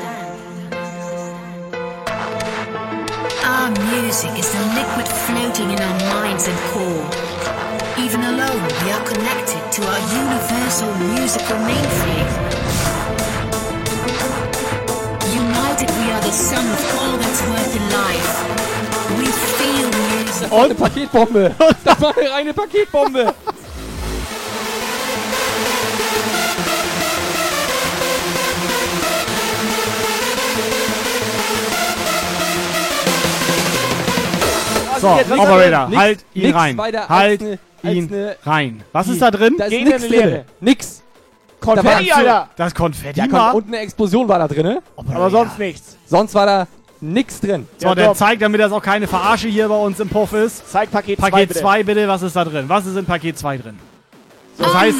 Our 3.66 3.72
music 3.98 4.30
is 4.38 4.48
the 4.52 4.62
liquid 4.78 5.08
floating 5.26 5.72
in 5.72 5.80
our 5.80 5.98
minds 6.14 6.46
and 6.46 6.56
core. 6.70 7.02
Even 7.98 8.22
alone, 8.22 8.62
we 8.62 8.90
are 8.94 9.04
connected 9.04 9.60
to 9.74 9.80
our 9.82 10.02
universal 10.22 10.94
musical 11.10 11.56
mainframe. 11.66 12.30
United, 15.34 15.90
we 15.98 16.06
are 16.14 16.22
the 16.22 16.30
sum 16.30 16.64
of 16.64 16.82
all 17.00 17.16
that's 17.18 17.42
worth 17.50 17.74
in 17.74 17.86
life. 17.90 18.30
We 19.18 19.26
feel 19.58 19.90
music. 20.14 20.52
Und 20.52 20.64
eine 20.64 20.74
Paketbombe. 20.76 21.54
Das 21.84 22.00
war 22.00 22.16
eine 22.16 22.30
reine 22.30 22.54
Paketbombe. 22.54 23.34
So, 35.00 35.16
jetzt 35.16 35.30
was 35.30 35.38
Operator? 35.38 35.88
Nix- 35.88 35.98
halt 36.00 36.24
ihn 36.34 36.54
rein. 36.54 36.80
als 36.80 37.08
Halt 37.08 37.40
ne- 37.40 37.58
als 37.82 37.94
ihn 37.94 38.06
ne- 38.06 38.36
rein. 38.44 38.82
Was 38.92 39.08
ist 39.08 39.22
da 39.22 39.30
drin? 39.30 39.54
Da 39.58 39.64
ist 39.66 39.72
nix 39.72 40.08
drin. 40.08 40.40
Nix. 40.60 41.02
Konfetti, 41.60 42.06
Da 42.08 42.12
war- 42.14 42.18
Alter! 42.18 42.48
Das 42.56 42.74
Konfetti 42.74 43.18
Ja, 43.18 43.26
mal. 43.26 43.50
komm, 43.50 43.62
und 43.62 43.68
eine 43.68 43.78
Explosion 43.78 44.28
war 44.28 44.38
da 44.38 44.46
drin. 44.48 44.78
Aber 44.96 45.30
sonst 45.30 45.58
nichts. 45.58 45.96
Sonst 46.06 46.34
war 46.34 46.46
da 46.46 46.66
nix 47.00 47.40
drin. 47.40 47.66
So, 47.78 47.88
Ja, 47.88 47.94
der 47.94 48.06
doch. 48.08 48.14
zeigt, 48.16 48.42
damit 48.42 48.60
das 48.60 48.70
auch 48.72 48.82
keine 48.82 49.06
Verarsche 49.08 49.48
hier 49.48 49.68
bei 49.68 49.74
uns 49.76 49.98
im 49.98 50.08
Puff 50.08 50.32
ist. 50.32 50.70
Zeig 50.70 50.90
Paket 50.90 51.18
2 51.18 51.30
Paket 51.30 51.48
bitte. 51.48 51.60
2 51.60 51.82
bitte, 51.82 52.06
was 52.08 52.22
ist 52.22 52.36
da 52.36 52.44
drin? 52.44 52.64
Was 52.68 52.86
ist 52.86 52.96
in 52.96 53.04
Paket 53.04 53.38
2 53.38 53.56
drin? 53.58 53.78
Das 54.58 54.72
heißt, 54.72 54.96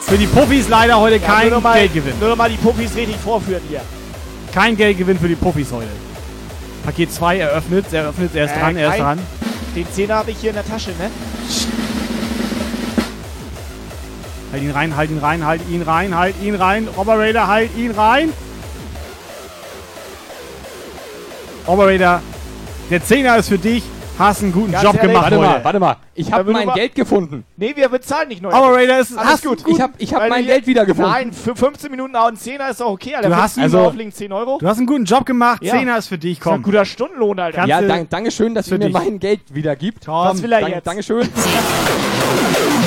für 0.00 0.16
die 0.18 0.26
Puffis 0.26 0.68
leider 0.68 0.98
heute 0.98 1.16
Ja, 1.16 1.26
kein 1.26 1.48
nur 1.48 1.56
noch 1.58 1.62
mal, 1.62 1.74
Geldgewinn. 1.78 2.14
Nur 2.18 2.30
noch 2.30 2.36
mal 2.36 2.48
die 2.50 2.56
Puppis 2.56 2.94
richtig 2.96 3.16
vorführen 3.16 3.62
hier. 3.68 3.80
Kein 4.52 4.76
Geldgewinn 4.76 5.18
für 5.18 5.28
die 5.28 5.36
Puffis 5.36 5.70
heute. 5.72 5.86
Paket 6.86 7.12
2 7.12 7.38
eröffnet, 7.38 7.92
eröffnet, 7.92 8.30
er 8.36 8.44
ist 8.44 8.52
Äh, 8.52 8.60
dran, 8.60 8.76
er 8.76 8.90
ist 8.90 8.98
dran. 9.00 9.18
Den 9.74 9.92
Zehner 9.92 10.14
habe 10.14 10.30
ich 10.30 10.38
hier 10.38 10.50
in 10.50 10.56
der 10.56 10.64
Tasche, 10.64 10.90
ne? 10.90 11.10
Halt 14.52 14.62
ihn 14.62 14.70
rein, 14.70 14.96
halt 14.96 15.10
ihn 15.10 15.18
rein, 15.18 15.44
halt 15.44 15.60
ihn 15.68 15.82
rein, 15.82 16.16
halt 16.16 16.36
ihn 16.40 16.54
rein. 16.54 16.88
Operator, 16.96 17.48
halt 17.48 17.76
ihn 17.76 17.90
rein. 17.90 18.32
Operator, 21.66 22.22
der 22.88 23.04
Zehner 23.04 23.36
ist 23.36 23.48
für 23.48 23.58
dich. 23.58 23.82
Hast 24.18 24.42
einen 24.42 24.52
guten 24.52 24.72
Ganz 24.72 24.82
Job 24.82 24.94
ehrlich, 24.94 25.10
gemacht 25.10 25.24
Warte 25.24 25.38
heute. 25.38 25.50
mal, 25.58 25.64
warte 25.64 25.80
mal. 25.80 25.96
Ich 26.14 26.32
habe 26.32 26.50
mein 26.50 26.66
du 26.66 26.72
Geld 26.72 26.94
gefunden. 26.94 27.44
Nee, 27.58 27.72
wir 27.76 27.90
bezahlen 27.90 28.28
nicht 28.28 28.40
neu. 28.40 28.48
Operator 28.48 28.98
ist, 28.98 29.16
Alles 29.18 29.30
hast 29.30 29.44
gut. 29.44 29.62
Ich 29.66 29.78
habe 29.78 29.92
ich 29.98 30.14
hab 30.14 30.22
Weil 30.22 30.30
mein 30.30 30.46
wir- 30.46 30.54
Geld 30.54 30.66
wieder 30.66 30.86
gefunden. 30.86 31.10
Nein, 31.10 31.32
für 31.32 31.54
15 31.54 31.90
Minuten 31.90 32.16
auch 32.16 32.28
ein 32.28 32.36
Zehner 32.36 32.70
ist 32.70 32.80
doch 32.80 32.86
okay, 32.92 33.14
Alter. 33.14 33.28
Du 33.28 33.36
hast- 33.36 33.56
sieben 33.56 33.64
also- 33.64 33.80
auflegen 33.80 34.10
10 34.12 34.32
Euro. 34.32 34.56
Du 34.58 34.66
hast 34.66 34.78
einen 34.78 34.86
guten 34.86 35.04
Job 35.04 35.26
gemacht. 35.26 35.62
Ja. 35.62 35.74
Zehner 35.74 35.98
ist 35.98 36.08
für 36.08 36.16
dich, 36.16 36.38
Das 36.38 36.46
ist 36.46 36.50
ein 36.50 36.54
komm. 36.54 36.62
guter 36.62 36.86
Stundenlohn, 36.86 37.38
Alter. 37.38 37.56
Kannst 37.58 37.68
ja, 37.68 37.80
du- 37.82 37.88
dank, 37.88 38.08
Dankeschön, 38.08 38.54
dass 38.54 38.68
ihr 38.68 38.78
mir 38.78 38.86
dich. 38.86 38.94
mein 38.94 39.18
Geld 39.18 39.40
wieder 39.54 39.76
gibt. 39.76 40.08
Was 40.08 40.42
will 40.42 40.52
er 40.52 40.60
Dank, 40.62 40.74
jetzt? 40.76 40.86
Dankeschön. 40.86 41.28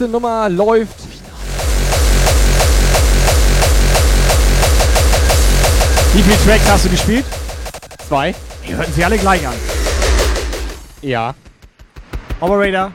Letzte 0.00 0.12
Nummer 0.12 0.48
läuft. 0.48 0.98
Wie 6.14 6.22
viele 6.22 6.36
Tracks 6.38 6.70
hast 6.70 6.86
du 6.86 6.88
gespielt? 6.88 7.26
Zwei. 8.08 8.34
Die 8.66 8.74
hörten 8.74 8.92
sich 8.94 9.04
alle 9.04 9.18
gleich 9.18 9.46
an. 9.46 9.52
Ja. 11.02 11.34
Operator, 12.40 12.92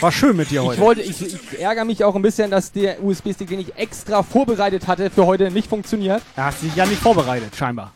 war 0.00 0.12
schön 0.12 0.36
mit 0.36 0.50
dir 0.50 0.60
Ich 0.60 0.66
heute. 0.68 0.80
wollte, 0.82 1.00
ich, 1.00 1.22
ich 1.22 1.58
ärgere 1.58 1.86
mich 1.86 2.04
auch 2.04 2.14
ein 2.14 2.20
bisschen, 2.20 2.50
dass 2.50 2.70
der 2.70 3.02
USB-Stick, 3.02 3.48
den 3.48 3.60
ich 3.60 3.74
extra 3.74 4.22
vorbereitet 4.22 4.86
hatte, 4.86 5.08
für 5.08 5.24
heute 5.24 5.50
nicht 5.50 5.70
funktioniert. 5.70 6.20
Er 6.36 6.44
hat 6.44 6.58
sich 6.60 6.76
ja 6.76 6.84
nicht 6.84 7.00
vorbereitet, 7.00 7.56
scheinbar. 7.56 7.95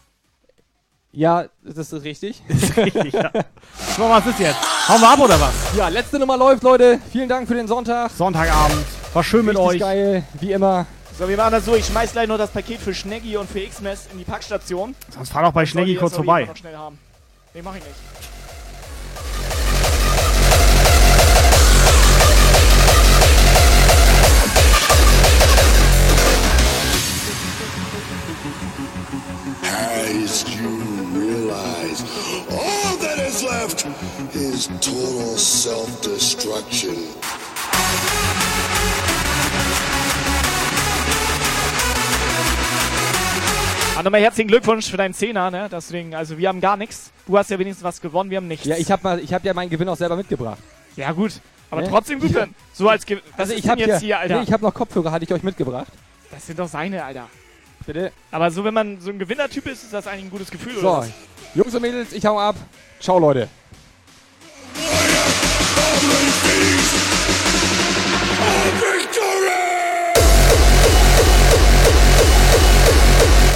Ja, 1.13 1.47
das 1.65 1.93
ist 1.93 2.05
richtig. 2.05 2.41
Ist 2.49 2.77
richtig, 2.77 3.13
ja. 3.13 3.31
So, 3.97 4.09
was 4.09 4.25
ist 4.27 4.39
jetzt? 4.39 4.59
Hauen 4.89 5.01
wir 5.01 5.09
ab 5.11 5.19
oder 5.19 5.41
was? 5.41 5.53
Ja, 5.77 5.89
letzte 5.89 6.19
Nummer 6.19 6.37
läuft, 6.37 6.63
Leute. 6.63 7.01
Vielen 7.11 7.29
Dank 7.29 7.49
für 7.49 7.55
den 7.55 7.67
Sonntag. 7.67 8.11
Sonntagabend. 8.13 8.85
War 9.13 9.25
schön 9.25 9.45
mit 9.45 9.57
Richtig 9.59 9.73
euch. 9.73 9.81
geil, 9.81 10.23
wie 10.41 10.53
immer. 10.53 10.87
So, 11.19 11.29
wir 11.29 11.37
machen 11.37 11.53
das 11.53 11.65
so. 11.65 11.75
Ich 11.75 11.85
schmeiß 11.87 12.13
gleich 12.13 12.29
noch 12.29 12.39
das 12.39 12.51
Paket 12.51 12.81
für 12.81 12.95
Schneggi 12.95 13.37
und 13.37 13.51
für 13.51 13.59
X-Mess 13.61 14.09
in 14.13 14.19
die 14.19 14.25
Packstation. 14.25 14.95
Sonst 15.13 15.33
fahr 15.33 15.43
doch 15.43 15.53
bei 15.53 15.67
Schneggi 15.67 15.95
das 15.95 16.01
kurz 16.01 16.15
vorbei. 16.15 16.45
Noch 16.45 16.57
schnell 16.57 16.77
haben. 16.77 16.99
Nee, 17.53 17.63
mach 17.63 17.75
ich 17.75 17.83
nicht. 17.83 17.97
As 29.63 30.45
you 30.49 30.80
left 33.71 34.35
is 34.35 34.67
total 34.81 35.37
self 35.39 36.01
destruction. 36.01 36.97
Ah, 43.97 44.03
nochmal 44.03 44.21
herzlichen 44.23 44.49
Glückwunsch 44.49 44.91
für 44.91 44.97
deinen 44.97 45.15
Zehner, 45.15 45.51
ne? 45.51 45.69
Deswegen, 45.71 46.15
also 46.15 46.39
wir 46.39 46.49
haben 46.49 46.61
gar 46.61 46.77
nichts. 46.77 47.11
Du 47.27 47.37
hast 47.37 47.51
ja 47.51 47.59
wenigstens 47.59 47.85
was 47.85 48.01
gewonnen, 48.01 48.31
wir 48.31 48.39
haben 48.39 48.49
nichts. 48.49 48.65
Ja, 48.67 48.77
ich 48.77 48.91
habe 48.91 49.21
hab 49.31 49.45
ja 49.45 49.53
meinen 49.55 49.69
Gewinn 49.71 49.89
auch 49.89 49.97
selber 49.97 50.17
mitgebracht. 50.17 50.59
Ja, 50.97 51.13
gut. 51.13 51.33
Aber 51.71 51.83
Ne? 51.83 51.89
trotzdem 51.89 52.19
gut, 52.19 52.35
wenn. 52.35 52.55
So 52.73 52.89
als 52.89 53.05
Ge 53.07 53.19
Was 53.37 53.41
Also 53.51 53.55
ich 53.55 53.69
habe 53.69 53.81
jetzt 53.81 54.01
hier, 54.01 54.19
Alter? 54.19 54.39
Nee, 54.39 54.43
ich 54.45 54.53
habe 54.53 54.65
noch 54.65 54.75
Kopfhörer, 54.75 55.13
hatte 55.13 55.25
ich 55.25 55.33
euch 55.33 55.43
mitgebracht. 55.43 55.93
das 56.31 56.47
sind 56.47 56.59
doch 56.59 56.69
seine, 56.69 57.05
Alter. 57.05 57.29
Bitte. 57.87 58.11
Aber 58.31 58.51
so, 58.51 58.65
wenn 58.65 58.75
man 58.75 59.01
so 59.01 59.11
ein 59.11 59.19
Gewinnertyp 59.19 59.67
ist, 59.67 59.85
ist 59.85 59.93
das 59.93 60.07
eigentlich 60.07 60.25
ein 60.25 60.31
gutes 60.31 60.51
Gefühl, 60.51 60.75
So, 60.75 60.81
oder? 60.89 60.99
was? 60.99 61.09
Jungs 61.55 61.75
und 61.75 61.83
Mädels, 61.83 62.13
ich 62.13 62.25
hau 62.27 62.39
ab. 62.39 62.57
Ciao, 63.01 63.19
Leute. 63.19 63.49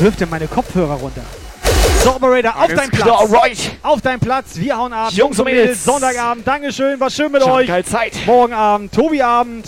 Wirf 0.01 0.17
dir 0.17 0.27
meine 0.27 0.47
Kopfhörer 0.47 0.95
runter. 0.95 1.23
So, 2.03 2.17
Operator, 2.17 2.55
auf 2.63 2.75
deinen 2.75 2.91
Platz. 2.91 3.09
alright. 3.09 3.59
Auf 3.83 4.03
deinen 4.03 4.21
Platz. 4.21 4.49
Wir 4.57 4.77
hauen 4.77 4.93
ab. 4.93 5.11
Jungs 5.13 5.39
und 5.39 5.47
Mädels. 5.47 5.83
Sonntagabend. 5.83 6.47
Dankeschön. 6.47 7.01
War 7.01 7.09
schön 7.09 7.33
mit 7.33 7.41
Ciao, 7.43 7.55
euch. 7.55 7.67
geil 7.67 7.85
Zeit. 7.85 8.13
Morgen 8.27 8.53
Abend. 8.53 8.93
Tobi-Abend. 8.93 9.67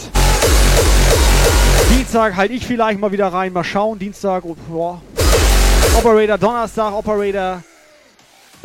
Dienstag 1.91 2.37
halte 2.37 2.53
ich 2.53 2.67
vielleicht 2.67 3.01
mal 3.01 3.13
wieder 3.13 3.29
rein. 3.29 3.55
Mal 3.55 3.65
schauen. 3.65 3.99
Dienstag. 3.99 4.45
oh. 4.45 4.99
Operator. 5.97 6.37
Donnerstag. 6.37 6.93
Operator. 6.93 7.63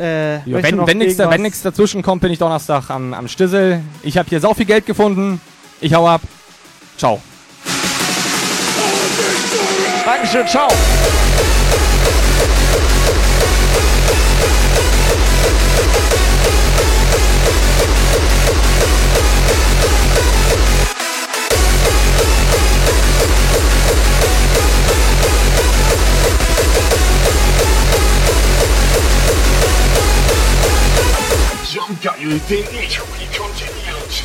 Äh, 0.02 0.40
du 0.44 0.62
wenn 0.62 0.98
wenn 1.30 1.42
nichts 1.42 1.62
dazwischen 1.62 2.02
kommt, 2.02 2.22
bin 2.22 2.32
ich 2.32 2.38
Donnerstag 2.38 2.90
am, 2.90 3.14
am 3.14 3.28
Stissel. 3.28 3.82
Ich 4.02 4.18
habe 4.18 4.28
hier 4.28 4.40
sau 4.40 4.52
viel 4.52 4.66
Geld 4.66 4.84
gefunden. 4.84 5.40
Ich 5.80 5.94
hau 5.94 6.08
ab. 6.08 6.22
Ciao. 6.96 7.20
Dankeschön, 10.04 10.46
ciao. 10.48 10.68
Jump 31.92 32.02
geil, 32.02 32.40
den 32.48 32.64
Echo, 32.78 33.04
die 33.18 33.36
kontinuiert. 33.36 34.22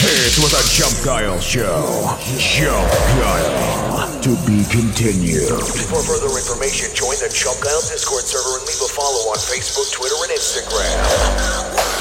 This 0.00 0.38
was 0.38 0.54
a 0.54 0.62
Jump 0.74 1.04
Guile 1.04 1.40
show. 1.40 2.16
Jump 2.36 2.90
Guile. 3.20 3.95
to 4.26 4.34
be 4.42 4.64
continued. 4.66 5.46
For 5.86 6.02
further 6.02 6.34
information, 6.34 6.90
join 6.94 7.14
the 7.22 7.30
Chump 7.30 7.62
Dial 7.62 7.78
Discord 7.86 8.26
server 8.26 8.58
and 8.58 8.66
leave 8.66 8.82
a 8.82 8.90
follow 8.90 9.30
on 9.30 9.38
Facebook, 9.38 9.86
Twitter, 9.94 10.18
and 10.18 10.34
Instagram. 10.34 11.95